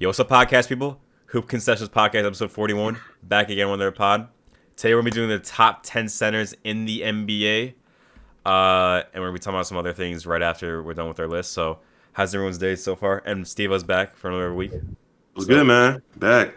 [0.00, 0.98] Yo, what's up, podcast people?
[1.26, 2.96] Hoop Concessions Podcast, episode 41.
[3.22, 4.28] Back again with their pod.
[4.74, 7.74] Today, we're going to be doing the top 10 centers in the NBA.
[8.46, 11.06] Uh, and we're going to be talking about some other things right after we're done
[11.06, 11.52] with our list.
[11.52, 11.80] So,
[12.14, 13.22] how's everyone's day so far?
[13.26, 14.72] And Steve was back for another week.
[15.34, 16.00] What's good, man?
[16.16, 16.54] Back.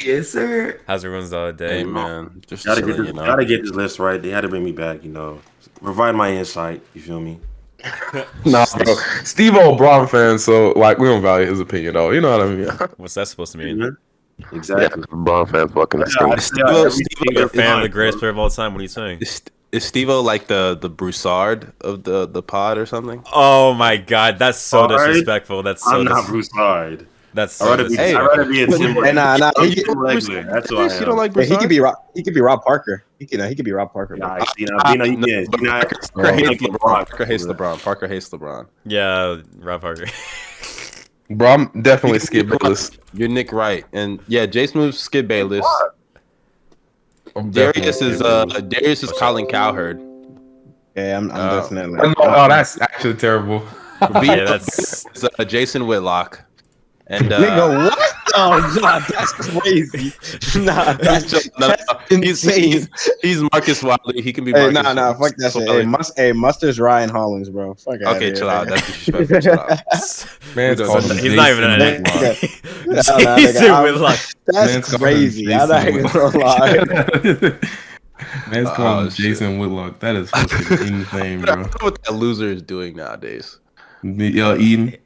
[0.00, 0.80] Yes, sir.
[0.88, 1.78] How's everyone's uh, day?
[1.78, 3.24] Hey man, just Gotta get this, you know.
[3.24, 4.20] gotta get this list right.
[4.20, 5.40] They had to bring me back, you know.
[5.80, 6.82] Provide my insight.
[6.92, 7.38] You feel me?
[8.44, 8.94] Nah, bro.
[9.24, 12.10] Steve O Braun fan, so like we don't value his opinion though.
[12.10, 12.68] You know what I mean?
[12.96, 13.78] What's that supposed to mean?
[13.78, 15.04] yeah, Exactly.
[15.10, 16.40] Braun fan fucking Yeah, I stupid.
[16.92, 18.72] Steve-O- You're a is fan of the greatest player of all time.
[18.72, 19.18] What are you saying?
[19.20, 23.22] Is, is Steve-O like the the Broussard of the the pod or something?
[23.32, 25.06] Oh my god, that's so All right.
[25.08, 25.62] disrespectful.
[25.62, 27.06] That's so I'm not dis- Bruce Hyde.
[27.34, 28.14] That's I'd rather be, Hey.
[28.14, 28.94] I'd rather be a Tim.
[28.94, 30.44] Hey, nah, nah, I'm he- Regular.
[30.44, 31.00] That's who I am.
[31.00, 33.04] You don't like Yeah, he could be Rob, he could be Rob Parker.
[33.18, 34.16] He could he could be Rob Parker.
[34.16, 35.48] Nah, you know, you know, you can't.
[35.60, 35.82] You know,
[36.14, 36.78] Parker, hates LeBron.
[36.80, 37.82] Parker hates LeBron.
[37.82, 38.66] Parker hates LeBron.
[38.84, 40.06] Yeah, Rob Parker.
[41.30, 42.90] Bro, I'm definitely Skip Bayless.
[43.12, 45.66] You're Nick Wright, and yeah, Jace moves Skip Bayless.
[47.50, 50.00] Darius is uh Darius is Colin Cowherd.
[50.96, 52.14] Yeah, I'm, I'm Uh, definitely.
[52.18, 53.62] Oh, that's actually terrible.
[54.22, 56.44] yeah, that's Is, uh, Jason Whitlock,
[57.08, 57.98] and uh, Nigga, what?
[58.34, 60.12] Oh, nah, that's crazy.
[60.60, 62.62] Nah, that's, no, no, that's he's, insane.
[62.72, 62.88] he's
[63.22, 64.20] he's Marcellus Wiley.
[64.22, 64.52] He can be.
[64.52, 65.68] Hey, Marcus nah, nah, fuck that shit.
[65.68, 67.74] Hey, must, hey, Mustard's Ryan Hollins, bro.
[67.74, 68.68] Fuck outta Okay, here, chill out.
[68.68, 69.40] That's disrespectful.
[69.40, 69.68] Chill out.
[70.56, 72.08] Man's Who called he's not even Jason in it.
[72.86, 72.86] Whitlock.
[72.86, 75.54] Nah, nah, nigga, Jason I'm- That's Man's crazy.
[75.54, 77.58] I'm not Jason even gonna lie.
[78.50, 79.24] Man's Oh, called him shit.
[79.24, 80.00] Jason Whitlock.
[80.00, 81.62] That is fucking insane, I don't bro.
[81.62, 83.58] know what that loser is doing nowadays.
[84.02, 84.96] Yo, Eden.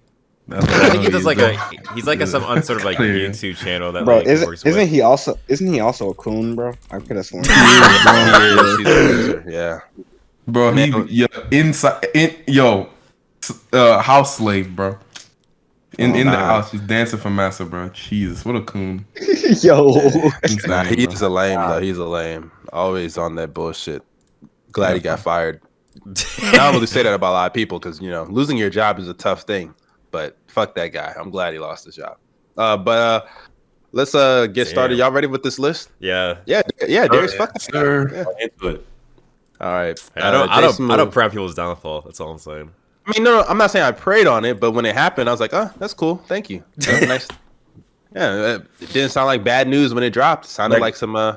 [0.53, 1.57] That's what I think he does like a
[1.95, 4.81] he's like a some sort of like YouTube channel that Bro, like isn't, works isn't
[4.81, 4.91] with.
[4.91, 6.73] he also isn't he also a coon, bro?
[6.91, 7.45] I could have sworn.
[7.49, 9.45] He is, he's a.
[9.47, 9.81] Yeah.
[10.47, 12.89] Bro, he yo, inside in yo,
[13.73, 14.99] uh, house slave, bro.
[15.99, 17.89] In Oh, in the house, he's dancing for massa, bro.
[17.91, 19.05] Jesus, what a coon.
[19.61, 19.93] Yo,
[20.43, 21.81] Insane, Nah, he's a lame though.
[21.81, 22.51] He's a lame.
[22.73, 24.03] Always on that bullshit.
[24.71, 25.61] Glad he got fired.
[26.07, 28.71] I don't really say that about a lot of people because you know losing your
[28.71, 29.75] job is a tough thing.
[30.13, 31.13] But fuck that guy.
[31.19, 32.19] I'm glad he lost his job.
[32.57, 33.27] Uh, but uh,
[33.91, 34.99] let's uh get started.
[34.99, 35.91] Y'all ready with this list?
[35.99, 36.37] yeah.
[36.47, 37.09] Yeah, yeah.
[37.09, 37.39] Darius, yeah.
[37.39, 37.81] fuck that guy.
[37.81, 38.27] Sir.
[38.41, 38.87] Into it.
[39.61, 40.11] All right.
[40.17, 41.13] I don't Uh, I don't Jason I don't Moore.
[41.13, 42.03] prep people's downfall.
[42.03, 42.71] That's all I'm saying.
[43.07, 45.29] I mean, no, no, I'm not saying I prayed on it, but when it happened,
[45.29, 46.19] I was like, oh, that's cool.
[46.29, 46.63] Thank you.
[46.77, 47.29] That's nice.
[48.15, 50.45] Yeah, uh, it didn't sound like bad news when it dropped.
[50.45, 51.37] It sounded Like- like some uh.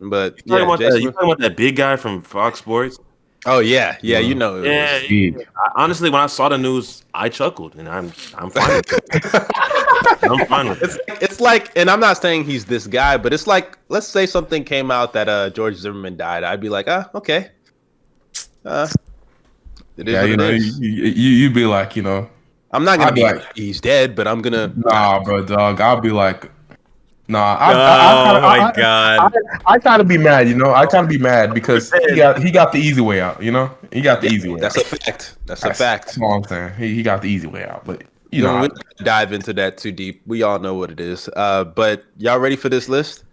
[0.00, 2.58] But You talking, yeah, about that, Jason- you talking about that big guy from Fox
[2.58, 2.98] Sports?
[3.46, 4.62] Oh yeah, yeah, you know.
[4.62, 4.94] it Yeah.
[4.94, 5.48] was- Steve.
[5.56, 8.76] I, honestly, when I saw the news, I chuckled, and I'm I'm fine.
[8.76, 9.24] With it.
[10.30, 11.18] I'm fine with It's it.
[11.20, 14.64] it's like, and I'm not saying he's this guy, but it's like, let's say something
[14.64, 17.50] came out that uh George Zimmerman died, I'd be like, ah, okay.
[18.64, 18.88] Uh,
[19.96, 20.78] it is Yeah, you it know, is.
[20.80, 22.28] you, you you be like, you know,
[22.72, 24.72] I'm not gonna I'd be be like, like- he's dead, but I'm gonna.
[24.76, 25.80] nah, bro, dog.
[25.80, 26.50] I'll be like,
[27.28, 27.56] nah.
[27.58, 29.32] I, oh I, I, my I, I, god.
[29.66, 30.74] I, try to be mad, you know.
[30.74, 33.50] I try to be mad because he got he got the easy way out, you
[33.50, 33.70] know.
[33.92, 34.84] He got the easy way That's out.
[34.84, 35.36] a fact.
[35.46, 36.06] That's a That's- fact.
[36.06, 36.74] That's all I'm saying.
[36.74, 39.04] He, he got the easy way out, but you You know, know, we I- don't
[39.04, 40.22] dive into that too deep.
[40.26, 41.28] We all know what it is.
[41.36, 43.24] Uh, but y'all ready for this list?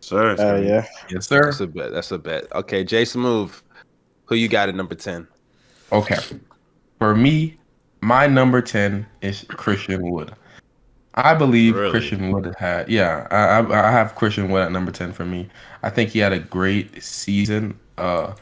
[0.00, 0.86] Sir, uh, yeah.
[1.10, 1.42] yes, sir.
[1.44, 1.92] That's a bet.
[1.92, 2.44] That's a bet.
[2.54, 3.52] Okay, Jay Smooth.
[4.26, 5.26] Who you got at number ten?
[5.90, 6.16] Okay.
[6.98, 7.58] For me,
[8.00, 10.34] my number 10 is Christian Wood.
[11.18, 11.90] I believe Really?
[11.90, 15.48] Christian Wood had, yeah, I, I, I have Christian Wood at number 10 for me.
[15.82, 18.34] I think he had a great season uh,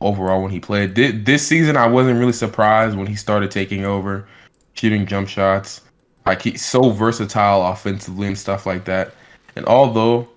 [0.00, 0.94] overall when he played.
[0.94, 4.26] Thi- This season, I wasn't really surprised when he started taking over,
[4.74, 5.80] shooting jump shots.
[6.26, 9.12] Like, he's so versatile offensively and stuff like that.
[9.56, 10.28] And although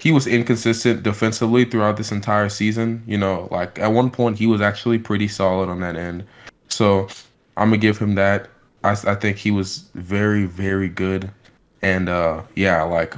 [0.00, 3.02] he was inconsistent defensively throughout this entire season.
[3.06, 6.24] You know, like at one point he was actually pretty solid on that end.
[6.68, 7.08] So
[7.56, 8.48] I'm gonna give him that.
[8.86, 11.30] I, I think he was very very good,
[11.82, 13.14] and uh, yeah, like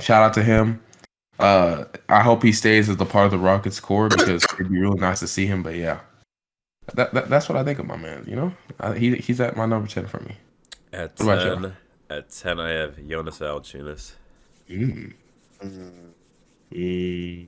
[0.00, 0.80] shout out to him.
[1.38, 4.78] Uh, I hope he stays as the part of the Rockets core because it'd be
[4.78, 5.62] really nice to see him.
[5.62, 6.00] But yeah,
[6.94, 8.24] that, that that's what I think of my man.
[8.26, 10.36] You know, I, he he's at my number ten for me.
[10.92, 11.76] At What about ten,
[12.10, 14.12] at ten, I have Jonas Valanciunas.
[14.68, 15.14] Mm.
[16.72, 17.46] I,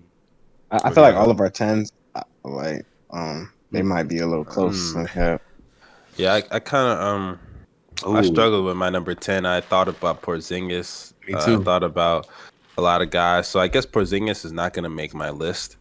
[0.70, 4.44] I feel like all of our tens, uh, like, um, they might be a little
[4.44, 4.94] close.
[4.94, 5.14] Mm.
[5.16, 5.38] Yeah.
[6.16, 7.38] Yeah, I, I kind of um,
[8.06, 9.46] I struggled with my number ten.
[9.46, 11.12] I thought about Porzingis.
[11.26, 11.60] Me Uh, too.
[11.60, 12.26] I thought about
[12.78, 13.48] a lot of guys.
[13.48, 15.76] So I guess Porzingis is not gonna make my list.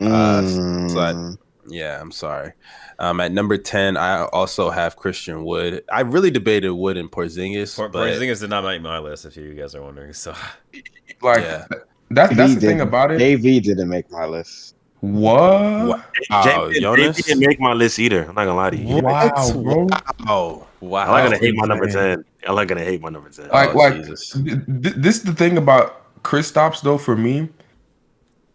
[0.00, 1.38] Uh, so I- Mm.
[1.70, 2.52] Yeah, I'm sorry.
[2.98, 5.84] Um, at number ten, I also have Christian Wood.
[5.92, 9.36] I really debated Wood and Porzingis, Por- but Porzingis did not make my list, if
[9.36, 10.14] you guys are wondering.
[10.14, 10.32] So
[11.22, 11.66] Like Yeah.
[12.10, 13.20] that's that's the thing about it.
[13.20, 14.76] AV didn't make my list.
[15.00, 16.00] What?
[16.30, 17.16] Wow, Jay- Jonas?
[17.22, 18.20] Didn't make my list either.
[18.22, 18.96] I'm not gonna lie to you.
[19.02, 19.86] Wow, bro.
[20.26, 21.02] Oh, Wow.
[21.12, 22.24] I'm not gonna hate my number ten.
[22.46, 23.48] I'm not gonna hate my number ten.
[23.48, 24.30] Like, Oh, like Jesus.
[24.32, 24.44] th-
[24.82, 26.98] th- this is the thing about Kristaps though.
[26.98, 27.48] For me,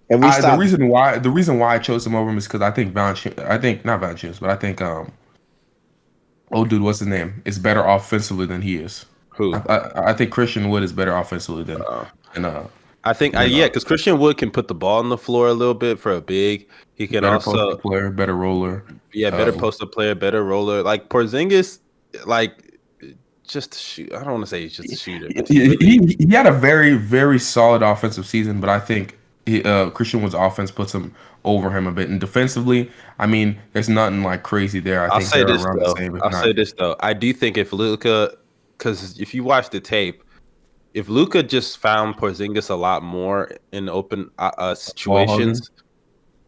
[0.09, 2.47] And we I, the reason why the reason why I chose him over him is
[2.47, 5.11] because I think Valanciunas, I think not Valanciunas, but I think um,
[6.51, 7.41] oh dude, what's his name?
[7.45, 9.05] Is better offensively than he is.
[9.35, 9.55] Who?
[9.55, 12.07] I, I, I think Christian Wood is better offensively than Oh.
[12.33, 12.67] than uh
[13.05, 13.57] I think, uh, You know.
[13.63, 16.13] yeah, because Christian Wood can put the ball on the floor a little bit for
[16.13, 16.69] a big.
[16.95, 18.85] He can better also, post player, better roller.
[19.11, 20.81] yeah, better uh, post up player, better roller.
[20.83, 21.79] Like Porzingis,
[22.25, 22.80] like
[23.48, 24.12] just shoot.
[24.13, 25.27] I don't want to say he's just a shooter.
[25.48, 29.89] He, he- he, had a very very solid offensive season, but I think he, uh,
[29.89, 31.13] Christian Wood's offense puts him
[31.44, 32.10] over him a bit.
[32.10, 32.89] And defensively,
[33.19, 35.01] I mean, there's nothing like crazy there.
[35.04, 35.74] I I'll think say this though.
[35.74, 36.15] the same.
[36.24, 36.95] I'll not- say this though.
[37.01, 38.36] I do think if Luka,
[38.77, 40.24] because if you watch the tape,
[40.94, 45.71] if Luka just found Porzingis a lot more in open uh, uh, situations,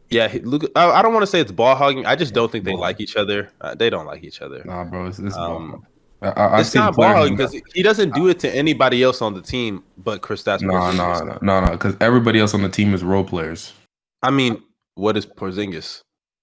[0.10, 0.42] yeah, he,
[0.76, 2.06] I, I don't want to say it's ball hogging.
[2.06, 3.52] I just don't think they like each other.
[3.62, 4.64] Uh, they don't like each other.
[4.64, 5.86] Nah, bro, it's, it's Um, ball.
[6.22, 9.34] I, I, it's not ball hogging because he doesn't do it to anybody else on
[9.34, 10.62] the team but Kristaps.
[10.62, 13.74] No, no, no, no, no, because everybody else on the team is role players.
[14.24, 14.62] I mean,
[14.96, 16.02] what is Porzingis?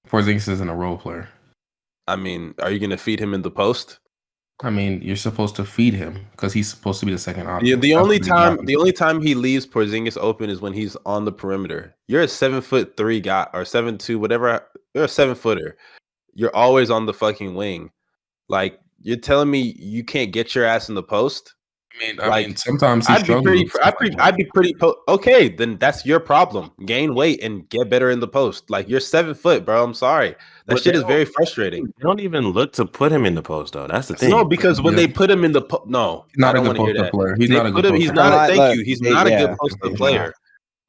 [0.08, 1.28] Porzingis isn't a role player.
[2.06, 3.98] I mean, are you going to feed him in the post?
[4.62, 7.68] I mean, you're supposed to feed him because he's supposed to be the second option.
[7.68, 11.24] The, the only time the only time he leaves Porzingis open is when he's on
[11.24, 11.96] the perimeter.
[12.06, 14.64] You're a seven foot three guy or seven two, whatever.
[14.94, 15.76] You're a seven footer.
[16.34, 17.90] You're always on the fucking wing.
[18.48, 21.54] Like you're telling me you can't get your ass in the post?
[21.94, 23.64] I mean, I like, mean, sometimes I'd be pretty.
[23.64, 24.24] I'd, stuff be, like that.
[24.24, 24.74] I'd be pretty.
[24.74, 26.70] Po- okay, then that's your problem.
[26.86, 28.70] Gain weight and get better in the post.
[28.70, 29.82] Like you're seven foot, bro.
[29.82, 30.36] I'm sorry.
[30.66, 31.86] That But shit is very frustrating.
[31.86, 33.86] They don't even look to put him in the post though.
[33.88, 34.30] That's the thing.
[34.30, 35.00] No, because when Yeah.
[35.06, 36.84] they put him in the po- no, He's not I a don't good want to
[36.84, 37.12] hear post-up that.
[37.12, 37.34] player.
[37.36, 38.30] He's They not a good him- He's not.
[38.32, 38.44] player.
[38.44, 38.84] A, thank Look, you.
[38.84, 40.32] He's they- not a yeah, good post up he's player.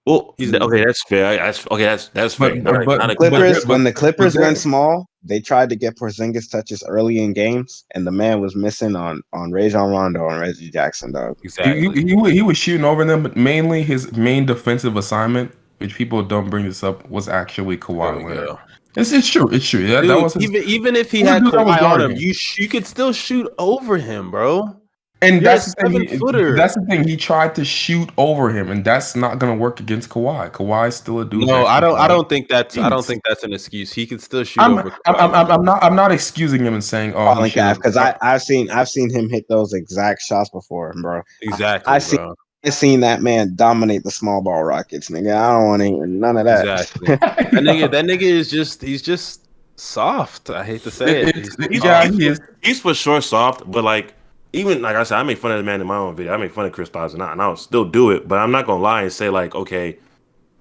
[0.05, 1.37] well, He's- okay, that's fair.
[1.37, 1.83] That's okay.
[1.85, 2.49] That's that's fair.
[2.55, 5.39] But- Not a- but- not a- but- Clippers, but- when the Clippers went small, they
[5.39, 9.51] tried to get Porzingis touches early in games, and the man was missing on on
[9.51, 11.37] Rajon Rondo and Reggie Jackson, dog.
[11.43, 11.79] Exactly.
[11.81, 15.95] He, he, he, he was shooting over them, but mainly his main defensive assignment, which
[15.95, 18.57] people don't bring this up, was actually There Kawhi we Leonard.
[18.93, 19.01] Go.
[19.01, 19.47] It's, it's true.
[19.51, 19.87] It's true.
[19.87, 22.17] That, Dude, that was his, even even if he had dude Kawhi on him, him?
[22.17, 24.77] you sh- you could still shoot over him, bro.
[25.21, 25.91] and you're that's the thing.
[26.01, 26.55] He, seven-footer.
[26.57, 27.07] that's the thing.
[27.07, 30.51] He tried to shoot over him, and that's not gonna work against Kawhi.
[30.51, 31.47] Kawhi's still a dude.
[31.47, 31.97] No, I don't.
[31.97, 32.77] I don't think that's.
[32.77, 33.93] I don't think that's an excuse.
[33.93, 34.91] He can still shoot I'm, over.
[35.05, 35.83] I'm, I'm, I'm, not.
[35.83, 38.89] I'm not excusing him and saying, "Oh, Calling he should've- because I I've seen I've
[38.89, 41.21] seen him hit those exact shots before, bro.
[41.41, 41.91] exactly.
[41.93, 42.35] I see- bro.
[42.65, 45.35] I've seen that man dominate the small ball Rockets, nigga.
[45.35, 46.65] I don't want to hear none of that.
[46.81, 47.07] Exactly.
[47.17, 47.91] that nigga.
[47.91, 48.81] That nigga is just.
[48.81, 50.49] He's just soft.
[50.49, 51.27] I hate to say it.
[51.29, 52.13] It- He's- it's- he's yeah, soft.
[52.19, 52.41] he is.
[52.61, 54.13] he's for sure soft, but like
[54.53, 56.33] even like I said, I make fun of the man in my own video.
[56.33, 58.27] I make fun of Kristaps, and, I, and I'll still do it.
[58.27, 59.97] But I'm not gonna lie and say like, okay,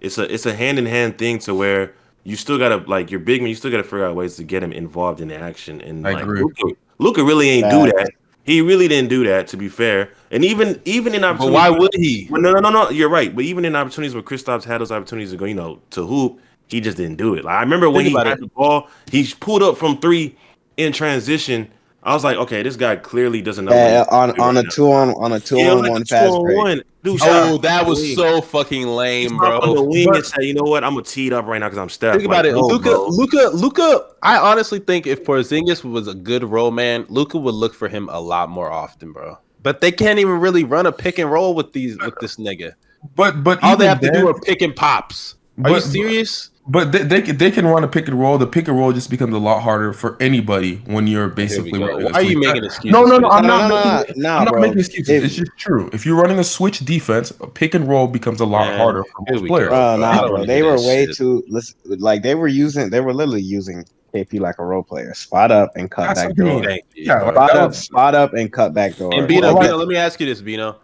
[0.00, 1.94] it's a it's a hand in hand thing to where
[2.24, 4.62] you still gotta like your big man, you still gotta figure out ways to get
[4.62, 5.80] him involved in the action.
[5.82, 6.40] And I like agree.
[6.40, 6.62] Luka,
[6.98, 8.10] Luka really ain't do that.
[8.44, 9.46] He really didn't do that.
[9.48, 12.26] To be fair, and even even in opportunities, But why would he?
[12.30, 12.90] well, no, no, no, no.
[12.90, 13.34] You're right.
[13.34, 16.40] But even in opportunities where Kristaps had those opportunities to go, you know, to hoop,
[16.68, 17.44] he just didn't do it.
[17.44, 18.40] Like I remember when Think he had it.
[18.40, 20.36] the ball, he pulled up from three
[20.76, 21.70] in transition.
[22.04, 23.70] I was like, okay, this guy clearly doesn't know.
[23.70, 25.90] what Yeah, he's on doing on a two on on a two Yeah, on like
[25.92, 26.56] one a fast break.
[26.56, 26.82] two-on-one.
[27.04, 28.16] Dude, Oh, shot that was wing.
[28.16, 29.82] so fucking lame, Stop on the bro.
[29.84, 30.82] wing and say, you know what?
[30.82, 32.14] I'm gonna tee it up right now because I'm Steph.
[32.14, 32.90] Think about Like, it, no, Luka.
[32.90, 33.06] bro.
[33.08, 33.50] Luka.
[33.54, 34.06] Luka.
[34.22, 38.08] I honestly think if Porzingis was a good role man, Luka would look for him
[38.10, 39.38] a lot more often, bro.
[39.62, 42.72] But they can't even really run a pick and roll with these with this nigga.
[43.14, 45.36] But but All they even have to do are pick and pops.
[45.64, 46.50] Are you but- serious?
[46.64, 48.38] But they, they can they can run a pick and roll.
[48.38, 51.86] The pick and roll just becomes a lot harder for anybody when you're basically go.
[51.88, 52.02] running.
[52.06, 52.92] a Why are you making excuses?
[52.92, 53.28] No, no, no.
[53.30, 54.60] I'm No, not no, no, making, no, I'm not bro.
[54.60, 55.08] making excuses.
[55.08, 55.90] If- it's just true.
[55.92, 59.02] If you're running a switch defense, a pick and roll becomes a lot Man, harder
[59.02, 59.70] for most players.
[59.70, 59.74] go.
[59.74, 60.44] Bro, nah, bro.
[60.46, 61.16] They were way shit.
[61.16, 65.14] too listen, like they were using they were literally using KP like a role player.
[65.14, 66.62] Spot up and cut That's back what I mean.
[66.62, 66.70] door.
[66.70, 67.32] Thank Yeah, bro.
[67.32, 69.12] Spot up, was- spot up and cut back door.
[69.12, 70.76] And Bino, Well, Bino, like- let me ask you this, Bino.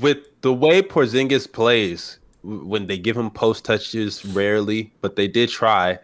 [0.00, 5.28] With the way Porzingis plays, w- when they give him post touches rarely, but they
[5.28, 5.98] did try.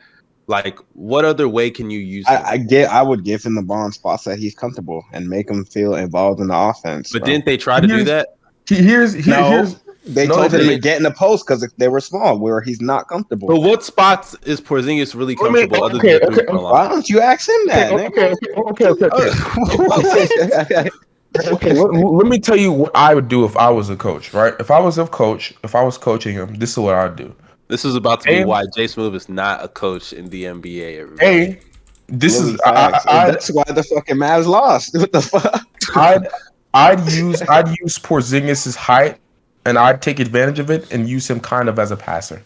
[0.48, 2.26] Like, what other way can you use?
[2.28, 5.28] I, I get I would give him the ball in spots that he's comfortable and
[5.28, 7.12] make him feel involved in the offense.
[7.12, 7.26] but bro.
[7.26, 8.28] didn't they try to do that?
[8.68, 9.48] He- Here's No.
[9.50, 10.82] here's they No, told they him to didn't.
[10.82, 13.46] get in the post because they were small, where he's not comfortable.
[13.48, 16.62] But what spots is Porzingis really Let me- comfortable other okay, than the okay, three-point
[16.64, 17.92] Why don't you ask him that?
[17.92, 18.36] okay, nigga?
[18.70, 19.30] okay, okay, okay,
[20.72, 20.90] okay.
[21.36, 24.32] okay, let, let me tell you what I would do if I was a coach,
[24.34, 24.54] right?
[24.60, 27.34] If I was a coach, if I was coaching him, this is what I'd do.
[27.68, 28.44] This is about to be Hey.
[28.44, 30.98] why Jay Smooth is not a coach in the NBA.
[31.00, 31.26] everybody.
[31.26, 31.60] A,
[32.08, 33.06] this Really is I, facts.
[33.06, 34.94] I, that's why the fucking Mavs lost.
[34.98, 35.64] What the fuck?
[35.96, 36.28] I'd
[36.74, 39.18] I'd use I'd use Porzingis' height
[39.64, 42.42] and I'd take advantage of it and use him kind of as a passer.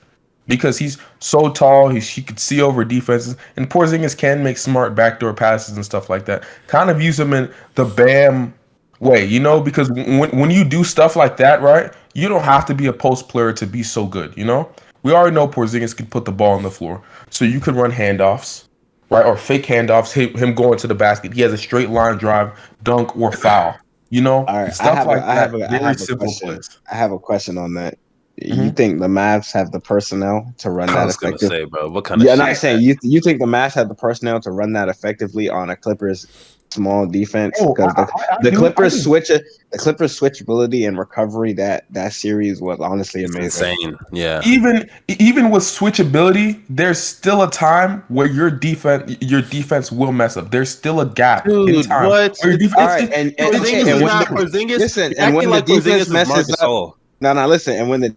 [0.49, 1.89] because he's so tall.
[1.89, 6.09] He's, he could see over defenses, and Porzingis can make smart backdoor passes and stuff
[6.09, 6.45] like that.
[6.69, 8.55] Kind of use him in the Bam
[9.01, 12.65] way, you know, because when when you do stuff like that, right, you don't have
[12.67, 14.71] to be a post player to be so good, you know.
[15.03, 17.93] We already know Porzingis can put the ball on the floor, so you can run
[17.93, 18.65] handoffs,
[19.11, 21.33] right, or fake handoffs, him, him going to the basket.
[21.33, 23.77] He has a straight line drive, dunk or foul,
[24.11, 25.61] you know, All right, I stuff have, like a, I have, that.
[25.61, 26.49] a, I Very have a simple question.
[26.49, 26.81] plays.
[26.91, 27.99] I have a question on that.
[28.39, 28.77] You Mhm.
[28.77, 32.05] think the Mavs have the personnel to run I that was gonna say, bro, what
[32.05, 32.41] kind of Yeah, shit?
[32.41, 35.49] and I'm saying you you think the Mavs have the personnel to run that effectively
[35.49, 36.27] on a Clippers
[36.71, 39.01] small defense Oh, because I- the, I- I the do- I Clippers do.
[39.01, 39.39] switch uh,
[39.73, 43.69] the Clippers switchability and recovery that that series was honestly amazing.
[43.71, 43.97] insane.
[44.13, 44.41] Yeah.
[44.45, 50.37] even even with switchability, there's still a time where your defense your defense will mess
[50.37, 50.51] up.
[50.51, 52.09] There's still a gap in time.
[52.09, 52.37] what?
[52.43, 54.79] where your defense- All right, it's- and, and, Porzingis okay, and when not the, Porzingis.
[54.79, 56.93] listen, and when acting the defense Porzingis messes up- Gasol.
[57.21, 58.15] no, no, listen, and when the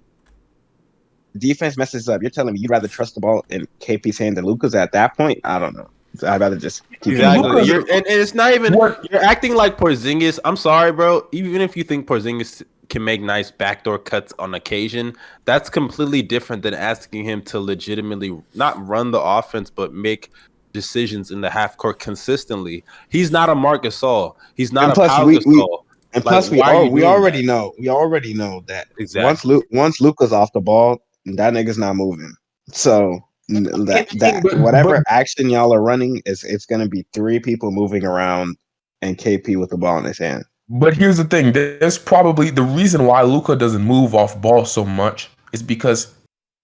[1.37, 4.45] defense messes up, you're telling me you'd rather trust the ball in KP's hand than
[4.45, 5.39] Luka's at that point?
[5.43, 5.87] I don't know.
[6.25, 7.47] I'd rather just keep Exactly.
[7.49, 8.73] Luka's- You're, and, and it's not even.
[8.73, 10.39] What- You're acting like Porzingis.
[10.45, 11.27] I'm sorry, bro.
[11.31, 15.13] Even if you think Porzingis can make nice backdoor cuts on occasion,
[15.45, 20.31] that's completely different than asking him to legitimately not run the offense, but make
[20.73, 22.83] decisions in the half court consistently.
[23.09, 24.35] He's not a Marcus Gasol.
[24.55, 25.45] He's not And a plus, Pau we- Gasol.
[25.45, 25.77] we-
[26.11, 29.25] And Like, plus, we all, we doing already know we already know that exactly.
[29.27, 32.33] once Luke once Luka's off the ball, that nigga's not moving.
[32.71, 33.21] So n-
[33.85, 37.71] that that But- whatever but- action y'all are running is it's gonna be three people
[37.71, 38.57] moving around
[39.01, 40.43] and KP with the ball in his hand.
[40.69, 44.85] But here's the thing: there's probably the reason why Luka doesn't move off ball so
[44.85, 46.13] much is because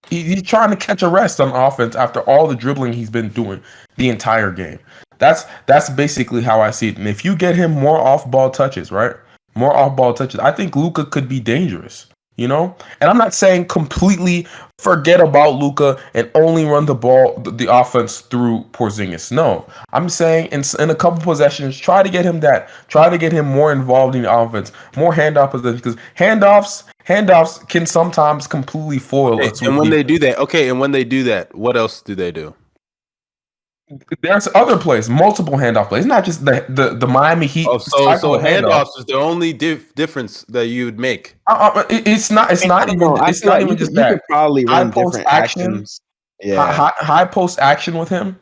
[0.08, 3.30] he, he's trying to catch a rest on offense after all the dribbling he's been
[3.30, 3.60] doing
[3.96, 4.78] the entire game.
[5.18, 6.98] That's that's basically how I see it.
[6.98, 9.16] And if you get him more off ball touches, right?
[9.56, 12.06] More off ball touches, I think Luka could be dangerous.
[12.36, 14.46] You know, and I'm not saying completely
[14.78, 19.32] forget about Luka and only run the ball, the, the offense through Porzingis.
[19.32, 22.68] No, I'm saying in, in a couple possessions, try to get him that.
[22.88, 27.66] Try to get him more involved in the offense, more handoff possessions, because handoffs, handoffs
[27.68, 29.62] can sometimes completely foil us.
[29.62, 32.30] and when they do that, okay, and when they do that, what else do they
[32.30, 32.54] do?
[34.20, 37.66] There's other plays, multiple handoff plays, not just the the, the Miami Heat.
[37.68, 38.62] Oh, so so of handoff.
[38.84, 41.36] handoffs is the only dif- difference that you would make.
[41.46, 42.50] Uh, uh, it- it's not.
[42.50, 43.14] It's I not don't even.
[43.14, 44.10] know, It's feel not even you just could, you that.
[44.14, 45.62] could probably High run post different action.
[45.62, 46.00] actions.
[46.42, 48.38] Yeah, high, high post action with him.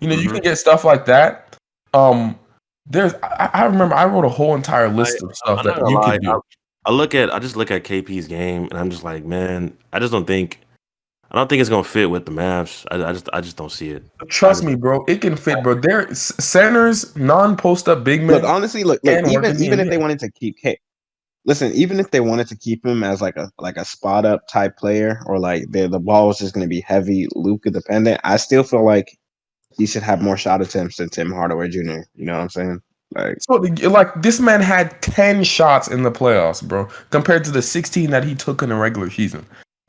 [0.00, 0.34] You know, you Mhm.
[0.34, 1.56] can get stuff like that.
[1.94, 2.38] Um,
[2.86, 3.14] there's.
[3.22, 6.18] I, I remember I wrote a whole entire list of stuff I'm that you lie,
[6.18, 6.40] can do.
[6.86, 9.98] I look at I just look at KP's game and I'm just like, man, I
[10.00, 10.60] just don't think
[11.30, 12.86] I don't think it's gonna fit with the Mavs.
[12.90, 14.02] I, I just I just don't see it.
[14.28, 15.04] Trust me, bro.
[15.06, 15.74] It can fit, bro.
[15.74, 18.36] There s- centers, non-post up big men.
[18.36, 20.78] look honestly, look, look And even even if they wanted to keep K,
[21.44, 24.48] listen, even if they wanted to keep him as like a like a spot up
[24.48, 28.20] type player, or like the the ball is just going to be heavy Luka dependent,
[28.24, 29.18] I still feel like
[29.76, 32.00] he should have more shot attempts than Tim Hardaway Jr.
[32.14, 32.80] You know what I'm saying?
[33.14, 33.54] Like, So,
[33.88, 38.22] like, this man had 10 shots in the playoffs, bro, compared to the 16 that
[38.24, 39.46] he took in the regular season.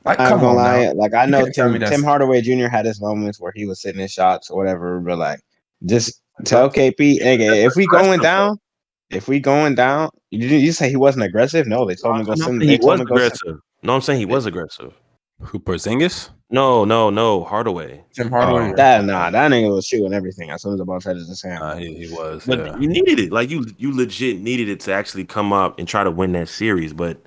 [0.09, 0.93] Like, I'm come gonna lie, now.
[0.93, 2.67] like I know Tim Tim Hardaway Jr.
[2.67, 5.39] had his moments where he was sitting in shots or whatever, but like
[5.85, 8.59] just tell KP, nigga, if we going down,
[9.09, 11.67] if we going down, you you say he wasn't aggressive?
[11.67, 12.61] No, they told him to go I'm send.
[12.61, 13.17] he was him to go.
[13.17, 13.59] Send, aggressive.
[13.83, 14.93] No, I'm saying he was aggressive.
[15.41, 16.29] Who Porzingis?
[16.51, 18.03] No, no, no, Hardaway.
[18.13, 18.71] Tim Hardaway.
[18.71, 21.41] Oh, that nah, that nigga was shooting everything as soon as the ball touches his
[21.41, 21.63] hand.
[21.63, 22.43] Uh, he, he was.
[22.45, 22.77] But yeah.
[22.77, 23.31] you needed it.
[23.31, 26.49] Like you you legit needed it to actually come up and try to win that
[26.49, 26.93] series.
[26.93, 27.21] But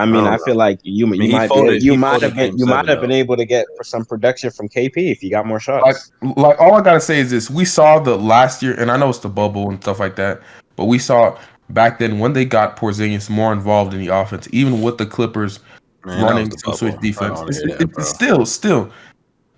[0.00, 2.34] I mean, I I feel like you, mean, you might folded- be, you might have
[2.34, 5.22] been game you might have been able to get for some production from KP if
[5.22, 6.10] you got more shots.
[6.22, 8.96] like like all I gotta say is this: we saw the last year, and I
[8.96, 10.40] know it's the bubble and stuff like that,
[10.76, 11.38] but we saw
[11.70, 15.60] back then when they got Porzingis more involved in the offense, even with the Clippers
[16.04, 17.40] Man, running the some switch defense.
[17.46, 18.90] It's, that, it- it's still, still.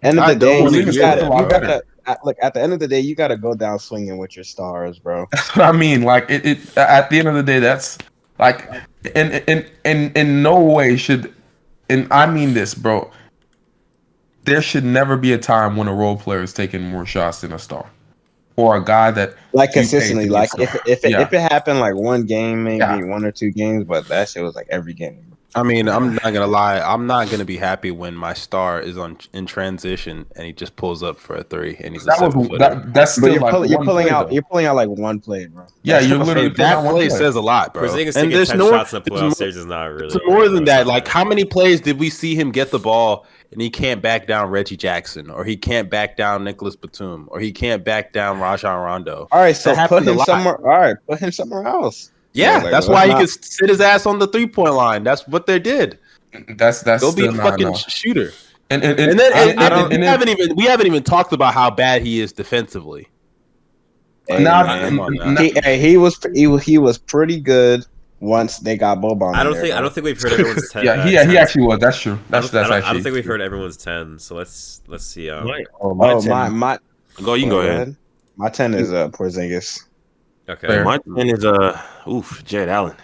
[0.02, 1.48] end of I the day, you wanna hear got that, you bro.
[1.48, 2.98] got to look at the end of the day.
[2.98, 5.26] You got to go down swinging with your stars, bro.
[5.30, 6.02] That's what I mean.
[6.02, 7.96] Like it, it at the end of the day, that's
[8.40, 8.68] like
[9.14, 11.32] in in in in no way should
[11.88, 13.10] and I mean this, bro.
[14.44, 17.52] There should never be a time when a role player is taking more shots than
[17.52, 17.86] a star.
[18.56, 21.22] Or a guy that Like consistently, like if if it, Yeah.
[21.22, 23.02] if it happened like one game, maybe Yeah.
[23.04, 25.31] one or two games, but that shit was like every game.
[25.54, 26.80] I mean, I'm not gonna lie.
[26.80, 30.76] I'm not gonna be happy when my star is on in transition and he just
[30.76, 33.32] pulls up for a three and he's a that seven was that, that's But still
[33.32, 34.34] you're, like pull, you're pulling play, out though.
[34.34, 35.66] you're pulling out like one play, bro.
[35.82, 36.54] Yeah, That's you're literally saying.
[36.58, 37.18] that one play play.
[37.18, 37.84] says a lot, bro.
[37.92, 40.06] And there's no more, shots in the playoff more- is not really.
[40.06, 40.86] It's more than that.
[40.86, 44.26] Like, how many plays did we see him get the ball and he can't back
[44.26, 48.40] down Reggie Jackson, or he can't back down Nicholas Batum, or he can't back down
[48.40, 49.28] Rajon Rondo?
[49.30, 50.56] All right, so put him somewhere.
[50.56, 52.11] All right, put him somewhere else.
[52.34, 55.04] Yeah, like, that's let's why he could sit his ass on the three point line.
[55.04, 55.98] That's what they did.
[56.56, 57.90] That's that's Go be a fucking enough.
[57.90, 58.32] shooter.
[58.70, 60.64] And, and, And then I- and, I and don't- we and then- haven't even we
[60.64, 63.08] haven't even talked about how bad he is defensively.
[64.28, 64.88] Hey, Nah, man.
[64.88, 65.42] come on now.
[65.42, 67.84] he, hey, he was he, was- he was pretty good
[68.20, 69.34] once they got Boban.
[69.34, 70.84] I don't there, think I don't think we've heard everyone's ten.
[70.84, 71.80] yeah, uh, he, yeah, he actually was.
[71.80, 72.12] That's true.
[72.14, 72.88] I That's don't, I that's actually.
[72.88, 74.18] I don't think we've heard everyone's ten.
[74.18, 75.28] So let's let's see.
[75.28, 75.50] Um,
[75.82, 76.78] Oh, Oh my my.
[77.22, 77.94] Go, you can go ahead.
[78.36, 79.84] My ten is uh Porzingis.
[80.48, 80.84] Okay, Fair.
[80.84, 82.96] My ten is uh, oof, Jarrett Allen.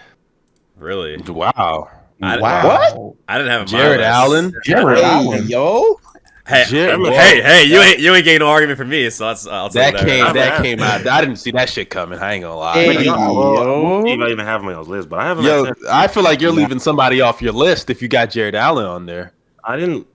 [0.76, 1.16] really?
[1.18, 1.88] Wow.
[2.20, 3.16] I, Wow.
[3.28, 4.08] I didn't have him Jared list.
[4.10, 4.54] Allen.
[4.64, 5.46] Jared Hey Allen.
[5.46, 6.00] yo,
[6.48, 7.64] Hey, Jared- hey, hey!
[7.64, 9.08] You ain't you ain't getting no argument from me.
[9.10, 10.06] So that's I'll take That that.
[10.06, 11.06] came that came out.
[11.06, 12.18] I didn't see that shit coming.
[12.18, 12.72] I ain't gonna lie.
[12.74, 13.14] hey But yo.
[13.14, 15.44] y'all- Steve, even have him on his list, but I haven't.
[15.44, 18.54] Yo, Yo, I feel like you're leaving somebody off your list if you got Jarrett
[18.56, 19.32] Allen on there.
[19.62, 20.06] I didn't.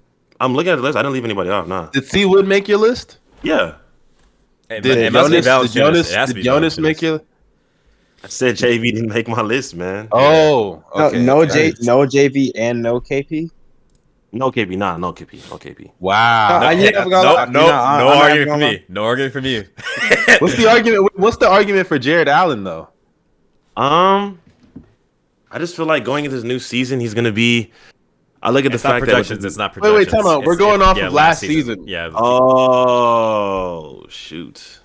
[0.42, 0.98] I'm looking at the list.
[0.98, 1.68] I didn't leave anybody off.
[1.68, 1.86] Nah.
[1.92, 3.20] Did C Wood make your list?
[3.44, 3.76] Yeah,
[4.78, 5.94] It, Did it must be Jonas, did Valanciunas.
[5.94, 6.82] Jonas, It has to did be Jonas Valanciunas.
[6.82, 7.22] make your?
[8.24, 10.08] I said JV didn't make my list, man.
[10.12, 11.22] Oh, No, okay.
[11.22, 13.50] no J, no JV and no KP.
[14.32, 15.92] No KP, nah, no KP, no KP.
[16.00, 16.66] Wow.
[16.66, 18.86] Uh, you never no, gonna- no, you're no argument from gonna- me.
[18.90, 19.66] No argument from you.
[20.40, 21.20] What's the argument?
[21.20, 22.88] What's the argument for Jarrett Allen though?
[23.78, 24.40] Um,
[25.52, 27.72] I just feel like going into this new season, he's gonna be.
[28.44, 29.42] I look at It's the not fact projections.
[29.42, 29.48] that.
[29.48, 30.14] It's not Wait, projections.
[30.14, 30.44] wait, time out.
[30.46, 31.88] We're going it- off yeah, of last season.
[31.88, 32.10] Yeah.
[32.74, 34.80] Oh shoot!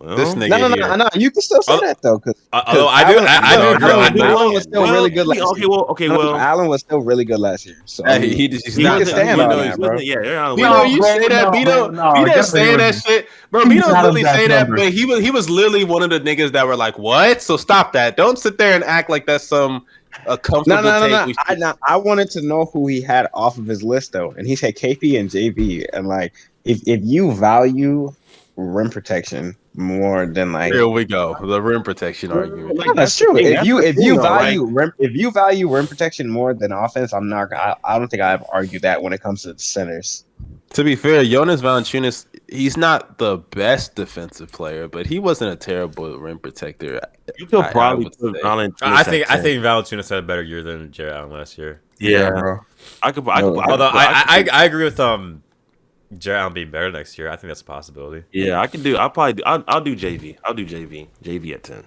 [0.00, 0.96] Well, This nigga No, no, no, here.
[0.96, 1.08] no.
[1.14, 3.62] You can still say Oh, that though, because Uh, although I do, I, I do
[3.62, 3.88] no, agree.
[3.88, 5.70] no, I Allen was still well, really good last Okay, year.
[5.70, 6.34] well, okay, well.
[6.36, 7.76] Allen was still really good last year.
[7.84, 8.98] So Hey, he, he's he not.
[8.98, 10.00] can stand Bino, on that, bro.
[10.00, 10.54] Yeah, yeah.
[10.56, 11.44] Bino, you say that.
[11.44, 13.64] no, Bino, bro, no, Bino saying that shit, bro.
[13.68, 14.76] He's literally of that saying that, number.
[14.82, 17.56] but he was he was literally one of the niggas that were like, "What?" So
[17.56, 18.16] stop that.
[18.16, 19.86] Don't sit there and act like that's some
[20.26, 21.26] a comfortable no, no, no, no.
[21.26, 24.30] we I, no, I wanted to know who he had off of his list though,
[24.32, 25.86] and he said KP and JV.
[25.92, 26.32] And like,
[26.64, 28.14] if if you value
[28.56, 31.36] rim protection more than like, Here we go.
[31.40, 32.78] The rim protection argument.
[32.78, 33.34] No, that's true.
[33.34, 36.54] thing, If that's you if you though, value rim if you value rim protection more
[36.54, 37.52] than offense, I'm not.
[37.52, 40.24] I, I don't think I've argued that when it comes to the centers.
[40.74, 45.56] To be fair, Jonas Valanciunas, he's not the best defensive player, but he wasn't a
[45.56, 47.00] terrible rim protector.
[47.38, 48.42] You could I- I probably would put.
[48.42, 49.42] Valanciunas I think I 10.
[49.42, 51.80] think Valanciunas had a better year than Jarrett Allen last year.
[52.00, 52.58] yeah, bro.
[53.02, 53.26] I could.
[53.28, 53.54] I could.
[53.54, 53.60] No.
[53.60, 55.42] I could- Although I I, could- I, I agree with um
[56.18, 57.28] Jarrett Allen being better next year.
[57.30, 58.24] I think that's a possibility.
[58.32, 58.96] yeah, I could do.
[58.96, 59.34] I'll probably.
[59.34, 60.36] Do, I'll, I'll do JV.
[60.44, 61.06] I'll do JV.
[61.22, 61.84] JV at ten.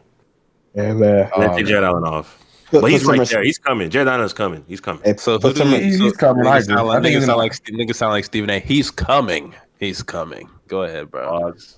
[0.75, 1.65] And uh, Then Oh, take man.
[1.65, 2.41] Jarrett Allen off.
[2.69, 3.43] Put, But he's right res- there.
[3.43, 3.89] He's coming.
[3.89, 4.65] Jarrett Allen's coming.
[4.67, 5.01] He's coming.
[5.03, 6.75] hey, So who put do some, He's- so he's coming, I Niggas agree.
[6.75, 8.59] sound I think niggas he's sound like niggas sound like Stephen A.
[8.59, 9.55] He's coming.
[9.79, 10.49] He's coming.
[10.67, 11.27] Go ahead, bro.
[11.45, 11.77] Odds.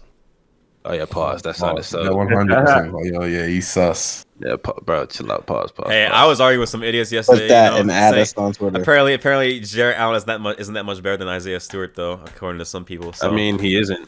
[0.86, 1.41] Oh yeah, pause.
[1.43, 1.99] That sounded so.
[2.02, 2.15] Yeah, so.
[2.15, 2.93] one hundred percent.
[3.13, 4.25] Yo, yeah, he's sus.
[4.39, 5.45] Yeah, pa- bro, chill out.
[5.45, 5.73] Pause.
[5.73, 5.89] Pause.
[5.91, 6.15] Hey, pause.
[6.17, 7.41] I was arguing with some idiots yesterday.
[7.41, 8.82] put that you know, and add us on Twitter.
[8.82, 12.13] Apparently, apparently, Jarrett Allen is that much isn't that much better than Isaiah Stewart, though,
[12.25, 13.12] according to some people.
[13.13, 14.08] So I mean, he isn't.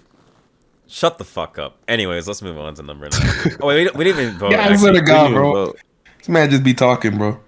[0.88, 1.78] shut the fuck up.
[1.90, 3.58] Anyways, let's move on to number nine.
[3.62, 4.52] oh wait, we, didn't- we didn't even vote.
[4.54, 4.78] Yeah, I actually.
[4.78, 5.74] swear to God, We bro.
[6.22, 6.40] Didn't vote.
[6.40, 7.40] This man just be talking, bro.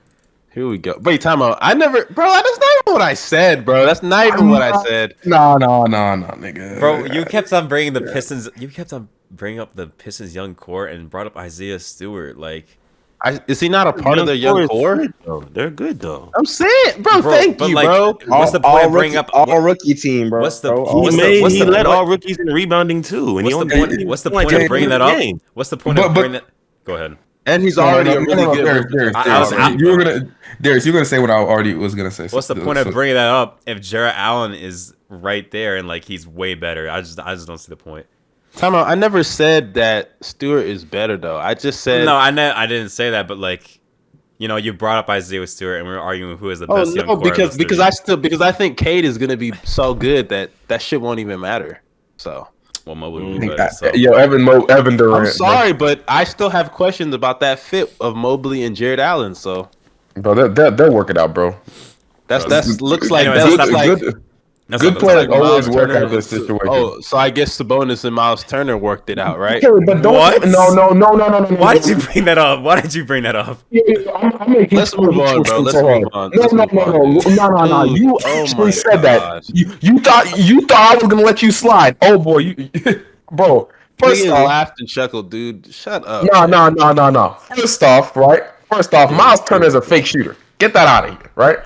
[0.54, 0.96] Here we go.
[1.02, 1.58] Wait, time out.
[1.62, 2.26] I never, bro.
[2.30, 3.86] That's not even what I said, bro.
[3.88, 5.16] That's not even what I said.
[5.26, 6.80] No, no, no, no, nigga.
[6.80, 8.50] Bro, you kept on bringing the Pistons.
[8.60, 12.38] You kept on bringing up the Pistons' young core and brought up Isaiah Stewart.
[12.38, 12.68] Like,
[13.24, 14.96] I, is he not a part of their core young is core?
[14.98, 15.40] good, though.
[15.42, 16.30] They're good though.
[16.36, 17.22] I'm saying, bro.
[17.24, 18.18] Bro, thank but you, like, bro.
[18.28, 20.42] what's the point all of bringing rookie, up all what- rookie team, bro?
[20.42, 21.42] what's the- bro, he what's He the- made.
[21.42, 23.96] what's he the led point- all rookies in rebounding too, and What's he the only
[23.98, 24.08] point?
[24.08, 25.18] What's the point of bringing that up?
[25.56, 26.44] What's the point of bringing that?
[26.84, 27.18] Go ahead.
[27.46, 28.64] And he's No, no, already no, a no, really no, good.
[28.66, 28.96] Darius, rookie.
[28.98, 30.06] Darius, I- I Darius, was out, you were bro.
[30.06, 30.28] gonna,
[30.62, 32.28] Darius, you're gonna say what I already was gonna say.
[32.30, 35.88] What's the point so- of bringing that up if Jarrett Allen is right there and
[35.88, 36.90] like he's way better?
[36.90, 38.06] I just I just don't see the point.
[38.56, 38.88] Time out.
[38.88, 41.38] I never said that Stewart is better though.
[41.38, 43.80] I just said No, I ne- I didn't say that, but like,
[44.38, 46.76] you know, you brought up Isaiah Stewart and we are arguing who is the Oh
[46.76, 47.80] best young no, core because because.
[47.80, 51.20] I still because I think Cade is gonna be so good that that shit won't
[51.20, 51.82] even matter.
[52.18, 52.48] So
[52.86, 53.74] well Mobley I would be think better.
[53.74, 53.91] So.
[53.93, 55.28] Yo, Evan Mo, Evan Durant.
[55.28, 59.36] I'm sorry, but I still have questions about that fit of Mobley and Jarrett Allen.
[59.36, 59.69] So
[60.15, 60.34] bro.
[60.34, 61.56] They're, they're, they're working out, bro.
[62.28, 64.24] that's that's looks like Anyways, that let's looks like good,
[64.80, 66.68] That's good players not- always Miles work Turner- out this uh, situation.
[66.68, 69.64] Oh, so I guess Sabonis and Miles Turner worked it out, right?
[69.64, 70.14] Okay, but don't.
[70.16, 70.44] What?
[70.48, 71.56] No, no, no, no, no, no.
[71.58, 72.62] Why did you bring that up?
[72.62, 73.60] Why did you bring that up?
[73.72, 75.60] I'm, I'm making Let's move on, bro.
[75.60, 76.32] Let's move on.
[76.32, 77.14] No, Let's no, move no, on.
[77.14, 77.88] no, no, no, no.
[77.90, 79.48] Dude, You oh actually said that.
[79.50, 81.96] You, you thought you thought I was gonna let you slide.
[82.02, 82.70] Oh boy, you,
[83.32, 83.70] bro.
[84.00, 85.72] First off, laughed and chuckled, dude.
[85.74, 86.28] Shut up.
[86.34, 87.38] no, no, no, no, no.
[87.56, 88.42] First off, right?
[88.72, 90.36] First off, Miles Turner is a fake shooter.
[90.58, 91.60] Get that out of here, right?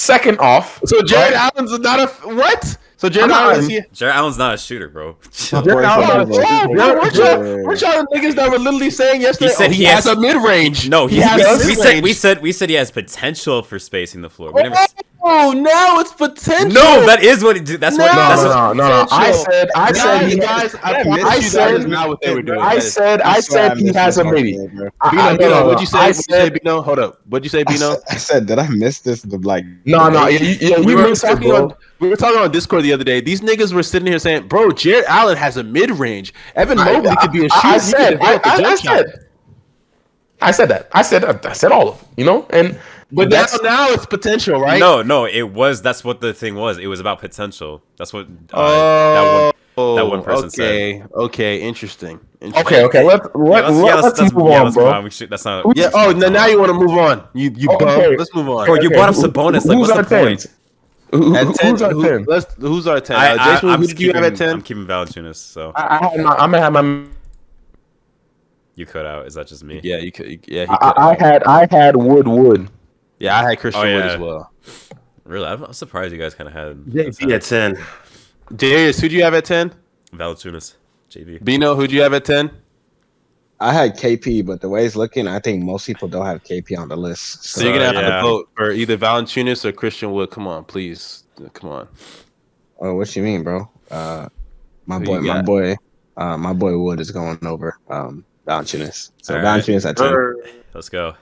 [0.00, 1.52] Second off, So Jared right?
[1.54, 2.78] Allen's not a what?
[2.96, 3.80] So Jared I'm Allen is he?
[3.92, 5.16] Jarrett Allen's not a shooter, bro.
[5.30, 9.50] Jared Oh, bro, bro, weren't y'all, weren't y'all niggas that were literally saying yesterday?
[9.50, 10.88] He said oh, he, he has, has- a mid range.
[10.88, 12.02] no, he he has a we, we said mid-range.
[12.04, 14.52] we said we said he has potential for spacing the floor.
[14.52, 14.86] We never, oh,
[15.22, 16.70] Oh, now it's potential.
[16.70, 17.56] No, that is what.
[17.56, 18.06] It, dude, that's what.
[18.06, 18.76] No, That's no, what.
[18.76, 19.06] no, no, no.
[19.10, 22.08] I said, I said, guys, he, guys, I I I you said- that is not
[22.08, 22.58] what they were doing.
[22.58, 24.58] I said, I said he has a maybe.
[24.58, 25.98] I, Bino, I, Bino, no, no, what'd you say?
[25.98, 26.80] I What'd you say, said, Bino?
[26.82, 27.20] Hold up.
[27.26, 27.96] What'd you say, Bino?
[28.08, 29.20] I said, did I miss this?
[29.22, 32.16] The like, no, no, yeah, yeah, we you were missed it, talking on we were
[32.16, 33.20] talking on Discord the other day.
[33.20, 36.32] These niggas were sitting here saying, "Bro, Jarrett Allen has a mid range.
[36.56, 37.66] Evan Mobley could be a shooter.
[37.66, 39.26] I, I said, I, develop a I, I jump shot." said,
[40.42, 40.88] I said that.
[40.92, 41.44] I said that.
[41.46, 42.08] I said all of them.
[42.16, 42.78] You know, and
[43.12, 44.78] But now, that's now it's potential, right?
[44.78, 45.82] No, no, it was.
[45.82, 46.78] That's what the thing was.
[46.78, 47.82] It was about potential.
[47.96, 48.26] That's what.
[48.52, 50.10] Uh, Oh, that one.
[50.10, 50.64] that one person said.
[50.64, 52.20] okay, Okay, interesting.
[52.40, 52.66] interesting.
[52.66, 52.84] okay.
[52.84, 54.84] Okay, let's Yeah, let, let's, let, yeah, us let's, let's, move yeah, on, let's move
[54.84, 54.92] bro.
[54.92, 55.04] on.
[55.04, 55.76] We should, that's not.
[55.76, 55.90] Yeah.
[55.94, 57.26] Oh, now, now you want to move on?
[57.34, 57.88] You you Oh, bum.
[57.88, 58.16] okay.
[58.16, 58.66] Let's move on.
[58.66, 59.64] Bro, you Okay, brought up who- Sabonis.
[59.64, 60.46] Like, who's what's our the point?
[61.12, 62.24] Who, At ten, who's our who, ten?
[62.24, 63.16] let's, who's our ten?
[63.16, 64.50] I, uh, I, Jason, I'm who did you keeping, have at ten?
[64.50, 65.36] I'm keeping Valanciunas.
[65.36, 67.04] So I, I I'm gonna have my.
[68.74, 69.26] You cut out.
[69.26, 69.80] Is that just me?
[69.82, 70.46] Yeah, you could.
[70.46, 71.10] Yeah, he I.
[71.10, 72.68] I had I had Wood Wood.
[73.18, 74.52] yeah, I had Christian Oh, Wood as well.
[75.24, 77.76] Really, I'm, I'm surprised you guys kind of had JV at ten.
[78.54, 79.72] Darius, who do you have at ten?
[80.12, 80.74] Valanciunas,
[81.10, 81.42] JV.
[81.44, 82.50] Bino, who do you have at ten?
[83.62, 86.78] I had KP, but the way it's looking, I think most people don't have KP
[86.78, 87.44] on the list.
[87.44, 88.16] So, So, you're gonna have yeah.
[88.16, 90.30] to vote for either Valanciunas or Christian Wood.
[90.30, 91.24] Come on, please.
[91.52, 91.88] Come on.
[92.80, 93.68] oh, what you mean, bro?
[93.90, 94.28] Uh,
[94.86, 95.76] my Who boy, my boy,
[96.16, 99.10] uh, my boy Wood is going over um Valanciunas.
[99.22, 99.62] So All right.
[99.62, 100.52] Valanciunas at ten.
[100.74, 101.14] Let's go.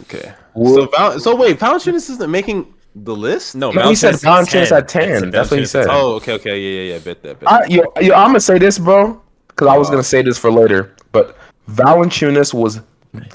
[0.00, 0.32] Okay.
[0.54, 3.54] So, Val- so wait, Valanciunas isn't making the list?
[3.54, 5.30] No, No, he said Valanciunas Valanciunas at 10.
[5.30, 5.86] That's what he Valanciunas said.
[5.86, 5.90] 10.
[5.90, 6.98] Oh, okay, okay, yeah, yeah, yeah.
[6.98, 7.40] Bet that.
[7.40, 7.70] Bet I, that.
[7.70, 9.96] yo, yo, I'm gonna say this, bro, because I was uh-huh.
[9.96, 10.94] gonna say this for later.
[11.12, 11.36] But
[11.70, 12.80] Valanciunas was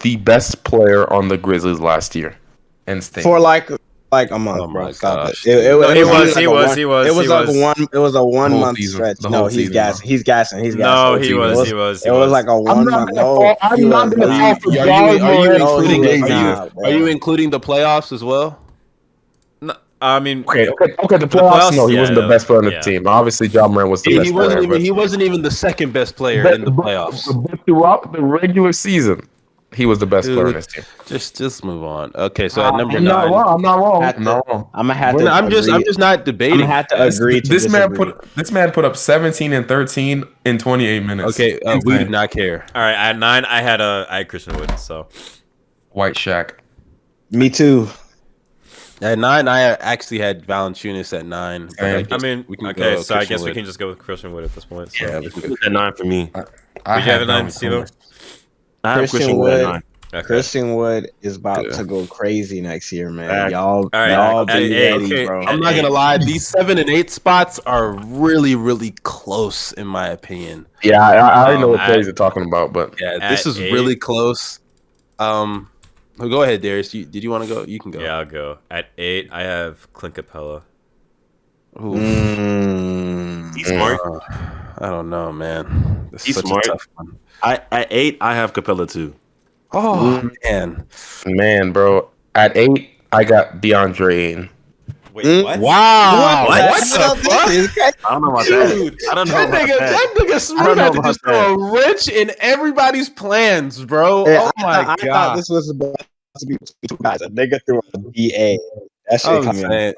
[0.02, 2.36] the best player on the Grizzlies last year,
[2.88, 3.24] and stayed.
[3.24, 3.70] For like
[4.12, 4.92] like a month, Oh bro.
[4.94, 5.36] Stop it.
[5.46, 7.30] It, it, No, he it was, like he was, one- he was, It was he
[7.30, 7.88] like a one.
[7.94, 9.32] It was a one month season, stretch.
[9.32, 10.08] No, he's season, gassing.
[10.08, 10.64] He's gassing.
[10.64, 11.14] He's gassing.
[11.14, 12.32] No, he was- was, he was, It was was.
[12.32, 13.16] like a I'm one not month.
[13.16, 14.80] gonna No, I'm he not was- gonna nah, for Are you,
[15.24, 16.06] are you including?
[16.06, 18.58] Are you, are you including the playoffs as well?
[19.60, 21.18] No, I mean, okay, okay, okay.
[21.18, 22.82] The The playoffs, playoffs, no, he yeah, wasn't the best player on the yeah.
[22.82, 23.08] team.
[23.08, 24.58] Obviously, Ja Morant was the He, best he wasn't player.
[24.64, 24.70] even.
[24.70, 27.46] but- He wasn't even the second best player but- in the but- playoffs.
[27.50, 29.28] but throughout the regular season,
[29.74, 30.84] he was the best player on Dude, his team.
[31.06, 32.12] Just, just move on.
[32.16, 33.54] Okay, so at number I'm not nine, wrong.
[33.56, 34.02] I'm not wrong.
[34.02, 34.70] Had I'm not wrong.
[34.74, 35.26] I'm gonna have We're to.
[35.26, 36.58] not- I'm just, I'm just not I'm debating.
[36.60, 40.24] gonna have to agree to this man put this man put up 17 and 13
[40.46, 41.30] in 28 minutes.
[41.40, 42.66] Okay, uh, we did not care.
[42.74, 42.94] all right.
[42.96, 44.78] At nine, I had uh, I had Christian Wood.
[44.80, 45.10] So
[45.92, 46.64] White Shack.
[47.32, 47.90] Me too.
[49.02, 51.68] At nine, I actually had Valanciunas at nine.
[51.68, 51.96] but Same.
[51.98, 52.96] I guess mean, we can okay.
[52.96, 54.92] go So I Christian guess we can just go with Christian Wood at this point.
[54.92, 55.06] So.
[55.06, 55.56] Yeah, we can go.
[55.66, 56.32] At nine for me.
[56.86, 57.92] I Did you have a nine, Valanciunas.
[58.88, 58.96] Steve-O?
[58.96, 59.84] I have Christian Christian Wood Wood.
[60.14, 60.26] Okay.
[60.26, 61.78] Christian Wood is about Yeah.
[61.78, 63.30] to go crazy next year, man.
[63.30, 63.52] Fact.
[63.52, 65.42] Y'all, right, y'all be eight, ready, Okay, bro.
[65.46, 66.18] I'm not gonna lie.
[66.18, 70.66] These seven and eight spots are really, really close in my opinion.
[70.82, 73.46] Yeah, I, I already know Um, what plays at- you're talking about, but Yeah, this
[73.46, 73.74] is eight?
[73.74, 74.60] really close.
[75.20, 75.70] Um,
[76.18, 76.94] well, go ahead, Darius.
[76.94, 77.64] You, did you want to go?
[77.66, 78.00] You can go.
[78.00, 78.60] Yeah, I'll go.
[78.72, 80.62] At eight, I have Clint Capela.
[81.80, 83.56] Ooh, Mm.
[83.56, 84.00] He's smart.
[84.06, 84.20] uh,
[84.80, 86.08] I don't know, man.
[86.12, 86.66] This is He's such smart.
[87.44, 87.46] A.
[87.48, 89.14] I at eight, I have Capela too.
[89.72, 90.86] Oh man!
[91.26, 94.50] man, bro, at eight, I got DeAndre Ayton.
[95.14, 95.60] Wait, Mm, what?
[95.60, 96.46] Wow!
[96.48, 96.70] What?
[96.70, 97.96] What the fuck?
[98.06, 99.08] I don't know about Dude, that.
[99.12, 100.14] I don't know That about nigga, that.
[100.16, 104.26] that nigga Smooth had to just throw a wrench in everybody's plans, bro.
[104.26, 105.38] Hey, oh I, my thought- I thought god!
[105.40, 105.96] this was about
[106.38, 106.56] to be
[106.88, 107.22] two guys.
[107.24, 108.60] A nigga threw a DA.
[109.10, 109.96] That shit coming out.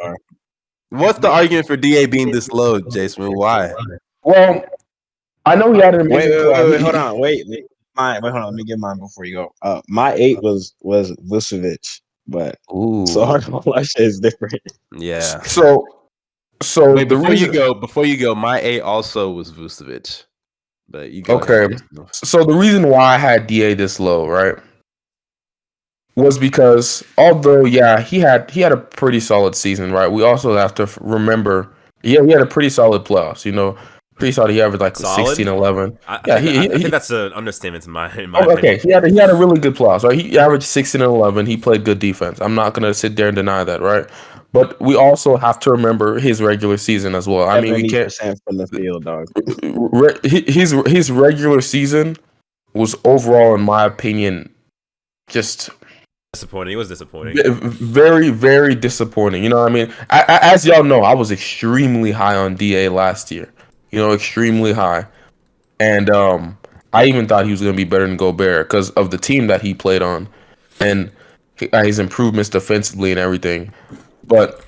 [0.91, 3.25] What's the argument for Da being this low, Jason?
[3.34, 3.73] Why?
[4.23, 4.63] Well,
[5.50, 7.66] I know he had an Wait, amazing wait, wait, wait, hold on, wait, wait.
[7.96, 8.50] Mine, wait, hold on.
[8.52, 9.50] Let me get mine before you go.
[9.62, 13.06] Uh, my eight was was Vucevic, but Ooh.
[13.08, 14.62] so hard that shit is different.
[14.96, 15.42] Yeah.
[15.42, 15.86] So,
[16.62, 20.26] so Wait, the before reason, you go, before you go, my eight also was Vucevic,
[20.88, 21.40] but you go.
[21.40, 21.66] Okay.
[21.66, 21.82] ahead,
[22.14, 24.56] so the reason why I had Da this low, right,
[26.16, 30.08] was because although yeah, he had he had a pretty solid season, right.
[30.08, 33.46] We also have to f- remember, yeah, he had a pretty solid playoffs.
[33.46, 33.78] You know,
[34.19, 34.51] pretty solid.
[34.51, 35.25] He averaged like Solid?
[35.27, 35.97] 16, 11.
[36.08, 38.13] I, I Yeah, think, he- I, he- I think he- that's an understatement in my
[38.15, 38.75] in my Oh, opinion.
[38.75, 40.19] okay, he had he had a really good playoffs, right?
[40.19, 41.45] He averaged 16 and 11.
[41.47, 42.39] He played good defense.
[42.39, 44.05] I'm not gonna sit there and deny that, right?
[44.51, 47.47] But we also have to remember his regular season as well.
[47.47, 48.05] I mean, we can't.
[48.08, 49.27] percent from the field, dog.
[49.63, 52.17] re- his his regular season
[52.73, 54.53] was overall, in my opinion,
[55.27, 55.69] just
[56.34, 56.73] Disappointing.
[56.73, 57.38] It was disappointing.
[57.62, 59.43] very very disappointing.
[59.43, 59.91] You know what I mean?
[60.12, 63.51] I, I, as y'all know, I was extremely high on Da last year.
[63.91, 65.06] You know, extremely high,
[65.80, 66.58] and um,
[66.93, 69.47] I even thought he was going to be better than Gobert because of the team
[69.47, 70.28] that he played on,
[70.80, 71.12] and
[71.73, 73.73] uh, his improvements defensively and everything.
[74.23, 74.63] But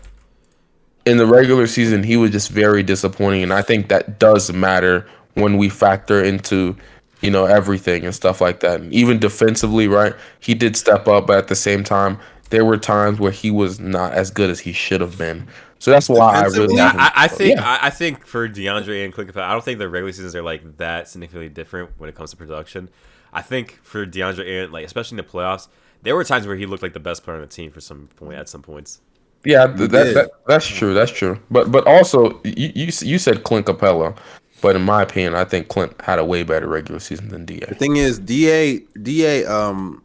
[1.06, 5.08] in the regular season, he was just very disappointing, and I think that does matter
[5.34, 6.76] when we factor into
[7.22, 8.82] you know everything and stuff like that.
[8.82, 10.14] And even defensively, right?
[10.40, 13.80] He did step up, but at the same time, there were times where he was
[13.80, 15.48] not as good as he should have been.
[15.82, 16.76] So that's why I really.
[16.76, 17.68] Yeah, I, I think Yeah.
[17.68, 20.44] I, I think for DeAndre and Clint Capela, I don't think the regular seasons are
[20.44, 22.88] like that significantly different when it comes to production.
[23.34, 25.70] I think for DeAndre and like especially in the playoffs,
[26.04, 28.10] there were times where he looked like the best player on the team for some
[28.16, 29.02] point at some points.
[29.44, 30.94] Yeah, th- that, that that's true.
[30.94, 31.40] That's true.
[31.50, 34.16] But but also you you, you said Clint Capela,
[34.62, 37.66] but in my opinion, I think Clint had a way better regular season than Da.
[37.68, 40.04] The thing is, Da Da um,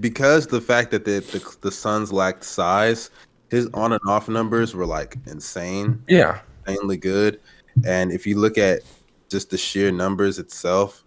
[0.00, 3.10] because the fact that the the, the Suns lacked size,
[3.54, 7.40] his on and off numbers were like insane, Yeah, insanely good.
[7.84, 8.80] And if you look at
[9.28, 11.02] just the sheer numbers itself,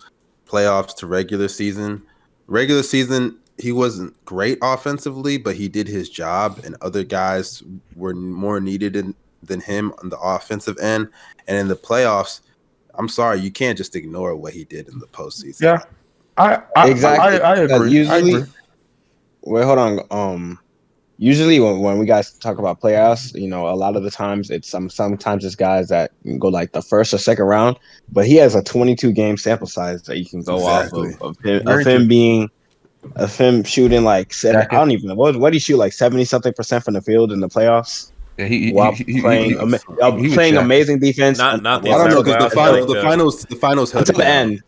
[0.48, 2.02] playoffs to regular season,
[2.48, 7.64] regular season he wasn't great offensively, but he did his job, and other guys
[7.96, 11.10] were more needed in, than him on the offensive end.
[11.48, 12.42] And in the playoffs,
[12.94, 15.62] I'm sorry, you can't just ignore what he did in the postseason.
[15.62, 15.80] yeah.
[16.38, 17.42] I I, Exactly.
[17.42, 17.90] I, I Because agree.
[17.90, 18.52] I usually- agree.
[19.42, 20.00] Wait, hold on.
[20.12, 20.60] Um,
[21.18, 24.50] usually when, when we guys talk about playoffs, you know, a lot of the times
[24.50, 27.78] it's some sometimes it's guys that go like the first or second round,
[28.12, 31.14] but he has a 22 game sample size that you can go Exactly.
[31.16, 32.50] off of of him, of him being
[33.16, 34.68] of him shooting like seven.
[34.70, 37.02] I don't even know what what did he shoot like 70 something percent from the
[37.02, 39.80] field in the playoffs Yeah, he, he, while he, he, playing he, ama-
[40.20, 41.38] he playing amazing defense.
[41.38, 43.96] Not- not the I don't know because the I finals, the the- finals, the finals
[43.96, 44.62] until the end.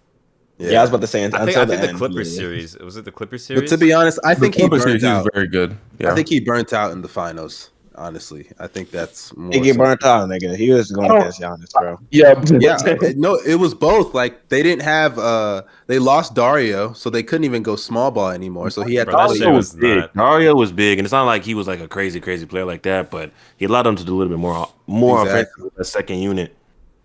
[0.60, 0.80] Yeah.
[0.80, 1.98] I was about to say I until think I the think the end.
[1.98, 2.40] Clippers yeah.
[2.40, 3.62] series was it the Clippers series?
[3.62, 3.80] But series?
[3.80, 5.34] to be honest, I The think he Clippers burnt series, he was out.
[5.34, 5.78] very good.
[6.00, 6.12] Yeah.
[6.12, 7.70] I think he burnt out in the finals.
[7.96, 9.52] Honestly, I think that's more.
[9.52, 10.56] He get so- burnt out, nigga.
[10.56, 12.00] He was going I don't- against Giannis, bro.
[12.12, 14.14] yeah, Yeah, no, it was both.
[14.14, 15.20] Like they didn't have.
[15.20, 18.70] uh They lost Dario, so they couldn't even go small ball anymore.
[18.70, 19.36] So he had Bro, to that play.
[19.36, 19.98] shit Dario was was big.
[19.98, 22.64] not- Dario was big, and it's not like he was like a crazy, crazy player
[22.64, 25.42] like that, but he allowed them to do a little bit more, more Exactly.
[25.42, 26.56] offensive with that second unit.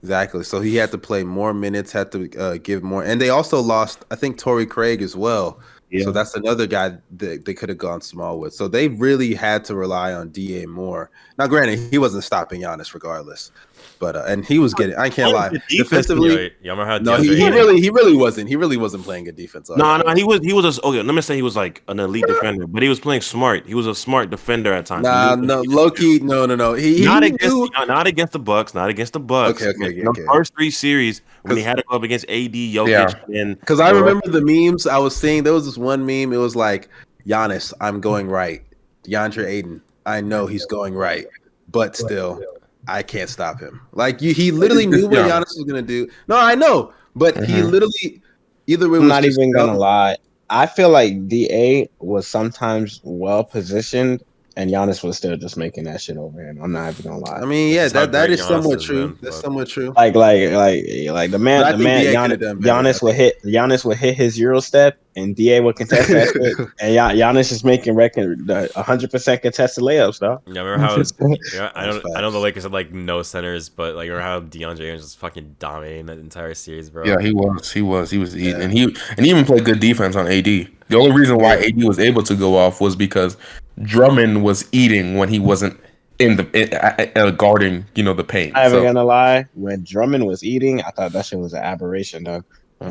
[0.04, 0.44] Exactly.
[0.44, 3.58] So he had to play more minutes, had to uh, give more, and they also
[3.58, 4.04] lost.
[4.10, 5.58] I think Torrey Craig as well.
[5.88, 6.04] Yeah.
[6.04, 8.52] So that's another guy that they could have gone small with.
[8.52, 11.10] So they really had to rely on Da more.
[11.38, 13.50] Now, granted, he wasn't stopping Giannis regardless,
[13.98, 14.94] but uh, and he was getting.
[14.96, 15.48] I can't lie.
[15.50, 18.48] The defense- Yo, Defensively, y'all remember how no, DeAndre he, he really, he really wasn't.
[18.48, 19.70] He really wasn't playing good defense.
[19.70, 21.02] No, no, he was he was a okay.
[21.02, 23.66] Let me say he was like an elite defender, but he was playing smart.
[23.66, 25.04] He was a smart defender at times.
[25.04, 26.74] Nah, He knew- no, Loki, no, no, no.
[26.74, 29.62] He, he not knew- against not, not against the Bucks, not against the Bucks.
[29.62, 30.24] Okay, okay, In the okay.
[30.32, 33.90] first three series when he had to go up against AD, Jokic, and Because I
[33.90, 35.42] remember the memes I was seeing.
[35.44, 36.32] There was this one meme.
[36.32, 36.88] It was like,
[37.26, 38.62] Giannis, I'm going right.
[39.04, 41.26] DeAndre Ayton, I know he's going right,
[41.70, 42.42] but still,
[42.88, 43.80] I can't stop him.
[43.92, 45.20] Like you, he literally knew what.
[45.20, 46.08] Giannis was gonna do.
[46.28, 47.70] No, I know, but he Mhm.
[47.70, 48.22] literally
[48.66, 48.98] either way.
[48.98, 50.16] I'm was not even gonna lie.
[50.50, 54.22] I feel like Da was sometimes well positioned,
[54.56, 56.60] and Giannis was still just making that shit over him.
[56.62, 57.38] I'm not even gonna lie.
[57.40, 59.06] I mean, yeah, That's that, that great is Giannis somewhat is, true.
[59.08, 59.92] man, That's somewhat true.
[59.96, 62.82] like, like, like, like the But man, the man, DA Gian- could've done better.
[62.88, 66.68] Giannis would hit, Giannis would hit his Euro step, and Da would contest that shit,
[66.80, 70.40] and Gian- Giannis is making record 100 percent contested layups, though.
[70.46, 70.94] Yeah, remember how?
[71.54, 72.42] Yeah, I don't I know the facts.
[72.42, 76.06] Lakers had like no centers, but like remember how DeAndre Ayton was just fucking dominating
[76.06, 77.04] that entire series, bro.
[77.04, 77.72] Yeah, he was.
[77.72, 78.10] He was.
[78.10, 78.32] He was.
[78.32, 78.60] He, Yeah.
[78.60, 78.84] And he
[79.16, 80.44] and he even played good defense on AD.
[80.44, 83.36] The only reason why AD was able to go off was because
[83.82, 85.78] Drummond was eating when he wasn't
[86.18, 87.84] in the in, uh, uh, guarding.
[87.94, 88.56] You know the paint.
[88.56, 89.46] I ain't So, gonna lie.
[89.54, 92.44] When Drummond was eating, I thought that shit was an aberration, dog.
[92.80, 92.90] nah,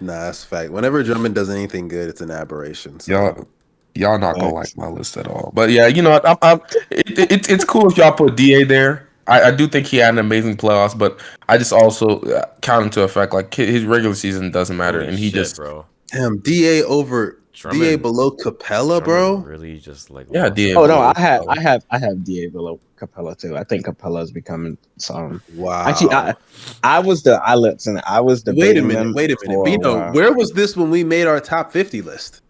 [0.00, 0.70] that's a fact.
[0.72, 3.00] Whenever Drummond does anything good, it's an aberration.
[3.00, 3.12] So.
[3.12, 3.48] y'all,
[3.94, 4.76] y'all not gonna Facts.
[4.76, 5.52] like my list at all.
[5.54, 9.08] But yeah, you know, I'm, I'm, it, it, it's cool if y'all put Da there.
[9.26, 12.84] I, I do think he had an amazing playoffs, but I just also uh, count
[12.84, 15.86] into effect like his regular season doesn't matter, Holy and he shit, just bro.
[16.08, 19.36] Damn, Da over Da below Capela, bro.
[19.36, 20.74] Really, just like Yeah, lost DA.
[20.74, 23.56] Oh no, I have, I have, I have Da below Capela too.
[23.56, 25.40] I think Capela is becoming some.
[25.54, 25.86] Wow.
[25.86, 26.34] Actually, I,
[26.82, 28.00] I was the I listen.
[28.06, 29.64] I was the wait a minute, wait a minute.
[29.64, 32.40] Bino, where was this when we made our top 50 list?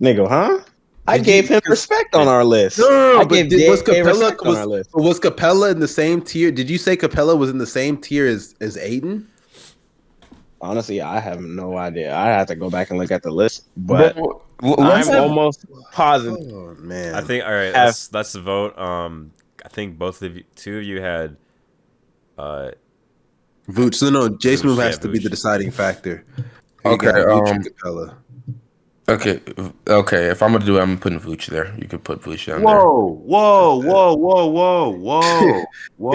[0.00, 0.60] nigga, huh?
[1.06, 2.78] I Did gave you- him respect on our list.
[2.78, 4.90] No, no, no, I gave did- Da was Capela respect on was, our list.
[4.94, 6.50] was Capela in the same tier?
[6.50, 9.28] Did you say Capela was in the same tier as as Ayton?
[10.64, 12.14] Honestly, I have no idea.
[12.16, 15.22] I have to go back and look at the list, but Well, l- I'm have-
[15.22, 16.38] almost positive.
[16.52, 17.74] Oh man, I think all right.
[17.74, 18.76] Have- Let's let's vote.
[18.78, 19.32] Um,
[19.64, 21.36] I think both of you, two of you had.
[22.38, 22.70] Uh,
[23.68, 23.94] Vooch.
[23.94, 26.24] So no, J Vooch, Smooth has yeah, to be the deciding factor.
[26.84, 28.14] You Okay, got Vooch and um, Capela.
[29.06, 29.40] Okay,
[29.86, 30.26] okay.
[30.30, 31.74] If I'm gonna do it, I'm putting Vooch there.
[31.78, 32.74] You could put Vooch down there.
[32.76, 35.64] whoa, whoa, whoa, whoa, whoa, whoa,
[35.98, 36.12] whoa.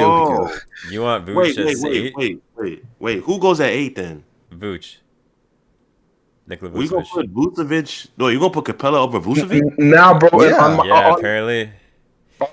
[0.48, 0.56] go.
[0.90, 3.20] you want Vooch Wait, at wait, wait, wait, wait, wait.
[3.24, 4.24] Who goes at eight then?
[4.52, 4.98] Vooch.
[6.48, 7.34] Nikola We gonna Vucevic.
[7.34, 7.34] put
[7.68, 8.08] Vucevic?
[8.18, 9.62] No, you gonna put Capela over Vucevic?
[9.78, 10.66] Now, bro, Yeah.
[10.66, 11.70] on my- Yeah, on- apparently.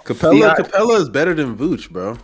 [0.05, 0.55] Capela, Yeah.
[0.55, 2.17] Capela is better than Vooch, bro.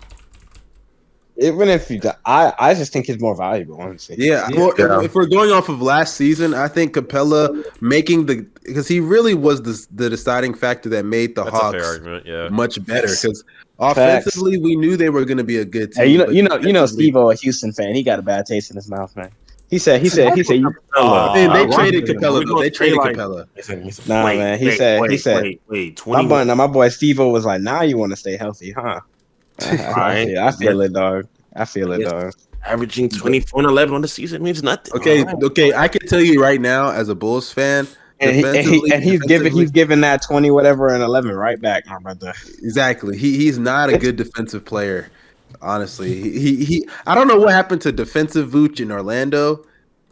[1.38, 3.80] even if you, I, I just think he's more valuable.
[3.80, 4.56] Honestly, Yeah, Yeah.
[4.60, 5.00] well, if- Yeah.
[5.02, 9.34] If, we're going off of last season, I think Capela making the because he really
[9.34, 12.26] was the the deciding factor that made the That's Hawks argument.
[12.26, 12.48] Yeah.
[12.50, 13.08] much better.
[13.08, 13.42] Because
[13.78, 16.04] offensively, we knew they were going to be a good team.
[16.04, 18.18] Hey, you know, you know, you know, defensively- Steve O, a Houston fan, he got
[18.18, 19.30] a bad taste in his mouth, man.
[19.72, 22.46] He said, he said, he said, you, I mean, they Uh, traded Washington, Capela.
[22.46, 22.60] Though.
[22.60, 23.46] They traded like- Capela.
[23.56, 24.04] Listen, listen.
[24.06, 24.58] nah, wait, man.
[24.58, 27.46] He wait, said, he said, wait, wait, my 20 boy, now my boy Steve was
[27.46, 29.00] like, now you want to stay healthy, huh?
[29.62, 30.26] I, Right.
[30.26, 31.26] feel, I feel it, dog.
[31.56, 32.34] I feel it, dog.
[32.66, 34.92] averaging 24 and 11 on the season means nothing.
[34.94, 35.42] Okay, Alright.
[35.42, 35.72] okay.
[35.72, 37.88] I can tell you right now, as a Bulls fan,
[38.20, 41.58] And, he, and, he, and he's giving he's giving that twenty whatever and eleven right
[41.60, 42.34] back, my brother.
[42.62, 43.16] Exactly.
[43.16, 45.08] He he's not a good defensive player.
[45.60, 46.88] Honestly, he, he he.
[47.06, 49.64] I don't know what happened to defensive Vooch in Orlando,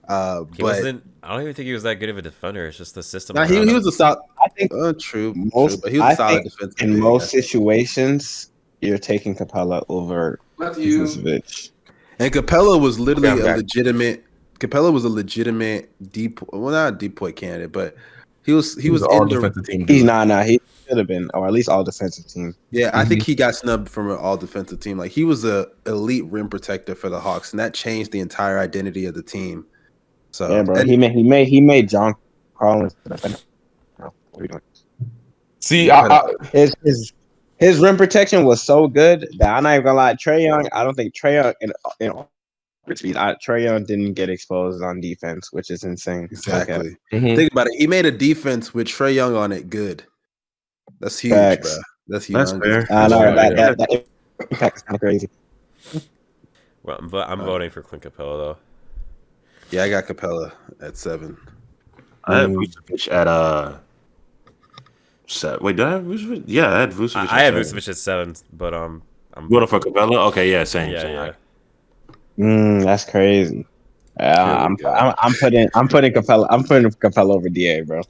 [0.09, 1.05] uh, He but wasn't.
[1.23, 2.67] I don't even think he was that good of a defender.
[2.67, 3.35] It's just the system.
[3.37, 4.19] nah, he, he was a solid.
[4.43, 6.81] I think Uh, true, Most- true, but he was a I solid think defensive.
[6.81, 8.51] in big, most I situations,
[8.81, 11.71] you're taking Capela over Vucevic.
[12.19, 13.57] and Capela was literally Yeah, I'm a back.
[13.59, 14.25] legitimate.
[14.59, 16.41] Capela was a legitimate deep.
[16.53, 17.95] Well, not a deep point candidate, but
[18.45, 19.87] he was he, He was, was all in the, defensive team.
[19.87, 20.07] He's dude.
[20.07, 22.55] not, nah, he should have been, or at least all defensive team.
[22.71, 23.09] Yeah, I Mm-hmm.
[23.09, 24.99] think he got snubbed from an all defensive team.
[24.99, 28.59] Like he was a elite rim protector for the Hawks, and that changed the entire
[28.59, 29.67] identity of the team.
[30.33, 30.77] So Yeah, bro.
[30.77, 32.15] and- He made he made he made John
[32.59, 32.95] Collins.
[33.05, 33.11] the
[33.97, 34.61] what are we doing?
[35.61, 36.23] See, I, I,
[36.53, 37.13] His his
[37.59, 40.15] his rim protection was so good that I'm not even gonna lie.
[40.15, 42.13] Trae Young, I don't think Trae Young in in
[43.17, 46.25] I, Trae Young didn't get exposed on defense, which is insane.
[46.31, 46.97] exactly.
[47.13, 47.21] Okay.
[47.27, 47.37] Mhm.
[47.37, 47.75] Think about it.
[47.79, 50.03] He made a defense with Trae Young on it good.
[51.01, 51.75] That's huge, Facts.
[51.75, 51.83] bro.
[52.09, 52.63] That's That's huge.
[52.63, 52.87] fair.
[52.91, 54.05] I know Yeah, that, that, that
[54.51, 55.29] impact is kind of crazy.
[56.83, 58.57] Well, I'm, vo- I'm voting for Clint Capela though.
[59.71, 61.37] Yeah, I got Capela at seven.
[62.25, 63.79] I had Vucevic at uh.
[65.27, 65.63] Set.
[65.63, 66.43] Wait, did I have Vucevic?
[66.47, 67.17] Yeah, I had Vucevic.
[67.17, 67.79] I, at I have seven.
[67.81, 69.03] Vucevic at seven, but um,
[69.35, 70.17] I'm You voted for Capela?
[70.29, 70.91] Okay, yeah, same.
[70.93, 71.15] yeah, same.
[71.15, 71.33] yeah.
[72.41, 73.67] Mm, that's crazy.
[74.19, 74.77] Yeah, I'm.
[74.87, 78.03] I'm I'm putting I'm putting Capela I'm putting Capela over Da, bro.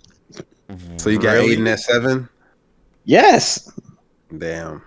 [0.97, 1.53] So you got Really?
[1.53, 2.29] Ayton at seven?
[3.05, 3.71] Yes,
[4.39, 4.83] Damn.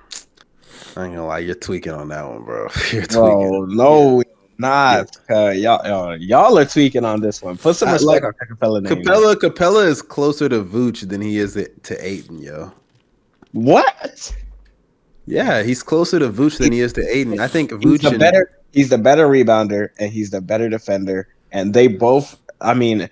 [0.95, 2.67] I ain't gonna lie, you're tweaking on that one, bro.
[2.91, 3.15] You're tweaking.
[3.15, 3.65] bro.
[3.65, 4.23] No,
[4.59, 7.57] not uh, y'all, y'all y'all are tweaking on this one.
[7.57, 9.03] Put some I respect like- on Capela name.
[9.03, 12.71] Capela Capela is closer to Vooch than he is to Ayton, yo.
[13.51, 14.33] What?
[15.25, 17.39] Yeah, he's closer to Vooch than he is to Ayton.
[17.39, 18.49] I think He's Vooch the and better.
[18.73, 21.27] He's the better rebounder, and he's the better defender.
[21.51, 22.37] And they both.
[22.59, 23.09] I mean,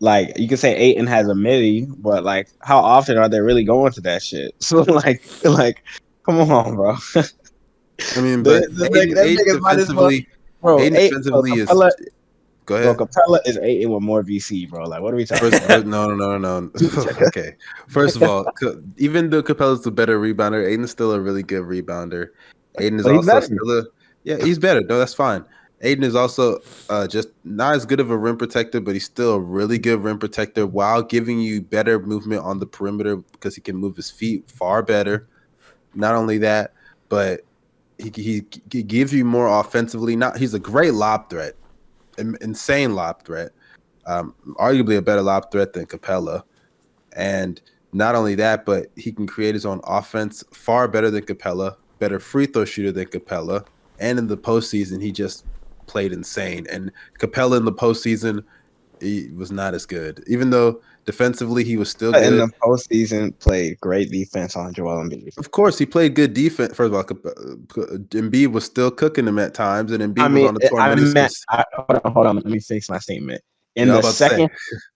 [0.00, 3.64] like you can say Ayton has a midi, but like, how often are they really
[3.64, 4.54] going to that shit?
[4.60, 5.82] So like, like,
[6.24, 6.96] come on, bro.
[8.16, 10.28] I mean, but the Ayton, that Ayton nigga well- defensively,
[10.60, 11.68] Bro, Ayton defensively is.
[11.68, 11.90] Capela,
[12.66, 12.96] Go bro, ahead.
[12.96, 14.84] Capela is Ayton with more VC, bro.
[14.88, 15.86] Like, what are we talking First, about?
[15.86, 16.60] no, no, no, no.
[16.60, 17.16] no.
[17.28, 17.54] okay.
[17.88, 18.50] First of all,
[18.96, 22.30] even though Capela's the better rebounder, Ayton's still a really good rebounder.
[22.80, 23.46] Ayton is also better.
[23.46, 23.84] still a
[24.26, 24.82] yeah, he's better.
[24.82, 25.44] No, that's fine.
[25.80, 29.34] Ayton is also uh, just not as good of a rim protector, but he's still
[29.34, 33.60] a really good rim protector while giving you better movement on the perimeter because he
[33.60, 35.26] can move his feet far better.
[35.94, 36.72] Not only that,
[37.08, 37.42] but
[37.98, 40.16] he, he, he gives you more offensively.
[40.16, 41.54] Not he's a great lob threat,
[42.18, 43.52] in- insane lob threat
[44.06, 46.42] um, arguably a better lob threat than Capela.
[47.14, 47.60] And
[47.92, 52.20] not only that, but he can create his own offense far better than Capela, better
[52.20, 53.66] free throw shooter than Capela.
[53.98, 55.44] And in the postseason, he just
[55.86, 56.66] played insane.
[56.70, 58.44] And Capela in the postseason,
[59.00, 60.24] he was not as good.
[60.26, 65.04] Even though defensively he was still But in the postseason, played great defense on Joel
[65.04, 65.36] Embiid.
[65.38, 66.74] Of course, he played good defense.
[66.74, 70.54] First of all, Embiid was still cooking him at times, and Embiid I was on
[70.54, 71.14] the I tournament.
[71.14, 72.36] meant, I, hold on, hold on.
[72.36, 73.42] Let me fix my statement.
[73.76, 74.28] In Yeah, the was about to say.
[74.28, 74.50] second,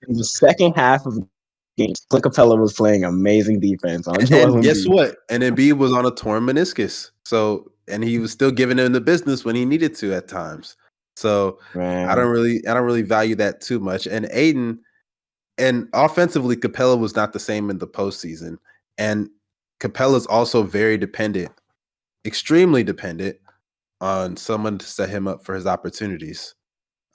[0.09, 1.29] in the second half of the
[1.77, 5.17] game, Clint Capela was playing amazing defense on Joel And guess what?
[5.29, 7.11] And Embiid was on a torn meniscus.
[7.25, 10.77] So, and he was still giving him the business when he needed to at times.
[11.17, 12.09] So, Man.
[12.09, 14.07] I don't really, I don't really value that too much.
[14.07, 14.81] And Ayton,
[15.59, 18.57] and offensively, Capela was not the same in the postseason.
[18.97, 19.29] And
[19.81, 21.51] Capela's also very dependent,
[22.25, 23.37] extremely dependent
[24.01, 26.55] on someone to set him up for his opportunities.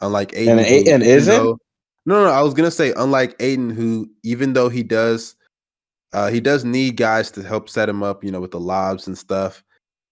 [0.02, 1.34] Unlike Ayton, And who, Ayton isn't?
[1.34, 1.58] though-
[2.08, 5.36] no, no, I was gonna say, unlike Ayton, who even though he does,
[6.14, 9.08] uh, he does need guys to help set him up, you know, with the lobs
[9.08, 9.64] and stuff.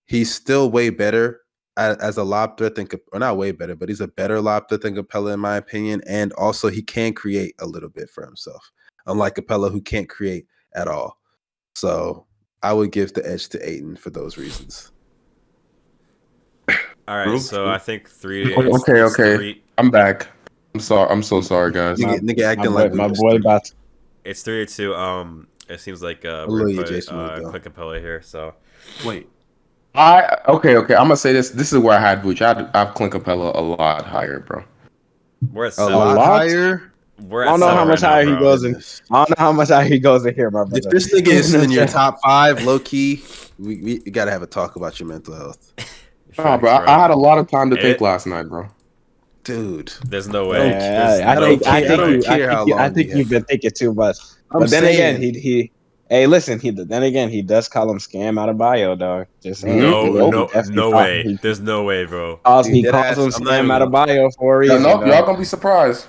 [0.05, 1.41] He's still way better
[1.77, 4.41] as, as a lob threat than, Cap- or not way better, but he's a better
[4.41, 6.01] lob threat than Capela, in my opinion.
[6.07, 8.71] And also, he can create a little bit for himself,
[9.05, 11.19] unlike Capela, who can't create at all.
[11.75, 12.25] So
[12.61, 14.91] I would give the edge to Ayton for those reasons.
[17.07, 17.67] All right, so.
[17.67, 18.55] I think three.
[18.55, 19.35] Okay, okay, okay.
[19.35, 20.27] Three, I'm back.
[20.73, 21.09] I'm sorry.
[21.09, 21.99] I'm so sorry, guys.
[21.99, 23.73] Nigga, nigga my acting boy, like my boy about to,
[24.23, 24.95] it's three to two.
[24.95, 27.49] Um, it seems like uh, I'll we're you, gonna put uh, go.
[27.49, 28.21] Clint Capela here.
[28.21, 28.55] So
[29.05, 29.29] Wait.
[29.95, 30.95] I okay, okay.
[30.95, 31.51] I'm gonna say this.
[31.51, 32.41] This is where I had Vooch.
[32.41, 34.63] I have Clint Capela a lot higher, bro.
[35.51, 35.93] We're at A seven.
[35.93, 36.25] lot lot?
[36.25, 36.91] higher.
[37.21, 38.75] We're I don't know how much right now, higher he goes in.
[39.11, 40.77] I don't know how much higher he goes in here, my brother.
[40.79, 43.23] If this nigga is in your top five, low key,
[43.59, 45.73] we, we, we gotta have a talk about your mental health,
[46.39, 46.71] Nah, bro.
[46.71, 48.67] I, I had a lot of time to think last night, bro.
[49.43, 49.93] dude.
[50.07, 50.69] There's no way.
[50.69, 51.87] Yeah, There's I, I no think, I way.
[51.87, 53.71] think, don't you, care I how think, you, I long think you you've been thinking
[53.71, 54.17] too much.
[54.51, 55.71] I'm but then again, he he.
[56.09, 56.59] Hey, listen.
[56.59, 59.27] He then again he does call him scam out of bio, dog.
[59.41, 59.79] Just saying.
[59.79, 61.23] No, no, no way.
[61.23, 62.37] He There's no way, bro.
[62.37, 64.83] calls, Dude, he calls ass, him I'm scam out of bio for a Y'all, reason.
[64.83, 65.07] know, dog.
[65.07, 66.05] y'all gonna be surprised.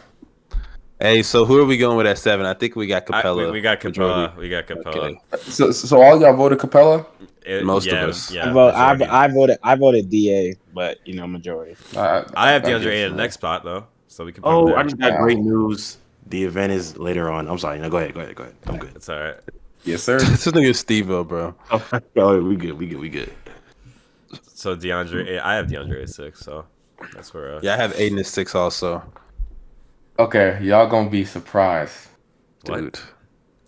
[1.00, 2.46] Hey, so who are we going with at seven?
[2.46, 3.46] I think we got I- Capela.
[3.46, 4.32] we, we got majority.
[4.34, 4.36] Capela.
[4.36, 4.86] We got Capela.
[4.86, 5.16] Okay.
[5.42, 7.06] So, so all y'all voted Capela.
[7.44, 8.30] It- Most of us.
[8.30, 9.04] Yeah, I, vote, I, majority.
[9.12, 11.76] I voted I voted Da, but you know majority.
[11.96, 14.42] I, I have guess DeAndre Ayton in the next spot though, so we can.
[14.46, 14.74] Oh.
[14.74, 15.98] I just got great news.
[16.28, 17.48] The event is later on.
[17.48, 17.78] I'm sorry.
[17.78, 18.14] No, go ahead.
[18.14, 18.34] Go ahead.
[18.34, 18.54] Go ahead.
[18.66, 18.92] I'm good.
[18.96, 19.36] It's all right.
[19.84, 20.18] Yes, sir.
[20.20, 21.54] this nigga is Stevo, bro.
[22.16, 22.72] oh, we good.
[22.78, 22.98] We good.
[23.00, 23.32] We good.
[24.54, 26.64] So DeAndre, I have DeAndre at six, so
[27.12, 27.56] that's where.
[27.56, 29.02] Uh, Yeah, I have Ayton at six also,
[30.18, 32.08] Okay, y'all gonna be surprised.
[32.66, 32.78] What?
[32.80, 32.98] dude.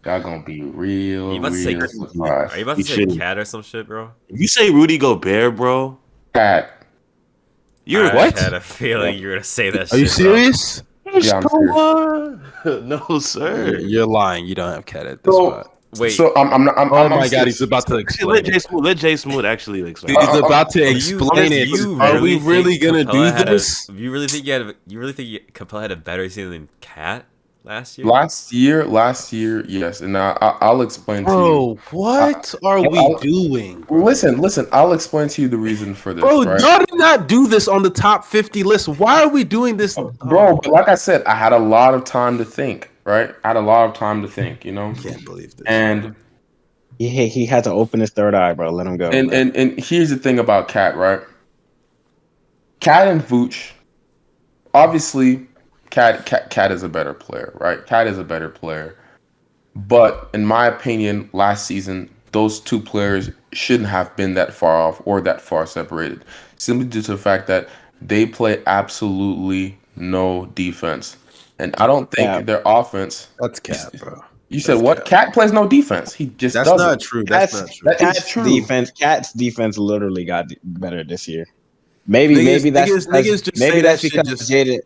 [0.04, 1.74] Y'all gonna be real, Are you about to say?
[1.74, 3.18] real Are you about to You say shouldn't.
[3.18, 4.12] cat or some shit, bro?
[4.28, 5.98] If you say Rudy Gobert, bro,
[6.32, 6.70] Cat.
[7.84, 8.38] you're I what?
[8.38, 9.92] had a feeling you were gonna say that.
[9.92, 10.34] Are you shit, bro.
[10.36, 10.82] serious?
[11.06, 12.82] Yeah, I'm serious.
[13.10, 13.78] no, sir.
[13.80, 14.46] you're lying.
[14.46, 15.72] You don't have Cat at this So- spot.
[16.00, 16.78] Wait, So I'm, I'm not.
[16.78, 18.44] I'm, Oh I'm, my I'm god, he's about to Let explain.
[18.44, 18.62] Jay it.
[18.62, 18.84] Smooth.
[18.84, 20.14] Let Jay Smooth actually explain.
[20.14, 21.70] Dude, he's Uh, uh, about to explain you it.
[21.70, 23.88] really Are we really gonna Capela do had a- this?
[23.92, 24.62] you really think you had?
[24.62, 27.24] A, you really think you- Capela had a better season than Cat
[27.64, 28.06] last year?
[28.06, 31.36] Last year, last year, yes, and I, I, I'll explain to you.
[31.36, 33.84] Bro, what are we I'll- doing?
[33.90, 34.66] Listen, listen.
[34.72, 36.60] I'll explain to you the reason for this, Bro, right?
[36.60, 38.88] y'all did not do this on the top 50 list.
[38.88, 39.98] Why are we doing this?
[40.24, 43.34] Bro, but like I said, I had a lot of time to think, right?
[43.44, 44.90] I had a lot of time to think, you know.
[44.90, 45.66] I can't believe this.
[45.66, 46.14] And
[46.98, 48.70] He he had to open his third eye, bro.
[48.70, 49.08] Let him go.
[49.08, 49.38] and bro.
[49.38, 51.20] and and here's the thing about Cat, right?
[52.80, 53.72] Cat and Vooch,
[54.74, 55.46] obviously,
[55.90, 57.86] Cat Cat Cat is a better player, right?
[57.86, 58.96] Cat is a better player,
[59.74, 65.00] but in my opinion, last season those two players shouldn't have been that far off
[65.06, 66.22] or that far separated,
[66.58, 67.68] simply due to the fact that
[68.02, 71.16] they play absolutely no defense,
[71.58, 72.40] and I don't think Yeah.
[72.42, 73.28] their offense.
[73.40, 74.22] That's Cat, bro.
[74.48, 75.04] You said That's what?
[75.04, 76.12] Cat plays no defense.
[76.12, 76.86] He just That's doesn't.
[76.86, 77.24] not true.
[77.24, 77.84] That's Cat's, not true.
[77.84, 78.44] That is Cat's true.
[78.44, 78.90] defense.
[78.92, 81.46] Cat's defense literally got better this year.
[82.06, 84.78] Maybe Niggas- maybe that's niggas- because, niggas just maybe that's that because just- Jaden.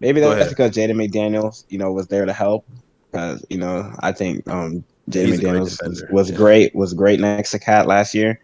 [0.00, 0.50] Maybe Go that's ahead.
[0.56, 2.66] because Jaden McDaniels, you know, was there to help.
[3.12, 6.36] Because you know, I think um, Jaden He's a great McDaniels was, was yeah.
[6.36, 6.74] great.
[6.74, 8.40] Was great next to Cat last year.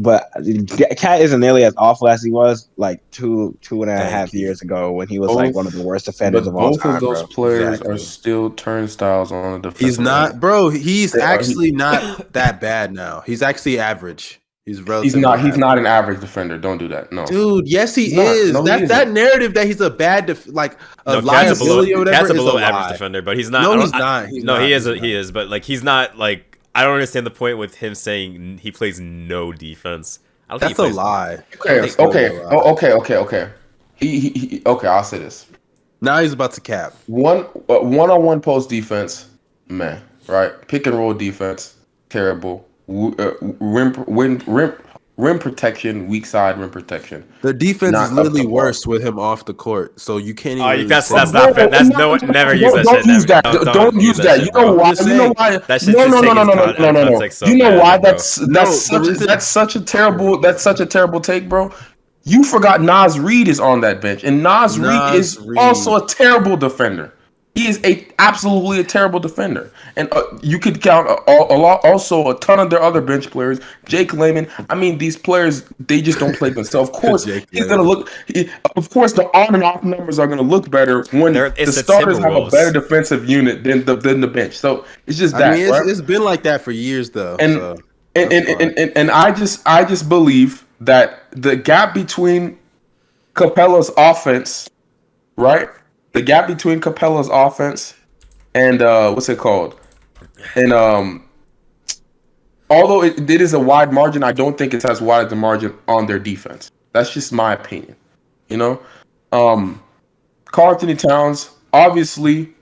[0.00, 0.30] But
[0.96, 4.32] Cat isn't nearly as awful as he was like two two and a Thank half
[4.32, 4.38] you.
[4.40, 6.94] years ago when he was like one of the worst defenders of all both time.
[6.94, 7.26] of those bro.
[7.26, 7.94] players Exactly.
[7.94, 9.86] are still turnstiles on the defensive.
[9.88, 10.68] He's not, bro.
[10.68, 13.22] He's They are- actually not that bad now.
[13.26, 14.40] He's actually average.
[14.64, 15.38] He's He's relatively not.
[15.38, 15.60] He's average.
[15.60, 16.58] not an average defender.
[16.58, 17.10] Don't do that.
[17.10, 17.24] No.
[17.26, 18.52] Dude, yes, he He's is.
[18.52, 18.88] No, he that isn't.
[18.88, 20.74] that narrative that he's a bad, def- like
[21.06, 22.92] a no, a liability below, or whatever, Cat's a is below a average lie.
[22.92, 23.62] defender, but he's not.
[23.62, 24.28] No, he's not.
[24.28, 24.62] He's no, not.
[24.62, 24.84] he is.
[24.84, 26.57] He's A, he is, but like he's not like.
[26.78, 30.20] I don't understand the point with him saying he plays no defense.
[30.48, 31.34] I don't think That's he a plays- lie.
[31.56, 31.80] Okay.
[31.80, 31.90] Okay.
[31.90, 32.48] totally a lie.
[32.52, 32.92] Oh, okay.
[32.92, 33.16] Okay.
[33.16, 33.50] Okay.
[33.96, 34.86] He, he, he, okay.
[34.86, 35.46] I'll say this.
[36.00, 36.94] Now he's about to cap.
[37.08, 39.28] One uh, one-on-one post defense,
[39.68, 40.00] man.
[40.28, 40.52] Right.
[40.68, 41.74] Pick and roll defense,
[42.10, 42.64] terrible.
[42.86, 44.72] W- uh, rim, rim, rim,
[45.18, 47.28] rim protection, weak side rim protection.
[47.42, 50.62] The defense Not is literally worse with him off the court, so you can't even.
[50.62, 51.68] Oh, really that's say that's not fair.
[51.68, 52.20] That's no one.
[52.28, 53.44] Never use that don't use that.
[53.44, 54.40] Don't, don't use that.
[54.40, 54.94] You know why?
[54.98, 55.60] You know why?
[55.88, 57.10] No, no, no, no, no, no, no, no, no.
[57.10, 57.98] context so You know why?
[57.98, 61.72] That's that's such that's such a terrible that's such a terrible take, bro.
[62.22, 65.58] You forgot Naz Reid is on that bench, and Naz, Reid is Reid.
[65.58, 67.14] also a terrible defender.
[67.54, 71.58] He is a absolutely a terrible defender, and uh, you could count a, a, a
[71.58, 73.58] lot, also a ton of their other bench players.
[73.84, 74.48] Jake Layman.
[74.70, 76.88] I mean, these players they just don't play themselves.
[76.90, 77.78] Of course, Jake he's Layman.
[77.78, 78.10] gonna look.
[78.28, 81.72] He, of course, the on and off numbers are gonna look better when the the
[81.72, 84.56] starters have a better defensive unit than the than the bench.
[84.56, 85.54] So it's just that.
[85.54, 85.86] I mean, it's, right?
[85.88, 87.36] it's been like that for years, though.
[87.40, 87.78] And- so.
[88.14, 92.56] and, and, and, and, and I just I just believe that the gap between
[93.34, 94.68] Capela's offense,
[95.36, 95.68] right?
[96.18, 97.94] The gap between Capela's offense
[98.52, 99.78] and uh what's it called?
[100.56, 101.24] And um
[102.68, 105.36] although it, it is a wide margin, I don't think it's as wide as the
[105.36, 106.72] margin on their defense.
[106.92, 107.94] That's just my opinion.
[108.48, 108.82] You know?
[109.30, 109.80] Um
[110.46, 112.52] Karl Towns, obviously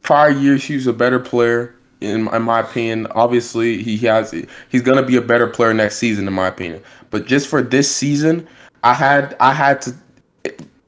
[0.00, 3.06] prior years he was a better player in, in my opinion.
[3.08, 4.34] Obviously, he has
[4.70, 6.82] he's gonna be a better player next season, in my opinion.
[7.10, 8.48] But just for this season,
[8.82, 9.94] I had I had to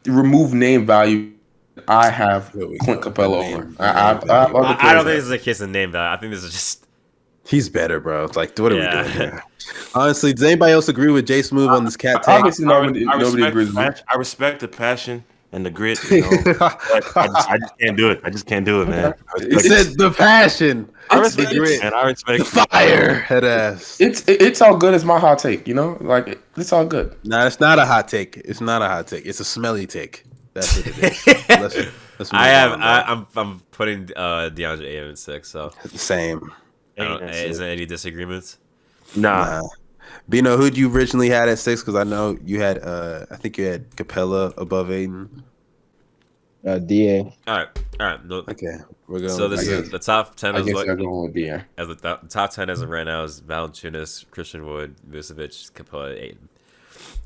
[0.07, 1.33] remove name value.
[1.89, 3.03] I have Here we Clint.
[3.03, 3.75] Capela Name- over.
[3.83, 5.93] I, I, I, I, I, I don't think players this is a kiss and name
[5.93, 6.15] value.
[6.15, 6.87] I think this is just
[7.47, 8.25] He's better, bro.
[8.27, 9.03] It's like, what are Yeah.
[9.03, 9.45] we doing here?
[9.95, 12.29] Honestly, does anybody else agree with Jay Smooth on this cat take?
[12.37, 13.91] Obviously, nobody, I nobody respect agrees the with me.
[13.91, 15.99] passion- I respect the passion and the grit.
[16.11, 16.63] You know, but
[17.17, 18.21] I, just, I just can't do it.
[18.23, 19.15] I just can't do it, man.
[19.41, 21.93] He said the passion, I It's- respect the grit, man.
[21.95, 24.01] I respect the fire, head ass.
[24.01, 24.95] It's it's all good.
[24.95, 25.67] It's my hot take.
[25.67, 27.17] You know, like it's all good.
[27.25, 28.37] Nah, it's not a hot take.
[28.37, 29.27] It's not a hot take.
[29.27, 30.23] It's a smelly take.
[30.61, 31.49] That's what it is.
[31.49, 31.77] let's,
[32.19, 32.73] let's I have.
[32.73, 32.87] on, bro.
[32.89, 33.27] I, I'm.
[33.37, 35.49] I'm putting uh, DeAndre Ayton in six.
[35.51, 36.51] So Same.
[36.99, 38.59] I don't, That's is there any disagreements?
[39.17, 39.69] Nah, Nah.
[40.29, 41.81] Bino, who'd you originally had at six?
[41.81, 45.45] Because I know you had, uh, I think you had Capela above Ayton.
[46.67, 47.21] Uh, Da.
[47.23, 47.69] All right.
[47.99, 48.25] All right.
[48.27, 48.77] No, Okay,
[49.09, 49.31] we're going.
[49.31, 50.57] so this I is guess- the top ten.
[50.57, 51.63] I Is guess what, they're going with Dion.
[51.79, 56.15] as the top, top ten as of right now is Valanciunas, Christian Wood, Vucevic, Capela,
[56.21, 56.50] Ayton.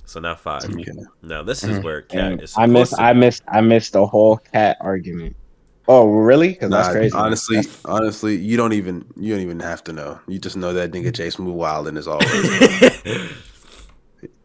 [0.06, 0.64] So now five.
[0.64, 0.92] Okay.
[1.22, 1.82] Now this is Mhm.
[1.84, 2.54] where Cat And is.
[2.56, 2.90] I missed.
[2.90, 3.42] supposed I missed.
[3.48, 5.34] I missed the whole cat argument.
[5.88, 6.48] Oh, really?
[6.50, 7.14] Because Nah, that's crazy.
[7.16, 10.18] honestly, That's- honestly, you don't even you don't even have to know.
[10.28, 12.30] You just know that nigga Jay Smooth Wildin is always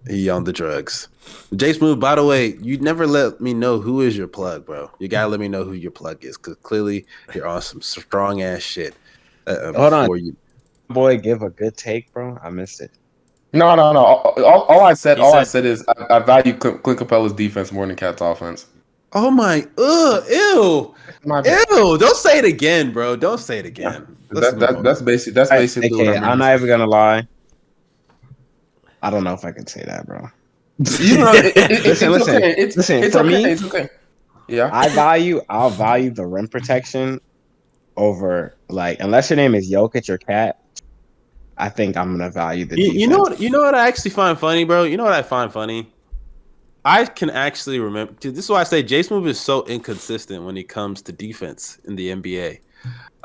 [0.08, 1.08] he on the drugs.
[1.56, 4.90] Jay Smooth, by the way, you never let me know who is your plug, bro.
[5.00, 7.06] You gotta let me know who your plug is, because clearly
[7.36, 8.96] you're on some strong ass shit.
[9.48, 10.18] Uh, Hold on.
[10.26, 10.36] You,
[10.90, 12.38] boy, give a good take, bro.
[12.44, 12.92] I missed it.
[13.52, 14.00] No, no, no.
[14.00, 16.84] All, all, all I said, He all I said- said is I, I value Clint,
[16.84, 18.68] Clint Capela's defense more than Cat's offense.
[19.14, 20.94] oh my, ugh, ew,
[21.26, 21.98] My ew!
[21.98, 23.16] Don't say it again, bro.
[23.16, 24.16] Don't say it again.
[24.32, 25.34] That, that, that's basic.
[25.34, 25.92] That's I, basically.
[25.94, 27.28] okay, what I'm I'm not even gonna lie.
[29.02, 30.28] I don't know if I can say that, bro.
[31.00, 32.56] You know, it, it, it, it's Listen, listen, okay.
[32.58, 33.44] It's, listen, It's for okay.
[33.44, 33.90] me- it's okay.
[34.48, 34.70] Yeah.
[34.72, 35.42] I value.
[35.50, 37.20] I'll value the rim protection
[37.98, 40.59] over like unless your name is Jokic or Cat.
[41.60, 42.80] I think I'm gonna value the.
[42.80, 43.40] You, you know what?
[43.40, 44.84] You know what I actually find funny, bro.
[44.84, 45.92] You know what I find funny.
[46.86, 48.14] I can actually remember.
[48.22, 51.78] This is why I say Jay Smooth is so inconsistent when it comes to defense
[51.86, 52.60] in the NBA.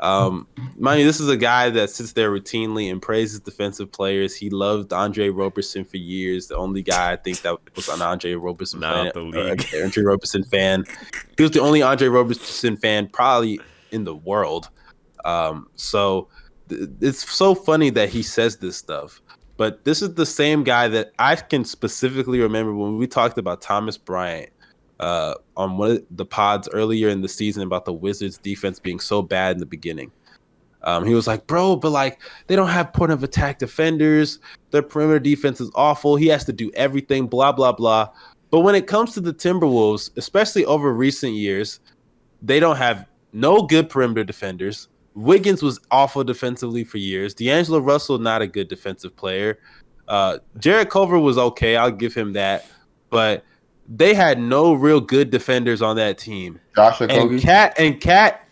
[0.01, 4.35] Um, mind you, this is a guy that sits there routinely and praises defensive players.
[4.35, 6.47] He loved Andre Roberson for years.
[6.47, 9.65] The only guy I think that was an Andre Roberson Not fan, the uh, league.
[9.83, 10.83] Andre Roberson fan.
[11.37, 13.61] He was the only Andre Roberson fan probably
[13.91, 14.69] in the world.
[15.23, 19.21] Um, so th- it's so funny that he says this stuff.
[19.57, 23.61] But this is the same guy that I can specifically remember when we talked about
[23.61, 24.49] Thomas Bryant
[24.99, 28.99] uh, on one of the pods earlier in the season about the Wizards defense being
[28.99, 30.11] so bad in the beginning.
[30.83, 34.39] Um, he was like, bro, but like they don't have point of attack defenders.
[34.71, 36.15] Their perimeter defense is awful.
[36.15, 38.09] He has to do everything, blah, blah, blah.
[38.51, 41.79] But when it comes to the Timberwolves, especially over recent years,
[42.41, 44.87] they don't have no good perimeter defenders.
[45.15, 47.33] Wiggins was awful defensively for years.
[47.33, 49.59] D'Angelo Russell, not a good defensive player.
[50.07, 51.77] Uh, Jarrett Culver was okay.
[51.77, 52.65] I'll give him that.
[53.09, 53.43] But
[53.87, 56.59] they had no real good defenders on that team.
[56.75, 58.47] Josh And Cat and Cat,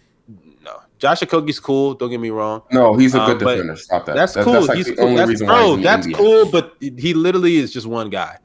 [0.64, 0.72] no.
[1.00, 1.96] Josh Okogie's cool.
[1.96, 2.62] Don't get me wrong.
[2.72, 3.76] No, he's a Um, good but defender.
[3.76, 4.16] Stop that.
[4.16, 4.66] That's That- cool.
[4.66, 5.06] like he's the cool.
[5.06, 6.46] only That's, reason why he's bro, in the that's cool.
[6.50, 8.38] But he literally is just one guy.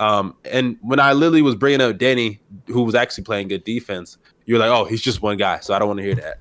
[0.00, 4.16] Um, and when I literally was bringing up Denny, who was actually playing good defense,
[4.46, 5.60] you're like, oh, he's just one guy.
[5.60, 6.38] So I don't want to hear that.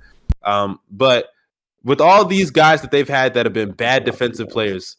[0.50, 1.28] Um, but
[1.84, 4.98] with all these guys that they've had that have been bad defensive players,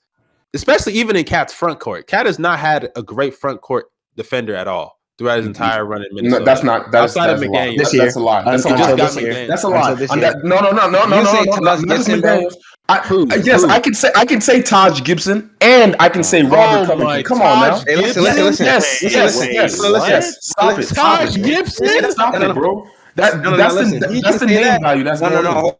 [0.54, 3.86] especially even in Cat's front court, Cat has not had a great front court
[4.16, 6.38] defender at all throughout his entire run in Minnesota.
[6.40, 6.90] No, that's not.
[6.90, 7.66] That's, Outside of that's a lie.
[7.68, 7.76] McDaniels.
[7.76, 8.44] That's, This that's a lie.
[8.44, 9.94] That's a Until just got this That's a Until lie.
[9.94, 10.20] this year.
[10.22, 12.20] that- No, no, no, no, no, You no, say no, no, Taj not Gibson, Gibson,
[12.22, 12.30] bro?
[12.30, 12.56] Daniels.
[12.88, 13.28] I, Who?
[13.44, 13.68] yes, Who?
[13.68, 17.06] I can say I can say Taj Gibson, and I can say Robert Oh Covington.
[17.06, 17.78] my Come on now.
[17.86, 18.66] Hey, listen, listen, listen.
[18.66, 20.38] Yes, Wait, yes, yes, yes.
[20.40, 20.88] Stop it.
[20.88, 21.36] Taj.
[21.36, 22.10] Gibson?
[22.10, 22.86] Stop No, no, it, bro.
[23.16, 24.00] That, No, no, no, that's listen.
[24.00, 24.80] the that's the name that.
[24.82, 25.04] value.
[25.04, 25.50] That's No, no, going no.
[25.50, 25.56] on.
[25.62, 25.76] Hold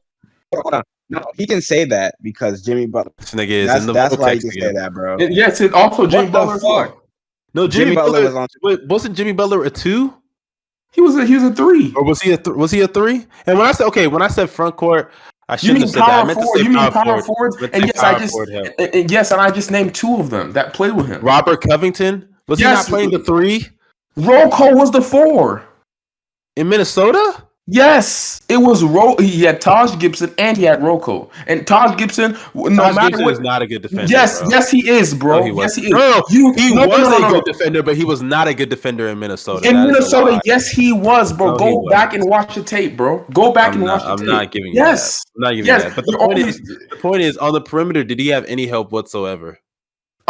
[0.55, 0.83] hold on.
[1.09, 3.13] No, he can say that because Jimmy Butler.
[3.19, 5.17] This nigga is That's, in the that's why he vortex can say that, bro.
[5.19, 6.59] And Yes, it also Jimmy the Butler.
[6.61, 7.03] fuck?
[7.53, 8.49] No, Jimmy, Jimmy Butler, Butler was on.
[8.63, 10.15] Wait, wasn't Jimmy Butler a two,
[10.93, 11.93] He was a he was a three.
[11.97, 13.27] or was he a th- was he a three?
[13.47, 15.11] And when I said okay, when I said front court,
[15.49, 16.09] I shouldn't have said that.
[16.09, 16.59] I power meant to forward?
[16.59, 17.55] say You mean power power forward.
[17.59, 17.75] forwards?
[17.75, 18.37] And yes, I just
[18.79, 21.21] and- and yes, and I just named two of them that played with him.
[21.23, 23.67] Robert Covington was he not playing the three
[24.17, 25.65] Rocco was the four.
[26.57, 27.45] In Minnesota?
[27.73, 29.15] Yes, it was Ro.
[29.21, 31.31] He had Taj Gibson and he had Rocco.
[31.47, 34.07] And Taj Gibson, no Taj matter Gibson what, is not a good defender.
[34.11, 34.49] yes, bro.
[34.51, 35.39] yes, he is, bro.
[35.39, 35.87] No, he yes, wasn't.
[35.87, 35.99] he is.
[35.99, 38.23] No, no, You, He no, no, was no, a no, good defender, but he was
[38.23, 39.69] not a good defender in Minnesota.
[39.69, 41.53] In That is a Minnesota, yes, he was, bro.
[41.53, 41.91] No, Go wasn't.
[41.91, 43.25] back and watch the tape, bro.
[43.33, 44.27] Go back I'm and not, watch the I'm tape.
[44.27, 45.19] not giving you Yes.
[45.19, 45.31] that.
[45.37, 45.97] I'm not giving Yes, you that.
[45.97, 46.59] But the point only- is,
[46.91, 49.61] the point is, on the perimeter, did he have any help whatsoever?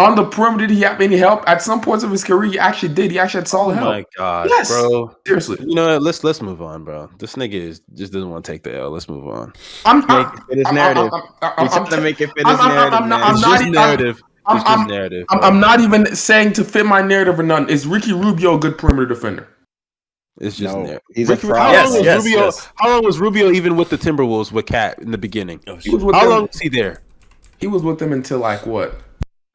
[0.00, 1.42] On the perimeter, did he have any help?
[1.48, 3.10] At some points of his career, he actually did.
[3.10, 3.88] He actually had solid Oh help.
[3.94, 4.68] my god, Yes.
[4.70, 5.14] bro!
[5.26, 6.02] Seriously, You know what?
[6.02, 7.10] Let's let's move on, bro.
[7.18, 8.90] This nigga is just doesn't want to take the L.
[8.90, 9.52] Let's move on.
[9.84, 11.10] I'm, Make I'm, fit his narrative.
[11.12, 13.22] I'm, I'm, I'm, trying to make it fit I'm- his I'm- I'm- narrative, I'm not-
[13.22, 14.22] I'm It's not just I'm- narrative.
[14.46, 15.26] I'm- It's just narrative.
[15.30, 17.68] I'm, not even saying to fit my narrative or none.
[17.68, 19.46] Is Ricky Rubio a good perimeter defender?
[20.40, 21.02] It's just No, narrative.
[21.14, 21.58] he's a Ricky- fraud.
[21.60, 22.38] how Yes, long was yes, Rubio?
[22.46, 22.68] yes.
[22.76, 25.60] How long was Rubio even with the Timberwolves with Cat in the beginning?
[25.66, 26.30] Oh, He was with How them.
[26.30, 27.02] long was he there?
[27.58, 28.94] He was with them until like what?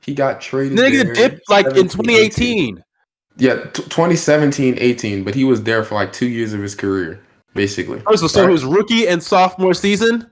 [0.05, 0.77] He got traded.
[0.77, 2.75] Nigga there dipped like in 17, 18.
[2.75, 2.83] 2018.
[3.37, 7.19] Yeah, t- 2017, 18, but he was there for like two years of his career,
[7.53, 8.01] basically.
[8.07, 8.49] Oh, so, so Right.
[8.49, 10.29] it was rookie and sophomore season.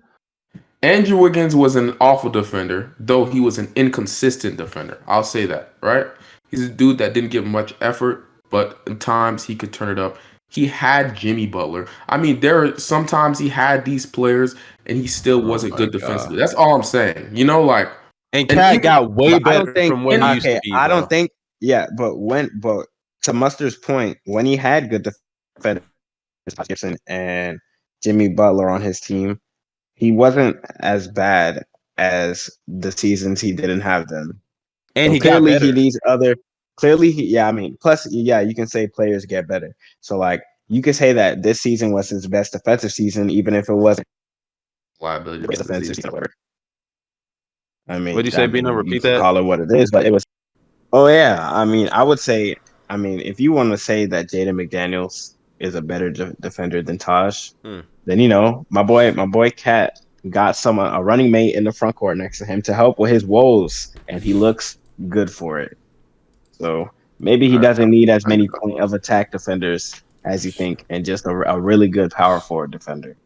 [0.84, 4.98] Andrew Wiggins was an awful defender, though he was an inconsistent defender.
[5.08, 6.08] I'll say that, right?
[6.52, 9.98] He's a dude that didn't give much effort, but at times he could turn it
[10.00, 10.18] up.
[10.50, 11.88] He had Jimmy Butler.
[12.10, 14.56] I mean, there are sometimes he had these players
[14.86, 16.00] and he still oh wasn't my good God.
[16.00, 16.38] defensively.
[16.38, 17.30] That's all I'm saying.
[17.36, 17.90] You know, like
[18.34, 20.62] And And Cat even- got way better don't think from where he used okay, to
[20.64, 20.72] be.
[20.74, 21.00] I bro.
[21.00, 21.32] don't think
[21.62, 22.88] yeah, but when but
[23.24, 25.08] to Mustard's point, when he had good
[25.56, 25.84] defenders,
[26.50, 27.60] Josh Gibson and
[28.04, 29.40] Jimmy Butler on his team,
[29.96, 31.64] he wasn't as bad
[31.98, 34.42] as the seasons he didn't have them.
[34.96, 35.66] And he clearly better.
[35.66, 36.36] he needs other
[36.76, 39.76] clearly he yeah, I mean plus yeah, you can say players get better.
[40.02, 43.70] So like you could say that this season was his best defensive season, even if
[43.70, 44.08] it wasn't
[45.00, 45.46] liability.
[45.46, 46.34] the defensive season ever.
[47.88, 48.72] I mean, What'd you say, I Bino?
[48.72, 49.20] Repeat that?
[49.20, 50.26] Call it what it is, but it was.
[50.94, 52.56] Oh yeah, I mean, I would say,
[52.90, 56.82] I mean, if you want to say that Jaden McDaniels is a better de- defender
[56.82, 57.80] than Taj, Hmm.
[58.06, 61.72] then you know my boy, my boy Cat got someone a running mate in the
[61.72, 64.78] front court next to him to help with his woes, and he looks
[65.10, 65.78] good for it.
[66.52, 71.04] So maybe he doesn't need as many point of attack defenders as you think, and
[71.04, 73.18] just a, a really good power forward defender.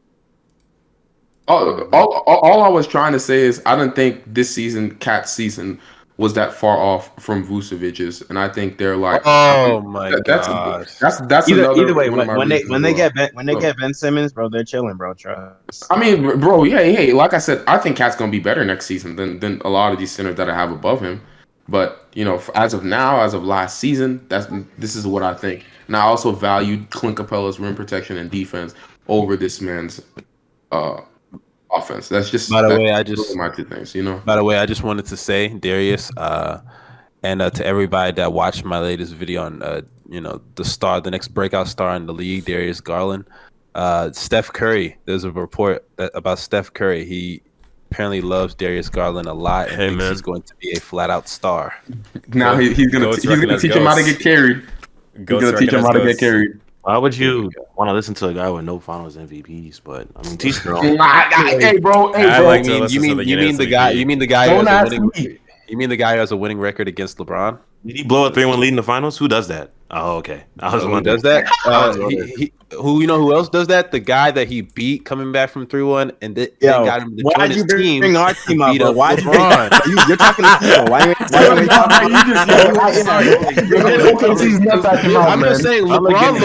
[1.48, 5.32] All, all, all, I was trying to say is I don't think this season, Cat's
[5.32, 5.80] season,
[6.18, 10.48] was that far off from Vucevic's, and I think they're like, Oh my that- that's
[10.48, 10.88] god.
[11.00, 13.54] that's that's Either, another either way, when, when they when they get ben, when they
[13.54, 13.62] Bro.
[13.62, 15.14] get Ben Simmons, bro, they're chilling, bro.
[15.14, 15.86] Trust.
[15.90, 18.86] I mean, bro, yeah, hey, like I said, I think Cat's gonna be better next
[18.88, 21.22] season than than a lot of these centers that I have above him.
[21.70, 24.48] But you know, as of now, as of last season, that's
[24.80, 25.66] this is what I think.
[25.86, 28.74] And I also valued Clint Capela's rim protection and defense
[29.08, 30.02] over this man's
[30.72, 31.02] uh
[31.78, 32.10] offense.
[32.10, 33.96] That's just By the way, I just my two things.
[33.96, 36.62] You know, by the way, I just wanted to say, Darius, uh,
[37.24, 41.02] and uh, to everybody that watched my latest video on, uh, you know, the star,
[41.02, 43.26] the next breakout star in the league, Darius Garland,
[43.76, 44.98] uh, Steph Curry.
[45.06, 47.06] There's a report that, about Steph Curry.
[47.06, 47.42] He
[47.90, 50.12] apparently loves Darius Garland a lot and Hey, thinks man.
[50.12, 51.74] he's going to be a flat out star.
[52.30, 54.64] now he, he's gonna Goats he's gonna recognize teach him how to get carried.
[55.16, 56.60] He's Goats gonna teach him how to recognize get carried.
[56.88, 59.82] Why would you want to listen to a guy with no Finals MVPs?
[59.84, 60.96] But I mean, teach their own.
[60.96, 62.48] Nah, nah, hey, bro, hey, I bro.
[62.48, 63.90] like you to mean, listen you to mean, the you mean the guy?
[63.92, 65.12] You mean the guy Don't has a ask winning?
[65.34, 65.38] me.
[65.68, 67.60] You mean the guy who has a winning record against LeBron?
[67.86, 69.18] Did he blow a three-one lead in the finals?
[69.18, 69.72] Who does that?
[69.90, 70.44] Oh, okay.
[70.60, 71.16] I was Who wondering.
[71.16, 71.50] does that?
[71.66, 73.92] Uh, he, he, who you know who else does that?
[73.92, 77.02] The guy that he beat coming back from three one and th- Yo, then got
[77.02, 78.00] him to join why'd his you bring, team.
[78.02, 79.86] bring our team up, beat up Why'd you bring LeBron.
[79.88, 80.86] you, You're talking to people.
[80.92, 83.26] Why you why you talking You just- yo, I'm sorry.
[83.28, 86.38] Yo, OKC's nuts out your mouth, I'm just saying, I'm LeBron,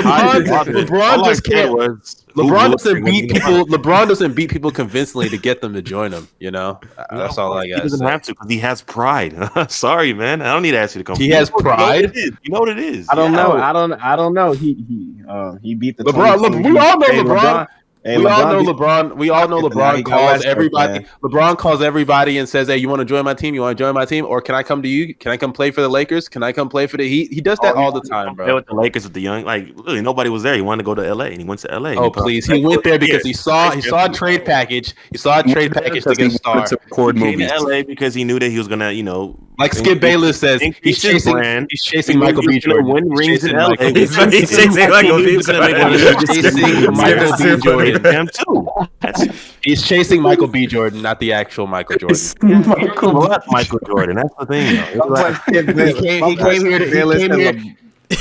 [0.44, 0.86] LeBron.
[0.86, 2.21] LeBron just can't.
[2.36, 3.66] Was who LeBron doesn't beat lead in the people.
[3.66, 6.28] LeBron doesn't beat people convincingly to get them to join him.
[6.38, 7.82] You know, Uh, that's all I He got.
[7.82, 8.04] doesn't say.
[8.06, 9.36] have to because he has pride.
[9.70, 10.40] Sorry, man.
[10.42, 11.16] I don't need to ask you to come.
[11.16, 12.04] He has You know what pride?
[12.04, 12.32] it is.
[12.42, 13.08] You know what it is.
[13.10, 13.42] I don't Yeah.
[13.42, 13.52] know.
[13.52, 13.92] I don't.
[13.94, 14.52] I don't know.
[14.52, 17.66] He he um he beat the LeBron, look, we all know Hey, LeBron.
[18.04, 19.16] Hey, we all know beat- LeBron.
[19.16, 20.92] We all know LeBron calls Westbrook, everybody.
[21.00, 21.06] man.
[21.22, 23.54] LeBron calls everybody and says, "Hey, you want to join my team?
[23.54, 24.24] You want to join my team?
[24.26, 25.14] Or can I come to you?
[25.14, 26.28] Can I come play for the Lakers?
[26.28, 28.46] Can I come play for the Heat?" He does that Oh, all the time, Play
[28.46, 28.54] bro.
[28.56, 30.54] with the Lakers with the young, like literally nobody was there.
[30.56, 31.94] He wanted to go to LA, and he went to LA.
[31.96, 34.94] Oh please, he went there because he saw he saw a trade package.
[35.12, 36.66] He saw a trade package to get a star.
[36.66, 37.52] to record He came movies.
[37.52, 40.60] to LA because he knew that he was gonna, you know, Like Skip Bayless says,
[40.82, 41.32] he's chasing.
[41.34, 41.68] brand.
[41.70, 42.54] He's chasing Michael B.
[42.54, 42.88] He's Jordan.
[42.88, 43.68] Win rings in chasing LA.
[43.68, 44.00] Michael B.
[44.00, 44.16] He's
[44.50, 45.30] chasing Michael B.
[45.36, 46.94] He's gonna make Jordan.
[46.94, 47.12] one.
[47.32, 47.96] He's chasing Michael B.
[48.02, 48.28] Jordan.
[48.34, 49.32] Too.
[49.62, 50.66] He's chasing Michael B.
[50.66, 52.18] Jordan, not the actual Michael Jordan.
[52.42, 54.16] Well, that's Michael Jordan.
[54.16, 54.76] That's the thing.
[54.98, 55.14] Though.
[55.14, 55.44] It's like,
[56.32, 57.52] He came, here to he came here,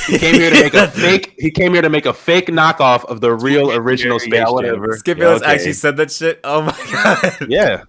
[0.07, 3.03] he came here to make a fake he came here to make a fake knockoff
[3.05, 4.53] of the real original Yeah, Space Jam.
[4.53, 4.97] whatever.
[4.97, 5.51] Skip Yeah, Bayless okay.
[5.53, 6.39] actually said that shit.
[6.43, 7.49] Oh my god.
[7.49, 7.83] Yeah,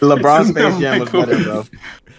[0.00, 1.64] LeBron Space Jam was Michael better, bro.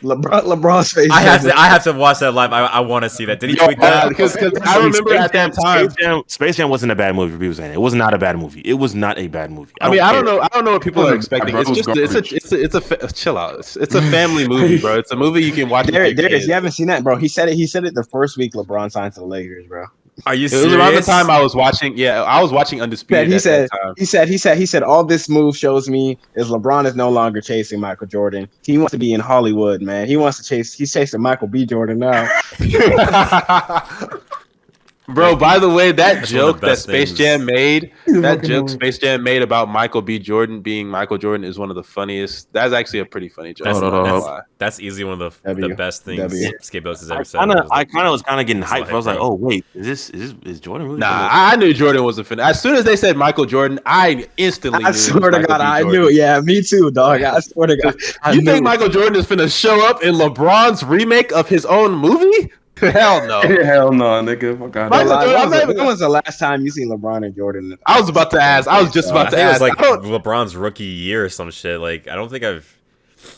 [0.02, 1.58] LeBron LeBron Space I have to.
[1.58, 2.54] I have to watch that live.
[2.54, 3.40] I, I want to see that.
[3.40, 4.10] Did he Yo, tweet that?
[4.10, 5.90] because I remember at that time.
[5.90, 7.34] Space Jam, Space Jam wasn't a bad movie.
[7.34, 8.62] for People saying it was not a bad movie.
[8.62, 9.74] It was not a bad movie.
[9.82, 10.40] I mean, I don't know.
[10.42, 11.56] I don't know what people are expecting.
[11.58, 13.60] It's it was just it's a it's a, it's a fa- chill out.
[13.60, 14.98] It's, it's a family movie, bro.
[15.00, 15.88] It's a movie you can watch.
[15.88, 16.48] with Darius, your Darius, kids.
[16.48, 17.16] you haven't seen that, bro.
[17.16, 17.56] He said it.
[17.56, 19.86] He said it the first week LeBron signed to the Lakers, bro.
[20.26, 21.96] Are you It was around the time I was watching.
[21.96, 23.28] Yeah, I was watching Undisputed.
[23.28, 23.94] he at said, that time.
[23.98, 27.10] he said, he said, he said, all this move shows me is LeBron is no
[27.10, 28.50] longer chasing Michael Jordan.
[28.64, 30.08] He wants to be in Hollywood, man.
[30.08, 30.74] He wants to chase.
[30.74, 31.66] He's chasing Michael B.
[31.66, 32.28] Jordan now.
[35.10, 37.18] Bro, by the way, that That's one of the joke that Space things.
[37.18, 38.72] Jam made, that joke hilarious.
[38.74, 40.20] Space Jam made about Michael B.
[40.20, 42.52] Jordan being Michael Jordan is one of the funniest.
[42.52, 43.66] That's actually a pretty funny joke.
[43.66, 46.52] That's, Hold on, that's, that's easily one of the, the best things W.
[46.60, 47.38] Scapegoats has I ever said.
[47.38, 48.82] kind of, was I like, kind of was kind of getting hyped.
[48.82, 51.00] like, I was like, oh wait, is this is this is Jordan really?
[51.00, 52.44] Nah, I I knew Jordan wasn't finna.
[52.44, 54.80] As soon as they said Michael Jordan, I instantly.
[54.80, 56.02] knew I it was swear to God, I Jordan.
[56.02, 56.10] knew.
[56.10, 57.22] Yeah, me too, dog.
[57.22, 57.96] I swear to God.
[58.24, 58.52] I You knew.
[58.52, 62.52] think Michael Jordan is gonna show up in LeBron's remake of his own movie?
[62.92, 63.42] Hell no.
[63.64, 64.58] Hell no, nigga.
[64.60, 66.90] Fuck out Michael Like, when, I'm was the, when was the last time you seen
[66.90, 67.78] LeBron and Jordan?
[67.86, 68.68] I was about to ask.
[68.68, 69.80] I was just I about to think it was ask.
[69.80, 71.80] like LeBron's rookie year or some shit.
[71.80, 72.74] Like I don't think I've.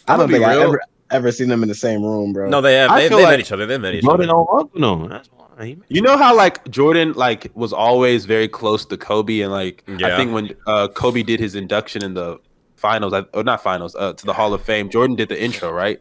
[0.08, 0.62] I don't think I real.
[0.64, 0.82] ever
[1.12, 2.50] ever seen them in the same room, bro.
[2.50, 2.92] No, they have.
[2.92, 3.66] I They, feel they like met each other.
[3.66, 4.46] They met each Jordan other.
[4.46, 5.10] don't fuck with him.
[5.10, 5.66] That's why.
[5.66, 9.84] He- You know how like Jordan like was always very close to Kobe and like
[9.88, 12.40] I think when uh Kobe did his induction in the
[12.76, 15.72] finals, I- or not finals, uh to the Hall of Fame, Jordan did the intro,
[15.72, 16.00] right?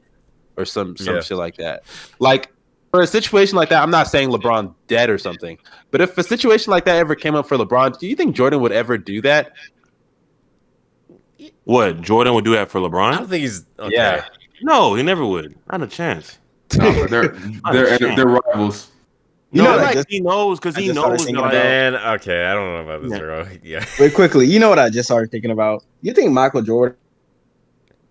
[0.57, 1.21] Or some some Yeah.
[1.23, 1.83] shit like that.
[2.19, 2.53] Like
[2.91, 5.59] for a situation like that, I'm not saying LeBron dead or something,
[5.91, 8.61] but if a situation like that ever came up for LeBron, do you think Jordan
[8.61, 9.53] would ever do that?
[11.65, 13.13] What Jordan would do that for LeBron?
[13.13, 13.67] I don't think he's.
[13.79, 13.95] Okay.
[13.95, 14.25] Yeah.
[14.63, 15.57] No, he never would.
[15.71, 16.39] Not a chance.
[16.77, 17.29] Nah, but they're
[17.73, 18.91] they're they're rivals.
[19.53, 21.19] You no, know, like, just- he knows because he knows.
[21.25, 23.19] thinking That, about- Man, okay, I don't know about this, Yeah.
[23.19, 23.47] bro.
[23.63, 23.85] Yeah.
[23.99, 25.85] Wait, quickly, you know what I just started thinking about?
[26.03, 26.97] You think Michael Jordan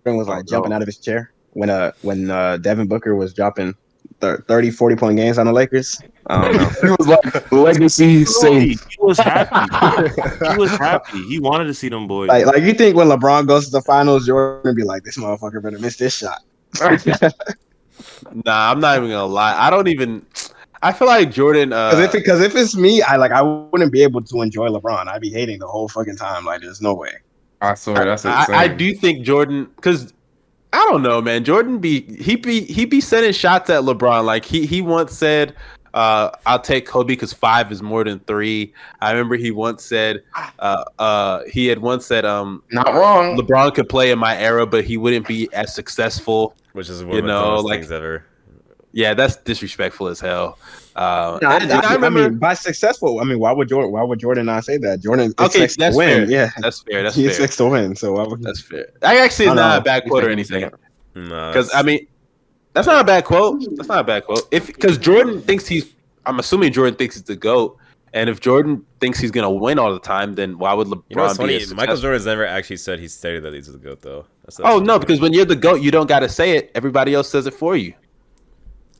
[0.04, 0.42] was like Oh, no.
[0.44, 3.76] jumping out of his chair when uh when uh Devin Booker was dropping thir-
[4.20, 6.00] 30, 40 point games on the Lakers?
[6.26, 6.68] I don't know.
[6.82, 8.86] He was like legacy he, safe.
[8.88, 10.52] he was happy.
[10.52, 11.22] he was happy.
[11.26, 12.28] He wanted to see them boys.
[12.28, 15.62] like, like you think when LeBron goes to the finals, Jordan be like, "This motherfucker
[15.62, 16.42] better miss this shot."
[18.44, 19.54] Nah, I'm not even gonna lie.
[19.58, 20.24] I don't even
[20.82, 23.92] I feel like Jordan uh Because if because if it's me, I like I wouldn't
[23.92, 25.08] be able to enjoy LeBron.
[25.08, 26.44] I'd be hating the whole fucking time.
[26.44, 27.12] Like, there's no way.
[27.60, 28.54] I swear that's I, insane.
[28.54, 30.12] I do think Jordan because
[30.72, 31.44] I don't know, man.
[31.44, 34.24] Jordan be he be he be sending shots at LeBron.
[34.24, 35.54] Like he he once said,
[35.94, 38.74] uh, "I'll take Kobe because five is more than three.
[39.00, 40.22] I remember he once said,
[40.58, 43.38] uh, uh, he had once said, um, Not wrong.
[43.38, 46.54] LeBron could play in my era, but he wouldn't be as successful.
[46.72, 48.24] Which is one You of the know, dumbest like- things ever.
[48.92, 50.58] Yeah, that's disrespectful as hell.
[50.98, 53.68] Uh, No, I, and- and I- I I mean, by successful, I mean, why would
[53.68, 53.92] Jordan?
[53.92, 55.00] Why would Jordan not say that?
[55.00, 56.26] Jordan Okay, expects that's to win.
[56.26, 56.30] fair.
[56.30, 57.02] Yeah, that's fair.
[57.04, 57.30] That's he fair.
[57.30, 57.94] expects to win.
[57.96, 58.88] So why would That's fair.
[59.02, 60.68] I actually is I not a bad quote or anything.
[61.14, 62.06] No, Because I mean,
[62.74, 63.64] that's not a bad quote.
[63.76, 64.46] That's not a bad quote.
[64.50, 65.92] If because Jordan thinks he's,
[66.26, 67.76] I'm assuming Jordan thinks he's the goat,
[68.12, 71.16] and if Jordan thinks he's gonna win all the time, then why would LeBron you
[71.16, 71.44] know what's be?
[71.44, 71.54] funny?
[71.56, 72.02] as Michael successful?
[72.02, 74.26] Jordan's never actually said he stated that he's the goat, though.
[74.44, 76.70] That's, that's Oh no, because when you're the goat, you don't got to say it.
[76.74, 77.94] Everybody else says it for you.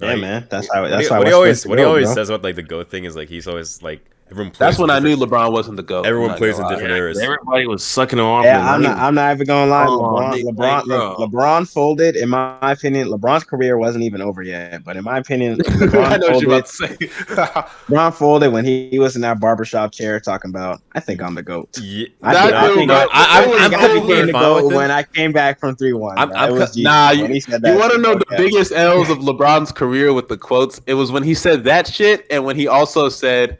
[0.00, 0.46] Yeah, Like, man.
[0.50, 0.82] That's how.
[0.82, 1.18] what That's he, how.
[1.18, 2.14] what he always what he always bro.
[2.14, 4.50] says about like the goat thing is like he's always like everyone.
[4.50, 6.06] Plays That's when I knew LeBron wasn't the goat.
[6.06, 7.18] Everyone plays oh, in gonna different eras.
[7.18, 8.44] Everybody was sucking him off.
[8.44, 8.98] Yeah, I'm not.
[8.98, 9.86] I'm not even gonna lie.
[9.86, 12.16] Oh, LeBron, nigga, LeBron, like, LeBron folded.
[12.16, 14.84] In my opinion, LeBron's career wasn't even over yet.
[14.84, 16.46] But in my opinion, I LeBron know what you're folded.
[16.48, 16.96] about to say.
[17.88, 20.80] LeBron folded when he, he was in that barbershop chair talking about.
[20.92, 21.76] I think I'm the goat.
[21.80, 25.92] Yeah, I That think, I think, became the goat when I came back from three
[25.92, 26.18] one.
[26.18, 28.24] I'm- I'm it was co- Jesus Nah, you- You want to know bro.
[28.30, 30.80] the biggest L's of LeBron's career with the quotes?
[30.86, 33.58] It was when he said that shit, and when he also said,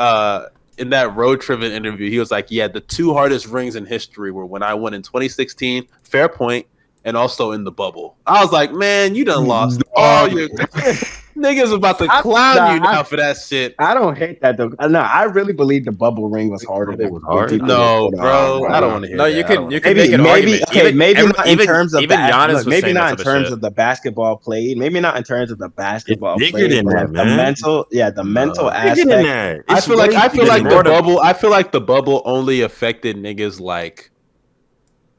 [0.00, 0.48] uh,
[0.78, 4.32] in that road trivia interview, he was like, "Yeah, the two hardest rings in history
[4.32, 6.66] were when I won in 2016, fair point,
[7.04, 10.48] and also in the bubble." I was like, "Man, you done lost all your
[11.40, 14.40] niggas about to I- clown nah, you now I- for that shit." I don't hate
[14.42, 14.68] that though.
[14.88, 16.92] No, I really believe the bubble ring was harder.
[16.92, 17.50] It than was hard.
[17.50, 19.16] people No, bro, I don't want to hear.
[19.16, 19.34] No, that.
[19.36, 20.62] you can you can Maybe, make an maybe, argument.
[20.68, 22.92] okay, even, maybe every- not even, in terms of even the, Giannis look, was maybe
[22.92, 26.38] not in terms of, of the basketball played, maybe not in terms of the basketball
[26.38, 28.70] bigger played, than that, like the mental, yeah, the mental No.
[28.70, 29.66] Bigger than aspect.
[29.68, 29.76] that.
[29.76, 30.90] I feel like I feel like the more that.
[30.90, 31.20] to- bubble.
[31.20, 34.09] I feel like the bubble only affected niggas like.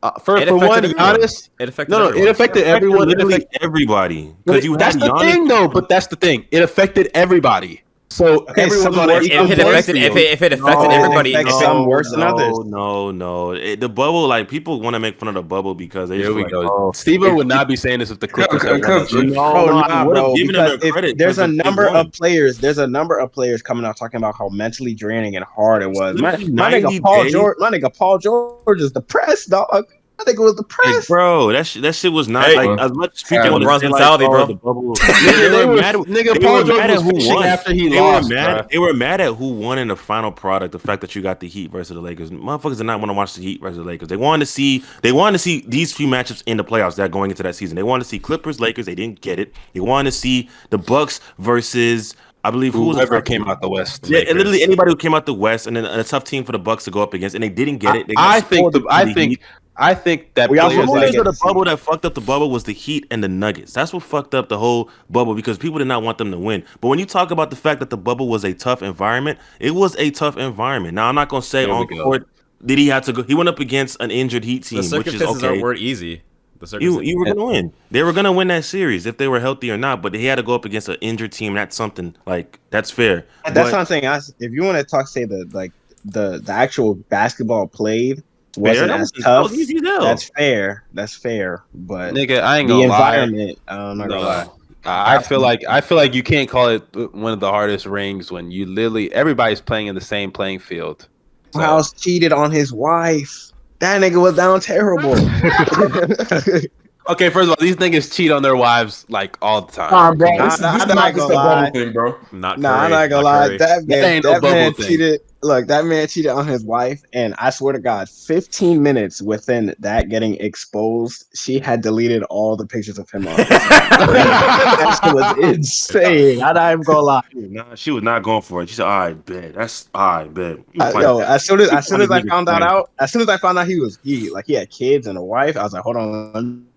[0.04, 1.16] Uh, for It for one, affected everyone.
[1.22, 1.50] Giannis.
[1.60, 2.28] It affected No, no, everyone.
[2.28, 3.02] it affected everyone.
[3.04, 4.36] It Literally affected everybody.
[4.46, 5.32] Because you that's had the Giannis.
[5.32, 5.68] thing, though.
[5.68, 6.46] But that's the thing.
[6.52, 7.84] It affected everybody.
[8.12, 11.34] So Okay, everyone's some worse- if it affected if it, if it affected No, everybody,
[11.34, 12.60] affects if it- some worse than no, others.
[12.66, 16.10] No, no, It- the bubble like people want to make fun of the bubble because
[16.10, 16.70] they Here we like, go.
[16.70, 19.82] Oh, Steve would not be saying this if the Clippers had won no, no, nah,
[19.84, 22.58] I would have bro, them because if there's a number of players.
[22.58, 25.92] There's a number of players coming out talking about how mentally draining and hard it
[25.92, 26.22] was.
[26.22, 27.30] My, my nigga Paul.
[27.30, 29.86] George, my nigga Paul George is depressed, dog.
[30.22, 31.08] I think it was Hey, depressed.
[31.08, 32.76] bro, that shit, that shit was not Hey, like bro.
[32.86, 34.46] as much Yeah, people want to LeBron's say, mentality, like, oh, bro.
[34.46, 34.96] the bubble.
[34.96, 35.96] Nigga, they they were were- mad.
[35.96, 37.44] nigga, they Paul were mad at who won.
[37.46, 38.68] after he they lost, Were mad, bro.
[38.72, 40.72] they were mad at who won in the final product.
[40.72, 42.30] The fact that you got the Heat versus the Lakers.
[42.32, 44.08] Motherfuckers did not want to watch the Heat versus the Lakers.
[44.10, 44.84] They wanted to see.
[45.02, 47.56] They wanted to see these few matchups in the playoffs that are going into that
[47.56, 47.76] season.
[47.76, 48.86] They wanted to see Clippers, Lakers.
[48.86, 49.54] They didn't get it.
[49.74, 52.16] They wanted to see the Bucks versus.
[52.44, 54.08] I believe who was Whoever top came out the West.
[54.10, 54.34] Yeah, Lakers.
[54.34, 56.86] literally anybody who came out the West, and then a tough team for the Bucks
[56.86, 58.08] to go up against, and they didn't get it.
[58.08, 59.42] They I think the, spoiled I think Heat.
[59.78, 62.06] I think that We also players The gotta like players of the bubble that fucked
[62.06, 63.74] up the bubble was the Heat and the Nuggets.
[63.74, 66.64] That's what fucked up the whole bubble because people did not want them to win.
[66.82, 69.72] But when you talk about the fact that the bubble was a tough environment, it
[69.72, 70.94] was a tough environment.
[70.96, 72.04] Now I'm not gonna say There on go.
[72.04, 72.28] court
[72.66, 73.24] did he have to go.
[73.24, 75.62] He went up against an injured Heat team, The which is circumstances okay.
[75.62, 76.22] weren't easy.
[76.60, 77.74] The You you were gonna win.
[77.90, 80.04] They were gonna win that series if they were healthy or not.
[80.04, 81.56] But he had to go up against an injured team.
[81.56, 83.26] That's something like that's fair.
[83.46, 84.06] That's But- what I'm saying.
[84.06, 85.72] I, if you want to talk, say the like
[86.06, 88.22] the the actual basketball played
[88.58, 89.44] wasn't That as that tough.
[89.52, 90.02] was easy as hell.
[90.02, 90.84] That's fair.
[90.94, 91.64] That's fair.
[91.74, 92.42] But nigga.
[92.42, 93.16] I ain't gonna lie.
[93.16, 94.48] environment, I'm not gonna lie.
[94.84, 96.82] I I feel like I feel like you can't call it
[97.14, 101.08] one of the hardest rings when you literally everybody's playing in the same playing field.
[101.54, 103.52] So- House cheated on his wife.
[103.80, 105.14] That nigga was down terrible.
[107.10, 109.92] okay, first of all, these niggas cheat on their wives like all the time.
[109.92, 110.36] Nah, bro.
[110.38, 111.70] Nah, This, nah, this I'm not not just a gonna lie.
[111.72, 112.18] thing, bro.
[112.32, 113.48] Not nah, I'm not gonna lie.
[113.50, 113.58] Curry.
[113.58, 114.88] That man, ain't no man bubble thing.
[114.88, 115.22] cheated.
[115.44, 119.74] Look, that man cheated on his wife, and I swear to God, 15 minutes within
[119.80, 123.28] that getting exposed, she had deleted all the pictures of him.
[123.28, 126.44] On that shit was insane.
[126.44, 127.24] I'm not even gonna lie.
[127.34, 128.70] Nah, she was not going for it.
[128.70, 129.56] She said, "All right, bet.
[129.56, 131.30] That's all right, bet." You I, fight yo, that.
[131.30, 133.58] as soon as as soon as I found that out, as soon as I found
[133.58, 135.98] out he was he like he had kids and a wife, I was like, hold
[135.98, 136.68] on,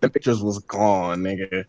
[0.00, 1.64] the pictures was gone, nigga.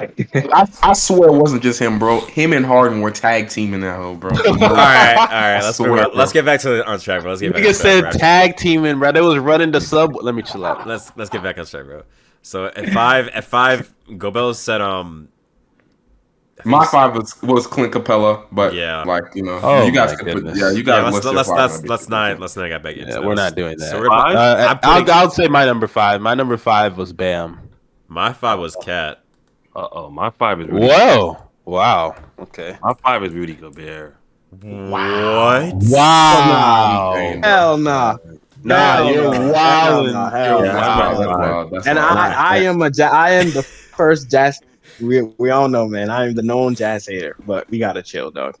[0.00, 2.20] I, I swear it wasn't just him, bro.
[2.26, 4.30] Him and Harden were tag teaming that hoe, bro.
[4.46, 5.60] all right, all right.
[5.62, 6.04] Let's swear, move on.
[6.06, 6.14] bro.
[6.18, 7.30] Let's get back to the on track, bro.
[7.30, 7.62] Let's get back.
[7.62, 9.12] Nigga on said track, tag teaming, bro.
[9.12, 10.16] They was running the sub.
[10.16, 10.86] Let me chill out.
[10.86, 12.02] Let's let's get back on track, bro.
[12.42, 15.28] So at five, at five, Gobel said, um,
[16.64, 19.02] My five was, was Clint Capela, but Yeah.
[19.04, 21.48] like you know, Oh you guys my could put, yeah, you Yeah, guys let's let's
[21.48, 23.06] let's, let's not let's not get back into.
[23.08, 23.24] Yeah, that.
[23.24, 23.90] we're not doing that.
[23.90, 24.34] So we're, Five?
[24.36, 26.20] Uh, I'm putting- I'll, I'll say my number five.
[26.20, 27.60] My number five was Bam.
[28.08, 29.21] my five was Cat.
[29.74, 30.86] Uh oh, my five is Rudy.
[30.86, 31.36] Whoa!
[31.64, 32.16] Wow.
[32.38, 32.76] Okay.
[32.82, 34.16] My five is Rudy Gobert.
[34.60, 35.74] What?
[35.74, 37.14] Wow.
[37.42, 38.16] Hell nah.
[38.64, 39.30] Nah, Hell you're no.
[39.30, 39.54] wildin'.
[39.54, 40.26] Hell no.
[40.26, 40.72] Hell Yeah, no.
[40.72, 41.26] that's wow.
[41.40, 42.18] wild, wild, And wild.
[42.18, 44.60] I, I am a ja- I am the first jazz.
[45.00, 46.10] We, we all know, man.
[46.10, 48.56] I am the known jazz hater, but we gotta chill, dog.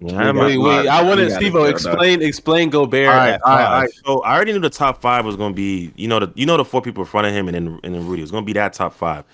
[0.00, 0.88] Yeah, Wait, wait.
[0.88, 1.52] I want to, We Steve.
[1.54, 1.70] go, dog.
[1.70, 3.08] Explain, explain Gobert.
[3.08, 3.82] All right, at all right, all five.
[3.82, 3.90] right.
[4.04, 6.44] So I already knew the top five was going to be, you know, the you
[6.44, 8.20] know the four people in front of him and then and then Rudy.
[8.20, 9.24] It was going to be that top five.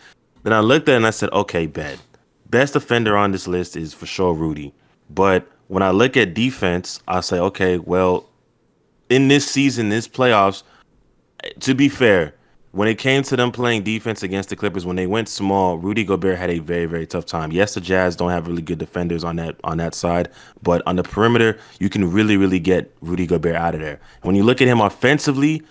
[0.43, 1.99] Then I looked at it and I said, okay, bet.
[2.51, 4.75] Best defender on this list is for sure Rudy.
[5.09, 8.29] But when I look at defense, I say, okay, well,
[9.09, 10.63] in this season, this playoffs,
[11.61, 12.35] to be fair,
[12.73, 16.05] when it came to them playing defense against the Clippers, when they went small, Rudy
[16.05, 17.53] Gobert had a very, very tough time.
[17.53, 20.31] Yes, the Jazz don't have really good defenders on that on that side,
[20.63, 24.01] but on the perimeter, you can really, really get Rudy Gobert out of there.
[24.23, 25.63] When you look at him offensively,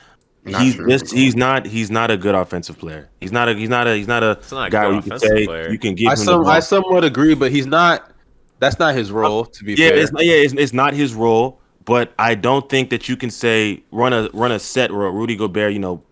[0.43, 0.87] Not he's true.
[0.89, 3.09] just he's not he's not a good offensive player.
[3.19, 5.19] He's not a he's not a he's not a not a guy good you can
[5.19, 5.69] say player.
[5.71, 6.51] you can give I him the some, ball.
[6.51, 8.11] I somewhat agree, but he's not.
[8.59, 9.45] That's not his role.
[9.45, 12.89] To be Yeah, fair, it's, yeah, it's, it's not his role, but I don't think
[12.91, 16.03] that you can say run a run a set where Rudy Gobert, you know,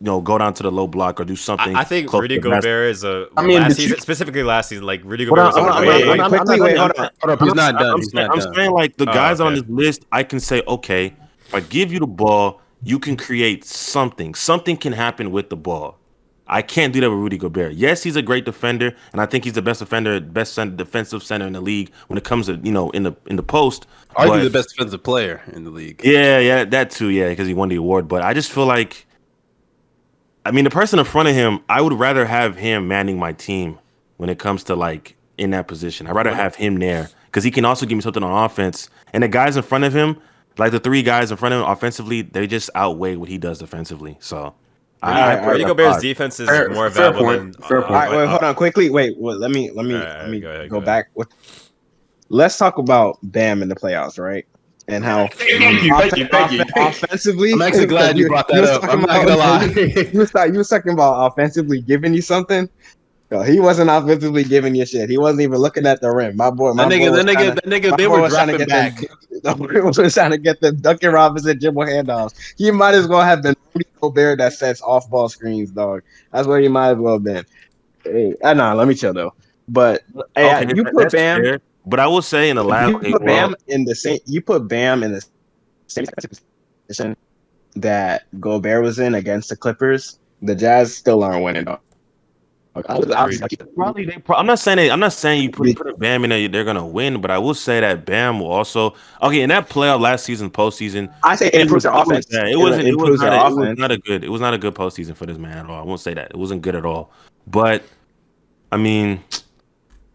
[0.00, 1.74] you know, go down to the low block or do something.
[1.74, 2.50] I, I think Rudy to the.
[2.50, 3.28] Gobert is a.
[3.36, 5.68] I mean, last season, you- specifically last season, like Rudy Hold Gobert on, was hold
[5.68, 6.30] on, hold on, Wait, I'm
[6.78, 7.10] hold on.
[7.22, 7.92] Hold up, he's I'm- not done.
[7.92, 8.54] I'm, He's saying, not I'm done.
[8.54, 11.06] saying like the Oh, guys on this list, I can say, okay,
[11.46, 14.34] if I give you the ball, you can create something.
[14.34, 15.98] Something can happen with the ball.
[16.46, 17.72] I can't do that with Rudy Gobert.
[17.72, 21.22] Yes, he's a great defender, and I think he's the best defender, best center, defensive
[21.22, 23.86] center in the league when it comes to you know in the in the post.
[24.14, 26.02] Arguably the best defensive player in the league.
[26.04, 27.08] Yeah, yeah, that too.
[27.08, 28.08] Yeah, because he won the award.
[28.08, 29.06] But I just feel like,
[30.44, 33.32] I mean, the person in front of him, I would rather have him manning my
[33.32, 33.78] team
[34.18, 36.06] when it comes to like in that position.
[36.06, 38.90] I'd rather have him there because he can also give me something on offense.
[39.14, 40.20] And the guys in front of him,
[40.58, 43.58] like the three guys in front of him offensively, they just outweigh what he does
[43.58, 44.16] defensively.
[44.20, 44.54] So,
[45.02, 46.02] I, Alright, I alright, put Rudy it at Gobert's five.
[46.02, 47.62] defense is Fair- more fair valuable point, than.
[47.68, 47.90] fair uh, point.
[47.94, 48.90] All right, wait, hold on, quickly.
[48.90, 51.08] Wait, well, let me let me Alright, let me go ahead, go go back.
[51.14, 51.28] With,
[52.28, 54.46] let's talk about Bam in the playoffs, right?
[54.86, 56.62] And how Thank you, thank you, thank you.
[56.76, 57.52] offensively.
[57.52, 58.84] I'm actually glad you brought that was up.
[58.84, 59.64] I'm not gonna lie.
[60.12, 62.68] you was talking, you was talking about offensively giving you something.
[63.34, 65.10] No, he wasn't offensively giving you shit.
[65.10, 66.36] He wasn't even looking at the rim.
[66.36, 68.32] My boy, my That nigga, boy that nigga, that nigga, my they boy were was
[68.32, 69.42] trying to dropping get back.
[69.42, 72.54] Them, my boy was trying to get the Duncan Robinson dribble handoffs.
[72.56, 76.04] He might as well have been Rudy Gobert that sets off ball screens, dog.
[76.30, 77.44] That's where he might as well have been.
[78.04, 79.34] Hey, uh, nah, let me chill though.
[79.66, 80.04] But
[80.36, 81.60] hey, Okay, you put Bam, fair.
[81.86, 84.20] But I will say in the last, you okay, put well, Bam in the same.
[84.26, 85.24] You put Bam in the
[85.88, 86.06] same
[86.86, 87.16] position
[87.74, 90.20] that Gobert was in against the Clippers.
[90.40, 91.64] The Jazz still aren't winning.
[91.64, 91.80] Dog.
[92.76, 94.18] I oh, was- I was like, Probably they.
[94.18, 96.48] Pro- I'm not saying they, I'm not saying you put, put a Bam in there,
[96.48, 98.94] they're gonna win, but I will say that Bam will also.
[99.22, 102.26] Okay, in that playoff last season, postseason, I say it improves their offense.
[102.30, 102.88] yeah, it wasn't.
[102.88, 104.24] It was, not their a, it was not a good.
[104.24, 105.80] It was not a good postseason for this man at all.
[105.80, 106.30] I won't say that.
[106.30, 107.12] It wasn't good at all.
[107.46, 107.84] But
[108.72, 109.22] I mean,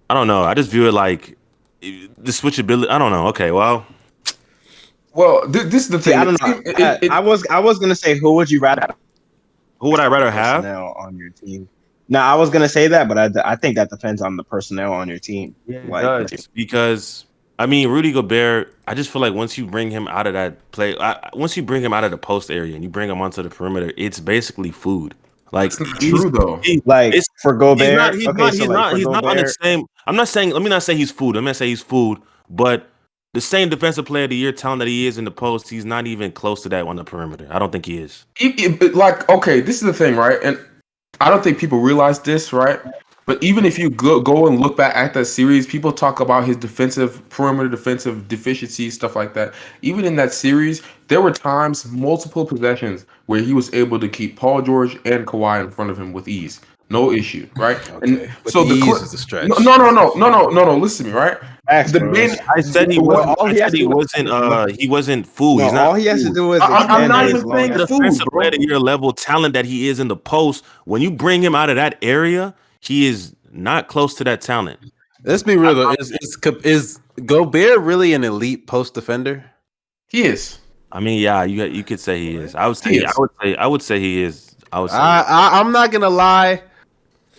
[0.10, 0.44] I don't know.
[0.44, 1.38] I just view it like
[1.82, 2.90] the switchability.
[2.90, 3.28] I don't know.
[3.28, 3.86] Okay, well,
[5.14, 6.20] Well, th- this is the See, thing.
[6.20, 6.62] I don't know.
[6.66, 8.96] It- it- it- I was I was gonna say who would you rather have
[9.80, 10.64] Who would I rather have?
[10.64, 11.70] personnel on your team?
[12.12, 14.94] No, I was gonna say that, but I, I think that depends on the personnel
[14.94, 15.56] on your team.
[15.88, 17.26] Like, because
[17.60, 18.74] I mean Rudy Gobert.
[18.88, 21.62] I just feel like once you bring him out of that play, I, once you
[21.64, 24.20] bring him out of the post area and you bring him onto the perimeter, it's
[24.20, 25.14] basically food.
[25.52, 26.60] Like That's true though.
[26.64, 28.14] he- like It's- for Gobert, He's not.
[28.16, 28.54] He's okay, not.
[28.54, 28.92] so He's like not.
[28.92, 29.86] for He's not on the same.
[30.08, 30.50] I'm not saying.
[30.52, 31.36] Let me not say he's food.
[31.38, 32.88] I'm not say he's food, but
[33.34, 35.86] the same defensive player of the year talent that he is in the post, he's
[35.86, 37.48] not even close to that on the perimeter.
[37.52, 38.26] I don't think he is.
[38.40, 40.40] It- it- like okay, this is the thing, right?
[40.44, 40.58] And
[41.22, 42.80] I don't think people realize this, right?
[43.30, 46.46] But even if you go, go and look back at that series, people talk about
[46.46, 49.54] his defensive perimeter defensive deficiencies, stuff like that.
[49.84, 54.36] Even in that series, there were times, multiple possessions, where he was able to keep
[54.36, 56.60] Paul George and Kawhi in front of him with ease,
[56.90, 57.78] no issue, right?
[57.92, 58.32] Okay.
[58.44, 59.48] But so the the ease is a stretch.
[59.48, 60.78] no, no, no, no, no, no, no, no.
[60.78, 61.38] Listen to me, right?
[61.70, 62.12] Facts, The bro.
[62.12, 63.38] main, I said he wasn't.
[63.38, 64.28] all he said he wasn't.
[64.30, 65.58] Uh, he wasn't food.
[65.60, 65.88] No, he's not.
[65.88, 68.40] all he has to do is I- I'm not even saying the food, defensive bro.
[68.42, 70.66] player of the year level talent that he is in the post.
[70.86, 74.80] When you bring him out of that area, he is not close to that talent.
[75.24, 75.92] Let's be real though.
[76.00, 79.44] Is, is is Gobert really an elite post defender?
[80.08, 80.58] he is.
[80.92, 82.56] I mean, yeah, you you could say he is.
[82.56, 82.90] I would say.
[82.94, 83.16] He I is.
[83.20, 83.56] would say.
[83.58, 84.56] I would say he is.
[84.74, 84.98] I would say.
[84.98, 86.64] I, I I'm not gonna lie.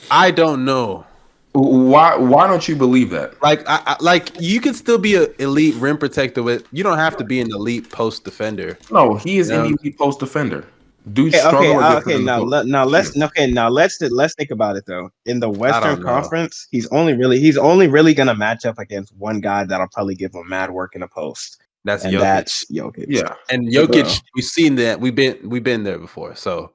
[0.09, 1.05] I don't know.
[1.53, 2.17] Why?
[2.17, 3.41] Why don't you believe that?
[3.43, 6.65] Like I, I like you can still be an elite rim protector with.
[6.71, 8.79] You don't have to be an elite post defender.
[8.91, 10.65] No, he is an elite post defender.
[11.13, 12.23] Dude, Okay, struggle okay, uh, okay.
[12.23, 13.51] Now, let, now let's okay.
[13.51, 15.11] Now let's let's think about it though.
[15.25, 16.05] In the Western know.
[16.07, 20.15] Conference, he's only really he's only really gonna match up against one guy that'll probably
[20.15, 22.21] give him mad work in a post, That's and Jokic.
[22.21, 23.07] that's Jokic.
[23.09, 24.13] Yeah, and Jokic, Bro.
[24.37, 25.01] we've seen that.
[25.01, 26.37] We've been we've been there before.
[26.37, 26.71] So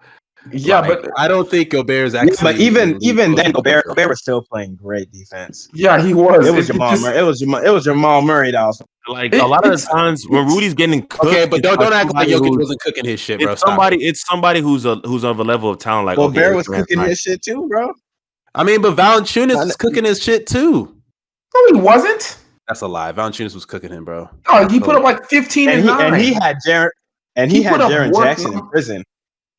[0.52, 2.38] yeah, like, but I don't think Gobert is Yeah, actually.
[2.54, 3.86] but even even then, Gobert.
[3.86, 5.68] Gobert was still playing great defense.
[5.74, 6.46] yeah, he was.
[6.48, 7.18] It was It- it Jamal just- Murray.
[7.18, 7.62] It was Jamal.
[7.66, 8.82] It was Jamal Murray that was.
[9.08, 11.94] like It- a lot of the times when Rudy's getting cooked, Okay, but don't don't
[11.94, 13.52] act like somebody Jokic wasn't cooking his shit, bro.
[13.54, 13.98] It's somebody.
[14.04, 14.10] it.
[14.10, 16.98] It's somebody who's a who's of a level of talent like Gobert okay, was cooking
[16.98, 17.92] like- his shit too, bro.
[18.56, 20.96] I mean, but Valanciunas is cooking his shit too.
[21.54, 22.38] no, he wasn't.
[22.68, 23.12] That's a lie.
[23.12, 24.28] Valanciunas was cooking him, bro.
[24.48, 26.14] Oh, he put up like fifteen and, And he nine.
[26.14, 26.92] and he had Jared
[27.36, 29.04] and he, He had put Jaren Jackson in prison.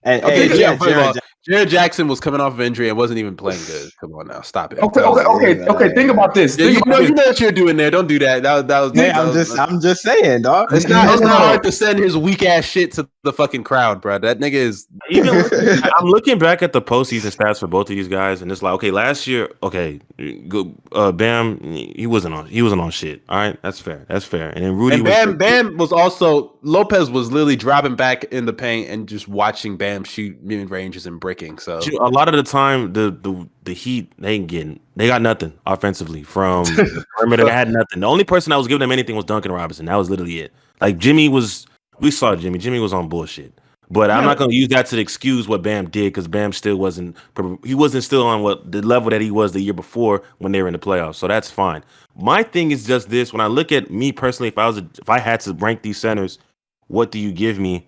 [0.07, 2.61] And Okay, hey, yeah, yeah, first of all, Jared Jared Jackson was coming off of
[2.61, 3.91] injury and wasn't even playing good.
[4.01, 4.81] Come on now, stop it.
[4.81, 5.95] okay, okay, okay, okay.
[5.95, 6.59] Think about this.
[6.59, 7.09] Yeah, Think you about know, this.
[7.09, 7.91] you know what you're doing there.
[7.91, 8.43] Don't do that.
[8.43, 8.93] That was that was.
[8.93, 10.73] Hey, that I'm was- just I'm just saying, dog.
[10.73, 11.13] It's not.
[11.13, 14.19] It's not hard to send his weak ass shit to the fucking crowd, bro.
[14.19, 14.87] That nigga is.
[15.11, 18.51] Even looking- I'm looking back at the postseason stats for both of these guys, and
[18.51, 20.01] it's like, okay, last year, okay,
[20.49, 23.23] go, uh, Bam, he wasn't on, he wasn't on shit.
[23.29, 24.51] All right, that's fair, that's fair.
[24.51, 28.47] And then Rudy And was Bam, Bam was also Lopez was literally driving back in
[28.47, 31.59] the paint and just watching Bam shoot mid ranges and breaking.
[31.59, 35.23] So a lot of the time, the the the Heat they ain't getting, they got
[35.23, 37.45] nothing offensively from the perimeter.
[37.45, 38.01] They had nothing.
[38.01, 39.87] The only person that was giving them anything was Duncan Robinson.
[39.87, 40.53] That was literally it.
[40.81, 41.67] Like Jimmy was,
[42.01, 42.59] we saw Jimmy.
[42.59, 43.59] Jimmy was on bullshit.
[43.89, 47.17] But I'm not gonna use that to excuse what Bam did because Bam still wasn't
[47.63, 50.61] he wasn't still on what the level that he was the year before when they
[50.61, 51.15] were in the playoffs.
[51.17, 51.85] So that's fine.
[52.17, 54.89] My thing is just this: when I look at me personally, if I was a,
[55.01, 56.41] if I had to rank these centers,
[56.89, 57.87] what do you give me?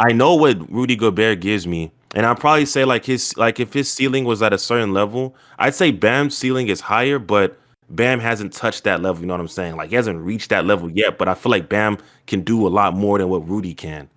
[0.00, 3.72] I know what Rudy Gobert gives me, and I'd probably say like his like if
[3.72, 7.58] his ceiling was at a certain level, I'd say Bam's ceiling is higher, but
[7.90, 9.22] Bam hasn't touched that level.
[9.22, 9.76] You know what I'm saying?
[9.76, 12.68] Like he hasn't reached that level yet, but I feel like Bam can do a
[12.68, 14.08] lot more than what Rudy can.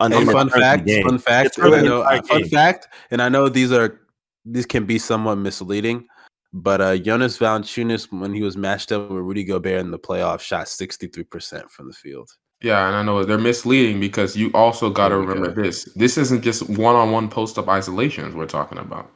[0.00, 1.06] Hey, fun fact, game.
[1.06, 4.00] fun fact, It's really I know, uh, fun fact, and I know these are
[4.44, 6.06] these can be somewhat misleading,
[6.52, 10.40] but uh Jonas Valanciunas, when he was matched up with Rudy Gobert in the playoffs,
[10.40, 12.30] shot sixty three percent from the field.
[12.62, 15.62] Yeah, and I know they're misleading because you also got to There we remember go.
[15.62, 15.84] this.
[15.96, 19.10] This isn't just one-on-one post-up isolations we're talking about.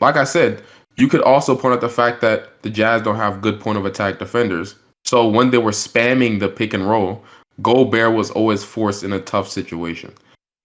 [0.00, 0.62] Like I said,
[0.96, 3.84] you could also point out the fact that the Jazz don't have good point of
[3.84, 4.76] attack defenders.
[5.04, 7.22] So when they were spamming the pick and roll,
[7.60, 10.12] Gobert was always forced in a tough situation.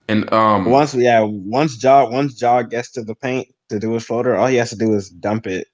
[0.08, 4.06] And um, once yeah, once Jaw once Jaw gets to the paint to do his
[4.06, 5.68] floater, all he has to do is dump it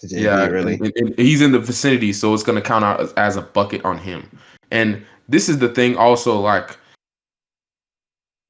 [0.00, 0.20] to JB.
[0.20, 0.74] yeah, really.
[0.74, 3.42] and- and he's in the vicinity, so it's going to count out as, as a
[3.42, 4.28] bucket on him.
[4.70, 6.76] And this is the thing, also like.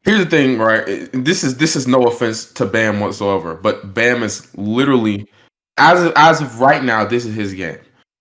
[0.02, 0.84] Here's the thing, right?
[1.12, 5.26] This is this is no offense to Bam whatsoever, but Bam is literally
[5.78, 7.78] as of, as of right now, this is his game.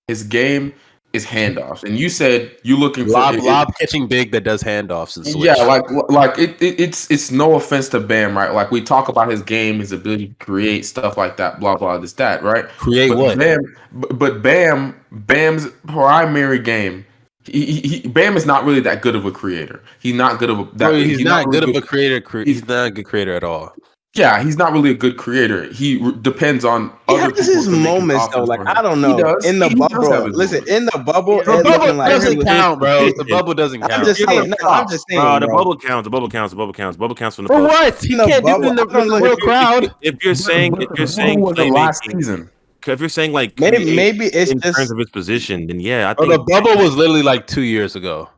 [0.08, 0.74] His game
[1.12, 4.46] is handoffs, and you said you looking for Lob, it- it- lob catching big that
[4.46, 5.46] does handoffs and switch.
[5.46, 8.54] yeah, like like it, it it's it's no offense to Bam, right?
[8.54, 11.98] Like we talk about his game, his ability to create stuff like that, blah blah,
[11.98, 12.68] this that, right?
[12.78, 13.38] create but what?
[13.38, 17.06] Bam, but, but Bam, Bam's primary game,
[17.46, 19.82] he, he, Bam is not really that good of a creator.
[20.00, 20.64] He's not good of a.
[20.78, 22.22] That, he's, he's, not, not really good, of a creator.
[22.22, 23.74] Cre- he's, he's not a good creator at all.
[24.16, 25.74] Yeah, he's not really a good creator.
[25.74, 26.90] He re- depends on.
[27.08, 28.44] He other has his moments though.
[28.44, 29.18] Like I don't know.
[29.44, 30.60] In the bubble, listen.
[30.60, 30.70] Moments.
[30.70, 33.10] In the bubble, the bubble doesn't like, count, bro.
[33.18, 33.94] The bubble doesn't count.
[33.94, 34.50] I'm just saying.
[34.50, 35.20] No, I'm just saying.
[35.20, 36.06] Bro, the bubble counts.
[36.06, 36.52] The bubble counts.
[36.52, 36.96] The bubble counts.
[36.96, 37.54] The bubble counts from the.
[37.54, 38.04] For what?
[38.04, 38.62] He can't bubble.
[38.62, 39.96] do it in the real crowd.
[40.02, 42.52] If you're saying, if you're saying, the last season
[42.88, 46.10] if you're saying like maybe maybe it's in just, terms of his position, then yeah,
[46.10, 48.30] I think the bubble was literally like two years ago.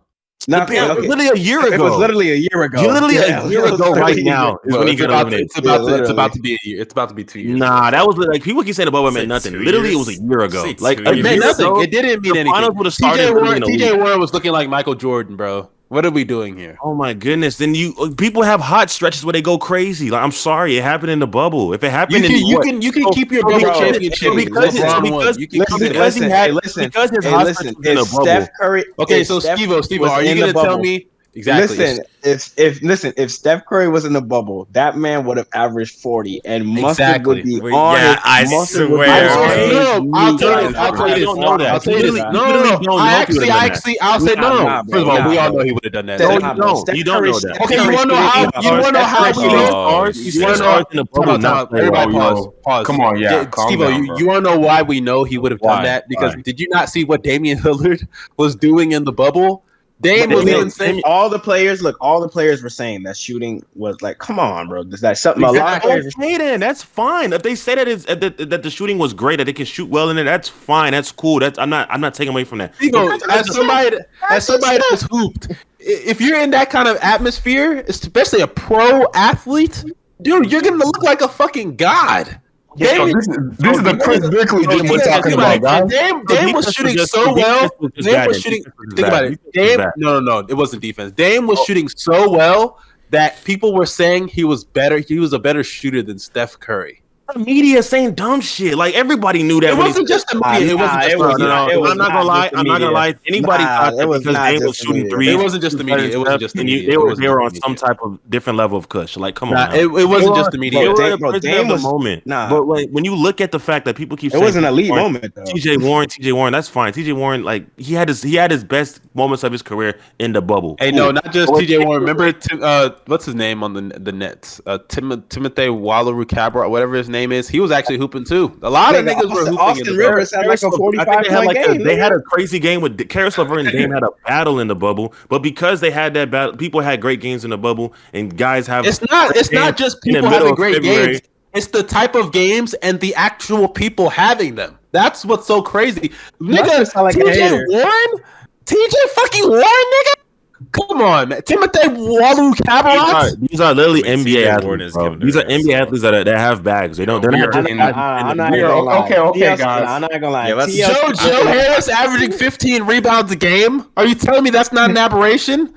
[0.48, 1.74] Not literally a year ago.
[1.74, 2.82] It was literally a year ago.
[2.82, 4.60] you literally yeah, a year ago, right now.
[4.66, 6.58] Well, when he it's, about to, it's, about yeah, to, it's about to be a
[6.64, 6.82] year.
[6.82, 7.58] It's about to be two years.
[7.58, 9.54] Nah, that was like people keep saying the bubble meant nothing.
[9.54, 10.08] Literally, years.
[10.08, 10.74] it was a year ago.
[10.80, 11.66] Like it meant nothing.
[11.66, 12.54] Ago, it didn't mean anything.
[12.54, 15.70] TJ Warren, TJ Warren was looking like Michael Jordan, bro.
[15.90, 16.78] What are we doing here?
[16.82, 17.58] Oh my goodness!
[17.60, 20.10] Then you uh, people have hot stretches where they go crazy.
[20.10, 21.74] Like I'm sorry, it happened in the bubble.
[21.74, 24.76] If it happened, you can in, you, can, you can keep your bro, championship because
[24.76, 27.30] LeBron because, you can listen, keep because listen, he had hey, listen, because his hey,
[27.30, 28.50] hot listen, in a Steph.
[28.60, 28.84] Curry.
[28.98, 31.08] Okay, so Stevo, Stevo, are you going to tell me?
[31.36, 31.78] Exactly.
[31.78, 35.50] Listen, if if listen, if Steph Curry was in the bubble, that man would have
[35.54, 37.36] averaged forty, and Mustard exactly.
[37.36, 37.98] would be on.
[37.98, 40.00] Yeah, I Mustard swear.
[40.00, 40.78] Would be I'll tell you.
[40.78, 41.28] I'll tell you this.
[41.28, 42.24] I'll tell you this.
[42.24, 42.98] No, no, no.
[42.98, 44.82] I actually, I actually, I'll say no.
[44.90, 46.20] First of all, we all know he would have done that.
[46.20, 46.96] No, you don't.
[46.96, 47.62] You don't know that.
[47.64, 48.62] Okay, you want to know how?
[48.62, 50.06] You want to know how we know?
[50.14, 51.78] You want to know in the bubble?
[51.78, 52.48] Everybody, pause.
[52.64, 52.88] Pause.
[52.88, 53.50] Come on, yeah.
[53.52, 53.80] Steve,
[54.18, 56.08] you want to know why we know he would have done that?
[56.08, 58.08] Because did you not see what Damian Lillard
[58.38, 59.65] was doing in the bubble?
[60.02, 64.02] Dame even saying all the players look, all the players were saying that shooting was
[64.02, 64.82] like, come on, bro.
[64.82, 65.92] Is that something exactly.
[65.92, 66.06] a lot?
[66.06, 67.32] Okay, then that's fine.
[67.32, 69.90] If they say that it's that, that the shooting was great, that they can shoot
[69.90, 70.92] well in it, that's fine.
[70.92, 71.40] That's cool.
[71.40, 72.74] That's I'm not I'm not taking away from that.
[72.82, 73.98] You know, as somebody
[74.30, 79.86] as somebody that's hooped, if you're in that kind of atmosphere, especially a pro athlete,
[80.22, 82.42] dude, you're gonna look like a fucking god.
[82.78, 85.90] Yeah, so this is, this so is the Chris Bickley game we're talking about, guys.
[85.90, 87.70] Dame, Dame was shooting just, so well.
[87.80, 88.64] Was Dame was shooting.
[88.96, 89.40] Think about it.
[89.54, 89.80] Dame.
[89.96, 90.48] No, no, no.
[90.50, 91.14] It wasn't defense.
[91.14, 91.64] Dame was oh.
[91.66, 92.80] shooting so well
[93.12, 95.00] that people were saying he was better.
[95.00, 97.02] He was a better shooter than Steph Curry
[97.34, 98.76] the media saying dumb shit.
[98.76, 99.72] Like everybody knew that.
[99.72, 100.74] It wasn't just the media.
[100.74, 101.92] it wasn't just the media.
[101.92, 102.52] I'm not gonna lie.
[102.54, 103.16] I'm not gonna lie.
[103.28, 105.30] Anybody nah, thought that because they were shooting three.
[105.30, 106.10] It wasn't just the media.
[106.10, 106.92] It wasn't just the media.
[106.92, 109.18] They were they were on some type of different level of kush.
[109.18, 109.74] Like come on.
[109.74, 110.82] It, wasn't just the media.
[110.82, 112.26] It was a moment.
[112.26, 112.50] Nah.
[112.50, 114.66] But like when you look at the fact that people keep saying it was an
[114.66, 115.34] elite moment.
[115.46, 115.78] T.J.
[115.78, 116.32] Warren, T.J.
[116.32, 116.94] Warren, that's fine.
[116.94, 117.14] T.J.
[117.14, 120.42] Warren, like he had his he had his best moments of his career in the
[120.42, 120.76] bubble.
[120.80, 121.84] Hey, no, not just T.J.
[121.86, 122.02] Warren.
[122.02, 124.62] Remember, uh, what's his name on the the Nets?
[124.66, 128.58] Uh, Timothy Waller Cabra, whatever his name name is, he was actually hooping too.
[128.62, 129.58] A lot of niggas Austin, were hooping.
[129.58, 132.12] Austin Rivers had like a 45 I think they had like game, a, they had
[132.12, 135.40] a crazy game with Caris LeVert and Dame had a battle in the bubble, but
[135.40, 138.86] because they had that battle, people had great games in the bubble, and guys have.
[138.86, 139.36] It's not.
[139.36, 141.06] It's not just people having great February.
[141.14, 141.22] games.
[141.54, 144.78] It's the type of games and the actual people having them.
[144.92, 146.12] That's what's so crazy,
[146.42, 146.94] nigga.
[146.96, 148.24] Like TJ Warren,
[148.66, 150.25] TJ fucking Warren, nigga.
[150.72, 151.42] Come on, man.
[151.44, 153.40] Timothy Walu Cabalot.
[153.50, 154.96] These, are literally I NBA athletes.
[155.24, 156.98] These are NBA athletes that, are, that have bags.
[156.98, 157.22] They don't.
[157.22, 157.56] They're not.
[157.56, 159.04] I'm not gonna lie.
[159.06, 159.88] Okay, okay, guys.
[159.88, 160.48] I'm not gonna lie.
[160.68, 163.86] Yeah, Joe Joe Harris averaging 15 rebounds a game.
[163.98, 165.74] Are you telling me that's not an aberration?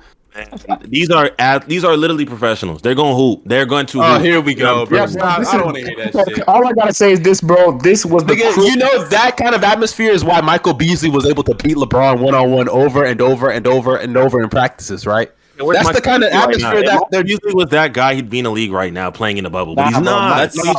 [0.81, 1.31] These are
[1.67, 2.81] these are literally professionals.
[2.81, 3.41] They're going to hoop.
[3.45, 4.01] They're going to.
[4.01, 4.21] Oh, hoop.
[4.21, 4.99] here we go, bro.
[4.99, 5.23] Yeah, bro.
[5.23, 6.47] I, don't want to hear that shit.
[6.47, 7.77] All I gotta say is this, bro.
[7.79, 11.25] This was the Nigga, you know that kind of atmosphere is why Michael Beasley was
[11.25, 14.49] able to beat LeBron one on one over and over and over and over in
[14.49, 15.31] practices, right?
[15.57, 18.15] That's Michael the kind of atmosphere right that there usually was that guy.
[18.15, 20.29] He'd be in the league right now, playing in the bubble, but nah, he's not.
[20.29, 20.73] Nah, that's, nah,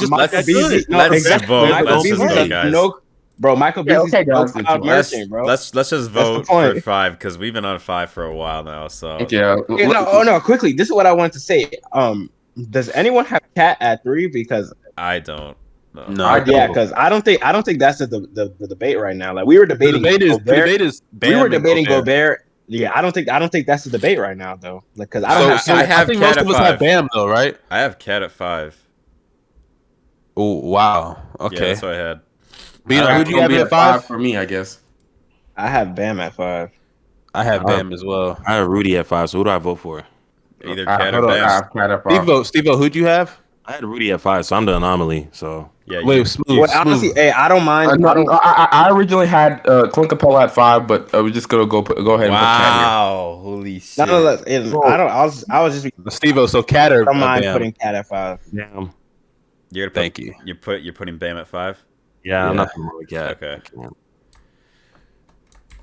[3.41, 4.53] Bro, Michael yeah, okay, let's,
[5.27, 5.47] bro.
[5.47, 8.87] Let's let's just vote for five because we've been on five for a while now.
[8.89, 9.57] So yeah.
[9.71, 10.75] no, oh no, quickly.
[10.75, 11.71] This is what I wanted to say.
[11.93, 12.29] Um,
[12.69, 14.27] does anyone have cat at three?
[14.27, 15.57] Because I don't.
[15.95, 18.69] No, no I, yeah, because I don't think I don't think that's the, the, the
[18.69, 19.33] debate right now.
[19.33, 20.03] Like we were debating.
[20.03, 20.57] The debate is, Gobert.
[20.57, 22.05] Debate is we were debating Gobert.
[22.05, 22.47] Gobert.
[22.67, 24.85] Yeah, I don't think I don't think that's the debate right now though.
[24.97, 25.45] Like because I don't.
[25.45, 27.57] So, have, so I, have I think most of us have Bam though, right?
[27.71, 28.77] I have cat at five.
[30.37, 31.23] Oh wow.
[31.41, 32.21] Okay, yeah, that's what I had.
[32.91, 34.05] But you know, who do you have at five?
[34.05, 34.81] For me, I guess.
[35.57, 36.73] I have Bam at five.
[37.33, 38.37] I have uh, Bam as well.
[38.45, 39.31] I have Rudy at five.
[39.31, 40.05] So who do I vote for?
[40.65, 42.45] Either Cat or Bam.
[42.45, 43.39] Steve, who'd you have?
[43.67, 45.29] I had Rudy at five, so I'm the anomaly.
[45.31, 46.87] So yeah, wait, smooth, well, smooth.
[46.87, 47.93] Honestly, hey, I don't mind.
[47.93, 51.33] Uh, no, I, I, originally had uh, Clint Capela at five, but uh, I was
[51.33, 52.31] just gonna go go ahead.
[52.31, 53.99] Wow, and put holy shit!
[53.99, 55.11] No, no, no, I don't.
[55.11, 56.49] I was, I was just Stevo.
[56.49, 58.41] So Cat or I don't uh, mind putting Cat at five.
[58.53, 58.93] Damn.
[59.71, 60.35] You're put, Thank you.
[60.45, 61.81] You put you're putting Bam at five.
[62.25, 63.43] Yeah, I'm not going with Cat.
[63.43, 63.61] Okay.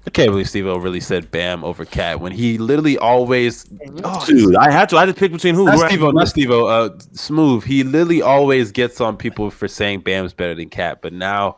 [0.05, 3.65] I can't believe Steve O really said Bam over Cat when he literally always.
[4.05, 4.97] Oh, dude, I had to.
[4.97, 5.65] I had to pick between who.
[5.65, 6.65] Not Steve O, not Steve O.
[6.65, 7.65] Uh, Smooth.
[7.65, 11.57] He literally always gets on people for saying Bam's better than Cat, but now.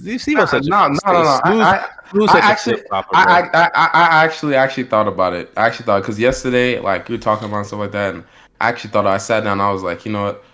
[0.00, 1.40] You see, nah, such no, no, no, no.
[1.44, 5.50] Smooth, I, I, I actually, I, I, I, actually, actually thought about it.
[5.56, 8.22] I actually thought because yesterday, like you were talking about stuff like that, and
[8.60, 9.60] I actually thought I sat down.
[9.60, 10.44] I was like, you know what?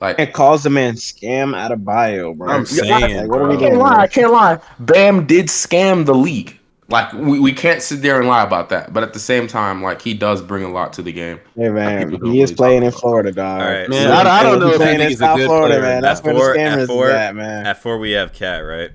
[0.00, 2.48] Like And calls the man scam out of bio, bro.
[2.50, 3.78] I'm Like, saying, what are we I can't doing?
[3.78, 3.96] lie.
[3.96, 4.58] I can't lie.
[4.78, 6.58] Bam did scam the league.
[6.88, 8.92] Like we, we can't sit there and lie about that.
[8.92, 11.40] But at the same time, like he does bring a lot to the game.
[11.56, 13.60] Hey man, People he is really playing in Florida, dog.
[13.60, 15.46] All right, Man, so- I, I don't know He's if playing in a South good
[15.46, 15.82] Florida, player.
[15.82, 16.02] man.
[16.02, 17.66] That's At where four- the at scammers is four- at, man.
[17.66, 18.90] At four, we have cat, right?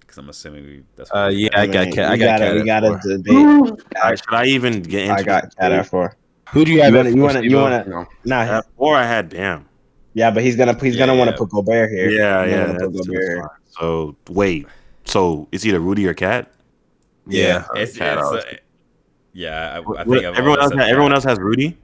[0.00, 0.82] Because I'm assuming we.
[0.96, 1.58] That's what Uh, we yeah, got.
[1.60, 2.10] I got cat.
[2.10, 2.54] I got gotta, cat.
[2.54, 2.98] we gotta four.
[2.98, 3.36] debate.
[3.36, 6.16] All right, should I even get into I got cat at four.
[6.50, 6.94] Who do you You have?
[6.94, 7.84] wanna, you wanna, you wanna?
[7.86, 8.06] You know.
[8.24, 9.67] Nah, At four, I had Bam.
[10.14, 12.08] Yeah, but he's gonna, he's Yeah, gonna want to put Gobert here.
[12.10, 12.66] Yeah, He's yeah.
[12.66, 14.66] put That's, Gobert that's So wait,
[15.04, 16.50] so it's either Rudy or Cat.
[17.26, 17.64] Yeah.
[17.74, 18.38] It's, Cat it's, out.
[18.38, 18.42] uh,
[19.32, 21.76] yeah, I, I What- think I've everyone else, said has, everyone else has Rudy.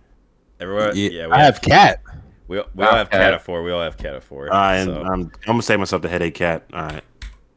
[0.61, 2.01] Everyone, Yeah, yeah, we I have cat.
[2.49, 3.35] We, we all have have cat Cat.
[3.35, 3.63] at four.
[3.63, 4.45] We all have cat at four.
[4.53, 6.35] All right, and so, I'm, I'm gonna save myself the headache.
[6.35, 6.65] Cat.
[6.73, 7.03] All right.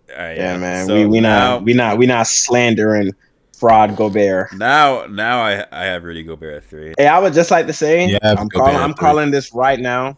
[0.10, 0.88] all right, Yeah, man.
[0.88, 3.12] So we we now, not we not we not slandering
[3.58, 4.54] fraud Gobert.
[4.54, 6.94] now now I I have Rudy Gobert at three.
[6.98, 9.00] Hey, I would just like to say, Yeah, I'm Gobert calling I'm three.
[9.00, 10.16] calling this right now.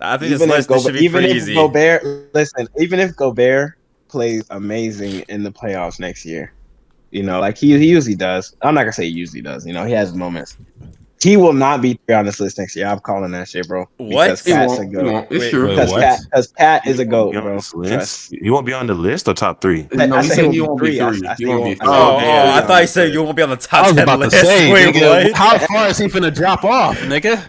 [0.00, 1.54] I think this Even if, list this Gobert, should be even if easy.
[1.54, 2.02] Gobert,
[2.34, 3.74] listen, even if Gobert
[4.08, 6.52] plays amazing in the playoffs next year,
[7.10, 8.54] you know, like he, he usually does.
[8.62, 9.66] I'm not gonna say he usually does.
[9.66, 10.56] You know, he has moments.
[11.22, 12.86] He will not be three on this list next year.
[12.86, 13.86] I'm calling that shit, bro.
[13.96, 14.44] What?
[14.44, 15.26] Because He a goat.
[15.30, 15.68] It's true.
[15.68, 16.00] Because what?
[16.02, 17.82] Cat, because Cat is a goat, won't be on bro.
[17.82, 19.88] this He won't be on the list or top three.
[19.94, 21.26] No, I he said said he he won't won't be be three.
[21.26, 21.88] I- I He won't be three.
[21.88, 24.02] Oh, oh, I thought you said you won't be on the top I was ten
[24.02, 24.42] about to list.
[24.42, 25.32] say, Wait, nigga, what?
[25.32, 27.48] how far is he finna drop off, nigga?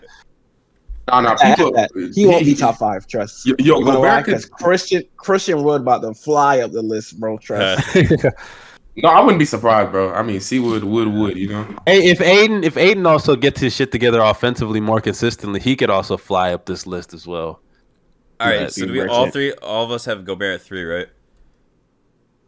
[1.11, 1.71] No, no, people.
[1.73, 3.05] that- he won't be top five.
[3.07, 3.45] Trust.
[3.45, 4.21] Yo, yo You know why?
[4.21, 7.37] Gobert could, Because Christian Christian Wood about to fly up the list, bro.
[7.37, 7.95] Trust.
[7.95, 8.31] Uh,
[8.97, 10.11] no, I wouldn't be surprised, bro.
[10.13, 11.67] I mean, Seawood would would, you know.
[11.85, 15.89] Hey, if Ayton, if Ayton also gets his shit together offensively more consistently, he could
[15.91, 17.59] also fly up this list as well.
[18.39, 19.53] all right, Yeah, so do we all three?
[19.61, 21.07] All of us have Gobert at three, right?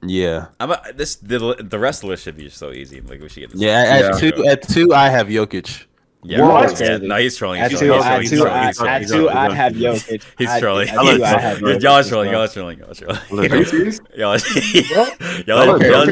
[0.04, 3.02] Yeah, I'm a, this the the rest of the list should be so easy.
[3.02, 3.60] Like we should get this.
[3.62, 3.82] yeah.
[3.82, 4.08] At, Yeah.
[4.10, 5.86] at two, at two, I have Jokic.
[6.24, 6.80] Yeah, What?
[6.82, 6.98] yeah.
[6.98, 7.62] No, he's trolling.
[7.64, 8.22] He's trolling.
[8.22, 8.64] He's trolling.
[8.68, 9.00] He's trolling.
[9.02, 9.30] He's trolling.
[9.38, 10.24] I'd have Jokic.
[10.38, 10.90] He's trolling.
[10.90, 12.32] at two, I'd have Y'all Jokic are trolling.
[12.32, 12.34] well.
[12.34, 12.80] Y'all are trolling.
[12.80, 13.98] Y'all are trolling.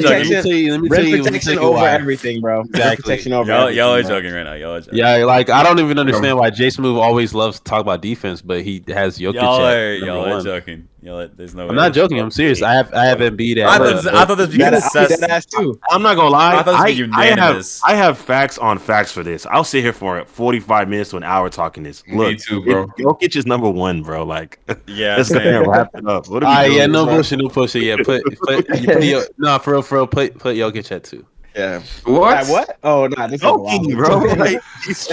[0.01, 0.31] Joking.
[0.31, 0.71] Tell you.
[0.71, 1.23] Let me tell Rim you.
[1.23, 1.89] Let me protection tell you over why.
[1.91, 2.59] everything, bro.
[2.59, 3.01] Rim Exactly.
[3.03, 4.21] protection over Y'all y'all are everything, bro.
[4.21, 4.53] joking right now.
[4.53, 4.97] Y'all are joking.
[4.99, 8.41] Yeah, like I don't even understand why Jay Smooth always loves to talk about defense,
[8.41, 10.87] but he has Jokic Y'all are y'all are joking.
[11.05, 11.69] Y'all are, there's no.
[11.69, 12.19] I'm not joking.
[12.19, 12.63] I'm serious.
[12.63, 13.67] I have I have Embiid at.
[13.69, 15.79] I uh, thought, I thought this was That, because I, that ass too.
[15.91, 16.55] I'm not gonna lie.
[16.55, 17.65] I thought this I, was I have.
[17.85, 19.45] I have facts on facts for this.
[19.45, 22.03] I'll sit here for 45 minutes to an hour talking this.
[22.07, 22.83] Me Look, too, bro.
[22.97, 24.25] it- Jokic is number one, bro.
[24.25, 24.57] Like,
[24.87, 25.63] Yeah, let's go ahead same.
[25.63, 26.27] and wrap it up.
[26.27, 26.77] What are we Ah, doing?
[26.79, 27.13] yeah, no bro?
[27.13, 27.83] bullshit, no bullshit.
[27.83, 30.07] Yeah, put put, you put your, no for real, for real.
[30.07, 31.23] Put put Jokic at two.
[31.55, 31.81] Yeah.
[32.03, 32.37] What?
[32.37, 32.77] At what?
[32.83, 34.25] Oh no, this Joking, wild.
[34.25, 34.35] bro.
[34.35, 34.61] Like,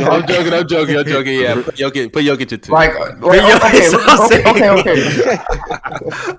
[0.01, 0.27] I'm joking.
[0.27, 0.52] joking.
[0.52, 0.97] I'm joking.
[0.98, 1.39] I'm joking.
[1.40, 2.73] Yeah, put Jokic, put Jokic at two.
[2.73, 5.39] Like, wait, yo, okay, it's all okay, okay, saying-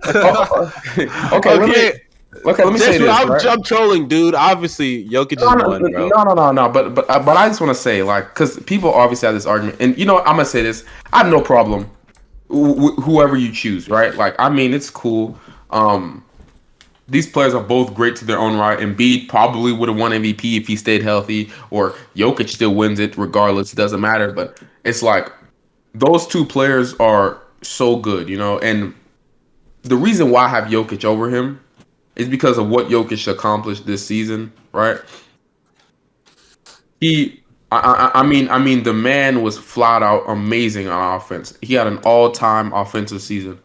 [0.07, 1.37] okay.
[1.37, 1.91] okay, let me,
[2.51, 3.09] okay, let me say Jason, this.
[3.17, 3.45] I'm, right?
[3.45, 4.35] I'm trolling, dude.
[4.35, 6.07] Obviously, Jokic is No, no, one, bro.
[6.09, 6.69] no, no, no, no.
[6.69, 9.45] But but uh, but I just want to say, like, because people obviously have this
[9.45, 10.83] argument, and you know, what, I'm gonna say this.
[11.13, 11.89] I have no problem,
[12.49, 14.13] wh- wh- whoever you choose, right?
[14.15, 15.37] Like, I mean, it's cool.
[15.69, 16.25] Um,
[17.07, 18.79] these players are both great to their own right.
[18.79, 23.17] Embiid probably would have won MVP if he stayed healthy, or Jokic still wins it
[23.17, 23.73] regardless.
[23.73, 24.31] It doesn't matter.
[24.31, 25.31] But it's like
[25.93, 28.59] those two players are so good, you know.
[28.59, 28.93] And
[29.83, 31.59] the reason why I have Jokic over him
[32.15, 34.99] is because of what Jokic accomplished this season, right?
[37.01, 41.57] He, I, I, I mean, I mean, the man was flat out amazing on offense.
[41.61, 43.59] He had an all-time offensive season.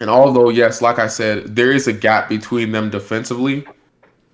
[0.00, 3.66] And although, yes, like I said, there is a gap between them defensively,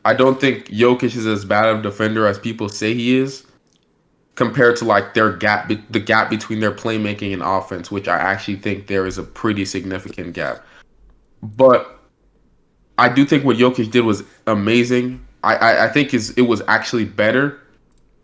[0.04, 3.44] I don't think Jokic is as bad of a defender as people say he is,
[4.36, 8.56] compared to like their gap, the gap between their playmaking and offense, which I actually
[8.56, 10.64] think there is a pretty significant gap.
[11.42, 11.98] But
[12.98, 15.26] I do think what Jokic did was amazing.
[15.42, 17.60] I, I, I think his, it was actually better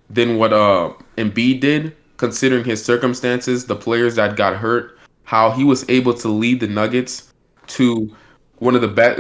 [0.09, 5.65] than what uh Embiid did, considering his circumstances, the players that got hurt, how he
[5.65, 7.32] was able to lead the Nuggets
[7.73, 8.15] to
[8.59, 9.19] one of the best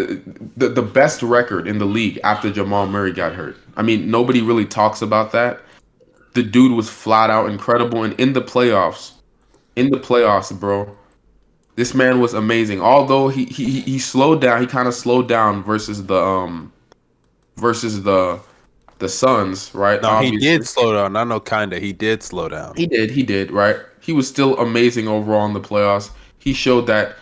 [0.57, 3.57] the, the best record in the league after Jamal Murray got hurt.
[3.77, 5.61] I mean, nobody really talks about that.
[6.35, 9.13] The dude was flat out incredible and in the playoffs,
[9.77, 10.97] in the playoffs, bro.
[11.75, 12.81] This man was amazing.
[12.81, 16.73] Although he he he slowed down, he kind of slowed down versus the um
[17.57, 18.39] versus the
[19.03, 20.01] the Suns, right?
[20.01, 21.17] No, he did slow down.
[21.17, 21.81] I know, kinda.
[21.81, 22.77] He did slow down.
[22.77, 23.77] He did, he did, right?
[24.01, 26.11] He was still amazing overall in the playoffs.
[26.39, 27.17] He showed that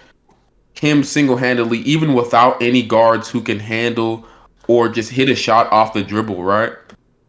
[0.75, 4.27] him single handedly, even without any guards who can handle
[4.69, 6.73] or just hit a shot off the dribble, right?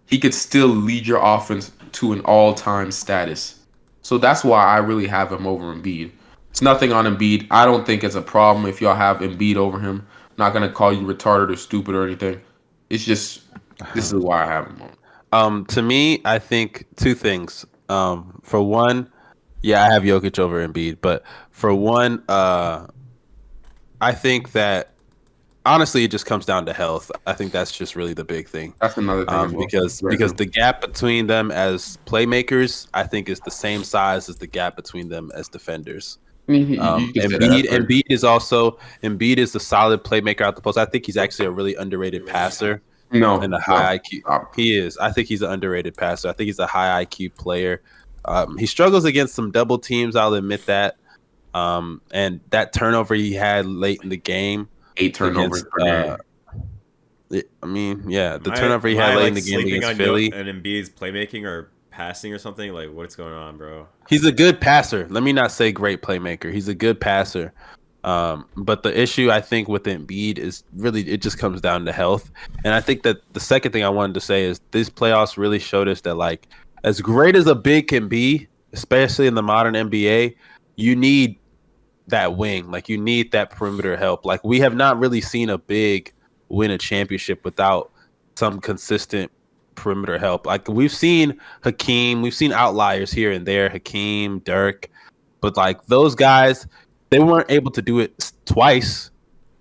[0.06, 3.60] He could still lead your offense to an all time status.
[4.02, 6.12] So that's why I really have him over Embiid.
[6.50, 7.48] It's nothing on Embiid.
[7.50, 10.06] I don't think it's a problem if y'all have Embiid over him.
[10.30, 12.42] I'm not gonna call you retarded or stupid or anything.
[12.90, 13.42] It's just
[13.96, 14.96] this is why I have him on.
[15.34, 17.66] Um, to me, I think two things.
[17.90, 19.10] Um, for one,
[19.62, 22.88] Yeah, I have Jokic over Embiid, but for one, uh,
[24.02, 24.92] I think that
[25.66, 27.12] honestly, it just comes down to health.
[27.28, 28.74] I think that's just really the big thing.
[28.82, 29.34] That's another thing.
[29.34, 29.66] Um, well.
[29.66, 34.28] because Very because the gap between them as playmakers, I think, is the same size
[34.30, 36.18] as the gap between them as defenders.
[36.50, 36.76] Um, you
[37.14, 40.78] can say that, Embiid, Embiid is also Embiid is the solid playmaker out the post.
[40.78, 43.60] I think he's actually a really underrated passer no, and a no.
[43.60, 44.22] high IQ.
[44.22, 44.56] Stop.
[44.56, 44.98] He is.
[44.98, 46.30] I think he's an underrated passer.
[46.30, 47.82] I think he's a high IQ player.
[48.26, 50.16] Um, he struggles against some double teams.
[50.16, 50.98] I'll admit that.
[51.54, 54.70] Um, and that turnover he had late in the game.
[54.98, 56.18] eight turnovers against, per uh,
[57.30, 59.42] it- I mean, yeah, the Am I- turnover he am had late like, in the
[59.42, 60.32] game sleeping against on Philly.
[60.34, 62.72] And Embiid's playmaking or passing or something.
[62.74, 63.88] Like, what's going on, bro?
[64.10, 65.08] He's a good passer.
[65.10, 66.52] Let me not say great playmaker.
[66.54, 67.54] He's a good passer.
[68.04, 71.92] Um, but the issue I think with Embiid is really it just comes down to
[71.92, 72.32] health.
[72.64, 75.60] And I think that the second thing I wanted to say is these playoffs really
[75.60, 76.48] showed us that like
[76.84, 80.36] as great as a big can be, especially in the modern NBA,
[80.78, 81.38] you need
[82.08, 82.70] that wing.
[82.72, 84.26] Like you need that perimeter help.
[84.26, 86.12] Like we have not really seen a big
[86.50, 87.92] win a championship without
[88.36, 89.32] some consistent
[89.76, 90.46] perimeter help.
[90.46, 94.90] Like we've seen Hakeem, we've seen outliers here and there, Hakeem, Dirk,
[95.42, 96.68] but like those guys,
[97.10, 99.12] they weren't able to do it twice.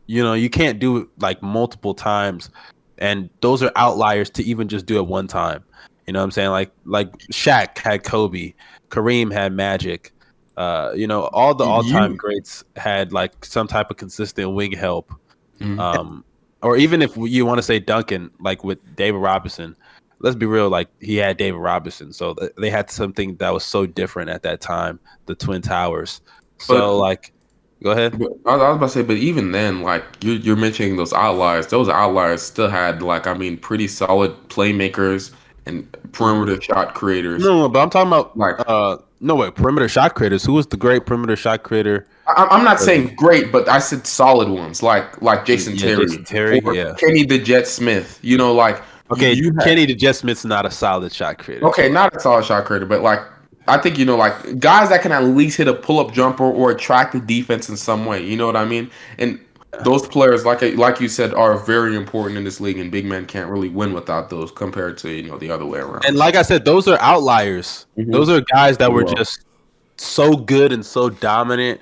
[0.06, 2.50] You know, you can't do it like multiple times,
[2.98, 5.64] and those are outliers to even just do it one time.
[6.06, 6.50] You know what I'm saying?
[6.50, 8.54] Like like Shaq had Kobe,
[8.88, 10.12] Kareem had Magic.
[10.60, 15.10] Uh, you know, all the all-time greats had like some type of consistent wing help
[15.60, 15.78] Mhm.
[15.78, 16.22] um,
[16.62, 19.74] or even if you want to say Duncan, like with David Robinson,
[20.18, 23.64] let's be real, like he had David Robinson, so th- they had something that was
[23.64, 26.20] so different at that time, the Twin Towers.
[26.58, 27.32] So But- like,
[27.82, 28.12] go ahead.
[28.14, 31.14] I was I was about to say, but even then, like you're, you're mentioning those
[31.14, 35.30] outliers, those outliers still had like I mean, pretty solid playmakers
[35.64, 37.42] and perimeter shot creators.
[37.42, 40.44] No, but I'm talking about Like uh, no way, perimeter shot creators.
[40.44, 42.06] Who was the great perimeter shot creator?
[42.26, 46.06] I, I'm not saying great, but I said solid ones, like like Jason Yeah, Terry,
[46.06, 46.94] Jason Terry, or yeah.
[46.98, 48.18] Kenny the Jet Smith.
[48.22, 51.66] You know, like Okay, you had- Kenny the Jet Smith's not a solid shot creator.
[51.66, 53.20] Okay, not a solid shot creator, but like
[53.68, 56.44] I think you know, like guys that can at least hit a pull up jumper
[56.44, 58.24] or attract the defense in some way.
[58.24, 58.90] You know what I mean?
[59.18, 59.38] And
[59.84, 63.26] those players, like like you said, are very important in this league, and big men
[63.26, 66.04] can't really win without those compared to you know the other way around.
[66.04, 67.86] And like I said, those are outliers.
[67.96, 68.12] Mhm.
[68.12, 69.14] Those are guys that were Wow.
[69.16, 69.44] just
[69.96, 71.80] so good and so dominant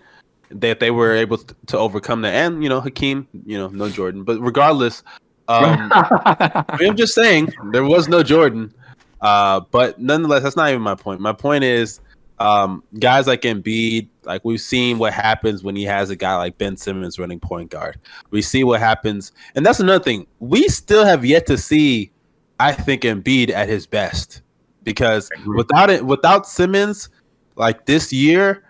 [0.50, 2.34] that they were able to to overcome that.
[2.34, 5.02] And you know, Hakeem, you know, no Jordan, but regardless,
[5.48, 8.72] um, I'm just saying there was no Jordan.
[9.20, 11.20] Uh, but nonetheless, that's not even my point.
[11.20, 12.00] My point is,
[12.40, 16.58] um, guys like Embiid, like we've seen what happens when he has a guy like
[16.58, 17.98] Ben Simmons running point guard.
[18.30, 20.26] We see what happens, and that's another thing.
[20.38, 22.12] We still have yet to see,
[22.60, 24.42] I think, Embiid at his best
[24.84, 27.08] because without it, without Simmons,
[27.56, 28.64] like this year,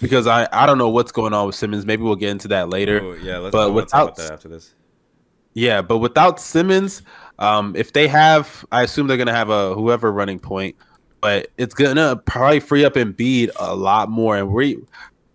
[0.00, 1.84] because I I don't know what's going on with Simmons.
[1.84, 3.00] Maybe we'll get into that later.
[3.02, 4.74] Oh, yeah, let's but I talk about without- that after this.
[5.52, 7.02] Yeah, but without Simmons,
[7.40, 10.76] um, if they have, I assume they're gonna have a whoever running point,
[11.20, 14.78] but it's gonna probably free up Embiid a lot more, and we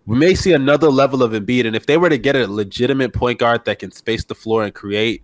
[0.06, 1.66] we may see another level of Embiid.
[1.66, 4.64] And if they were to get a legitimate point guard that can space the floor
[4.64, 5.22] and create,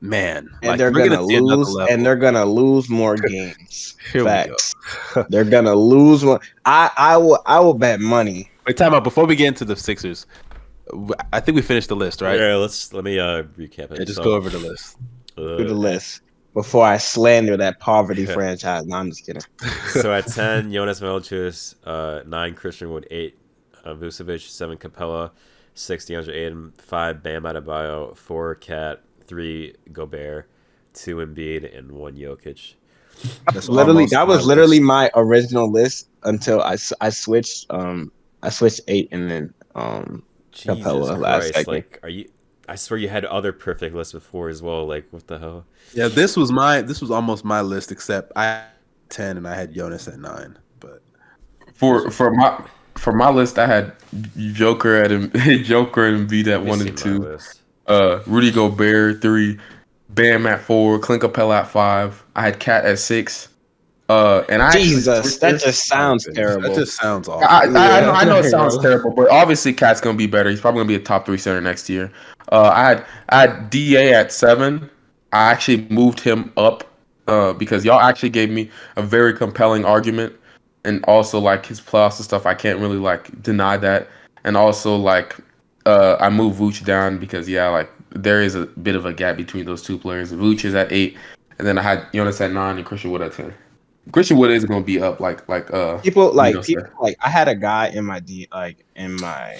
[0.00, 3.96] man, and like, they're we're gonna, lose, and they're gonna lose more games.
[4.12, 4.30] Here we go.
[4.30, 4.74] Facts.
[5.28, 6.40] they're gonna lose one.
[6.64, 8.50] I I will I will bet money.
[8.66, 10.26] Wait, time out before we get into the Sixers.
[11.32, 12.38] I think we finished the list, right?
[12.38, 13.98] Yeah, let's let me uh recap it.
[13.98, 14.96] Yeah, just So, go over the list.
[15.38, 16.20] uh, to the list
[16.54, 18.86] before I slander that poverty franchise.
[18.86, 19.42] No, I'm just kidding.
[19.88, 23.38] so at 10, Jonas Melchus, uh, 9, Christian Wood, 8,
[23.84, 25.32] uh, Vucevic, 7, Capela,
[25.74, 30.48] 6, DeAndre Ayton, 5, Bam Adebayo, 4, Cat, 3, Gobert,
[30.94, 32.74] 2, Embiid, and 1, Jokic.
[33.52, 34.86] That's literally, that was literally list.
[34.86, 37.66] my original list until I, I switched.
[37.70, 38.10] Um,
[38.42, 41.72] I switched eight and then um Jesus Capela last second.
[41.72, 42.28] like, are you...
[42.68, 44.86] I swear you had other perfect lists before as well.
[44.86, 45.66] Like, what the hell?
[45.92, 48.64] Yeah, this was my this was almost my list, except I had
[49.08, 50.58] ten and I had Jonas at nine.
[50.80, 51.02] But
[51.74, 52.62] for for my
[52.96, 53.92] for my list, I had
[54.52, 55.10] Joker at
[55.64, 57.38] Joker and Embiid at one and two.
[57.86, 59.58] uh Rudy Gobert three,
[60.08, 62.22] Bam at four, Clint Capela at five.
[62.34, 63.48] I had Cat at six.
[64.08, 66.68] Uh, and I Jesus, that just sounds terrible.
[66.68, 67.46] that just sounds awful.
[67.48, 70.50] I, I, I, know, I know it sounds terrible, but obviously Cat's gonna be better.
[70.50, 72.12] He's probably gonna be a top three center next year.
[72.52, 74.90] Uh, I had I had Da at seven.
[75.32, 76.84] I actually moved him up
[77.28, 80.34] uh, because y'all actually gave me a very compelling argument,
[80.84, 82.44] and also like his playoffs and stuff.
[82.44, 84.08] I can't really like deny that,
[84.44, 85.36] and also like
[85.86, 89.38] uh, I moved Vooch down because yeah, like there is a bit of a gap
[89.38, 90.30] between those two players.
[90.30, 91.16] Vooch is at eight,
[91.58, 93.54] and then I had Jonas at nine and Christian Wood at ten.
[94.12, 96.92] Christian Wood is going to be up like like uh People like know, people sir.
[97.00, 99.58] like I had a guy in my D like in my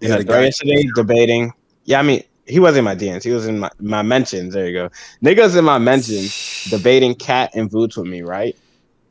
[0.00, 0.44] in a the thread guy.
[0.44, 1.52] yesterday debating.
[1.84, 3.22] Yeah, I mean he wasn't in my DMs.
[3.22, 4.54] He was in my, my mentions.
[4.54, 4.90] There you go.
[5.24, 8.56] Niggas in my mentions debating Cat and Vooch with me, right?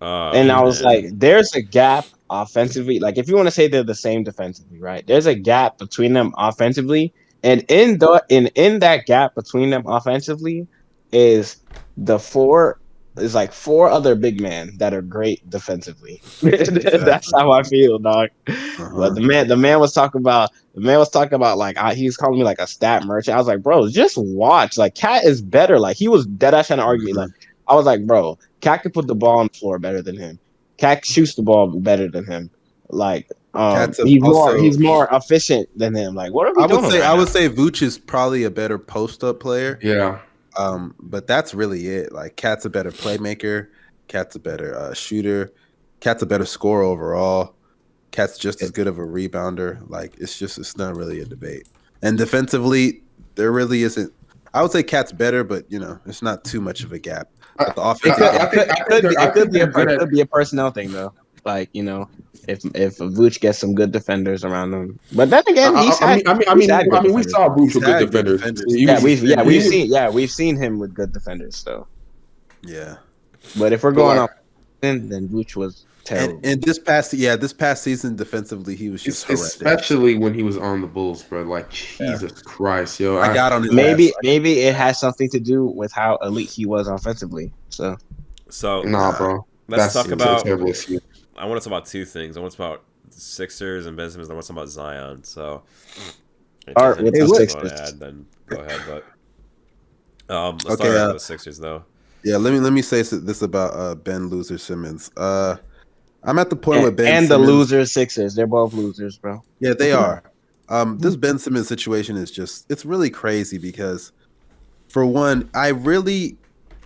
[0.01, 0.93] Oh, and I was man.
[0.93, 2.99] like, there's a gap offensively.
[2.99, 5.05] Like, if you want to say they're the same defensively, right?
[5.05, 7.13] There's a gap between them offensively,
[7.43, 10.67] and in the in in that gap between them offensively
[11.11, 11.57] is
[11.97, 12.79] the four
[13.21, 16.21] is like four other big men that are great defensively.
[16.41, 18.29] That's how I feel, dog.
[18.47, 18.89] Uh-huh.
[18.95, 21.93] But the man, the man was talking about the man was talking about like I,
[21.93, 23.35] he was calling me like a stat merchant.
[23.35, 24.77] I was like, bro, just watch.
[24.77, 25.79] Like, Cat is better.
[25.79, 27.05] Like, he was dead ass trying to argue.
[27.07, 27.13] me.
[27.13, 27.31] Like,
[27.67, 30.39] I was like, bro, Cat can put the ball on the floor better than him.
[30.77, 32.49] Cat shoots the ball better than him.
[32.89, 36.15] Like, um, Cat's a- he's more he's more efficient than him.
[36.15, 36.81] Like, what are we I doing?
[36.83, 39.79] would say right I would say Vooch is probably a better post up player.
[39.81, 40.19] yeah.
[40.59, 42.11] Um, but that's really it.
[42.11, 43.67] Like Cat's a better playmaker.
[44.09, 45.53] Cat's a better uh, shooter.
[46.01, 47.55] Cat's a better scorer overall.
[48.11, 49.87] Cat's just as good of a rebounder.
[49.89, 51.67] Like it's just it's not really a debate.
[52.01, 53.01] And defensively,
[53.35, 54.11] there really isn't.
[54.53, 57.29] I would say Cat's better, but you know it's not too much of a gap.
[57.57, 59.53] But the I- offensive I- I gap, think- it could, be, I it could think
[59.53, 61.13] be a they're it could be a personnel thing though.
[61.45, 62.09] Like you know,
[62.47, 66.05] if if Vooch gets some good defenders around him, but then again, I, he's I,
[66.05, 68.39] I mean, I mean, I mean, I mean, we saw Bruce with good defenders.
[68.41, 68.65] defenders.
[68.69, 71.87] Yeah, we've yeah we've seen yeah we've seen him with good defenders though.
[72.63, 72.97] yeah.
[73.57, 74.29] But if we're going But off,
[74.81, 76.35] then then Vooch was terrible.
[76.37, 80.43] And, and this past yeah, this past season defensively, he was just especially when he
[80.43, 81.43] was on the Bulls, bro.
[81.43, 83.17] Like Jesus Christ, yo.
[83.19, 84.15] I got on his maybe ass.
[84.23, 87.51] maybe it has something to do with how elite he was offensively.
[87.69, 87.97] So
[88.49, 89.45] So nah, bro.
[89.67, 90.45] let's That's talk about.
[91.39, 91.45] Terrible excuse.
[91.45, 92.37] I want to talk about two things.
[92.37, 94.29] I want to talk about Sixers and Ben Simmons.
[94.29, 95.23] I want to talk about Zion.
[95.23, 95.63] So,
[96.67, 97.79] if All right, there's with anything the else you wanna Sixers.
[97.93, 98.81] add, then go ahead.
[98.85, 101.83] But um, let's Okay, start uh, with the Sixers though.
[102.23, 105.09] Yeah, let me let me say s- this about uh, Ben Loser Simmons.
[105.17, 105.57] Uh,
[106.23, 109.41] I'm at the point and, with Ben and the loser Sixers, they're both losers, bro.
[109.59, 110.23] Yeah, they are.
[110.67, 114.11] Um, this Ben Simmons situation is just it's really crazy because
[114.89, 116.37] for one, I really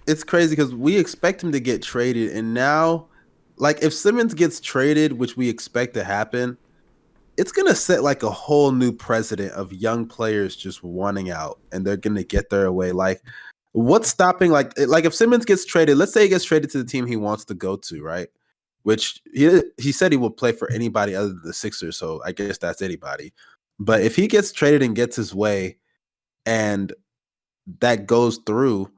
[0.08, 3.08] it's crazy because we expect him to get traded and now
[3.58, 6.58] like if Simmons gets traded, which we expect to happen,
[7.38, 11.86] it's gonna set like a whole new precedent of young players just wanting out and
[11.86, 12.92] they're gonna get their way.
[12.92, 13.22] Like
[13.72, 16.90] what's stopping like like if Simmons gets traded, let's say he gets traded to the
[16.90, 18.28] team he wants to go to, right?
[18.84, 22.32] Which he he said he will play for anybody other than the Sixers, so I
[22.32, 23.34] guess that's anybody.
[23.80, 25.78] But if he gets traded and gets his way
[26.46, 26.94] and
[27.80, 28.92] that goes through,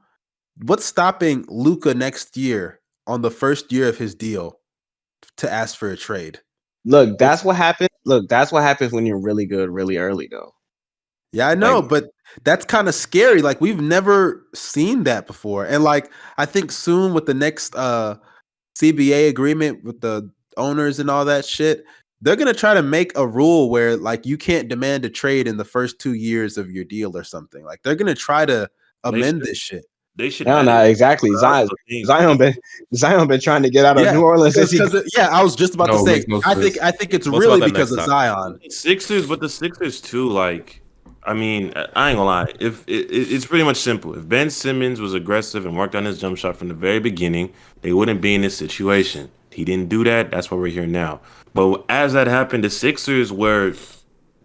[0.62, 4.58] what's stopping Luca next year on the first year of his deal
[5.38, 6.40] to ask for a trade?
[6.84, 7.88] Look, that's what happens.
[8.04, 10.52] Look, that's what happens when you're really good, really early, though.
[11.32, 12.04] Yeah, I know, Like- but
[12.44, 13.42] that's kind of scary.
[13.42, 15.64] Like we've never seen that before.
[15.66, 18.16] And like I think soon with the next uh
[18.78, 21.84] CBA agreement with the owners and all that shit,
[22.20, 25.46] they're going to try to make a rule where like you can't demand a trade
[25.48, 27.64] in the first 2 years of your deal or something.
[27.64, 28.68] Like they're going to try to
[29.04, 29.84] amend this shit.
[30.16, 30.46] They should.
[30.46, 31.30] No, no, exactly.
[31.36, 31.68] Zion.
[32.06, 32.54] Zion been
[32.94, 34.98] Zion been trying to get out of Yeah, New Orleans since Because, he.
[34.98, 36.24] because- yeah, I was just about No, to say.
[36.26, 36.78] no I think.
[36.82, 38.58] I think it's We'll really because next of Zion.
[38.70, 40.28] Sixers, but the Sixers too.
[40.30, 40.80] Like,
[41.22, 42.46] I mean, I I ain't gonna lie.
[42.60, 44.16] If it, it- it's pretty much simple.
[44.16, 47.52] If Ben Simmons was aggressive and worked on his jump shot from the very beginning,
[47.82, 49.28] they wouldn't be in this situation.
[49.50, 50.30] He didn't do that.
[50.30, 51.20] That's why we're here now.
[51.52, 53.74] But as that happened, the Sixers were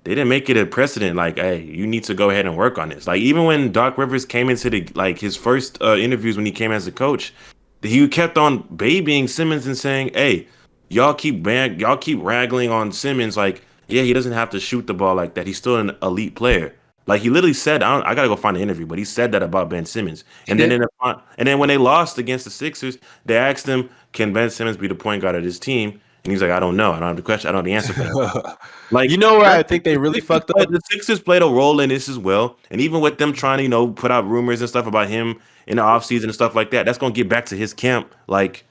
[0.03, 1.15] they didn't make it a precedent.
[1.15, 3.07] Like, hey, you need to go ahead and work on this.
[3.07, 6.51] Like, even when Doc Rivers came into the like his first uh, interviews when he
[6.51, 7.33] came as a coach,
[7.81, 10.47] he kept on babying Simmons and saying, "Hey,
[10.91, 13.37] y'all keep bang, y'all keep raggling on Simmons.
[13.37, 15.47] Like, yeah, he doesn't have to shoot the ball like that.
[15.47, 16.75] He's still an elite player.
[17.07, 19.31] Like he literally said, I, don't, I gotta go find the interview, but he said
[19.31, 20.23] that about Ben Simmons.
[20.47, 23.89] And then in the and then when they lost against the Sixers, they asked him,
[24.13, 26.77] "Can Ben Simmons be the point guard of this team?" And he's like, "I don't
[26.77, 26.91] know.
[26.91, 27.49] I don't have the question.
[27.49, 28.57] I don't have the answer for that."
[28.91, 30.69] like You know where I think they really fucked up?
[30.69, 33.63] The Sixers played a role in this as well, and even with them trying to,
[33.63, 36.69] you know, put out rumors and stuff about him in the offseason and stuff like
[36.71, 38.13] that, that's gonna get back to his camp.
[38.27, 38.65] Like,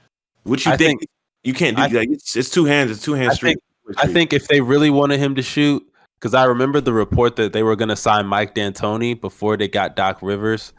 [0.44, 1.10] what you think, think-
[1.43, 1.82] you can't do?
[1.82, 2.90] I- like, it's, it's two hands.
[2.90, 3.59] It's two hands I street.
[3.97, 5.85] I think if they really wanted him to shoot,
[6.20, 9.66] because I remember the report that they were going to sign Mike D'Antoni before they
[9.66, 10.72] got Doc Rivers.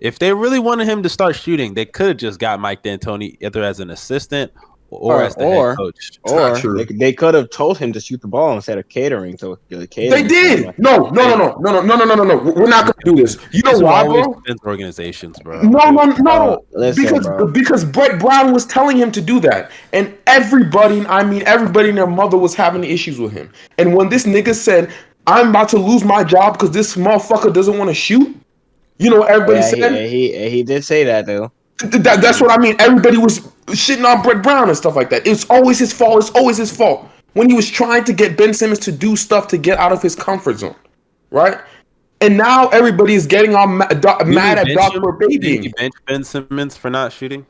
[0.00, 3.36] If they really wanted him to start shooting, they could have just got Mike D'Antoni
[3.40, 4.52] either as an assistant
[5.00, 5.96] or, Or- as the or- head coach.
[6.24, 6.84] It's not Or true.
[6.84, 9.86] they, they could have told him to shoot the ball instead of catering to the
[9.86, 10.22] catering.
[10.22, 10.78] They did.
[10.78, 12.24] No, no, no, no, no, no, no, no, no, no.
[12.24, 12.52] No.
[12.52, 13.38] We're not gonna do this.
[13.52, 14.40] You know why, bro?
[14.64, 15.62] organizations, bro.
[15.62, 16.14] No, no, no.
[16.16, 17.46] Bro, listen, because bro.
[17.46, 21.98] because Brett Brown was telling him to do that, and everybody, I mean, everybody and
[21.98, 23.50] their mother was having issues with him.
[23.78, 24.92] And when this nigga said,
[25.26, 28.34] "I'm about to lose my job because this motherfucker doesn't want to shoot,"
[28.98, 31.52] you know, everybody Yeah, said he, he he did say that though.
[31.80, 32.76] Th- that, that's what I mean.
[32.78, 35.26] Everybody was shitting on Brett Brown and stuff like that.
[35.26, 36.18] It's always his fault.
[36.18, 37.08] It's always his fault.
[37.34, 40.00] When he was trying to get Ben Simmons to do stuff to get out of
[40.02, 40.76] his comfort zone,
[41.30, 41.58] right?
[42.20, 45.02] And now everybody is getting all ma- do- mad at bench Doc him?
[45.02, 45.62] for Didn't babying.
[45.64, 47.44] he bench Ben Simmons for not shooting?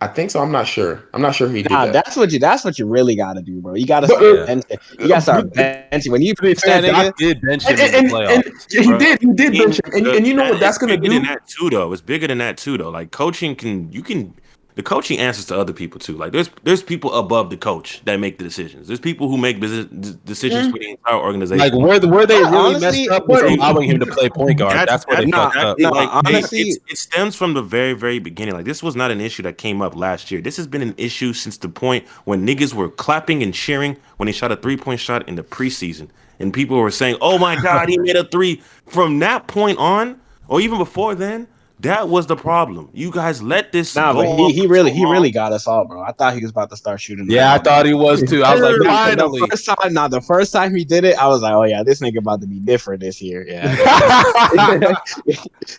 [0.00, 0.40] I think so.
[0.40, 1.04] I'm not sure.
[1.14, 1.92] I'm not sure he did that.
[1.92, 2.38] that's what you.
[2.38, 3.74] That's what you really got to do, bro.
[3.74, 5.00] You got to But, start uh, benching.
[5.00, 6.10] You got to start benching.
[6.10, 8.16] When you To be fair, that nigga, Doc did bench him And, in and, the
[8.16, 8.76] and, playoffs.
[8.76, 9.20] and he did.
[9.20, 9.92] He did bench him.
[9.94, 11.14] And, and you know what that's gonna bigger do?
[11.20, 11.92] than that too, though.
[11.92, 12.90] It's bigger than that too, though.
[12.90, 14.34] Like coaching can you can
[14.76, 16.16] the coaching answers to other people too.
[16.16, 18.88] Like there's there's people above the coach that make the decisions.
[18.88, 21.58] There's people who make business d- decisions for the entire organization.
[21.58, 24.06] Like where the where they Yeah, really honestly, messed up was but- allowing him to
[24.06, 24.88] play point guard.
[24.88, 25.78] That's, where they nah, fucked up.
[25.78, 28.54] nah, like, they- honestly- it's- it stems from the very, very beginning.
[28.54, 30.40] Like this was not an issue that came up last year.
[30.40, 34.26] This has been an issue since the point when niggas were clapping and cheering when
[34.26, 36.08] he shot a three point shot in the preseason,
[36.40, 38.60] and people were saying, "Oh my God, he made a three.
[38.86, 41.46] From that point on, or even before then,
[41.80, 42.88] that was the problem.
[42.94, 45.84] You guys let this nah, go but he, he really he really got us all,
[45.84, 46.02] bro.
[46.02, 47.26] I thought he was about to start shooting.
[47.28, 48.44] Yeah, I thought he was too.
[48.44, 49.40] I was like, finally.
[49.40, 51.82] The first time, nah, the first time he did it, I was like, "Oh yeah,
[51.82, 53.74] this nigga about to be different this year." Yeah,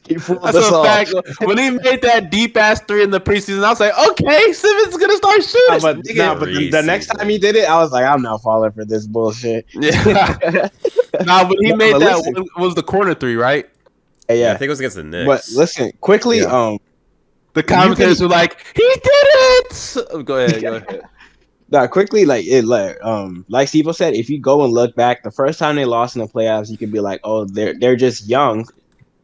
[0.08, 0.84] he fooled That's us a all.
[0.84, 1.14] fact.
[1.42, 4.88] When he made that deep ass three in the preseason, I was like, okay, Simmons
[4.94, 5.40] is gonna start
[5.70, 6.04] Nah, shooting.
[6.04, 8.42] but, nah, but the, the next time he did it, I was like, "I'm not
[8.42, 10.70] falling for this bullshit." Yeah.
[11.26, 12.46] nah, but he No, made but that listen.
[12.58, 13.66] was the corner three, right?
[14.28, 15.26] Hey, Yeah, I think it was against the Knicks.
[15.26, 16.40] but listen quickly.
[16.40, 16.46] Yeah.
[16.46, 16.80] Um,
[17.54, 19.98] The commentators were like, he did it.
[20.12, 21.02] Oh, Go ahead, go ahead.
[21.70, 25.24] Nah, quickly, like it, like um, like Steve said, if you go and look back,
[25.24, 27.96] the first time they lost in the playoffs, you could be like, oh, they're they're
[27.96, 28.68] just young,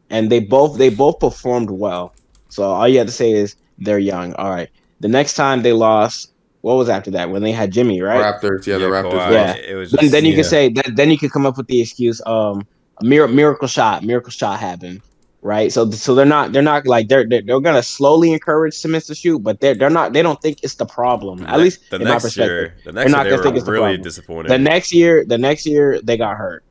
[0.09, 2.15] and they both they both performed well.
[2.49, 4.33] So all you have to say is they're young.
[4.35, 4.69] All right.
[5.01, 8.19] The next time they lost, what was after that when they had Jimmy, right?
[8.19, 9.11] Raptors, yeah, the Raptors.
[9.11, 9.55] Kawhi, Yeah.
[9.57, 10.35] It was Then, just, then you yeah.
[10.37, 10.95] can say that.
[10.95, 12.65] Then you can come up with the excuse, um,
[13.01, 15.01] a mir- miracle shot, miracle shot happened,
[15.41, 15.71] right?
[15.71, 19.15] So so they're not they're not like they're they're, they're gonna slowly encourage Simmons to
[19.15, 21.43] shoot, but they're they're not they don't think it's the problem.
[21.45, 22.49] At ne- least the in my next perspective.
[22.57, 24.01] year, the next not year gonna they think were it's the really problem.
[24.03, 24.49] disappointed.
[24.51, 26.63] The next year, the next year they got hurt.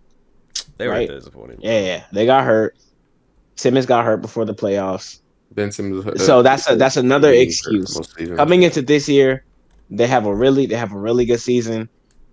[0.78, 1.09] they were right?
[1.09, 1.59] disappointed.
[1.62, 2.77] Yeah, yeah, they got hurt.
[3.57, 5.20] Simmons got hurt before the playoffs.
[5.52, 6.07] Ben Simmons.
[6.07, 7.98] uh, So that's a, that's another excuse.
[8.36, 9.44] Coming into this year,
[9.90, 11.89] they have a really they have a really good season.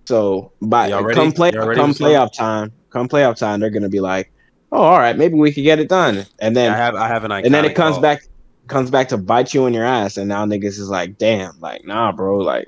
[0.06, 4.32] So by come play come playoff time, come playoff time, they're gonna be like,
[4.72, 6.26] oh, all right, maybe we could get it done.
[6.40, 8.02] And then I have I have an and then it comes call.
[8.02, 8.22] back
[8.68, 11.86] comes back to bite you in your ass, and now niggas is like, damn, like
[11.86, 12.68] nah, bro, like.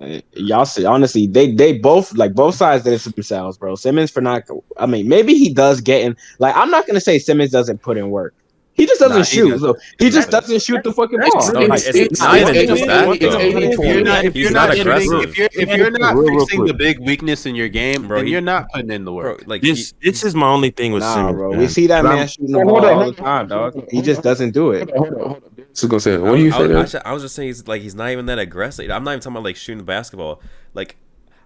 [0.00, 3.76] eh, Y'all see, honestly, they they both like both sides did it to themselves, bro.
[3.76, 4.42] Simmons for not,
[4.78, 6.16] I mean, maybe he does get in.
[6.38, 8.34] Like, I'm not gonna say Simmons doesn't put in work.
[8.78, 9.50] He just doesn't Nah, he shoot.
[9.50, 9.74] doesn't.
[9.74, 11.50] So he just doesn't shoot the fucking ball.
[11.52, 13.30] really- it's- it's it's not not even even just just that, that, though.
[13.30, 13.38] though.
[13.38, 15.28] If you're not, if you're not not, fixing, aggressive.
[15.30, 18.18] if you're if you're not Real, real fixing the big weakness in your game, Bro,
[18.18, 19.42] then you're not putting in the work.
[19.46, 21.36] like This he- this is my only thing with Nah, Simmons.
[21.36, 21.50] bro.
[21.58, 23.84] We see that man I'm- shooting the Hold ball all the time, dog.
[23.90, 24.88] He just doesn't do it.
[24.94, 25.42] Hold on, hold on.
[25.56, 26.16] This is gonna say.
[26.16, 27.00] What I, do you I, say?
[27.04, 28.88] I, was- just saying he's like he's not even that aggressive.
[28.92, 30.40] I'm not even talking about like shooting the basketball.
[30.74, 30.94] Like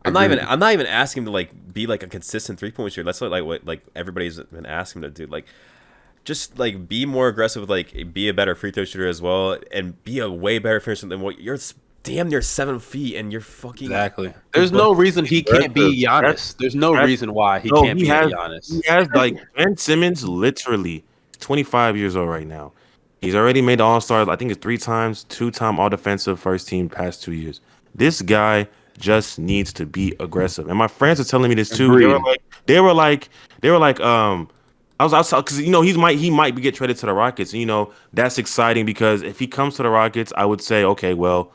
[0.04, 2.72] I'm not even I'm not even asking him to like be like a consistent three
[2.72, 3.04] point shooter.
[3.04, 5.30] That's what like what like everybody's been asking him to do.
[5.32, 5.46] Like
[6.24, 7.68] just like be more aggressive.
[7.68, 11.06] Like be a better free throw shooter as well, and be a way better finisher
[11.06, 11.58] than what you're.
[12.04, 14.34] Damn near seven feet, and you're fucking Exactly.
[14.52, 16.56] There's no reason he can't be That's- Giannis.
[16.56, 18.72] There's no reason why he No, can't he be has- Giannis.
[18.72, 21.04] He has like Ben Simmons, literally
[21.38, 22.72] 25 years old right now.
[23.20, 24.28] He's already made the All Star.
[24.28, 27.60] I think it's three times, two time All Defensive First Team past two years.
[27.94, 28.66] This guy
[28.98, 30.66] just needs to be aggressive.
[30.68, 31.96] And my friends are telling me this too.
[31.96, 33.28] They were like, they were like,
[33.60, 34.48] they were like, um.
[35.02, 37.12] I was outside because you know he's might he might be get traded to the
[37.12, 37.52] Rockets.
[37.52, 40.84] And, you know that's exciting because if he comes to the Rockets, I would say
[40.84, 41.50] okay, well,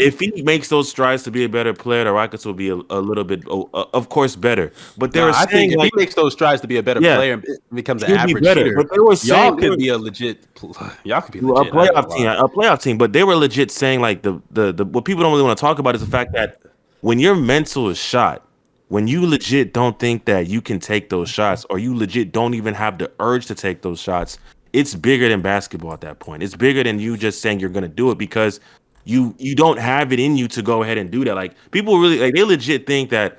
[0.00, 2.74] if he makes those strides to be a better player, the Rockets will be a,
[2.74, 4.72] a little bit, oh, uh, of course, better.
[4.98, 7.00] But Nah, were I think if like, he makes those strides to be a better
[7.00, 7.14] Yeah.
[7.16, 8.60] player and becomes an he'll be average better.
[8.66, 10.44] shooter, But they were y'all could were- be a legit.
[11.04, 11.72] Y'all could be a legit.
[11.72, 12.98] Ain't playoff team, a playoff team.
[12.98, 15.60] But they were legit saying like the the the what people don't really want to
[15.60, 16.58] talk about is the fact that
[17.00, 18.45] when your mental is shot,
[18.88, 22.54] when you legit don't think that you can take those shots, or you legit don't
[22.54, 24.38] even have the urge to take those shots,
[24.72, 26.42] it's bigger than basketball at that point.
[26.42, 28.60] It's bigger than you just saying you're gonna do it because
[29.04, 31.34] you you don't have it in you to go ahead and do that.
[31.34, 33.38] Like people really like they legit think that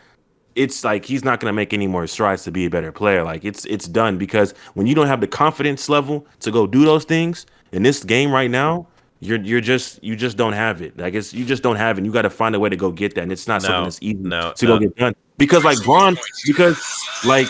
[0.55, 3.23] it's like he's not going to make any more strides to be a better player.
[3.23, 6.83] Like it's it's done because when you don't have the confidence level to go do
[6.83, 8.87] those things in this game right now,
[9.19, 10.97] you're you're just you just don't have it.
[10.97, 12.05] Like it's you just don't have it.
[12.05, 13.99] You got to find a way to go get that, and it's not something that's
[14.01, 14.73] easy no, to no.
[14.73, 15.15] go get done.
[15.37, 16.79] Because like Braun, because
[17.25, 17.47] like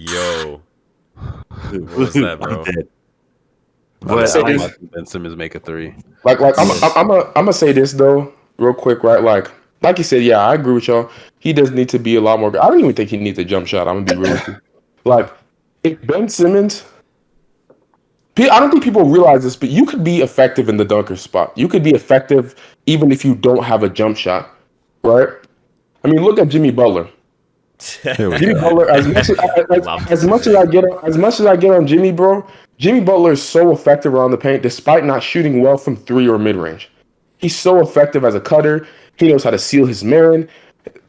[0.00, 0.62] yo.
[1.70, 2.58] What was that, bro?
[2.58, 2.88] I'm dead.
[4.00, 5.94] But But say I'm this- Ben Simmons make a three.
[6.24, 9.22] Like, like I'm, I'm, I'm, a, I'm gonna say this though, real quick, right?
[9.22, 9.50] Like,
[9.82, 11.10] like you said, yeah, I agree with y'all.
[11.38, 12.48] He does need to be a lot more.
[12.60, 13.86] I don't even think he needs a jump shot.
[13.88, 14.56] I'm gonna be real with you.
[15.04, 15.32] Like,
[15.82, 16.91] if Ben Simmons Pe-
[18.38, 21.56] I don't think people realize this, but you could be effective in the dunker spot.
[21.56, 22.54] You could be effective
[22.86, 24.56] even if you don't have a jump shot,
[25.04, 25.28] right?
[26.04, 27.08] I mean, look at Jimmy Butler.
[28.16, 28.54] Jimmy.
[28.54, 31.56] Butler, as much as, as, as much as I get on, as much as I
[31.56, 32.46] get on Jimmy, bro,
[32.78, 36.38] Jimmy Butler is so effective around the paint, despite not shooting well from three or
[36.38, 36.90] mid range.
[37.38, 38.86] He's so effective as a cutter.
[39.16, 40.48] He knows how to seal his man.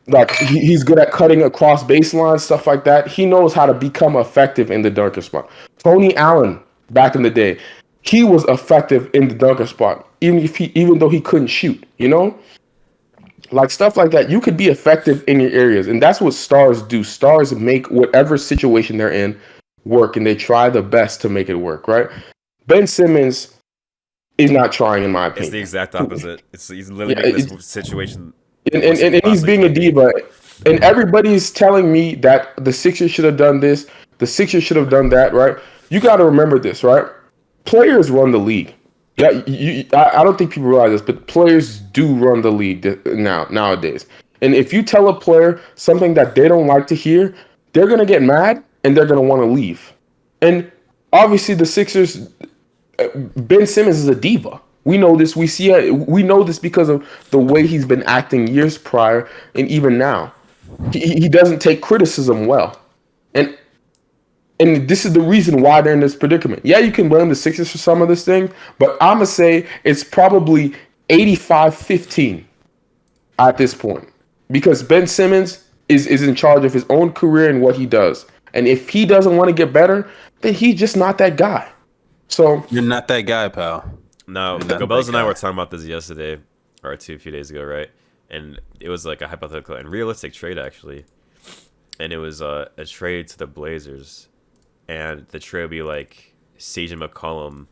[0.07, 3.07] Like he, he's good at cutting across baseline, stuff like that.
[3.07, 5.49] He knows how to become effective in the dunker spot.
[5.77, 6.59] Tony Allen,
[6.93, 7.59] back in the day,
[8.01, 11.83] he was effective in the dunker spot, even if he, even though he couldn't shoot.
[11.97, 12.37] You know,
[13.51, 14.29] like stuff like that.
[14.29, 17.03] You could be effective in your areas, and that's what stars do.
[17.03, 19.39] Stars make whatever situation they're in
[19.85, 21.87] work, and they try the best to make it work.
[21.87, 22.09] Right?
[22.67, 23.59] Ben Simmons
[24.37, 25.43] is not trying, in my opinion.
[25.43, 26.41] It's the exact opposite.
[26.51, 28.33] It's he's literally Yeah, this situation.
[28.73, 30.11] and, and, and, and he's being a diva.
[30.65, 33.87] And everybody's telling me that the Sixers should have done this,
[34.19, 35.33] the Sixers should have done that.
[35.33, 35.57] Right?
[35.89, 37.05] You got to remember this, right?
[37.65, 38.73] Players run the league.
[39.17, 42.99] Yeah, you, I, I don't think people realize this, but players do run the league
[43.05, 44.07] now nowadays.
[44.41, 47.35] And if you tell a player something that they don't like to hear,
[47.73, 49.93] they're gonna get mad and they're gonna want to leave.
[50.41, 50.69] And
[51.13, 52.27] obviously, the Sixers,
[52.99, 54.59] uh, Ben Simmons is a diva.
[54.83, 55.35] We know this.
[55.35, 55.93] We see it.
[55.93, 60.33] We know this because of the way he's been acting years prior and even now.
[60.91, 62.77] He, he doesn't take criticism well,
[64.63, 66.65] and this is the reason why they're in this predicament.
[66.65, 69.67] Yeah, you can blame the Sixers for some of this thing, but I'm gonna say
[69.83, 70.73] it's probably
[71.09, 72.45] 85-15
[73.39, 74.07] at this point
[74.49, 78.25] because Ben Simmons is is in charge of his own career and what he does.
[78.53, 80.09] And if he doesn't want to get better,
[80.41, 81.69] then he's just not that guy.
[82.27, 83.99] So You're not that guy, pal.
[84.27, 86.39] No, You're Gobels and I were talking about this yesterday,
[86.83, 87.89] or two, a few days ago, right?
[88.29, 91.05] And it was like a hypothetical and realistic trade, actually.
[91.99, 94.29] And it was uh, a trade to the Blazers,
[94.87, 97.67] and the trade would be like CJ McCollum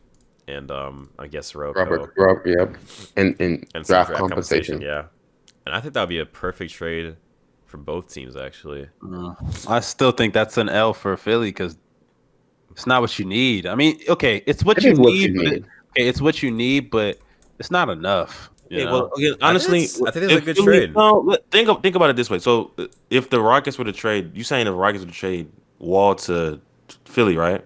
[0.48, 2.76] and um, I guess Rocco Robert, Rob, yep,
[3.16, 4.80] and and, and some draft, compensation.
[4.80, 5.04] Yeah,
[5.66, 7.16] and I think that would be a perfect trade
[7.66, 8.88] for both teams, actually.
[9.68, 11.78] I still think that's an L for Philly because
[12.70, 13.66] it's not what you need.
[13.66, 15.52] I mean, okay, it's what, you, what need, you but need.
[15.52, 17.18] it- okay, it's what you need, but
[17.58, 18.50] it's not enough.
[18.68, 20.94] Yeah, well, again, honestly, it's- I think it's a good Philly- trade.
[20.94, 22.38] No, let- think think about it this way.
[22.38, 25.16] So, uh, if the Rockets were to trade, you saying if the Rockets were to
[25.16, 26.60] trade Wall to
[27.04, 27.64] Philly, right?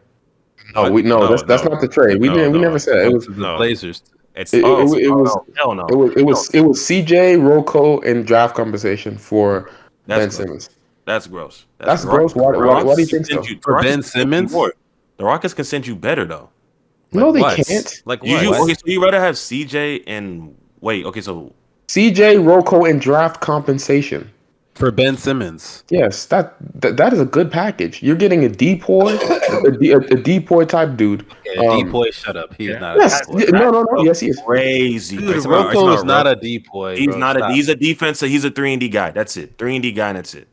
[0.74, 1.70] No, we no, No, that's that's no.
[1.72, 2.20] not the trade.
[2.20, 2.52] We No, didn't.
[2.52, 2.64] We no.
[2.64, 3.06] never said it.
[3.06, 3.26] it was.
[3.26, 3.56] the no.
[3.56, 4.02] Blazers.
[4.34, 5.38] It's It, Oh, it, it oh, was.
[5.56, 5.86] Hell no.
[5.86, 6.12] It was.
[6.16, 6.50] It was.
[6.54, 9.70] It was CJ Rocco and draft compensation for
[10.06, 10.36] That's Ben gross.
[10.36, 10.70] Simmons.
[11.04, 11.64] That's gross.
[11.78, 12.34] That's the gross.
[12.34, 13.42] Why- why- why do you think so?
[13.44, 14.52] you- For Rockets Ben can send you Simmons?
[14.52, 14.74] more.
[15.18, 16.50] The Rockets can send you better though.
[17.12, 17.56] No, they what?
[17.64, 18.02] can't.
[18.04, 18.42] Like You, what?
[18.42, 18.74] you okay?
[18.74, 21.06] So you rather have CJ and wait?
[21.06, 21.52] Okay, so
[21.88, 24.28] CJ Rocco and draft compensation.
[24.76, 25.84] For Ben Simmons.
[25.90, 28.02] Yes, that, that that is a good package.
[28.02, 29.14] You're getting a depoy,
[29.66, 31.24] a, de- a, a depoy type dude.
[31.46, 32.54] Yeah, Um, D-Boy, shut up.
[32.58, 34.04] He's not Yes, a yeah, no, no, no.
[34.04, 34.40] Yes, he is.
[34.44, 35.16] crazy.
[35.16, 36.96] Dude, Are you talking about- are you talking Rocco is about not a a D-boy.
[36.98, 37.16] He's bro.
[37.18, 37.38] not a.
[37.40, 37.50] Stop.
[37.52, 38.28] He's a defensive.
[38.28, 39.10] He's a three and D guy.
[39.12, 39.56] That's it.
[39.56, 40.08] Three and D guy.
[40.10, 40.46] And that's it.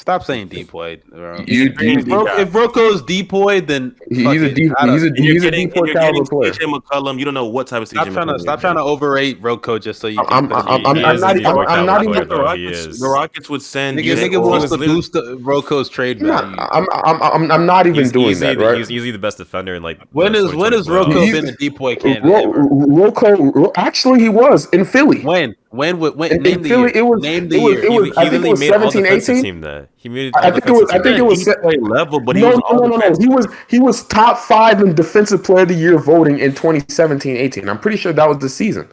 [0.00, 0.98] Stop saying D-boy.
[1.10, 1.44] bro.
[1.46, 4.54] You, you, D Ro- if Rocco's D-boy, then he's a it.
[4.54, 6.52] D- I don't- he's a And you're He's a getting, D4 you're caliber player.
[6.52, 7.18] CJ McCollum.
[7.18, 9.78] You don't know what type of CJ Stop trying to stop trying to overrate Rocco
[9.78, 10.18] just so you.
[10.20, 12.36] I'm- can I'm- I'm- I'm- He I'm not a even- D4 I'm not even- The
[12.36, 13.98] Rockets, the Rockets would send.
[13.98, 16.56] Nigga, you- nigga wants to boost the- Rocco's trade Nah, value.
[16.58, 18.78] I'm, I'm, I'm, I'm not even He's doing easily that, right?
[18.78, 20.00] He's easily the best defender in like.
[20.12, 21.32] When the is when 2020 has Rocco playoffs.
[21.32, 22.24] been a depoy candidate?
[22.24, 25.20] Ro- Rocco, actually, he was in Philly.
[25.20, 25.54] When?
[25.70, 26.00] When?
[26.00, 26.12] When?
[26.16, 26.88] when In- name the year.
[26.92, 27.84] it was- name it the was- year.
[27.84, 29.42] it was- He, I he think it was made 17, 18.
[29.42, 29.88] team that.
[29.96, 30.32] He made.
[30.36, 31.58] I think it was- I think it was that.
[31.62, 33.16] se- level, but he no, was no, no, no, no.
[33.20, 37.68] He was he was top five in defensive player of the year voting in 2017-18.
[37.68, 38.88] I'm pretty sure that was the season.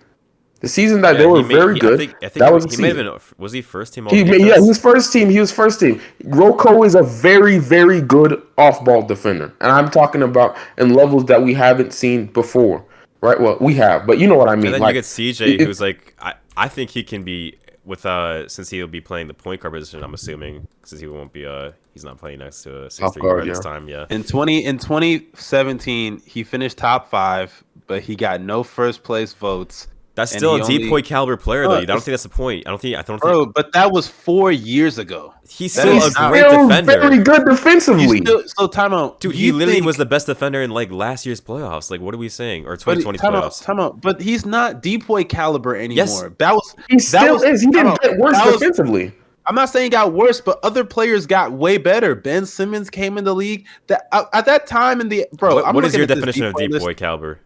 [0.59, 1.93] The season that Yeah, they were made- very he- good.
[1.93, 3.11] I think, I think that was the he may have season.
[3.11, 3.21] been.
[3.43, 4.05] Was he first team?
[4.07, 5.29] He, all yeah, he was first team.
[5.29, 5.99] He was first team.
[6.25, 11.41] Rocco is a very, very good off-ball defender, and I'm talking about in levels that
[11.43, 12.83] we haven't seen before.
[13.21, 13.39] Right?
[13.39, 14.65] Well, we have, but you know what I mean.
[14.67, 17.57] And then like, you get CJ, it- who's like, I, I think he can be
[17.85, 20.03] with uh since he'll be playing the point guard position.
[20.03, 23.13] I'm assuming since he won't be uh he's not playing next to a six Off
[23.13, 23.87] three guard, guard this time.
[23.87, 29.03] Yeah, In twenty in twenty seventeen, he finished top five, but he got no first
[29.03, 29.87] place votes.
[30.17, 31.75] That's still a he only- depoy caliber player though.
[31.75, 32.67] Uh, I don't think that's the point.
[32.67, 32.95] I don't think.
[32.95, 35.33] I don't think Bro, think but that was four years ago.
[35.49, 36.99] he's that still is a great still defender.
[36.99, 38.17] very good defensively.
[38.17, 39.19] still so time out.
[39.21, 41.89] Dude, You he literally think- was the best defender in like last year's playoffs.
[41.89, 42.65] Like, what are we saying?
[42.67, 43.63] Or 2020 time out, playoffs?
[43.63, 44.01] time out.
[44.01, 45.95] But he's not depoy caliber anymore.
[45.95, 46.23] Yes.
[46.39, 47.61] That was he that still was- is.
[47.61, 48.01] He didn't out.
[48.01, 49.13] get worse That was- defensively.
[49.49, 52.15] I'm not saying it got worse, but other players got way better.
[52.15, 53.65] Ben Simmons came in the league.
[53.87, 55.55] That at at that time in the bro.
[55.55, 56.97] What- I'm what is looking your at this definition of depoy depoy list.
[56.97, 57.39] caliber?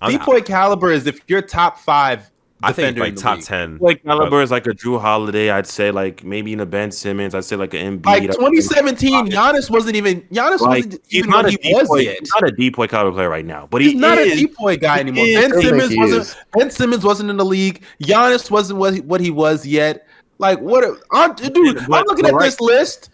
[0.00, 2.30] I'm- Depoy caliber is if you're top five
[2.62, 3.44] I think like top league.
[3.46, 3.76] ten.
[3.78, 5.50] Like caliber is like a Jrue Holiday.
[5.50, 7.34] I'd say like maybe in a Ben Simmons.
[7.34, 8.06] I'd say like an Embiid.
[8.06, 11.88] Like 2017, Giannis wasn't even Giannis Like wasn't he's even not a what he was
[11.88, 12.04] depoy.
[12.04, 12.16] yet.
[12.20, 14.40] He's not a depoy caliber player right now, but He's he not is.
[14.40, 15.26] a depoy guy anymore.
[15.26, 16.22] Ben Simmons think wasn't.
[16.22, 16.36] is.
[16.56, 17.82] Ben Simmons wasn't in the league.
[18.02, 20.06] Giannis wasn't what he, what he was yet.
[20.38, 20.84] Like what?
[20.84, 23.10] a- I'm, dude, I'm looking at right- this list.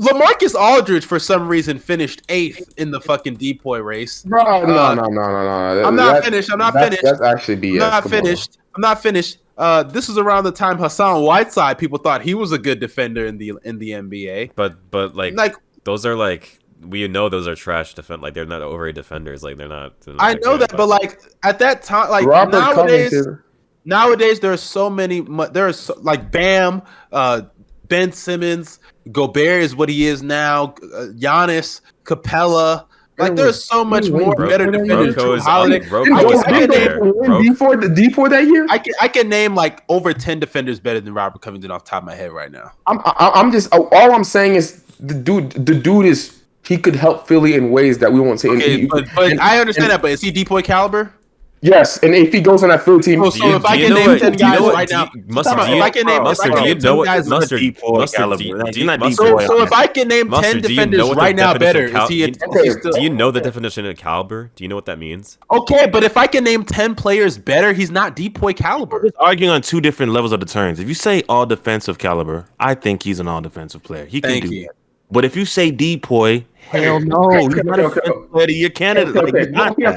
[0.00, 4.22] LaMarcus Aldridge, for some reason, finished eighth in the fucking depoy race.
[4.22, 5.84] Bro, no, Uh, no, no, no, no.
[5.84, 6.50] I'm not That- finished.
[6.50, 7.02] I'm not that's, finished.
[7.04, 7.72] That's actually BS.
[7.74, 8.18] I'm not Come on.
[8.24, 8.58] finished.
[8.74, 9.38] I'm not finished.
[9.58, 11.76] Uh, this was around the time Hassan Whiteside.
[11.76, 14.52] People thought he was a good defender in the in the NBA.
[14.54, 15.54] But but like, Like
[15.84, 18.22] those are like we know those are trash defend.
[18.22, 19.42] Like they're not overrated defenders.
[19.42, 20.00] Like they're not.
[20.00, 23.42] they're not I know that, but like at that time, like Robert nowadays, Covington.
[23.84, 25.20] nowadays there are so many.
[25.20, 26.80] mu- There are so, like Bam,
[27.12, 27.42] uh,
[27.88, 28.78] Ben Simmons,
[29.10, 30.74] Gobert is what he is now.
[30.94, 32.86] Uh, Giannis, Capela.
[33.18, 35.14] Like there's so much wait, more Ro- better defenders.
[35.14, 35.74] Rocco Jrue is Holiday.
[35.76, 39.08] I is can- I can name- Ro- Before the D4 that year, I can I
[39.08, 42.14] can name like over ten defenders better than Robert Covington off the top of my
[42.14, 42.72] head right now.
[42.86, 46.96] I'm I, I'm just all I'm saying is the dude the dude is he could
[46.96, 48.48] help Philly in ways that we won't say.
[48.48, 50.02] Okay, he- but, but and- I understand and- that.
[50.02, 51.12] But is he depoy caliber?
[51.62, 53.92] Yes, and if he goes on that Philly team, So, so you- if I can
[53.92, 55.66] name ten do you know guys right now, you- Mustard, Time out.
[55.66, 56.96] do you- if I can name, Mustard, if I do can you name know 10
[56.96, 58.42] what- guys, Mustard, depoy Mustard, caliber.
[58.42, 59.40] do you- He's do you- not Mustard, depoy.
[59.42, 61.36] so, so if I can name Mustard, ten do you defenders know what the right
[61.36, 63.10] now definition better, of cal- is he, a, do is you- he still Do you
[63.10, 64.50] know the definition of caliber?
[64.56, 65.36] Do you know what that means?
[65.50, 65.86] okay?
[65.92, 68.98] But if I can name ten players better, he's not depoy caliber.
[69.02, 70.80] We're arguing on two different levels of the terms.
[70.80, 74.06] If you say all defensive caliber, I think he's an all defensive player.
[74.06, 74.62] He can Thank do you.
[74.62, 74.70] that.
[75.12, 78.10] But if you say depoy, hell no, Okay, he's not okay, a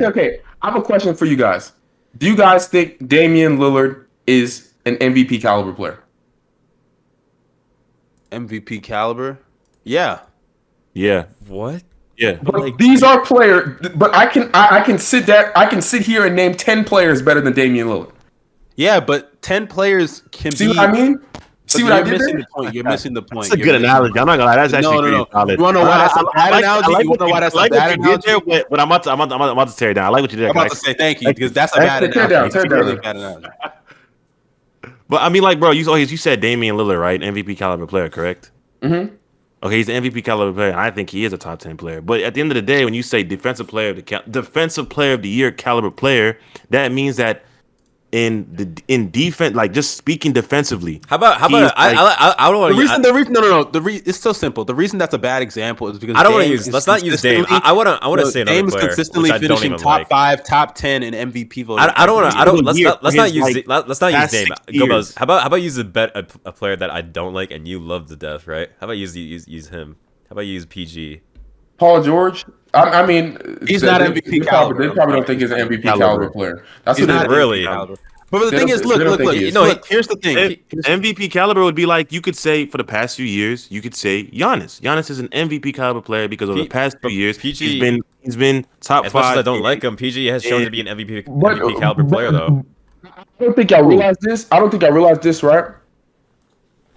[0.10, 0.30] okay.
[0.30, 0.45] Like.
[0.61, 1.73] I have a question for you guys.
[2.18, 5.99] Do you guys think Damian Lillard is an MVP caliber player?
[8.31, 9.40] MVP caliber,
[9.84, 10.19] yeah.
[10.94, 11.84] Yeah, What?
[12.18, 12.38] yeah.
[12.44, 13.80] But these are player.
[13.95, 16.84] But I can I, I can sit that I can sit here and name ten
[16.84, 18.11] players better than Damian Lillard.
[18.76, 20.69] Yeah, but ten players can See be.
[20.69, 21.19] what I mean?
[21.74, 22.41] See what I you're did missing there?
[22.44, 22.74] the point.
[22.76, 23.50] You're missing the point.
[23.50, 24.20] That's a You're good analogy.
[24.20, 24.56] I'm not gonna lie.
[24.56, 25.28] That's actually No, no, pretty no.
[25.32, 25.58] solid.
[25.60, 26.86] You wanna know why that's a I- I- bad I like- analogy?
[26.86, 28.28] I like You wanna know why that's I a like bad what you did analogy?
[28.28, 30.06] there, but, but I'm about to, I'm about, to, I'm about to tear it down.
[30.06, 30.45] I like what you did.
[30.45, 32.14] I'm about to say thank you because that's a bad analogy.
[32.14, 33.45] tear it It's a really down.
[35.10, 37.20] But I mean, like, bro, you oh, you said Damian Lillard, right?
[37.20, 38.52] MVP caliber player, correct?
[38.82, 39.16] Mm-hmm.
[39.64, 40.72] Okay, he's an MVP caliber player.
[40.72, 42.02] and I think he is a top ten player.
[42.02, 44.24] But at the end of the day, when you say defensive player of the cal-
[44.30, 46.38] defensive player of the year caliber player,
[46.70, 47.44] that means that
[48.14, 52.30] in the in defense, like just speaking defensively, How about how about I, like- I
[52.30, 53.07] I I don't The want reason, to.
[53.10, 53.64] the reason, no, no, no.
[53.64, 54.64] The re, it's so simple.
[54.65, 56.72] The reason that's a bad example is because I don't want to use.
[56.72, 57.45] Let's not use Dame.
[57.49, 57.98] I want to.
[58.03, 60.10] I want to no, say another Dame is consistently which finishing top like.
[60.10, 61.84] five, top ten in MVP voting.
[61.84, 62.40] I, I don't want to.
[62.40, 62.64] I don't.
[62.64, 63.03] Let's not.
[63.03, 63.44] Let's not use.
[63.56, 64.48] like, let- Let's not use past Dame.
[64.68, 65.15] six Gomez.
[65.15, 67.68] How about how about use a bet a, a player that I don't like and
[67.68, 68.69] you love to death, right?
[68.80, 69.95] How about use use use him?
[70.30, 71.22] How about use PG?
[71.77, 72.45] Paul George.
[72.74, 73.38] I, I mean,
[73.68, 74.88] He's they- not they- MVP They probably, caliber.
[74.88, 76.04] they probably don't think he's an MVP Caliber.
[76.06, 76.64] caliber player.
[76.86, 77.64] That's He's what not really.
[77.66, 77.95] caliber.
[78.32, 79.36] But the They thing is, look, look, look.
[79.36, 79.54] he You is.
[79.54, 80.36] know, here's the thing.
[80.86, 83.94] MVP caliber would be like you could say for the past few years, you could
[83.94, 84.82] say Giannis.
[84.82, 87.80] Giannis is an MVP caliber player because over P- the past few years, PG he's
[87.80, 89.34] been he's been top As much five.
[89.38, 92.02] as I don't like him, PG has shown to be an MVP But- MVP caliber
[92.04, 92.66] but- player though.
[93.06, 94.48] I don't think y'all realize this.
[94.52, 95.66] I don't think I realize this, right?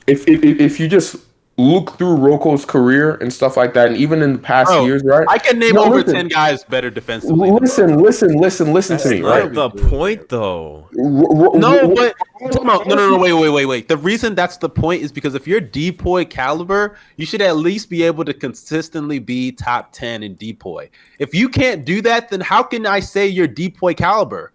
[0.06, 1.16] If if, if if you just
[1.58, 5.02] look through Roko's career and stuff like that, and even in the past Bro, years,
[5.04, 5.26] right?
[5.28, 6.14] I can name No, over listen.
[6.14, 7.50] ten guys better defensively.
[7.50, 9.52] listen, listen, listen, listen to me, Not right?
[9.54, 10.88] the point though.
[10.98, 12.14] R- r- No, r- but
[12.52, 13.88] come no, no, no, wait, wait, wait, wait.
[13.88, 17.88] The reason that's the point is because if you're depoy caliber, you should at least
[17.88, 20.90] be able to consistently be top ten in depoy.
[21.18, 24.52] If you can't do that, then how can I say you're depoy caliber?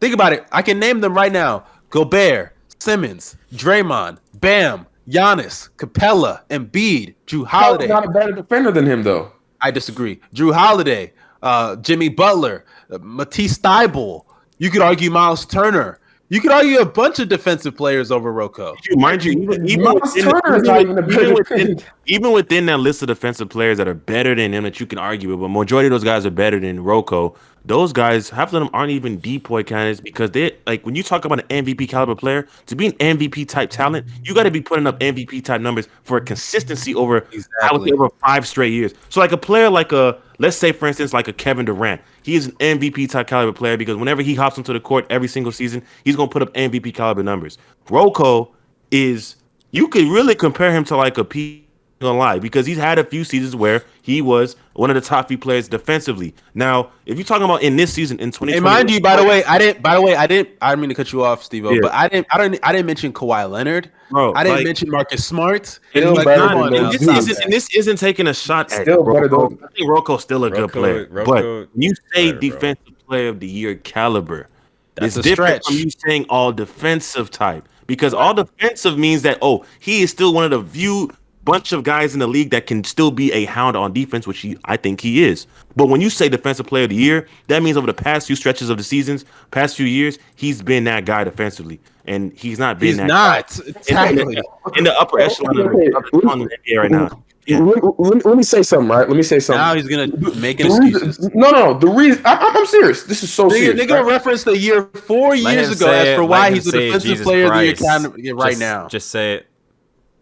[0.00, 0.46] Think about it.
[0.50, 7.86] I can name them right now: Gobert, Simmons, Draymond, Bam, Giannis, Capela, Embiid, Jrue Holiday.
[7.86, 9.32] not a better defender than him, though.
[9.60, 10.20] I disagree.
[10.34, 11.12] Jrue Holiday,
[11.42, 14.24] uh, Jimmy Butler, uh, Matisse Thybulle.
[14.58, 16.00] You could argue Miles Turner.
[16.34, 18.74] You could argue a bunch of defensive players over Rocco.
[18.96, 22.32] Mind you, even, even, within, Turner even not with- even a even better within, even
[22.32, 25.28] within that list of defensive players that are better than him that you can argue
[25.30, 27.36] with, but majority of those guys are better than Rocco.
[27.64, 31.24] Those guys, half of them aren't even depoy candidates because they like when you talk
[31.24, 34.60] about an MVP caliber player, to be an MVP type talent, you got to be
[34.60, 37.90] putting up MVP type numbers for consistency over I would Exactly.
[37.90, 38.92] say over five straight years.
[39.08, 42.34] So like a player like a let's say for instance like a Kevin Durant, he
[42.34, 45.52] is an MVP type caliber player because whenever he hops onto the court every single
[45.52, 47.58] season, he's gonna put up MVP caliber numbers.
[47.90, 48.50] Rocco
[48.90, 49.36] is
[49.70, 51.64] you could really compare him to like a P
[52.00, 55.28] gonna lie because he's had a few seasons where he was one of the top
[55.28, 56.34] few players defensively.
[56.54, 59.24] Now, if you're talking about in this season in 2020, Hey, mind you, by the
[59.24, 59.82] way, I didn't.
[59.82, 60.50] By the way, I didn't.
[60.60, 61.64] I didn't mean to cut you off, Steve.
[61.64, 61.78] Yeah.
[61.80, 62.26] But I didn't.
[62.32, 62.58] I don't.
[62.62, 63.90] I didn't mention Kawhi Leonard.
[64.10, 65.66] Bro, I didn't like- mention Marcus Smart.
[65.90, 66.74] Still Like, better come on.
[66.74, 69.56] And this, isn't, and this isn't taking a shot at Still better Rocco.
[69.64, 71.08] I think Rocco's still a good player.
[71.10, 72.50] Rocco- but when you say better, bro.
[72.50, 74.48] defensive player of the year caliber,
[74.96, 75.76] That's it's a different stretch.
[75.78, 80.32] from you saying all defensive type because all defensive means that oh he is still
[80.34, 81.10] one of the few
[81.44, 84.38] bunch of guys in the league that can still be a hound on defense, which
[84.40, 85.46] he, I think he is.
[85.76, 88.36] But when you say defensive player of the year, that means over the past few
[88.36, 92.78] stretches of the seasons, past few years, he's been that guy defensively, and he's not
[92.78, 93.48] been He's that not.
[93.48, 94.38] guy Exactly.
[94.76, 97.22] in the upper echelon of the, of on the NBA right now.
[97.46, 97.58] Yeah.
[97.58, 99.06] Let, let- let me say something, right?
[99.06, 99.60] Let me say something.
[99.60, 100.06] Now he's gonna
[100.36, 101.30] make The reason- excuses.
[101.34, 103.02] no, no, the reason I, I'm serious.
[103.02, 103.76] This is so They're, serious.
[103.76, 104.12] they're gonna right?
[104.12, 107.22] reference the year four Let years ago as for let why he's the defensive Jesus
[107.26, 107.86] player of the year Christ.
[107.86, 108.88] kind of- right Just- now.
[108.88, 109.46] Just say it.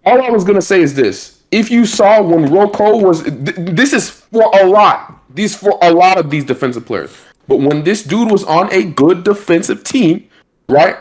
[0.04, 3.92] All I was gonna say is this: if you saw when Rocco was, th- this
[3.92, 5.22] is for a lot.
[5.34, 7.14] These for a lot of these defensive players.
[7.48, 10.28] But when this dude was on a good defensive team,
[10.68, 10.96] right?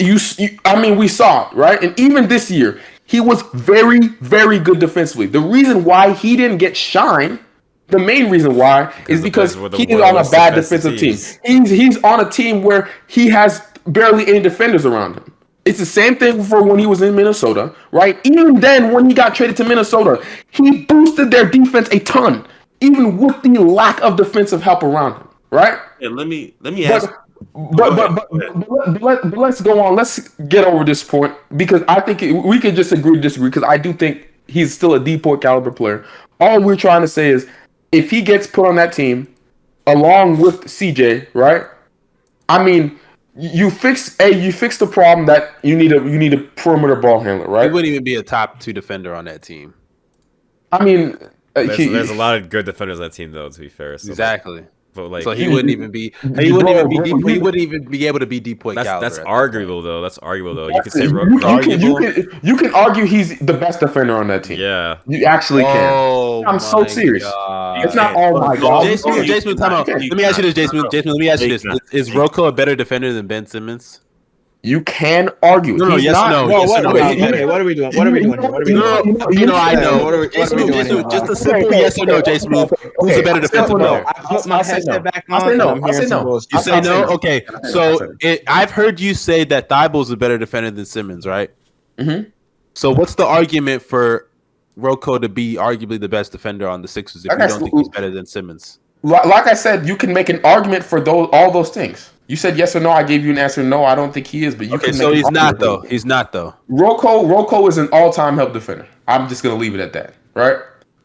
[0.00, 1.82] You, you, I mean, we saw it, right?
[1.82, 5.26] And even this year, he was very, very good defensively.
[5.26, 7.38] The reason why he didn't get shine,
[7.88, 10.96] the main reason why, is because Blazers were the he's on a bad defensive defensive
[10.96, 11.12] team.
[11.44, 15.33] He's he's on a team where he has barely any defenders around him.
[15.64, 18.18] It's the same thing for when he was in Minnesota, right?
[18.24, 22.46] Even then, when he got traded to Minnesota, he boosted their defense a ton,
[22.80, 25.78] even with the lack of defensive help around him, right?
[26.00, 27.10] Yeah, let me let me ask.
[27.54, 29.96] But but but, but, but, let, but, let, but let's go on.
[29.96, 33.48] Let's get over this point because I think it, we could just agree to disagree
[33.48, 36.04] because I do think he's still a D point caliber player.
[36.40, 37.48] All we're trying to say is
[37.92, 39.34] if he gets put on that team
[39.86, 41.66] along with CJ, right?
[42.48, 42.98] I mean,
[43.36, 46.96] you fix a you fix the problem that you need a you need a perimeter
[46.96, 47.62] ball handler, right?
[47.62, 47.72] He right?
[47.72, 49.74] wouldn't even be a top two defender on that team.
[50.72, 51.16] I mean,
[51.56, 53.48] uh, There's, he- there's a lot of good defenders on that team, though.
[53.48, 54.66] To be fair, so, Exactly.
[54.94, 56.14] But like, so he wouldn't even be.
[56.38, 56.98] He wouldn't even be.
[56.98, 59.08] Deep, he wouldn't even be able to be deep point that's caliber.
[59.08, 60.00] that's arguable though.
[60.00, 60.68] That's arguable though.
[60.68, 63.80] You could say you, Ro- you, can, you, can, you can argue he's the best
[63.80, 64.60] defender on that team.
[64.60, 64.98] yeah.
[65.06, 65.90] You actually can.
[65.92, 67.24] Oh, I'm so serious.
[67.24, 67.84] God.
[67.84, 68.84] It's not all my God.
[68.84, 69.86] Jason, You Jason, time out.
[69.86, 70.00] can't.
[70.00, 70.84] Let me ask you this, Jason.
[70.90, 74.00] Jason, let me ask you this: Is, is Rocco a better defender than Ben Simmons?
[74.64, 75.76] You can argue.
[75.76, 77.64] No, no, He's yes, not- no, Whoa, yes, what, no, wait, you- okay, what are
[77.64, 77.94] we doing?
[77.94, 78.40] What are we doing?
[78.40, 79.18] What are we doing?
[79.18, 80.02] no, you know, I know.
[80.02, 82.14] What are we- what are we doing Jason, just a simple okay, yes or no,
[82.14, 82.54] okay, Jason.
[82.54, 83.20] okay, Who's okay.
[83.20, 83.94] a better I'll say defensive no.
[84.06, 85.00] I put my I'll say headset no.
[85.10, 85.48] back I'll on.
[85.50, 85.68] say no.
[85.68, 86.22] I'm I'll say no.
[86.24, 87.00] You I'll say say no?
[87.02, 87.08] no.
[87.08, 91.50] Okay, so it, I've heard you say that Thybulle's a better defender than Simmons, right?
[91.98, 92.30] Mm-hmm.
[92.72, 94.30] So what's the argument for
[94.76, 97.88] Rocco to be arguably the best defender on the Sixers if you don't think he's
[97.90, 98.78] better than Simmons?
[99.02, 102.08] Like I said, you can make an argument for those all those things.
[102.26, 102.90] You said yes or no.
[102.90, 103.62] I gave you an answer.
[103.62, 104.54] No, I don't think he is.
[104.54, 104.94] But you Okay, can.
[104.94, 105.80] so he's not though.
[105.82, 106.54] He's not though.
[106.68, 108.86] Rocco, Rocco is an all-time help defender.
[109.06, 110.56] I'm just gonna leave it at that, right?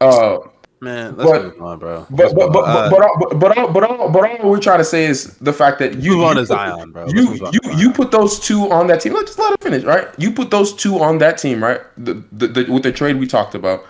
[0.01, 0.37] Uh,
[0.81, 2.07] Man, let's But- move on, bro.
[2.09, 2.89] but but but on.
[2.89, 5.33] But but all, but but all, but all, but all we're trying to say is
[5.39, 7.03] the fact that you move on you to Zion, bro.
[7.03, 9.11] Let's You you you put those two on that team.
[9.13, 10.07] Let's just let him finish, right?
[10.17, 11.81] You put those two on that team, right?
[11.97, 13.83] The, the, the with the trade we talked about.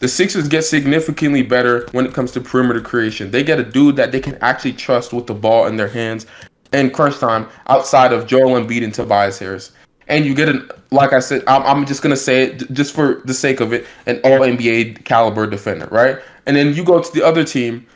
[0.00, 3.30] The Sixers get significantly better when it comes to perimeter creation.
[3.30, 6.26] They get a dude that they can actually trust with the ball in their hands
[6.74, 9.72] in crunch time outside of Joel Embiid and Tobias Harris.
[10.06, 13.22] And you get an, like I said, I'm, I'm just gonna say it just for
[13.24, 16.18] the sake of it, an All NBA caliber defender, right?
[16.46, 17.86] And then you go to the other team,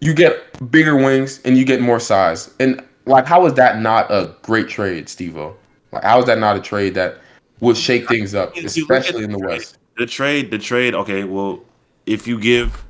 [0.00, 2.52] you get bigger wings and you get more size.
[2.60, 5.54] And like, how is that not a great trade, Stevo?
[5.92, 7.18] Like, how is that not a trade that
[7.60, 9.78] would shake things up, If you look at especially in the West?
[9.96, 10.94] The trade, the trade.
[10.94, 11.60] Okay, well,
[12.04, 12.84] if you give,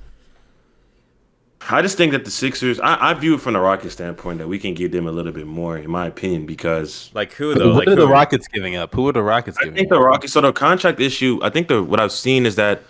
[1.68, 2.78] I just think that the Sixers.
[2.80, 5.32] I, I view it from the Rockets standpoint that we can give them a little
[5.32, 7.70] bit more, in my opinion, because Like who though?
[7.74, 8.06] what Like are the?
[8.06, 8.94] Rockets giving up?
[8.94, 9.72] Who are the Rockets giving?
[9.72, 9.98] I giving think up?
[9.98, 10.32] the Rockets.
[10.32, 11.40] So the contract issue.
[11.42, 12.82] I think the what I've seen is that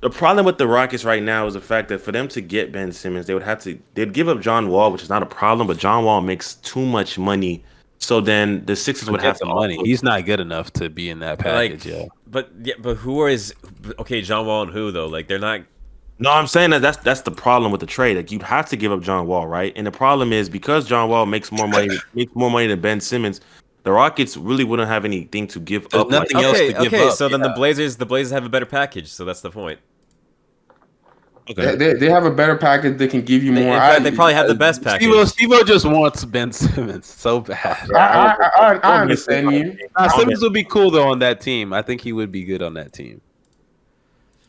[0.00, 2.72] the problem with the Rockets right now is the fact that for them to get
[2.72, 5.26] Ben Simmons, they would have to they'd give up John Wall, which is not a
[5.26, 7.62] problem, but John Wall makes too much money.
[7.98, 9.78] So then the Sixers would have the to money.
[9.78, 11.84] offload- He's not good enough to be in that package.
[11.86, 12.06] Like, yeah.
[12.26, 13.54] but yeah, but who is
[14.00, 14.20] okay?
[14.22, 15.06] John Wall and who though?
[15.06, 15.60] Like they're not.
[16.22, 18.16] No, I'm saying that that's that's the problem with the trade.
[18.16, 19.72] Like you'd have to give up John Wall, right?
[19.74, 23.00] And the problem is because John Wall makes more money makes more money than Ben
[23.00, 23.40] Simmons,
[23.82, 26.10] the Rockets really wouldn't have anything to give There's up.
[26.12, 27.08] like- nothing else Okay, to give okay.
[27.08, 27.48] up, So then the.
[27.50, 29.08] Blazers, the Blazers have a better package.
[29.12, 29.80] So that's the point.
[31.56, 32.98] They, they, they have a better package.
[32.98, 33.64] They can give you more.
[33.64, 35.08] in fact, I- they probably have the best package.
[35.26, 37.90] Steve Steve just wants Ben Simmons so bad.
[37.90, 39.76] I, I, I, I understand you.
[39.98, 41.72] Nah, Simmons would be cool though on that team.
[41.72, 43.20] I think he would be good on that team.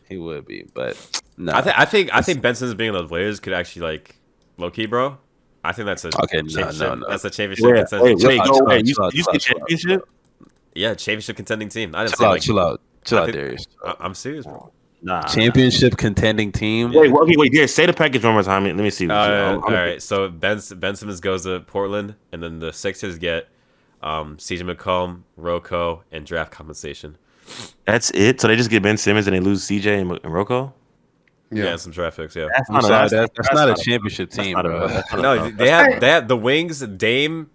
[0.07, 1.53] He would be, but no.
[1.53, 4.15] I think I think I think Benson's being on the Blazers could actually like
[4.57, 5.17] low key, bro.
[5.63, 6.79] I think that's a Okay, no, championship.
[6.79, 7.09] no, no.
[7.09, 8.05] That's a championship Wait, contending.
[8.05, 8.75] wait, wait, Chill out, go chill away.
[8.75, 10.09] out, You, you chill say out, championship?
[10.75, 11.95] Yeah, championship contending team.
[11.95, 12.41] I didn't chill say out, like.
[12.41, 13.65] chill out, chill I out, Darius.
[13.85, 14.71] I, I'm serious, bro.
[15.01, 15.21] Nah.
[15.23, 16.91] Championship contending team.
[16.93, 17.53] Wait, wait, okay, wait.
[17.53, 18.63] Here, say the package one more time.
[18.65, 19.09] Let me see.
[19.09, 22.71] Uh, I'm- all I'm- right, so Ben Ben Simmons goes to Portland, and then the
[22.73, 23.47] Sixers get
[24.01, 27.17] um, CJ McCollum, Rocco, and draft compensation.
[27.85, 28.39] That's it.
[28.41, 30.73] So they just get Ben Simmons and they lose CJ and, and Rocco.
[31.55, 31.71] Yeah, Yeah.
[31.71, 32.35] and some draft picks.
[32.35, 32.47] Yeah.
[32.55, 34.87] That's I'm sorry, that's, that's, not, a that's championship team, not a- bro.
[34.89, 37.49] that's not a- No, they have they have the wings, Dame,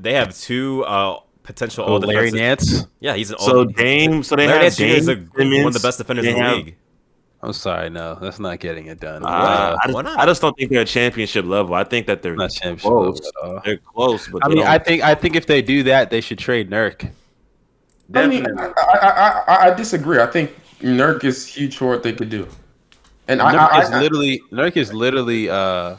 [0.00, 2.30] they have two uh, potential Oh, all Larry.
[2.30, 2.86] Nance.
[3.00, 3.46] Yeah, he's an all.
[3.46, 4.82] So Dame, so they Larry have Nance Jr.
[4.84, 5.14] Dame, is a,
[5.62, 6.76] one of the best defenders in the have- league.
[7.40, 9.24] I'm sorry, no, that's not getting it done.
[9.24, 10.18] Uh, Uh, I, just, why not?
[10.18, 11.72] I just don't think they're at championship level.
[11.72, 13.20] I think that they're not championship close.
[13.20, 13.62] level at all.
[13.64, 16.10] They're close, but I they mean, don't- I think I think if they do that,
[16.10, 17.08] they should trade Nurk.
[18.14, 18.74] I mean, definitely.
[18.76, 20.18] I, I, I, I- I disagree.
[20.18, 20.50] I think
[20.80, 22.48] Nurk is huge for what they could do.
[23.28, 25.96] And I, Nurk I, is I, literally Nurk is literally uh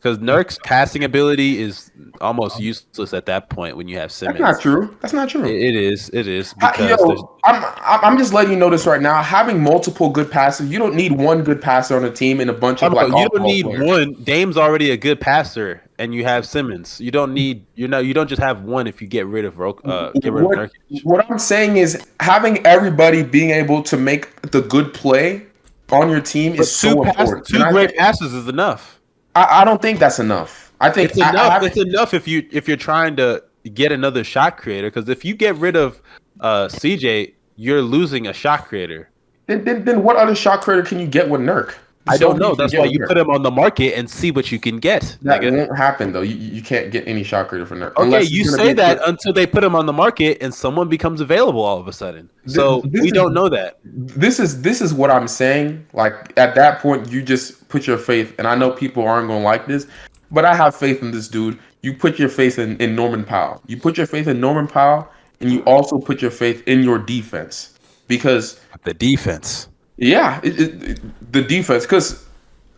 [0.00, 1.90] because Nurk's passing ability is
[2.20, 4.38] almost useless at that point when you have that's Simmons.
[4.38, 4.96] not true.
[5.00, 5.44] That's not true.
[5.44, 6.08] It- it is.
[6.12, 7.64] It is I- because yo, there's- I'm,
[8.04, 9.20] I'm just letting you know this right now.
[9.22, 12.52] Having multiple good passes, you don't need one good passer on a team and a
[12.52, 13.84] bunch of like you don't need players.
[13.86, 14.12] one.
[14.22, 17.00] Dame's already a good passer, and you have Simmons.
[17.00, 17.66] You don't need.
[17.74, 20.44] You know, you don't just have one if you get rid of uh, get rid
[20.44, 21.00] of What, Nurkic.
[21.02, 25.47] what I'm saying is having everybody being able to make the good play
[25.92, 27.46] on your team But is so two, pass, important.
[27.46, 29.00] two I, great passes is enough.
[29.34, 30.72] I, I don't think that's enough.
[30.80, 31.52] I think It's I- I enough.
[31.52, 33.42] have- it's enough if you if you're trying to
[33.74, 34.88] get another shot creator.
[34.90, 36.00] Because if you get rid of
[36.40, 39.10] uh, CJ, you're losing a shot creator.
[39.46, 41.74] then, then, then what other shot creator can you get with Nurk?
[42.08, 42.54] I don't know.
[42.54, 45.16] That's why you put him on the market and see what you can get.
[45.22, 45.56] That nigga.
[45.56, 46.22] won't happen though.
[46.22, 47.96] You, you can't get any shot creator for Nurk.
[47.96, 50.88] Okay, you say be a that until they put him on the market and someone
[50.88, 52.28] becomes available all of a sudden.
[52.46, 53.78] So This- this we is- don't know that.
[53.84, 55.84] this is this is what I'm saying.
[55.92, 59.44] Like at that point, you just put your faith, and I know people aren't gonna
[59.44, 59.86] like this,
[60.30, 61.58] but I have faith in this dude.
[61.82, 63.62] You put your faith in, in Norman Powell.
[63.66, 65.08] You put your faith in Norman Powell,
[65.40, 67.78] and you also put your faith in your defense
[68.08, 69.68] because The defense.
[69.98, 71.84] Yeah, it, it, the defense.
[71.84, 72.26] Because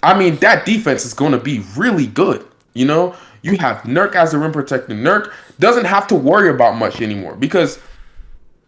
[0.02, 2.46] I mean, that defense is going to be really good.
[2.74, 4.94] You know, you have Nurk as a rim protector.
[4.94, 7.78] Nurk doesn't have to worry about much anymore because,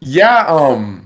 [0.01, 1.05] yeah, um,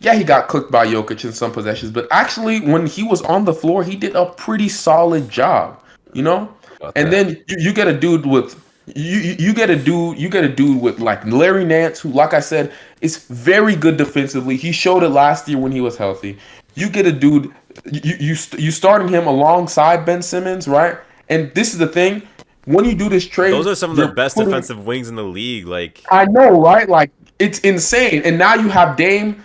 [0.00, 3.44] yeah, he got cooked by Jokic in some possessions, but actually, when he was on
[3.44, 5.82] the floor, he did a pretty solid job.
[6.12, 6.52] You know,
[6.96, 8.60] and then you, you get a dude with.
[8.96, 12.34] You you get a dude you get a dude with like Larry Nance who like
[12.34, 14.56] I said is very good defensively.
[14.56, 16.38] He showed it last year when he was healthy.
[16.74, 17.52] You get a dude
[17.90, 20.96] you you st- you starting him alongside Ben Simmons, right?
[21.28, 22.22] And this is the thing
[22.64, 25.16] when you do this trade, Those are some of the best putting- defensive wings in
[25.16, 25.66] the league.
[25.66, 26.88] Like I know, right?
[26.88, 28.22] Like it's insane.
[28.24, 29.42] And now you have Dame.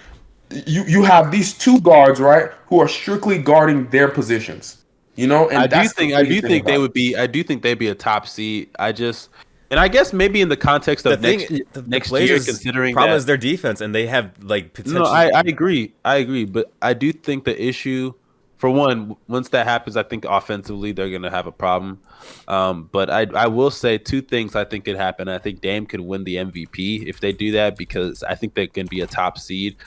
[0.51, 4.83] You you have these two guards, right, who are strictly guarding their positions.
[5.15, 7.25] You know, and I do that's the think I do think they would be I
[7.25, 8.69] do think they'd be a top seed.
[8.77, 9.29] I just
[9.71, 12.45] and I guess maybe in the context the of thing, next the, the next Blazers'
[12.45, 15.03] year, considering problem that, is their defense, and they have like potential.
[15.03, 15.93] No, I, I agree.
[16.03, 16.45] I agree.
[16.45, 18.13] But I do think the issue,
[18.57, 21.99] for one, once that happens, I think offensively they're going to have a problem.
[22.47, 25.27] Um, but I, I will say two things I think could happen.
[25.27, 28.67] I think Dame could win the MVP if they do that because I think they
[28.67, 29.77] can be a top seed.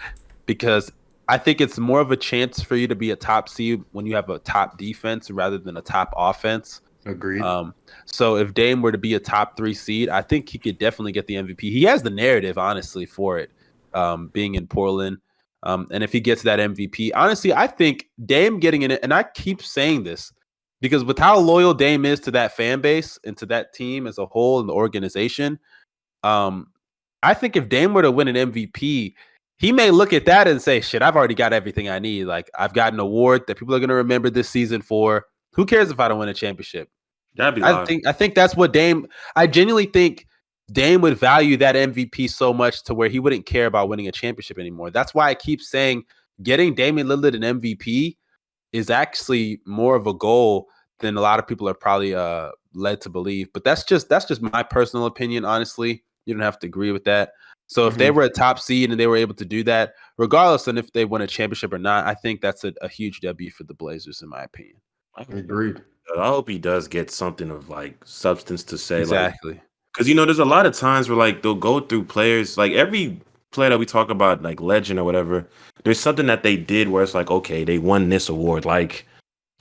[0.47, 0.91] Because
[1.29, 4.07] I think it's more of a chance for you to be a top seed when
[4.07, 6.81] you have a top defense rather than a top offense.
[7.09, 7.43] Agreed.
[7.43, 7.75] Um,
[8.05, 11.13] so if Dame were to be a top three seed, I think he could definitely
[11.13, 11.61] get the MVP.
[11.61, 13.51] He has the narrative, honestly, for it,
[13.95, 15.19] um, being in Portland.
[15.63, 19.13] Um, and if he gets that MVP, honestly, I think Dame getting in it, and
[19.13, 20.33] I keep saying this
[20.81, 24.19] because with how loyal Dame is to that fan base and to that team as
[24.19, 25.59] a whole and the organization,
[26.23, 26.69] um,
[27.23, 29.15] I think if Dame were to win an MVP,
[29.59, 32.25] he may look at that and say, "Shit, I've already got everything I need.
[32.25, 35.27] Like I've got an award that people are going to remember this season for.
[35.55, 36.89] Who cares if I don't win a championship?"
[37.39, 37.89] That'd be I live.
[37.89, 39.07] think I think that's what Dame.
[39.37, 40.27] I genuinely think
[40.73, 44.13] Dame would value that MVP so much to where he wouldn't care about winning a
[44.13, 44.91] championship anymore.
[44.91, 46.05] That's why I keep saying
[46.43, 48.17] getting Damian Lillard an MVP
[48.73, 50.67] is actually more of a goal
[50.99, 53.49] than a lot of people are probably uh, led to believe.
[53.55, 55.45] But that's just that's just my personal opinion.
[55.45, 57.31] Honestly, you don't have to agree with that.
[57.69, 60.67] So if they were a top seed and they were able to do that, regardless
[60.67, 63.51] of if they won a championship or not, I think that's a, a huge W
[63.51, 64.77] for the Blazers, in my opinion.
[65.39, 65.83] agreed.
[66.17, 69.61] I hope he does get something of like substance to say, like Exactly.
[69.93, 72.73] because you know there's a lot of times where like they'll go through players like
[72.73, 73.21] every
[73.51, 75.47] player that we talk about like legend or whatever
[75.85, 79.07] there's something that they did where it's like okay they won this award like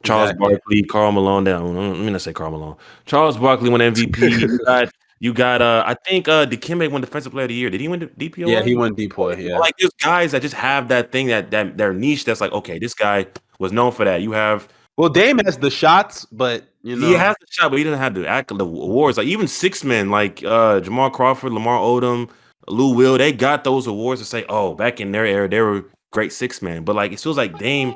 [0.04, 0.56] charles Exactly.
[0.56, 2.76] barkley carl malone let me not say carl malone
[3.06, 7.32] charles barkley won mvp you got you got uh i think uh Dikembe won defensive
[7.32, 9.38] player of the year did he win the dpo Yeah, he won Depoy.
[9.42, 9.58] Yeah.
[9.58, 12.78] like there's guys that just have that thing that that their niche that's like okay
[12.80, 13.26] this guy
[13.60, 14.68] was known for that you have
[14.98, 18.00] Well, Dame has the shots, but you know, he has the shot, but he doesn't
[18.00, 19.18] have the acc- the awards.
[19.18, 22.30] Like even six men, like uh Jamal Crawford, Lamar Odom,
[22.68, 25.86] Lou Will, they got those awards to say, oh, back in their era, they were
[26.12, 26.84] great six men.
[26.84, 27.94] But like it feels like Dame,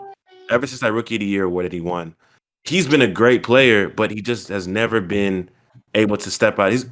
[0.52, 2.16] ever since that rookie of the year award that he won,
[2.66, 5.50] he's been a great player, but he just has never been
[5.96, 6.72] able to step out.
[6.72, 6.86] He's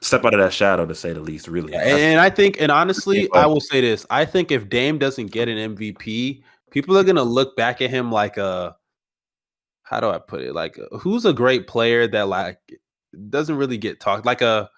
[0.00, 1.48] step out of that shadow to say the least.
[1.48, 3.40] Really, and, and I think, and honestly, Yeah.
[3.40, 7.24] I will say this: I think if Dame doesn't get an MVP, people are gonna
[7.24, 8.76] look back at him like a,
[9.88, 10.52] how do I put it?
[10.52, 12.58] Like, who's a great player that like
[13.30, 14.26] doesn't really get talked?
[14.26, 14.68] Like a,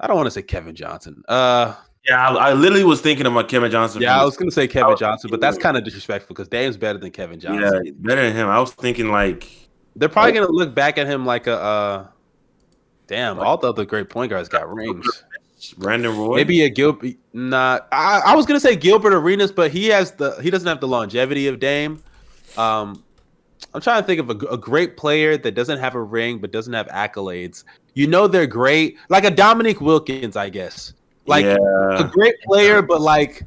[0.00, 1.22] I don't want to say Kevin Johnson.
[1.28, 1.74] Uh,
[2.08, 4.02] Yeah, I, I literally was thinking about Kevin Johnson.
[4.02, 6.98] yeah, I was gonna say Kevin Johnson, but that's kind of disrespectful because Dame's better
[6.98, 7.82] than Kevin Johnson.
[7.86, 8.48] yeah, better than him.
[8.48, 9.48] I was thinking like
[9.94, 11.56] They're probably gonna look back at him like a.
[11.56, 12.06] Uh,
[13.06, 15.24] damn, all the other great point guards got rings.
[15.78, 16.34] Brandon Roy.
[16.34, 17.14] Maybe a Gilbert.
[17.32, 17.86] Not.
[17.92, 20.32] I, I was gonna say Gilbert Arenas, but he has the.
[20.42, 22.02] He doesn't have the longevity of Dame.
[22.56, 23.04] Um,
[23.74, 26.50] I'm trying to think of a, a great player that doesn't have a ring but
[26.52, 27.64] doesn't have accolades.
[27.94, 30.94] You know they're great, like a Dominique Wilkins, I guess.
[31.26, 31.56] Like yeah.
[31.98, 33.44] a great player, but like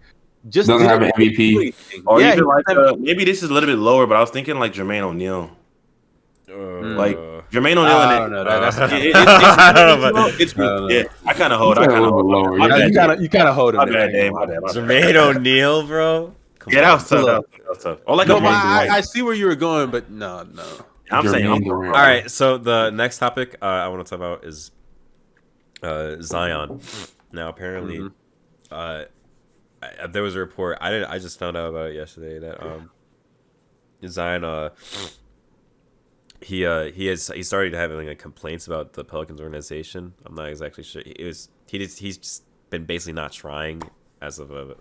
[0.50, 1.74] just Doesn't have an MVP.
[2.06, 4.22] Or yeah, even like doesn't uh, maybe this is a little bit lower, but I
[4.22, 5.50] was thinking like Jermaine O'Neal.
[6.48, 7.86] Like Uh, Jermaine O'Neal.
[7.98, 8.44] I don't know.
[8.44, 10.90] That, that's It- it- it's, I it's, it's, I don't know.
[10.90, 11.78] yeah, I kind of hold.
[11.80, 12.26] I kind of hold.
[12.28, 12.78] lower, My yeah.
[12.78, 13.80] bad, you gotta you gotta hold him.
[13.80, 14.32] My bad, Dave.
[14.32, 14.60] My bad.
[14.64, 16.34] Jermaine O'Neal, bro.
[16.66, 16.94] Come Yeah, that on.
[16.98, 17.26] was tough.
[17.26, 18.00] That was, that was tough.
[18.08, 20.64] Or like No, a but I, I see where you were going, but no, no.
[21.12, 21.46] I'm saying.
[21.46, 24.72] I'm- All right, so the next topic uh, I want to talk about is
[25.84, 26.82] uh, Zion.
[27.32, 28.12] Now, apparently, Mhm.
[28.72, 29.04] uh,
[29.84, 30.80] I, there was a report.
[30.82, 31.12] I didn't.
[31.12, 32.90] I just found out about it yesterday that um,
[34.08, 34.44] Zion.
[34.44, 34.70] Uh,
[36.42, 40.14] he uh he has he started having like complaints about the Pelicans organization.
[40.26, 41.02] I'm not exactly sure.
[41.06, 43.82] It was he just he's just been basically not trying
[44.22, 44.74] as of uh,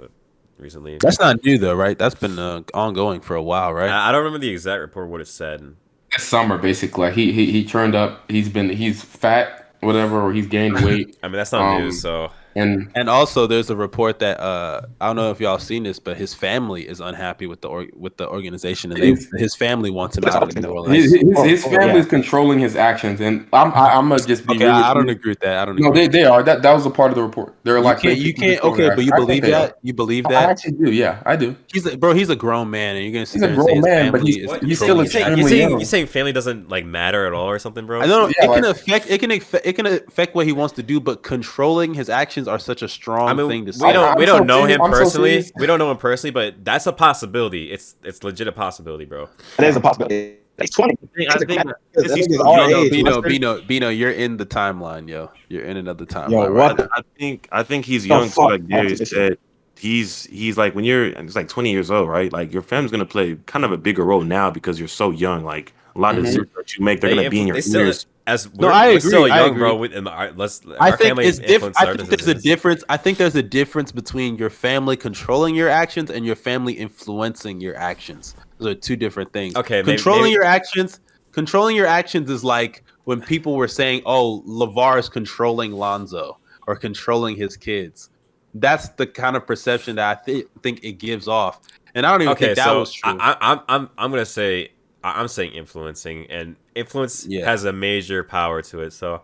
[0.58, 0.98] recently.
[1.00, 1.98] That's not new though, right?
[1.98, 3.90] That's been uh, ongoing for a while, right?
[3.90, 5.74] I, I don't remember the exact report what it said.
[6.12, 8.30] This summer, basically, he he he turned up.
[8.30, 12.00] He's been he's fat, whatever, or he's gained weight, I mean that's not Um, news.
[12.00, 15.82] So and And also, there's a report that uh, I don't know if y'all seen
[15.82, 19.28] this, but his family is unhappy with the or- with the organization, and they, His-
[19.36, 21.04] his family wants him out of New his, Orleans.
[21.04, 21.22] his, his
[21.64, 22.00] Oh, oh, family yeah.
[22.00, 24.54] is controlling his actions, and I'm I, I'm gonna just be.
[24.54, 25.58] Okay, really, I, I don't agree with that.
[25.58, 25.78] I don't.
[25.78, 26.02] No, agree.
[26.06, 26.42] they, they are.
[26.42, 27.54] That that was a part of the report.
[27.64, 28.18] They're you like can't.
[28.18, 28.62] You can't.
[28.62, 29.12] Okay, but you their actions.
[29.12, 29.78] I believe think they that?
[29.82, 30.28] You believe are.
[30.28, 30.50] I that?
[30.50, 30.90] actually do.
[30.92, 31.56] Yeah, I do.
[31.72, 32.14] He's a, bro.
[32.14, 34.12] He's a grown man, and you're gonna sit He's a there and say grown man,
[34.12, 35.80] but family he's- is he's still a his you saying, you extremely saying young.
[35.80, 38.00] you saying family doesn't like matter at all or something, bro?
[38.00, 38.34] I don't.
[38.38, 39.10] Yeah, it can affect.
[39.10, 39.66] It can affect.
[39.66, 42.88] It can affect what he wants to do, but controlling his actions are such a
[42.88, 43.92] strong I mean, thing to we say.
[43.92, 45.30] don't I'm we don't know serious- him I'm so personally.
[45.30, 45.52] serious.
[45.56, 47.72] we don't know him personally, but that's a possibility.
[47.72, 49.28] It's it's legit a possibility, bro.
[49.58, 50.36] That is a possibility.
[50.60, 50.94] He's 20.
[50.94, 52.82] I think, I think That this is nigga's young, our though.
[52.84, 52.90] age.
[52.92, 55.32] Bino, Bino, Bino, you're in the timeline, yo.
[55.48, 56.30] You're in another timeline.
[56.30, 56.86] Yo, what now.
[56.92, 58.40] I think I think he's The young too.
[58.42, 59.36] Like Darius said,
[59.76, 62.32] he's he's like when you're it's like 20 years old, right?
[62.32, 65.44] Like your family's gonna play kind of a bigger role now because you're so young.
[65.44, 66.26] Like a lot of Mhm.
[66.26, 68.06] decisions that you make, they're They gonna be in your they still- ears.
[68.26, 69.70] As No, we're, I we're agree, still I young, bro.
[69.72, 69.80] agree.
[69.80, 71.76] With, and our, let's, I our think family it's different.
[71.78, 72.82] I think there's a difference.
[72.88, 77.60] I think there's a difference between your family controlling your actions and your family influencing
[77.60, 78.34] your actions.
[78.58, 79.56] Those are two different things.
[79.56, 81.00] Okay, controlling maybe- your actions.
[81.32, 86.76] Controlling your actions is like when people were saying, "Oh, LaVar is controlling Lonzo or
[86.76, 88.08] controlling his kids."
[88.54, 91.60] That's the kind of perception that I thi- think it gives off,
[91.96, 93.18] and I don't even Okay, think that so was true.
[93.18, 94.70] I, I, I'm I'm I'm gonna say
[95.02, 97.44] I- I'm saying influencing, and influence Yeah.
[97.44, 98.92] has a major power to it.
[98.92, 99.22] So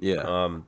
[0.00, 0.66] yeah, um,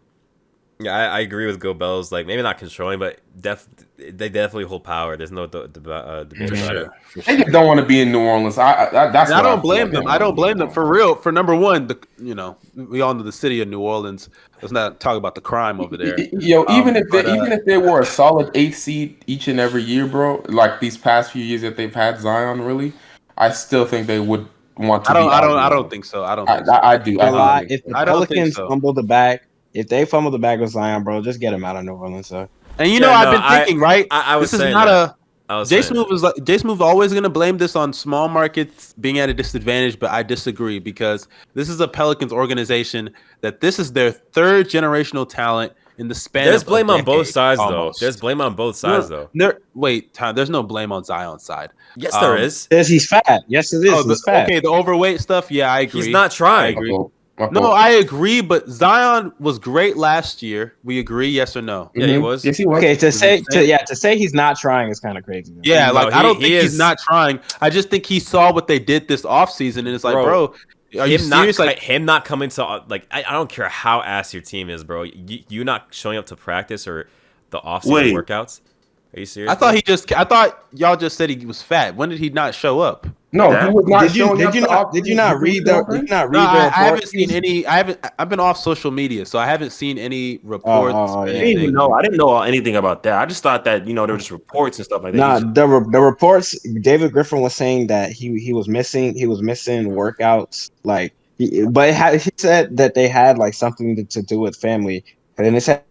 [0.80, 2.10] yeah, I, I agree with Go Bells.
[2.10, 3.68] Like maybe not controlling, but def
[3.98, 5.14] they definitely hold power.
[5.16, 6.90] There's no de- de- uh, debate for about it.
[7.10, 7.22] sure.
[7.24, 8.56] They just don't want to be in New Orleans.
[8.56, 9.30] I, I that's.
[9.30, 10.06] I don't feel blame them.
[10.06, 11.14] I don't blame them for real.
[11.14, 14.30] For number one, the you know we all know the city of New Orleans.
[14.62, 16.18] Let's not talk about the crime over there.
[16.32, 19.48] Yo, Um, even if they, uh, even if they were a solid eight seed each
[19.48, 22.94] and every year, bro, like these past few years that they've had Zion, really,
[23.36, 24.46] I still think they would
[24.86, 25.10] want to.
[25.10, 25.26] I don't.
[25.28, 25.58] Be I don't.
[25.58, 26.24] I don't think so.
[26.24, 26.48] I don't.
[26.48, 26.72] I, Think so.
[26.72, 27.20] I, I do.
[27.20, 27.74] I Gonna lie, do.
[27.74, 28.68] if the I Pelicans so.
[28.68, 29.40] fumble the bag,
[29.74, 32.26] if they fumble the bag with Zion, bro, just get him out of New Orleans.
[32.26, 32.48] So
[32.78, 34.06] And you Yeah, know, I've no, been I- thinking, right?
[34.10, 35.10] I, I was this is not that.
[35.10, 35.16] a.
[35.48, 37.92] I was J saying Smooth is like J Smooth always going to blame this on
[37.92, 43.10] small markets being at a disadvantage, but I disagree because this is a Pelicans organization
[43.40, 46.46] that this is their third generational talent in the span.
[46.46, 48.00] There's of a blame on both sides almost.
[48.00, 48.04] though.
[48.06, 49.28] There's blame on both sides though.
[49.34, 51.70] There, wait, Tom, there's no blame on Zion's side.
[51.96, 52.66] Yes, there Um, is.
[52.72, 53.42] yes, he's fat.
[53.46, 53.92] Yes, it is.
[53.92, 54.44] Oh, he's the- fat.
[54.48, 55.50] okay, the overweight stuff.
[55.50, 56.02] Yeah, I agree.
[56.04, 56.76] He's not trying.
[56.76, 56.96] agree.
[57.38, 57.70] My No.
[57.72, 60.74] I agree, but Zion was great last year.
[60.84, 61.90] We agree, yes or no?
[61.94, 62.22] Yeah, he Mhm.
[62.22, 62.44] was.
[62.44, 62.78] Yes, he was.
[62.78, 65.52] Okay, to say to yeah to say he's not trying is kind of crazy.
[65.52, 65.62] man.
[65.64, 67.40] Yeah, No, like I don't he think is- he's not trying.
[67.62, 70.54] I just think he saw what they did this offseason and it's like, Bro, bro,
[70.98, 71.58] are you him not serious?
[71.58, 74.70] Like, him not coming to uh, like I, I don't care how ass your team
[74.70, 75.02] is, bro.
[75.04, 77.08] You, you not showing up to practice or
[77.50, 78.60] the off season workouts.
[79.14, 79.50] Are you serious?
[79.50, 80.12] I thought he just.
[80.12, 81.96] I thought y'all just said he was fat.
[81.96, 83.06] When did he not show up?
[83.32, 83.68] No, Yeah.
[83.68, 85.84] he was not Did you showing did up you not did you not read the
[85.88, 87.64] did you not read No, the I, I haven't seen any.
[87.64, 88.04] I haven't.
[88.18, 90.94] I've been off social media, so I haven't seen any oh, reports.
[90.96, 91.34] oh, or yeah.
[91.34, 91.92] I didn't even know.
[91.92, 93.20] I didn't know anything about that.
[93.20, 95.18] I just thought that you know there were just reports and stuff like that.
[95.18, 96.58] Nah, the re- the reports.
[96.80, 100.70] David Griffin was saying that he he was missing he was missing workouts.
[100.82, 104.40] Like, he, but it had, he said that they had like something to, to do
[104.40, 105.04] with family,
[105.38, 105.84] and then it said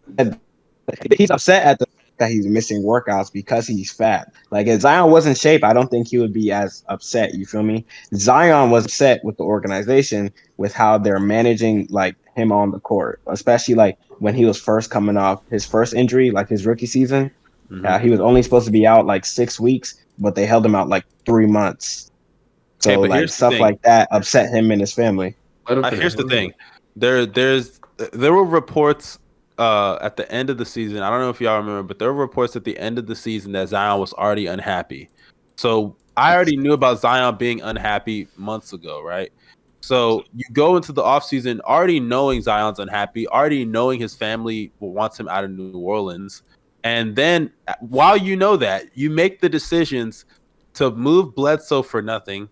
[1.17, 1.87] he's upset at the
[2.19, 4.31] that he's missing workouts because he's fat.
[4.51, 7.33] Like if Zion was in shape, I don't think he would be as upset.
[7.33, 7.85] You feel me?
[8.13, 13.21] Zion was upset with the organization with how they're managing like him on the court,
[13.27, 17.31] especially like when he was first coming off his first injury, like his rookie season.
[17.71, 17.85] Mhm.
[17.85, 20.75] Uh, he was only supposed to be out like six weeks, but they held him
[20.75, 22.11] out like three months.
[22.79, 25.35] So Okay, but like stuff like that upset him and his family.
[25.67, 26.53] Uh, here's the thing.
[26.95, 27.79] There, there's,
[28.13, 29.19] there were reports
[29.59, 30.99] uh, at the end of the season.
[30.99, 33.15] I don't know if y'all remember, but there were reports at the end of the
[33.15, 35.09] season that Zion was already unhappy.
[35.57, 39.31] So I already knew about Zion being unhappy months ago, right?
[39.81, 45.19] So you go into the offseason already knowing Zion's unhappy, already knowing his family wants
[45.19, 46.43] him out of New Orleans.
[46.85, 50.23] And then while you know that, you make the decisions
[50.75, 52.47] to move Bledsoe for nothing,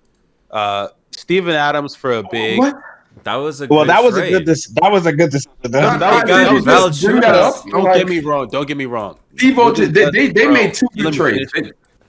[0.51, 2.59] uh, Steven Adams for a big.
[2.59, 2.75] What?
[3.23, 4.45] That was a Well, good that was a good.
[4.45, 5.51] Dis- that was a good decision.
[5.63, 7.65] Nah, that nah, was- they- that was just valid bring that up.
[7.69, 8.47] Don't like, get me wrong.
[8.49, 9.19] Don't get me wrong.
[9.35, 11.51] Devo, Moving they, they, they made two good trades.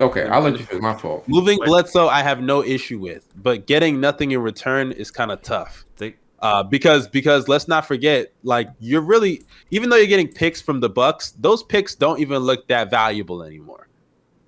[0.01, 0.83] Okay, I'll let you finish.
[0.83, 1.25] My fault.
[1.27, 5.43] Moving Bledsoe, I have no issue with, but getting nothing in return is kind of
[5.43, 5.85] tough.
[6.41, 10.79] Uh, because because let's not forget, like you're really even though you're getting picks from
[10.79, 13.88] the Bucks, those picks don't even look that valuable anymore.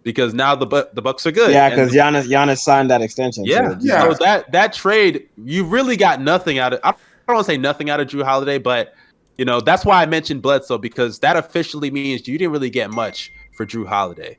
[0.02, 1.50] Because now the Bu- the Bucks are good.
[1.52, 3.44] Yeah, because Giannis Giannis signed that extension.
[3.44, 4.02] yeah, so yeah.
[4.02, 6.80] So that that trade, you really got nothing out of.
[6.82, 6.92] I
[7.26, 8.94] don't want to say nothing out of Jrue Holiday, but
[9.36, 12.90] you know that's why I mentioned Bledsoe because that officially means you didn't really get
[12.90, 14.38] much for Jrue Holiday.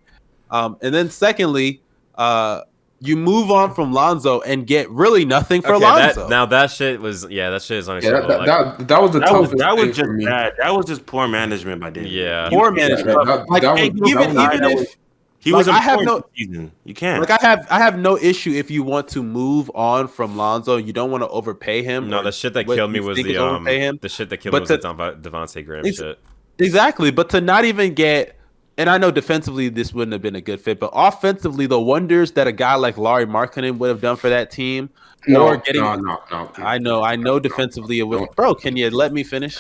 [0.49, 1.81] Um, and then secondly,
[2.15, 2.61] uh,
[2.99, 6.21] you move on from Lonzo and get really nothing for Okay, Lonzo.
[6.23, 8.27] that, now that shit was yeah, that shit is Yeah, unacceptable.
[8.29, 10.25] that, like, that, that was the That was that thing was just for me.
[10.25, 10.53] bad.
[10.57, 12.11] That was just poor management by David.
[12.11, 12.49] Yeah.
[12.49, 13.05] Poor management.
[13.05, 14.97] that- that- like that was- even that even, was- even that if was-
[15.43, 16.71] He Like, was I have no- season.
[16.85, 17.19] You can't.
[17.19, 20.77] like I have I have no issue if you want to move on from Lonzo,
[20.77, 22.09] you don't want to overpay him.
[22.09, 23.97] no, the shit that killed me was the um, him.
[24.01, 26.19] the shit that killed But me was to- the Devon- Devontae Graham It's- shit.
[26.59, 28.37] Exactly, but to not even get,
[28.77, 32.33] and I know defensively this wouldn't have been a good fit, but offensively, the wonders
[32.33, 34.91] that a guy like Larry Markkanen would have done for that team,
[35.27, 36.51] No, or getting, no, no, no.
[36.57, 38.17] I know, I know defensively it would.
[38.19, 38.35] Don't.
[38.35, 39.57] Bro, can you let me finish?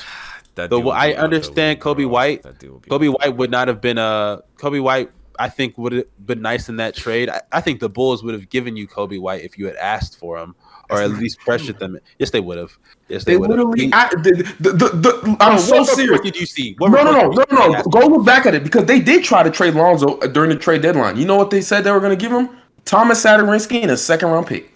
[0.55, 2.05] That The- I be out the understand Coby.
[2.07, 2.43] White.
[2.43, 5.09] That dude would be Coby White would not have been a Coby White.
[5.41, 7.27] I think would have been nice in that trade.
[7.27, 10.19] I, I think the Bulls would have given you Coby White if you had asked
[10.19, 10.53] for him,
[10.91, 11.97] or at least pressured them.
[12.19, 12.77] Yes, they would have.
[13.07, 13.57] Yes, they, They would have.
[13.57, 13.91] literally.
[13.91, 16.21] I, the, the, the, the, I'm so what serious.
[16.21, 16.75] did you see?
[16.79, 17.83] No, What no, no, no, did no.
[17.89, 20.83] Go look back at it because they did try to trade Lonzo during the trade
[20.83, 21.17] deadline.
[21.17, 22.49] You know what they said they were going to give him?
[22.85, 24.70] Tomas Satoransky and a second round pick.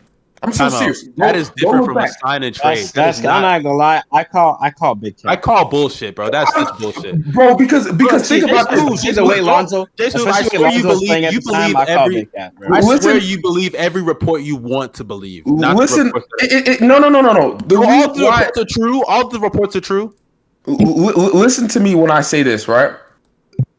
[0.45, 0.79] I'm so Time out.
[0.79, 1.07] serious.
[1.17, 2.77] That is different look from a sign and trade.
[2.77, 4.03] That's, That that's is I'm not- not gonna lie.
[4.11, 5.15] I call I call big.
[5.25, 6.29] I call bullshit, bro.
[6.29, 7.23] That's just bullshit.
[7.33, 7.55] bro.
[7.55, 8.85] Because because see, think about Jason this.
[8.85, 11.71] Smooth, See the way Lonzo, Jason, I especially swear when you believe you the time,
[11.71, 12.15] believe I call every.
[12.15, 12.55] big Cap.
[12.55, 12.67] bro.
[12.67, 15.45] I Listen- swear you believe every report you want to believe.
[15.47, 17.57] Not Listen, it, it, no, no, no, no, no.
[17.57, 19.03] The all the reports are true.
[19.05, 20.15] All the reports are true.
[20.67, 22.91] L- l- listen to me when I say this, right?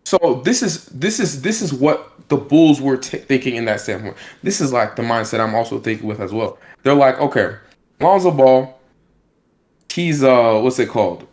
[0.04, 3.80] So this is this is this is what the Bulls were t- thinking in that
[3.80, 4.16] standpoint.
[4.42, 6.58] This is like the mindset I'm also thinking with as well.
[6.82, 7.56] They're like, okay,
[8.00, 8.78] Lonzo Ball,
[9.92, 11.26] he's uh, what's it called?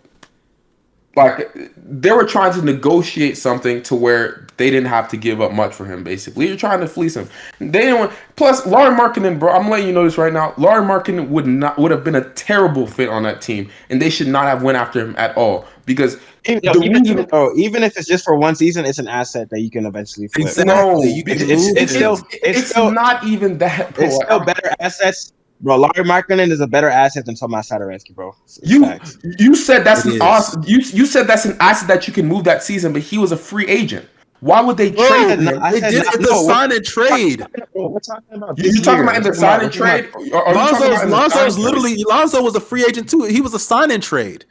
[1.15, 5.51] Like they were trying to negotiate something to where they didn't have to give up
[5.51, 6.03] much for him.
[6.03, 7.29] Basically, you're trying to fleece him.
[7.59, 8.13] They didn't want.
[8.35, 9.51] Plus, Laurie Markkanen, bro.
[9.51, 10.55] I'm letting you know this right now.
[10.57, 14.09] Laurie Markkanen would not would have been a terrible fit on that team, and they
[14.09, 17.53] should not have went after him at all because Even, the even, reason- even, though-
[17.57, 20.47] even if it's just for one season, it's an asset that you can eventually flip.
[20.47, 20.73] Exactly.
[20.73, 21.89] no, it's, it's, it.
[21.89, 23.93] still It's- it's, it's still- not even that.
[23.93, 24.05] Bro.
[24.05, 25.31] It's still better assets,
[25.63, 25.77] bro.
[25.77, 28.35] Larry Markkanen is a better asset than Tomas Satoransky, bro.
[28.43, 29.17] It's You facts.
[29.39, 30.21] you said that's It an is.
[30.21, 30.63] awesome.
[30.67, 33.31] You you said that's an asset that you can move that season, but he was
[33.31, 34.07] a free agent.
[34.41, 35.45] Why would they Bro, trade him?
[35.45, 37.45] no, They did not- it's no, a sign and trade.
[37.73, 38.57] We're talking about.
[38.59, 40.09] You, talking about in the sign and trade?
[40.33, 43.23] Or are Lonzo's about in the sign Lonzo's literally Lonzo was a free agent too.
[43.23, 44.43] He was a sign and trade.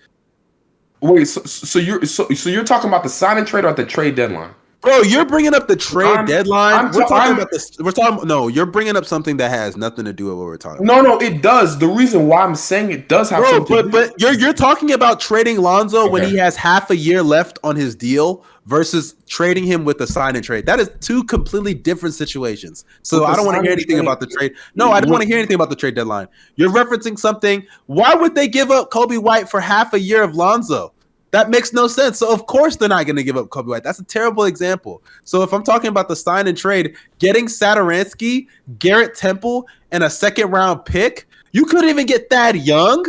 [1.02, 3.84] Wait, so, so you're so, so you're talking about the sign and trade or the
[3.84, 4.55] trade deadline?
[4.82, 6.74] Bro, you're bringing up the trade I'm- deadline.
[6.74, 7.70] I'm we're talking I'm- about this.
[7.78, 8.26] We're talking.
[8.26, 10.84] No, you're bringing up something that has nothing to do with what we're talking.
[10.84, 11.78] No, no, it does.
[11.78, 13.76] The reason why I'm saying it does have Bro, something.
[13.76, 17.22] to but but you're you're talking about trading Lonzo when he has half a year
[17.22, 20.66] left on his deal versus trading him with a sign and trade.
[20.66, 22.84] That is two completely different situations.
[23.02, 24.52] So I don't want to hear anything trade- about the trade.
[24.74, 26.26] No, I don't want to hear anything about the trade deadline.
[26.56, 27.64] You're referencing something.
[27.86, 30.92] Why would they give up Coby White for half a year of Lonzo?
[31.32, 32.18] That makes no sense.
[32.18, 33.82] So of course they're not going to give up Coby White.
[33.82, 35.02] That's a terrible example.
[35.24, 38.46] So if I'm talking about the sign and trade, getting Satoransky,
[38.78, 43.04] Garrett Temple, and a second round pick, you couldn't even get Thad Young.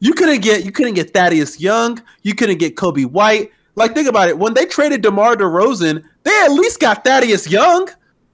[0.00, 2.02] You couldn't get you couldn't get Thaddeus Young.
[2.22, 3.52] You couldn't get Coby White.
[3.76, 4.36] Like think about it.
[4.36, 7.88] When they traded DeMar DeRozan, they at least got Thaddeus Young.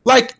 [0.04, 0.36] Like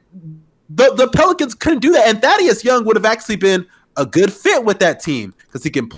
[0.70, 4.32] the the Pelicans couldn't do that, and Thaddeus Young would have actually been a good
[4.32, 5.90] fit with that team because he can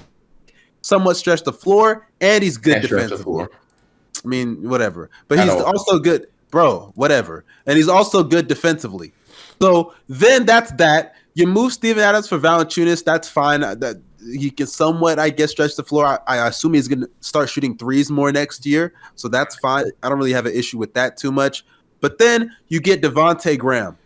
[0.90, 3.46] somewhat stretch the floor and he's good Can't stretch the defensively.
[4.22, 5.08] I mean, whatever.
[5.28, 5.64] But At he's all.
[5.64, 6.92] also good, bro.
[6.96, 9.14] Whatever, and he's also good defensively.
[9.62, 11.14] So then that's that.
[11.34, 13.04] You move Steven Adams for Valanciunas.
[13.04, 13.62] That's fine.
[13.62, 16.04] Uh, That he can somewhat, I guess, stretch the floor.
[16.06, 19.86] I, I assume he's going to start shooting threes more next year, so that's fine.
[20.02, 21.64] I don't really have an issue with that too much.
[22.00, 23.96] But then you get Devonte Graham.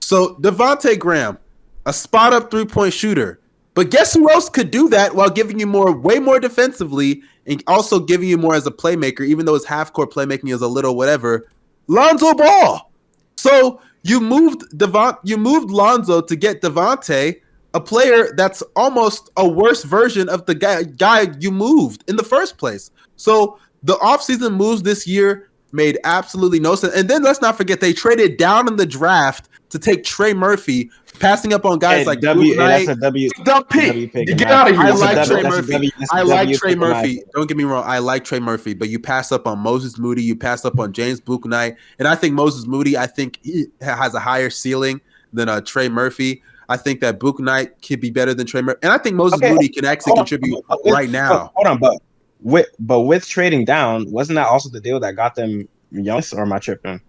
[0.00, 1.38] So Devonte Graham,
[1.86, 3.38] a spot up three point shooter.
[3.74, 7.62] But guess who else could do that while giving you more, way more defensively, and
[7.66, 10.68] also giving you more as a playmaker, even though his half court playmaking is a
[10.68, 11.48] little whatever.
[11.86, 12.92] Lonzo Ball.
[13.36, 17.40] So you moved Devon, you moved Lonzo to get Devonte,
[17.74, 22.24] a player that's almost a worse version of the guy guy you moved in the
[22.24, 22.90] first place.
[23.16, 26.94] So the offseason moves this year made absolutely no sense.
[26.94, 30.90] And then let's not forget they traded down in the draft to take Trey Murphy,
[31.18, 32.86] passing up on guys Hey, like W, Bouknight.
[32.86, 33.28] that's a W.
[33.44, 34.12] Dumb W pick.
[34.12, 34.84] pick, Get out of here.
[34.86, 35.72] I like Trey Murphy.
[35.72, 36.74] W- that's a I like Trey.
[36.74, 37.22] Murphy.
[37.34, 37.84] Don't get me wrong.
[37.86, 40.22] I like Trey Murphy, but you pass up on Moses Moody.
[40.22, 42.96] You pass up on James Bouknight, and I think Moses Moody.
[42.96, 45.00] I think he has a higher ceiling
[45.32, 46.42] than uh, Trey Murphy.
[46.68, 49.52] I think that Bouknight could be better than Trey Murphy, and I think Moses Okay,
[49.52, 51.50] Moody can actually hold on, contribute but with- right now.
[51.54, 52.00] Hold on, but
[52.40, 56.32] with but with trading down, wasn't that also the deal that got them Jonas?
[56.32, 57.00] Or am I tripping?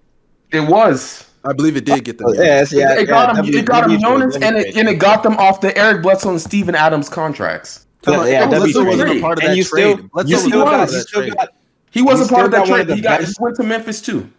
[0.51, 1.27] It was.
[1.45, 2.27] I believe it did get them.
[2.29, 3.45] Oh, yes, yeah, it got yeah, him.
[3.45, 5.59] W- it got him W trade, Jonas, W and it, and it got them off
[5.61, 7.85] the Eric Bledsoe and Steven Adams contracts.
[8.03, 9.93] Come on, Yeah, Bledsoe W wasn't a part of And that you trade.
[9.97, 11.35] still- Bledsoe you was still not a part got- of you that still trade.
[11.35, 11.49] got
[11.91, 12.95] He wasn't still part of that got of trade.
[12.97, 13.23] He got.
[13.23, 14.29] He went to Memphis too.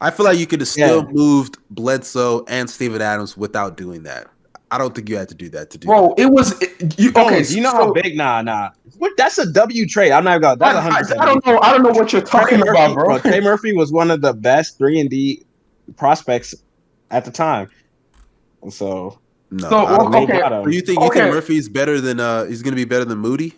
[0.00, 1.10] I feel like you could have still Yeah.
[1.12, 4.26] moved Bledsoe and Steven Adams without doing that.
[4.70, 5.86] I don't think you had to do that to do.
[5.86, 7.44] Bro, it was it- you, oh, Okay, okay.
[7.44, 8.16] do you know so, how big?
[8.16, 8.70] Nah, nah.
[8.98, 9.12] What?
[9.16, 10.10] That's a W trade.
[10.10, 10.56] I'm not gonna.
[10.56, 11.18] That's I, a hundred.
[11.18, 11.60] I, I don't know.
[11.60, 13.18] I don't know what you're Trey talking Murphy, about, bro.
[13.18, 15.44] Trey Murphy was one of the best three and D
[15.96, 16.54] prospects
[17.10, 17.68] at the time.
[18.70, 19.18] So
[19.50, 19.68] No.
[19.70, 20.38] So, I don't okay, know.
[20.38, 20.64] got him.
[20.64, 21.20] So you think you Okay.
[21.20, 23.54] think Murphy's better than uh he's gonna be better than Moody?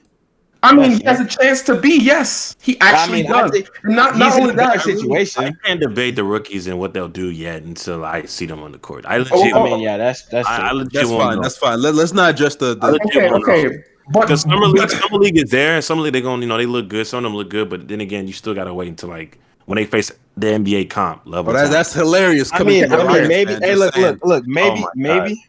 [0.63, 1.99] I mean, he has a chance to be.
[2.01, 3.51] Yes, he I actually mean, does.
[3.53, 4.81] think not not in only that.
[4.81, 5.45] Situation.
[5.45, 8.73] I can't debate the rookies and what they'll do yet until I see them on
[8.73, 9.05] the court.
[9.07, 11.37] I legit, Oh, I mean, yeah, that's that's I, I legit That's fine.
[11.37, 11.43] know.
[11.43, 11.81] That's fine.
[11.81, 13.55] Let, let's not address the, the I legit Okay, won't know.
[13.55, 13.79] okay,
[14.13, 15.81] but Because summer league, summer league is there.
[15.83, 17.07] Summer league, they're going, you know, they look good.
[17.07, 19.77] Some of them look good, but then again, you still gotta wait until like when
[19.77, 21.53] they face the NBA comp level.
[21.53, 22.51] Oh, that's, that's hilarious.
[22.53, 23.53] I mean, from I mean, maybe.
[23.53, 24.07] man, Hey, look, saying.
[24.07, 24.47] look, look.
[24.47, 24.93] Maybe, my God.
[24.97, 25.45] maybe.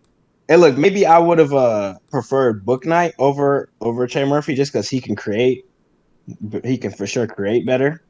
[0.47, 0.77] Hey, look.
[0.77, 5.15] Maybe I would have uh preferred Bouknight over over Trey Murphy just because he can
[5.15, 5.65] create.
[6.63, 8.03] He can for sure create better.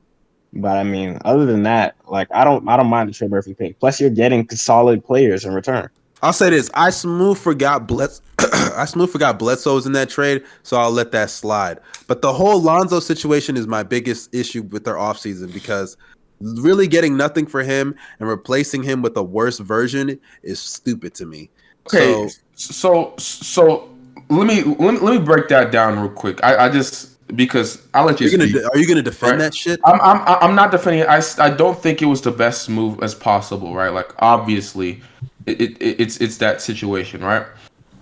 [0.54, 3.54] But I mean, other than that, like I don't, I don't mind the Trey Murphy
[3.54, 3.80] pick.
[3.80, 5.90] Plus, you're getting solid players in return.
[6.22, 8.22] I'll say this: I smooth forgot Blitz.
[8.40, 11.80] I smooth forgot Bledsoe was in that trade, so I'll let that slide.
[12.08, 15.98] But the whole Lonzo situation is my biggest issue with their offseason because
[16.40, 21.26] really getting nothing for him and replacing him with a worse version is stupid to
[21.26, 21.50] me.
[21.88, 23.90] Okay, So so so
[24.30, 26.44] let me let me, let me break that down real quick.
[26.44, 28.62] I, I just because I'll let you you're gonna speak.
[28.62, 29.40] de- are you gonna defend Right.
[29.40, 29.80] that shit?
[29.84, 31.08] I'm I'm I'm not defending it.
[31.08, 33.90] I, I don't think it was the best move as possible, right?
[33.92, 35.02] Like obviously,
[35.48, 37.46] it, it it's it's that situation, right?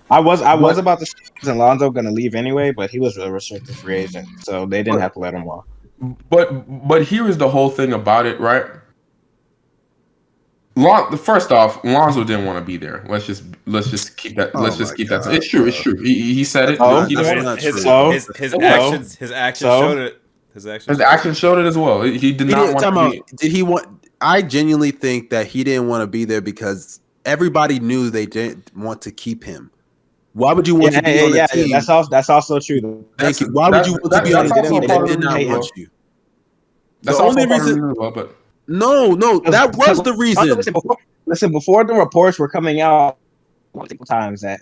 [0.08, 3.00] I was, I was What- about to say Alonzo going to leave anyway, but he
[3.00, 5.02] was a restricted free agent, so they didn't What?
[5.02, 5.66] have to let him walk.
[6.30, 8.66] But but here is the whole thing about it, right?
[10.78, 13.02] Lon, the first off, Lonzo didn't want to be there.
[13.08, 14.50] Let's just let's just keep that.
[14.54, 15.26] Oh let's just my keep that.
[15.32, 15.64] It's true.
[15.66, 15.96] It's true.
[16.02, 16.78] He, he said it.
[16.80, 17.80] Oh, He that's didn't- his, true.
[17.82, 17.90] So?
[18.06, 18.10] Oh.
[18.10, 18.60] his, his So?
[18.62, 19.80] actions, his actions So?
[19.80, 20.20] showed it.
[20.52, 20.98] His actions.
[20.98, 22.02] his actions showed it as well.
[22.02, 23.12] He did He not want to out.
[23.12, 23.22] be.
[23.36, 23.86] Did he want?
[24.20, 28.74] I genuinely think that he didn't want to be there because everybody knew they didn't
[28.76, 29.70] want to keep him.
[30.32, 31.70] Why would you want Yeah, to be yeah, on a yeah, team?
[31.70, 32.80] that's also that's also true.
[32.80, 32.88] though.
[32.94, 33.52] Thank That's- you.
[33.52, 35.88] Why would you want to be on a team that did not the- want you?
[37.02, 38.36] That's the only part of the reason- reason, but
[38.68, 40.48] No, no, that was the reason.
[40.48, 40.96] Listen before,
[41.26, 43.16] listen, before the reports were coming out
[43.74, 44.60] multiple times that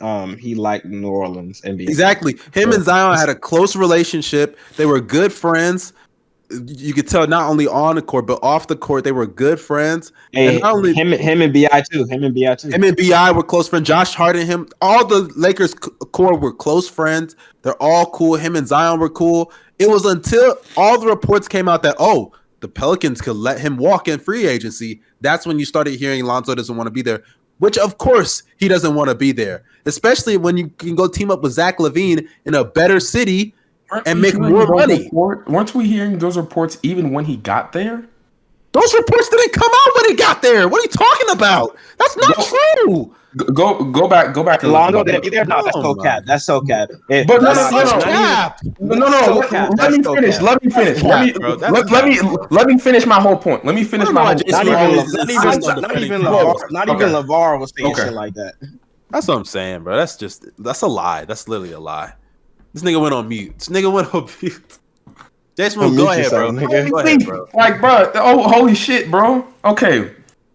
[0.00, 2.36] um he liked New Orleans and Exactly.
[2.54, 4.56] Him and Zion had a close relationship.
[4.76, 5.92] They were good friends.
[6.50, 9.60] You could tell not only on the court but off the court they were good
[9.60, 10.12] friends.
[10.32, 12.04] Hey, And not only- him, him and BI too.
[12.04, 12.68] Him and BI too.
[12.68, 13.86] Him and BI were close friends.
[13.86, 17.36] Josh Hart and him, all the Lakers core were close friends.
[17.62, 18.34] They're all cool.
[18.34, 19.52] Him and Zion were cool.
[19.78, 23.76] It was until all the reports came out that oh, the Pelicans could let him
[23.76, 25.00] walk in free agency.
[25.20, 27.22] That's when you started hearing Lonzo doesn't want to be there.
[27.58, 31.30] Which of course he doesn't want to be there, especially when you can go team
[31.30, 33.54] up with Zach LaVine in a better city.
[33.90, 35.04] Weren't And make more money.
[35.04, 38.04] report- weren't we hearing those reports even when he got there?
[38.72, 40.68] Those reports didn't come out when he got there.
[40.68, 41.76] What are you talking about?
[41.98, 42.44] That's not No.
[42.84, 43.14] true.
[43.36, 45.44] Go go, go back go back and Lonzo look didn't be there.
[45.44, 46.24] No, that's so cap.
[46.26, 46.88] That's so cap.
[47.08, 48.02] It- But no, That's no, no, such no.
[48.02, 48.60] cap.
[48.80, 49.22] No, no, no.
[49.22, 49.70] so let, cap.
[49.78, 50.34] let me so finish.
[50.36, 50.42] cap.
[50.44, 51.02] Let me finish.
[51.02, 51.56] Let me cap, bro.
[51.56, 53.64] That's let, let me let me finish my whole point.
[53.64, 54.50] Let me finish I don't my know whole point.
[54.50, 56.54] Not even, always not even, on not even, Flo.
[56.54, 57.12] LaVar, not even Okay.
[57.28, 58.04] LaVar was saying Okay.
[58.04, 58.54] shit like that.
[59.10, 59.96] That's what I'm saying, bro.
[59.96, 61.24] That's just that's a lie.
[61.24, 62.12] That's literally a lie.
[62.72, 63.58] This nigga went on mute.
[63.58, 64.78] This nigga went on mute.
[65.56, 66.50] Jason, Unmute go ahead, bro.
[66.52, 66.90] nigga.
[66.90, 67.48] Go ahead, bro.
[67.54, 69.46] Like, bro, oh, holy shit, bro.
[69.64, 70.10] Okay,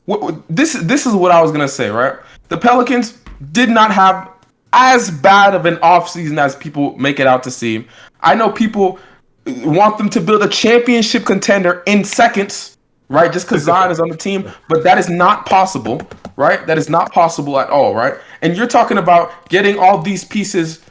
[0.06, 2.16] what, what- this this is what I was gonna say, right?
[2.50, 3.20] The Pelicans
[3.52, 4.30] did not have
[4.74, 7.88] as bad of an offseason as people make it out to seem.
[8.22, 9.00] I know people
[9.46, 12.78] want them to build a championship contender in seconds,
[13.10, 13.32] right?
[13.32, 16.02] Just because Zion is on the team, but that is not possible,
[16.36, 16.66] right?
[16.68, 18.16] That is not possible at all, right?
[18.42, 20.82] And you're talking about getting all these pieces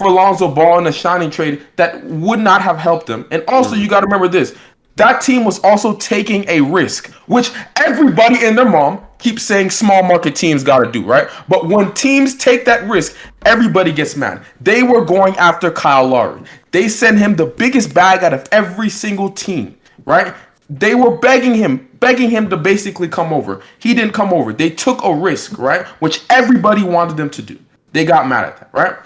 [0.00, 3.26] for Lonzo Ball in a shining trade that would not have helped them.
[3.30, 3.90] And also, you mm-hmm.
[3.90, 4.56] got to remember this:
[4.96, 10.02] that team was also taking a risk, which everybody and their mom keeps saying small
[10.02, 11.28] market teams got to do, right?
[11.48, 13.14] But when teams take that risk,
[13.44, 14.42] everybody gets mad.
[14.58, 16.42] They were going after Kyle Lowry.
[16.70, 20.34] They sent him the biggest bag out of every single team, right?
[20.70, 23.60] They were begging him, begging him to basically come over.
[23.78, 24.54] He didn't come over.
[24.54, 25.84] They took a risk, right?
[26.00, 27.58] Which everybody wanted them to do.
[27.92, 28.96] They got mad at that, right?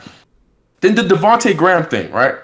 [0.84, 2.34] Then the Devonte Graham thing, right?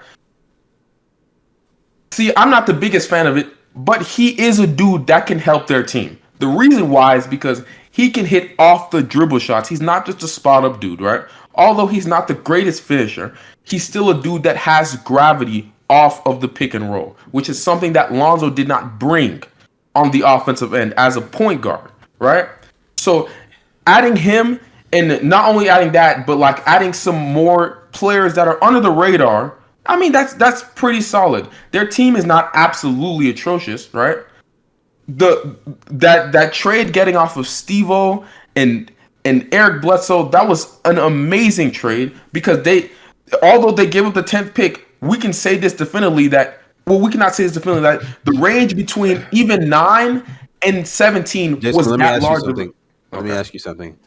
[2.11, 5.37] See, I'm not the biggest fan of it, but he is a dude that can
[5.37, 6.17] help their team.
[6.39, 9.69] The reason why is because he can hit off the dribble shots.
[9.69, 11.21] He's not just a spot up dude, right?
[11.53, 16.41] Although he's not the greatest finisher, he's still a dude that has gravity off of
[16.41, 19.43] the pick and roll, which is something that Lonzo did not bring
[19.93, 22.49] on the offensive end as a point guard, right?
[22.97, 23.29] So
[23.85, 24.59] adding him
[24.93, 28.91] and not only adding that, but like adding some more players that are under the
[28.91, 29.57] radar.
[29.85, 31.47] I mean, that's that's pretty solid.
[31.71, 34.17] Their team is not absolutely atrocious, right?
[35.07, 35.55] The
[35.87, 38.91] that that trade getting off of Stevo and
[39.25, 42.91] and Eric Bledsoe, that was an amazing trade because they
[43.41, 47.11] although they gave up the 10th pick, we can say this definitively that well, we
[47.11, 50.23] cannot say this definitively that the range between even 9
[50.63, 52.43] and 17 Jason, was that large.
[53.11, 53.97] Let me ask you something.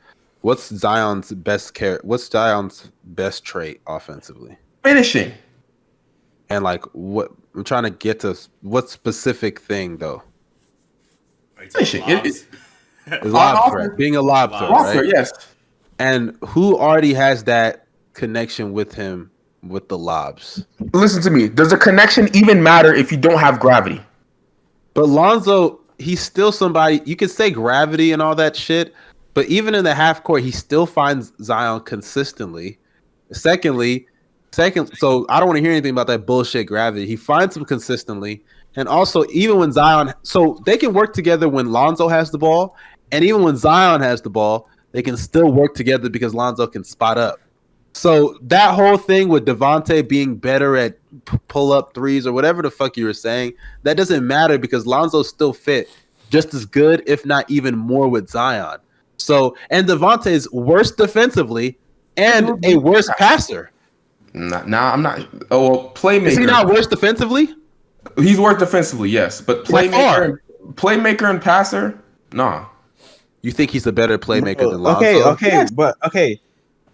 [0.45, 1.99] What's Zion's best care?
[2.03, 4.59] What's Zion's best trait offensively?
[4.83, 5.33] Finishing.
[6.51, 10.23] And like, what I'm trying to get to what specific thing though?
[11.71, 12.03] Finishing.
[12.07, 12.47] It- it-
[13.25, 15.11] Is lob off- threat, being a lob threat, Walker, right?
[15.15, 15.33] yes.
[15.99, 19.31] And who already has that connection with him
[19.66, 20.66] with the lobs?
[20.93, 21.49] Listen to me.
[21.49, 24.03] Does a connection even matter if you don't have gravity?
[24.93, 28.93] But Lonzo, he's still somebody you could say gravity and all that shit,
[29.35, 32.78] but even in the half court, he still finds Zion consistently.
[33.32, 34.06] Secondly,
[34.52, 37.06] second, so I don't want to hear anything about that bullshit gravity.
[37.06, 38.43] He finds him consistently.
[38.77, 42.77] And also, even when Zion, so they can work together when Lonzo has the ball,
[43.12, 46.85] and even when Zion has the ball, they can still work together because Lonzo can
[46.85, 47.40] spot up.
[47.93, 52.62] So that whole thing with Devonte being better at p- pull up threes or whatever
[52.62, 53.55] the fuck you were saying,
[53.85, 55.89] that doesn't matter because Lonzo's still fit
[56.31, 58.78] just as good, if not even more, with Zion.
[59.16, 61.78] So and Devontae's worse defensively
[62.16, 63.70] and a worse passer.
[64.32, 65.27] Nah, nah, I'm not.
[65.51, 66.27] Oh, well, playmaker.
[66.27, 67.55] Is he not worse defensively?
[68.16, 70.39] He's worse defensively, yes, but playmaker,
[70.74, 71.99] playmaker and passer,
[72.32, 72.66] nah.
[73.43, 75.05] You think he's a better playmaker than Lonzo?
[75.05, 76.41] Okay, okay, but okay,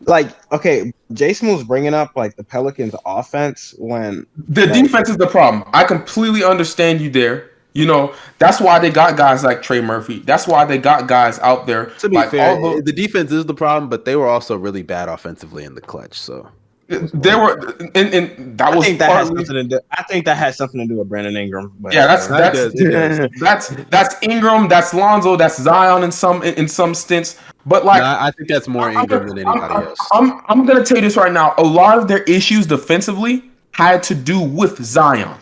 [0.03, 5.27] like okay, Jason was bringing up like the Pelicans' offense when The defense is the
[5.27, 5.65] problem.
[5.73, 7.50] I completely understand you there.
[7.73, 10.19] You know, that's why they got guys like Trey Murphy.
[10.21, 11.87] That's why they got guys out there.
[12.01, 14.83] To be like, fair, although- the defense is the problem, but they were also really
[14.83, 16.15] bad offensively in the clutch.
[16.19, 16.49] So
[16.89, 17.57] There were,
[17.95, 19.81] and, and that I was think that has something to do.
[19.93, 21.73] I think that has something to do with Brandon Ingram.
[21.79, 22.09] But yeah.
[22.09, 26.93] That's that's does, that's that's Ingram, that's Lonzo, that's Zion in some in, in some
[26.93, 27.39] stints.
[27.67, 29.83] But like, No, I I think that's more I'm Ingram gonna- than I'm- anybody I'm,
[29.87, 29.99] else.
[30.13, 31.55] I'm, I'm gonna tell you this right now.
[31.59, 35.37] A lot of their issues defensively had to do with Zion.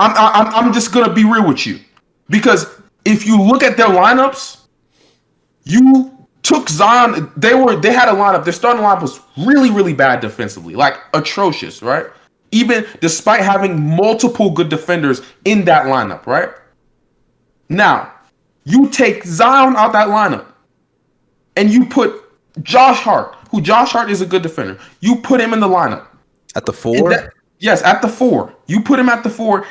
[0.00, 1.78] I'm I'm I'm just gonna be real with you,
[2.28, 2.66] because
[3.04, 4.62] if you look at their lineups,
[5.64, 7.30] you took Zion.
[7.36, 8.44] They were they had a lineup.
[8.44, 12.06] Their starting lineup was really really bad defensively, like atrocious, right?
[12.50, 16.48] Even despite having multiple good defenders in that lineup, right?
[17.68, 18.12] Now,
[18.64, 20.46] you take Zion out that lineup
[21.56, 22.24] and you put
[22.62, 24.78] Josh Hart, who Josh Hart is a good defender.
[25.00, 26.06] You put him in the lineup.
[26.56, 28.52] At the four, that- yes, at the four.
[28.66, 29.64] You put him at the four.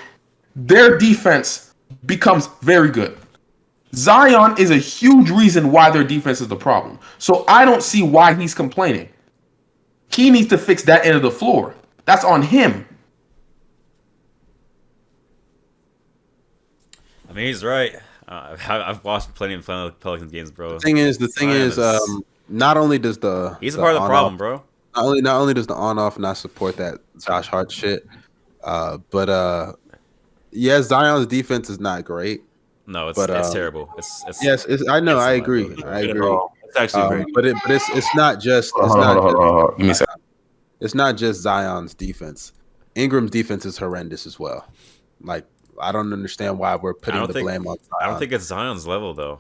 [0.68, 1.74] Their defense
[2.06, 3.18] becomes very good.
[3.96, 7.00] Zion is a huge reason why their defense is the problem.
[7.18, 9.10] So I don't see why he's complaining.
[10.12, 11.74] He needs to fix that end of the floor.
[12.06, 12.86] That's on him.
[17.30, 17.96] I mean, he's right.
[18.28, 20.74] Uh, I've, I've watched plenty of Pel- Pelicans games, bro.
[20.74, 23.78] the thing is, the thing Zion is, is- um, not only does the He's a
[23.78, 24.64] the part of the on-off- problem, bro.
[24.96, 28.08] Not only not only does the on off not support that Josh Hart shit,
[28.64, 29.74] uh, but uh,
[30.52, 32.44] yeah, Zion's defense is not great.
[32.88, 33.94] No, it's But, it's um, terrible.
[33.98, 35.86] It's, it's Yes, it's, I know, It's I agree, good.
[35.86, 36.38] I agree.
[36.66, 39.26] It's actually Um, very but it, but it's it's not just it's on, not hold
[39.26, 39.78] just, hold on, hold.
[39.78, 40.06] Give me a
[40.82, 42.54] it's not just Zion's defense.
[42.96, 44.66] Ingram's defense is horrendous as well.
[45.22, 45.46] Like
[45.80, 47.78] I don't understand why we're putting don't the think- blame on.
[48.02, 49.40] I don't think it's Zion's level though.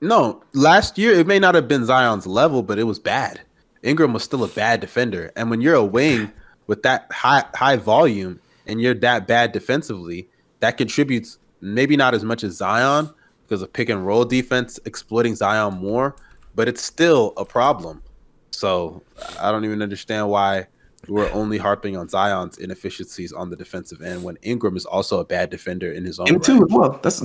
[0.00, 3.40] No, last year it may not have been Zion's level, but it was bad.
[3.82, 6.32] Ingram was still a bad defender, and when you're a wing
[6.66, 10.28] with that high high volume and you're that bad defensively,
[10.60, 13.10] that contributes maybe not as much as Zion
[13.46, 16.16] because of pick and roll defense exploiting Zion more,
[16.54, 18.02] but it's still a problem.
[18.50, 19.02] So
[19.40, 20.66] I don't even understand why
[21.08, 25.24] we're only harping on Zion's inefficiencies on the defensive end when Ingram is also a
[25.24, 26.44] bad defender in his own Him right.
[26.44, 26.98] too as well.
[27.02, 27.22] That's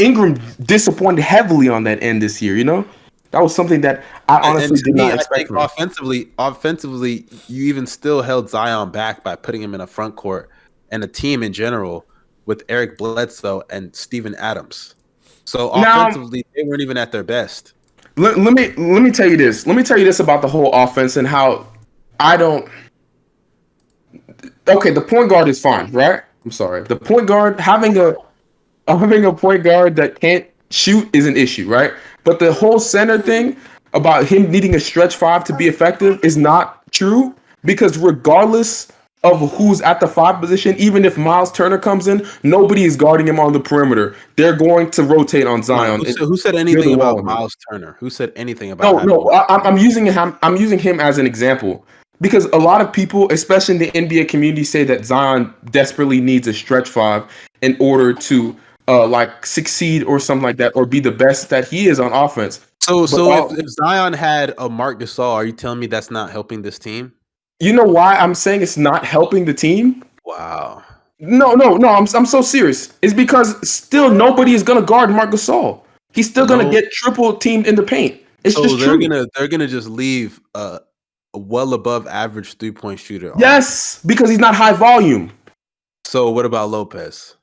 [0.00, 2.56] Ingram disappointed heavily on that end this year.
[2.56, 2.86] You know,
[3.30, 5.34] that was something that I honestly did me, not I expect.
[5.36, 9.86] think From offensively, offensively, you even still held Zion back by putting him in a
[9.86, 10.50] front court
[10.90, 12.06] and a team in general
[12.46, 14.96] with Eric Bledsoe and Steven Adams.
[15.44, 17.74] So Now- offensively, they weren't even at their best.
[18.16, 19.66] let, let me let me tell you this.
[19.66, 21.66] Let me tell you this about the whole offense and how
[22.18, 22.68] I don't.
[24.68, 26.22] Okay, the point guard is fine, right?
[26.44, 26.82] I'm sorry.
[26.84, 28.14] The point guard having a
[28.88, 31.92] having a point guard that can't shoot is an issue, right?
[32.24, 33.56] But the whole center thing
[33.92, 37.34] about him needing a stretch five to be effective is not true
[37.64, 38.90] because regardless
[39.22, 43.26] of who's at the five position, even if Miles Turner comes in, nobody is guarding
[43.28, 44.16] him on the perimeter.
[44.36, 46.00] They're going to rotate on Zion.
[46.00, 47.22] Who said, who said anything about.
[47.22, 47.96] Miles Turner?
[48.00, 49.04] Who said anything about?
[49.04, 49.30] No, no.
[49.30, 50.38] I, I'm- I'm using him.
[50.42, 51.84] I'm using him as an example
[52.22, 56.46] because a lot of people, especially in the NBA community, say that Zion desperately needs
[56.48, 57.24] a stretch five
[57.60, 58.56] in order to
[58.88, 62.12] uh, like succeed or something like that, or be the best that he is on
[62.12, 62.66] offense.
[62.82, 66.10] So, so all- if, if Zion had a Marc Gasol, are you telling me that's
[66.10, 67.12] not helping this team?
[67.60, 70.02] You know why I'm saying it's not helping the team?
[70.24, 70.82] Wow.
[71.18, 71.88] No, no, no.
[71.88, 72.94] I'm I'm so serious.
[73.02, 75.82] It's because still nobody is gonna guard Marc Gasol.
[76.14, 76.70] He's still gonna No.
[76.70, 78.18] get triple teamed in the paint.
[78.42, 79.06] It's So just they're true.
[79.06, 80.80] gonna they're gonna just leave a,
[81.34, 83.34] a well above average three point shooter.
[83.36, 85.30] Yes, because he's not high volume.
[86.06, 87.36] So what about Lopez?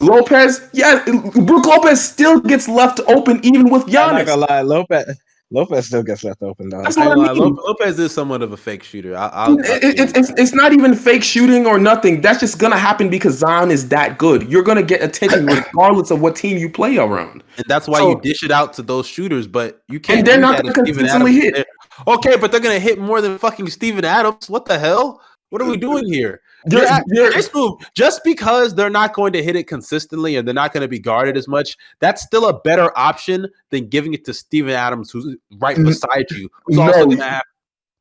[0.00, 4.08] Lopez, yeah, Brook Lopez still gets left open even with Giannis.
[4.08, 5.18] I'm not gonna lie, Lopez
[5.52, 6.82] Lopez still gets left open though.
[6.82, 7.54] That's I what I gonna lie, mean.
[7.54, 9.16] Lo- Lopez is somewhat of a fake shooter.
[9.16, 12.20] I, I'll, It- it- it's, it's, it's not even fake shooting or nothing.
[12.20, 14.50] That's just gonna happen because Zion is that good.
[14.50, 17.44] You're gonna get attention regardless of what team you play around.
[17.56, 19.46] and that's why so- you dish it out to those shooters.
[19.46, 20.18] But you can't.
[20.18, 21.64] And they're not gonna consistently hit.
[22.08, 24.50] Okay, but they're gonna hit more than fucking Steven Adams.
[24.50, 25.22] What the hell?
[25.50, 26.40] What are we doing here?
[26.68, 30.36] You're- You're at- you're- this move, just because they're not going to hit it consistently
[30.36, 33.88] and they're not going to be guarded as much, that's still a better option than
[33.88, 36.48] giving it to Steven Adams, who's right beside you.
[36.66, 37.04] Who's also no.
[37.06, 37.42] going to have.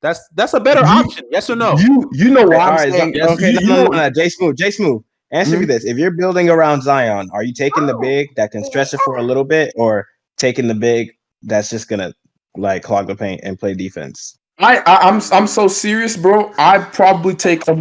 [0.02, 1.26] That's that's a better You- option.
[1.32, 1.78] Yes or no?
[1.78, 3.98] You you know why All I'm right, saying Zo- okay, you, no, no, you no,
[3.98, 5.02] no, Jay Smooth, Jay Smooth.
[5.32, 5.70] Answer me Mhm.
[5.70, 9.00] this: If you're building around Zion, are you taking the big that can stretch it
[9.04, 11.12] for a little bit, or taking the big
[11.42, 12.14] that's just gonna
[12.56, 14.38] like clog the paint and play defense?
[14.60, 16.54] I, I I'm I'm so serious, bro.
[16.60, 17.74] I'd probably take a.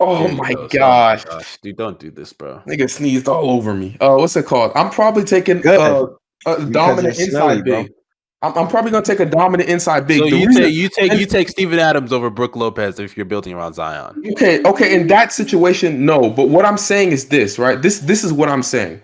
[0.00, 0.78] Oh my go, son.
[0.78, 1.24] gosh.
[1.24, 2.62] gosh, dude, don't do this, bro.
[2.68, 3.96] Nigga sneezed all over me.
[4.00, 4.70] Uh, what's it called?
[4.74, 6.06] I'm probably taking uh,
[6.46, 7.82] a dominant you're inside bro.
[7.82, 7.92] big.
[8.40, 10.20] I'm, I'm probably gonna take a dominant inside big.
[10.20, 13.26] So you reason- take you take you take Steven Adams over Brook Lopez if you're
[13.26, 14.22] building around Zion.
[14.32, 14.94] okay, okay.
[14.94, 16.30] In that situation, no.
[16.30, 17.82] But what I'm saying is this, right?
[17.82, 19.00] This this is what I'm saying.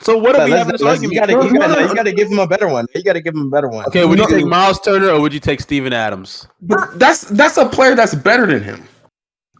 [0.00, 1.40] So what But are we let's- having this let's- you argument?
[1.40, 2.86] gotta, you gotta, no, no, you gotta give him a better one.
[2.94, 3.84] You gotta give him a better one.
[3.86, 6.46] Okay, would you take Miles Turner or would you take Steven Adams?
[6.62, 8.86] But that's that's a player that's better than him.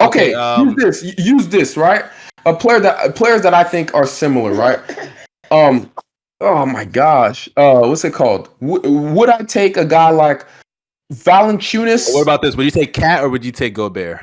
[0.01, 1.19] Okay, Okay, um, use this.
[1.19, 2.05] Use this, right?
[2.45, 4.79] A player that players that I think are similar, right?
[5.51, 5.91] Um,
[6.41, 8.49] oh my gosh, uh, what's it called?
[8.61, 8.81] W-
[9.13, 10.45] would I take a guy like
[11.13, 12.57] Valanciunas, What about this?
[12.57, 14.21] Would you take KAT or would you take Gobert?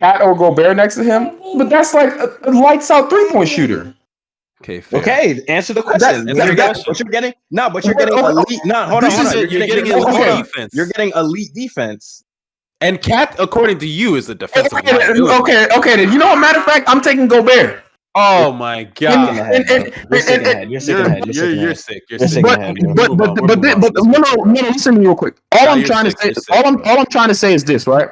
[0.00, 1.36] KAT or Gobert next to him?
[1.58, 3.94] But that's like a, a lights out three point shooter.
[4.62, 5.00] Okay, fair.
[5.00, 5.98] Okay, answer the question.
[6.00, 6.84] That's What the you're getting- question.
[6.86, 7.34] what you're getting?
[7.50, 8.60] No, but you're getting elite.
[8.64, 9.38] No, hold on, hold on.
[9.50, 10.72] You're getting elite defense.
[10.74, 12.22] you're getting elite defense.
[12.82, 14.72] And KAT, according to you, is a defensive.
[14.78, 15.40] Okay, liability.
[15.42, 15.96] okay, okay.
[15.96, 16.38] Then you know, what?
[16.40, 17.82] matter of fact, I'm taking Gobert.
[18.14, 19.30] Oh my god.
[19.30, 21.12] in the head, and- and- You're sick and- You're sick You're, in.
[21.24, 21.78] You're sick you're, in the you're head.
[21.78, 22.02] sick.
[22.10, 22.28] You're You're sick.
[22.28, 22.76] sick in But the head.
[22.94, 25.36] but but but but, but, no no no listen to me real quick.
[25.52, 27.34] All Nah, I'm trying sick, to say you're sick, all I'm all I'm trying to
[27.34, 28.08] say is this, right?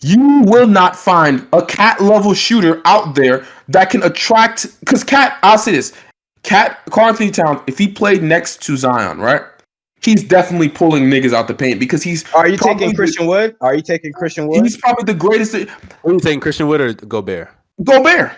[0.00, 5.38] You will not find a KAT level shooter out there that can attract because KAT.
[5.44, 5.92] I'll say this:
[6.42, 9.42] KAT Carl Anthony Towns, if he played next to Zion, right?
[10.04, 13.26] He's definitely pulling niggas out the paint because he's Are you probably taking the- Christian
[13.26, 13.56] Wood?
[13.60, 14.62] Are you taking Christian Wood?
[14.62, 15.54] He's probably the greatest.
[15.54, 15.68] What
[16.04, 17.48] are you taking, Christian Wood or Gobert?
[17.82, 18.32] Gobert.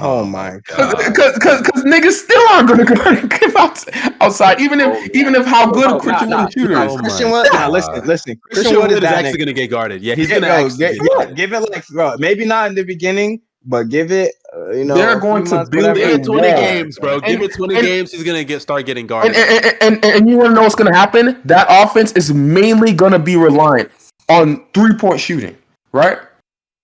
[0.00, 1.14] Oh my Cause, god.
[1.14, 2.84] cause, cause, 'cause niggas still aren't gonna
[3.20, 3.84] go give out
[4.20, 6.86] outside, even if, oh, even if how good Oh, a Christian nah, Wood shooter nah,
[6.86, 6.92] is.
[6.92, 7.46] Oh Christian Wood.
[7.52, 8.04] Nah, listen, listen.
[8.04, 9.38] Christian, Christian Wood is that actually nigga.
[9.38, 10.02] going to get guarded.
[10.02, 12.68] Yeah, he's Yeah, going to no, get- get yeah, give it like bro, maybe not
[12.68, 14.34] in the beginning, but give it.
[14.56, 15.94] Uh, you know, They're going to build whatever.
[15.98, 16.56] Give it 20 wall.
[16.56, 17.20] games, bro.
[17.20, 18.12] Give And- it 20 and- games.
[18.12, 19.36] He's going to get start getting And, guarded.
[19.36, 21.40] and, and, and, and you want to know what's gonna happen?
[21.44, 23.90] That offense is mainly gonna be reliant
[24.28, 25.56] on three point shooting,
[25.92, 26.18] right?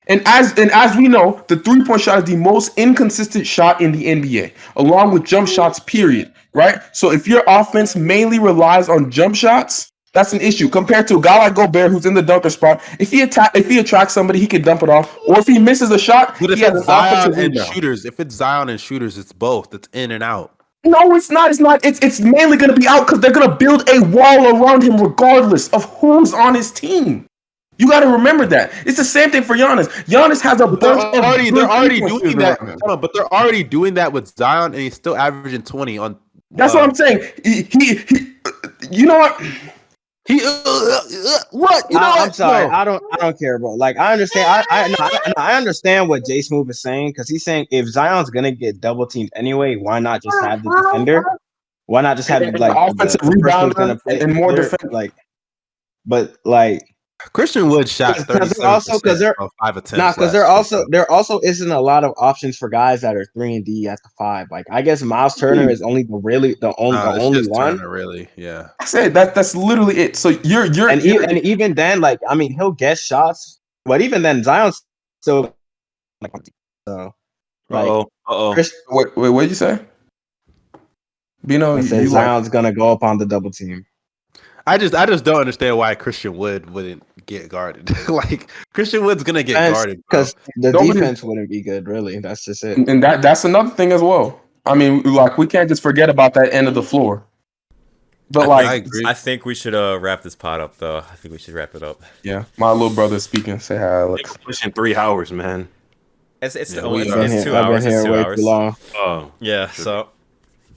[0.09, 3.81] And as and as we know, the three point shot is the most inconsistent shot
[3.81, 5.79] in the NBA, along with jump shots.
[5.79, 6.33] Period.
[6.55, 6.81] Right.
[6.93, 11.21] So if your offense mainly relies on jump shots, that's an issue compared to a
[11.21, 12.83] guy like Gobert who's in the dunker spot.
[12.99, 15.17] If he attack, if he attracts somebody, he can dump it off.
[15.27, 17.73] Or if he misses a shot, But if he has it's Zion and rebound.
[17.75, 19.73] shooters, if it's Zion and shooters, it's both.
[19.75, 20.55] It's in and out.
[20.85, 21.51] No, it's not.
[21.51, 21.85] It's not.
[21.85, 24.83] It's it's mainly going to be out because they're going to build a wall around
[24.83, 27.27] him regardless of who's on his team.
[27.79, 28.71] You got to remember that.
[28.85, 29.87] It's the same thing for Giannis.
[30.05, 32.59] Giannis has a But they're bunch of already they're already doing that.
[32.59, 32.79] around him.
[32.83, 36.19] Hold on, but they're already doing that with Zion, and he's still averaging twenty on.
[36.51, 37.31] That's uh, what I'm saying.
[37.45, 38.33] He, he, he-
[38.91, 39.41] you know what?
[40.27, 41.85] He uh, uh, uh, what?
[41.91, 42.27] You know I, what?
[42.27, 42.69] am sorry.
[42.69, 42.75] No.
[42.75, 43.03] I don't.
[43.13, 43.73] I don't care, bro.
[43.73, 44.47] Like I understand.
[44.49, 47.87] I I, no, I, I understand what Jay Smooth is saying because he's saying if
[47.87, 51.25] Zion's gonna get double teamed anyway, why not just have the defender?
[51.87, 54.93] Why not just have like the offensive the rebounder gonna and more defense.
[54.93, 55.13] Like,
[56.07, 56.83] but like
[57.33, 59.93] Christian Wood shot Because they're also- 'cause they're- of five attempts.
[59.99, 63.01] nah, because last there year, also there also isn't a lot of options for guys
[63.03, 64.49] that are three and D at the five.
[64.51, 67.51] Like I guess Miles Turner is only the really the only Nah, the only just
[67.51, 67.77] one.
[67.79, 68.29] Turner, really.
[68.37, 68.69] Yeah.
[68.81, 70.17] I said that that's literally it.
[70.17, 73.61] So you're you're, and, you're e- and even then, like I mean, he'll get shots,
[73.85, 74.83] but even then, Zion's
[75.21, 75.55] still
[76.21, 76.33] like
[76.89, 77.15] so.
[77.71, 78.01] Like, Uh-oh.
[78.29, 78.53] Uh-oh.
[78.53, 79.79] Chris, wait, wait, what did you say?
[81.47, 83.85] Bino, I you, said you like, Zion's gonna go up on the double team.
[84.67, 87.91] I just I just don't understand why Christian Wood wouldn't get guarded.
[88.09, 91.87] like Christian Wood's gonna get guarded because the Nobody- defense wouldn't be good.
[91.87, 92.79] Really, that's just it.
[92.79, 94.41] and that that's another thing as well.
[94.65, 97.25] I mean, like we can't just forget about that end of the floor.
[98.31, 99.03] But I like, I think, agree.
[99.07, 100.99] I think we should uh wrap this pod up though.
[100.99, 102.01] I think we should wrap it up.
[102.23, 103.59] yeah, my little brother speaking.
[103.59, 104.31] Say hi, Alex.
[104.35, 105.69] It's pushing three hours, man.
[106.41, 107.19] It's it's, Yeah, oh, we it's, are.
[107.21, 107.85] I've been here- two hours.
[107.85, 108.39] It's two way hours.
[108.41, 108.77] too long.
[108.95, 109.33] Oh.
[109.39, 109.71] Yeah.
[109.71, 110.09] So,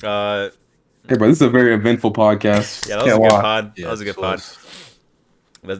[0.03, 0.49] uh,
[1.07, 2.87] Hey, bro, this is a very eventful podcast.
[2.89, 3.41] yeah, that was a Can't good lie.
[3.41, 3.73] pod.
[3.77, 4.33] Yeah, that was a good pod.
[4.33, 4.57] was-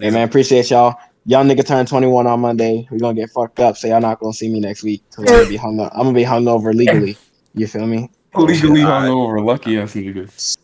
[0.02, 0.96] Hey man, appreciate y'all.
[1.28, 2.88] Y'all nigga turned 21 on Monday.
[2.90, 5.04] We're gonna get fucked up, so y'all not gonna see me next week.
[5.18, 5.92] I'm gonna be hung up.
[5.94, 7.18] I'm gonna be hung over legally.
[7.54, 8.10] You feel me?
[8.36, 9.10] Legally All right.
[9.10, 10.58] hungover, lucky ass nigga.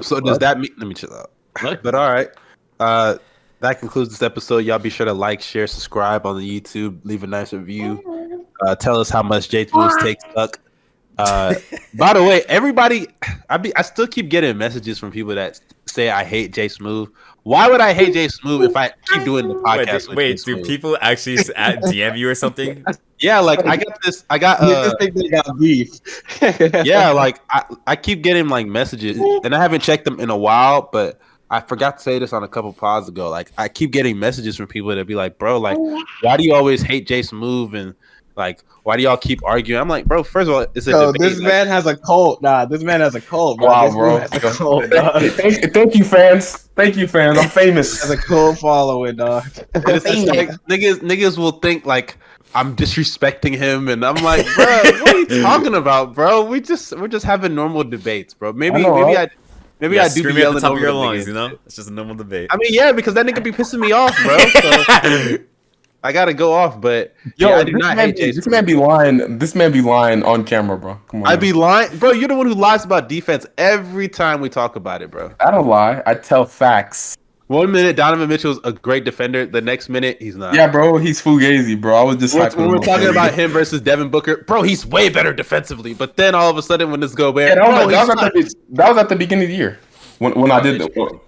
[0.00, 1.30] So does that mean let me chill out.
[1.82, 2.28] But all right.
[2.80, 3.16] Uh
[3.60, 4.58] that concludes this episode.
[4.58, 8.02] Y'all be sure to like, share, subscribe on the YouTube, leave a nice review.
[8.66, 10.58] Uh tell us how much Jay Smooth's takes suck.
[11.18, 11.54] Uh
[11.94, 13.08] by the way, everybody
[13.48, 17.08] I be I still keep getting messages from people that say I hate Jay Smooth.
[17.42, 20.02] Why would I hate Jay Smooth if I keep doing the podcast?
[20.02, 22.84] do, with wait, J do people actually at DM you or something?
[23.18, 26.84] Yeah, like I got this I got uh Niggas they got beef.
[26.86, 30.36] yeah, like I, I keep getting like messages, and I haven't checked them in a
[30.36, 31.18] while, but
[31.50, 33.30] I forgot to say this on a couple pods ago.
[33.30, 35.78] Like I keep getting messages from people that be like, "Bro, like,
[36.20, 37.94] why do you always hate Jay Smooth?" and
[38.36, 41.12] like, "Why do y'all keep arguing?" I'm like, "Bro, first of all, it's a Yo,
[41.12, 42.42] debate." this like, man has a cult.
[42.42, 43.66] Nah, this man has a cult, bro.
[43.68, 44.16] Wow, This bro.
[44.50, 45.22] a cult, dog.
[45.32, 46.68] thank, thank you, fans.
[46.76, 47.38] Thank you, fans.
[47.38, 48.00] I'm famous.
[48.02, 49.44] has a cult following, dog.
[49.74, 52.18] it's just like, niggas, niggas will think like
[52.54, 56.44] I'm disrespecting him, and I'm like, bro, what are you talking about, bro?
[56.44, 58.52] We just we're just having normal debates, bro.
[58.52, 59.30] Maybe I know, maybe right?
[59.30, 59.34] I
[59.80, 61.26] maybe yeah, I do be screaming at the top of your lungs.
[61.26, 62.48] You know, it's just a normal debate.
[62.50, 64.38] I mean, yeah, because that nigga be pissing me off, bro.
[64.38, 65.38] So
[66.06, 68.36] I gotta go off, but Yo, yeah, I do this, not man hate be, Jason.
[68.36, 69.38] this man be lying.
[69.38, 70.98] This man be lying on camera, bro.
[71.08, 71.26] Come on.
[71.26, 71.40] I man.
[71.40, 72.12] be lying, bro.
[72.12, 75.32] You're the one who lies about defense every time we talk about it, bro.
[75.40, 76.02] I don't lie.
[76.06, 77.16] I tell facts.
[77.48, 80.54] One minute Donovan Mitchell's a great defender, the next minute he's not.
[80.54, 80.98] Yeah, bro.
[80.98, 81.94] He's fugazi, bro.
[81.96, 85.08] I was just When, when we're talking about him versus Devin Booker, bro, he's way
[85.08, 85.94] better defensively.
[85.94, 88.00] But then all of a sudden, when this go Yeah, bad, that, was, bro, that,
[88.00, 88.32] was at not.
[88.34, 89.78] the, that was at the beginning of the year
[90.18, 91.20] when when I did the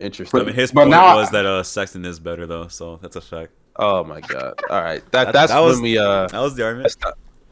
[0.00, 0.40] Interesting.
[0.40, 3.16] I mean, his But point now- was that uh, Sexton is better though, so that's
[3.16, 3.50] a fact.
[3.78, 4.60] Oh my god!
[4.70, 6.26] All right, that, That- that's that was- when we uh.
[6.28, 6.94] That was the argument.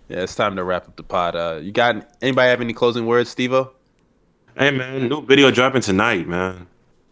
[0.08, 1.34] Yeah, it's time to wrap up the pod.
[1.34, 3.70] Uh, you got anybody have any closing words, Stevo?
[4.56, 6.66] Hey man, new video dropping tonight, man.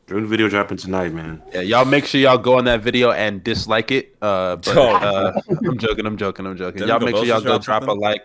[0.09, 1.43] New video dropping tonight, man.
[1.53, 4.15] Yeah, y'all make sure y'all go on that video and dislike it.
[4.23, 4.95] Uh, but Oh.
[4.97, 6.79] uh, I'm joking, I'm joking, I'm joking.
[6.81, 8.23] Didn't y'all make sure y'all go drop drop a like.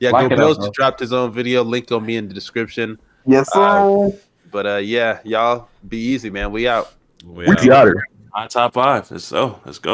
[0.00, 1.62] Yeah, Like Go Bills dropped his own video.
[1.62, 2.98] Link gonna be in the description.
[3.24, 4.10] Yes, Uh,
[4.50, 6.50] But uh, yeah, y'all be easy, man.
[6.50, 6.92] We out.
[7.24, 7.60] We We're out.
[7.60, 8.04] the otter.
[8.34, 9.08] My top five.
[9.10, 9.60] Let's go.
[9.64, 9.90] Let's go.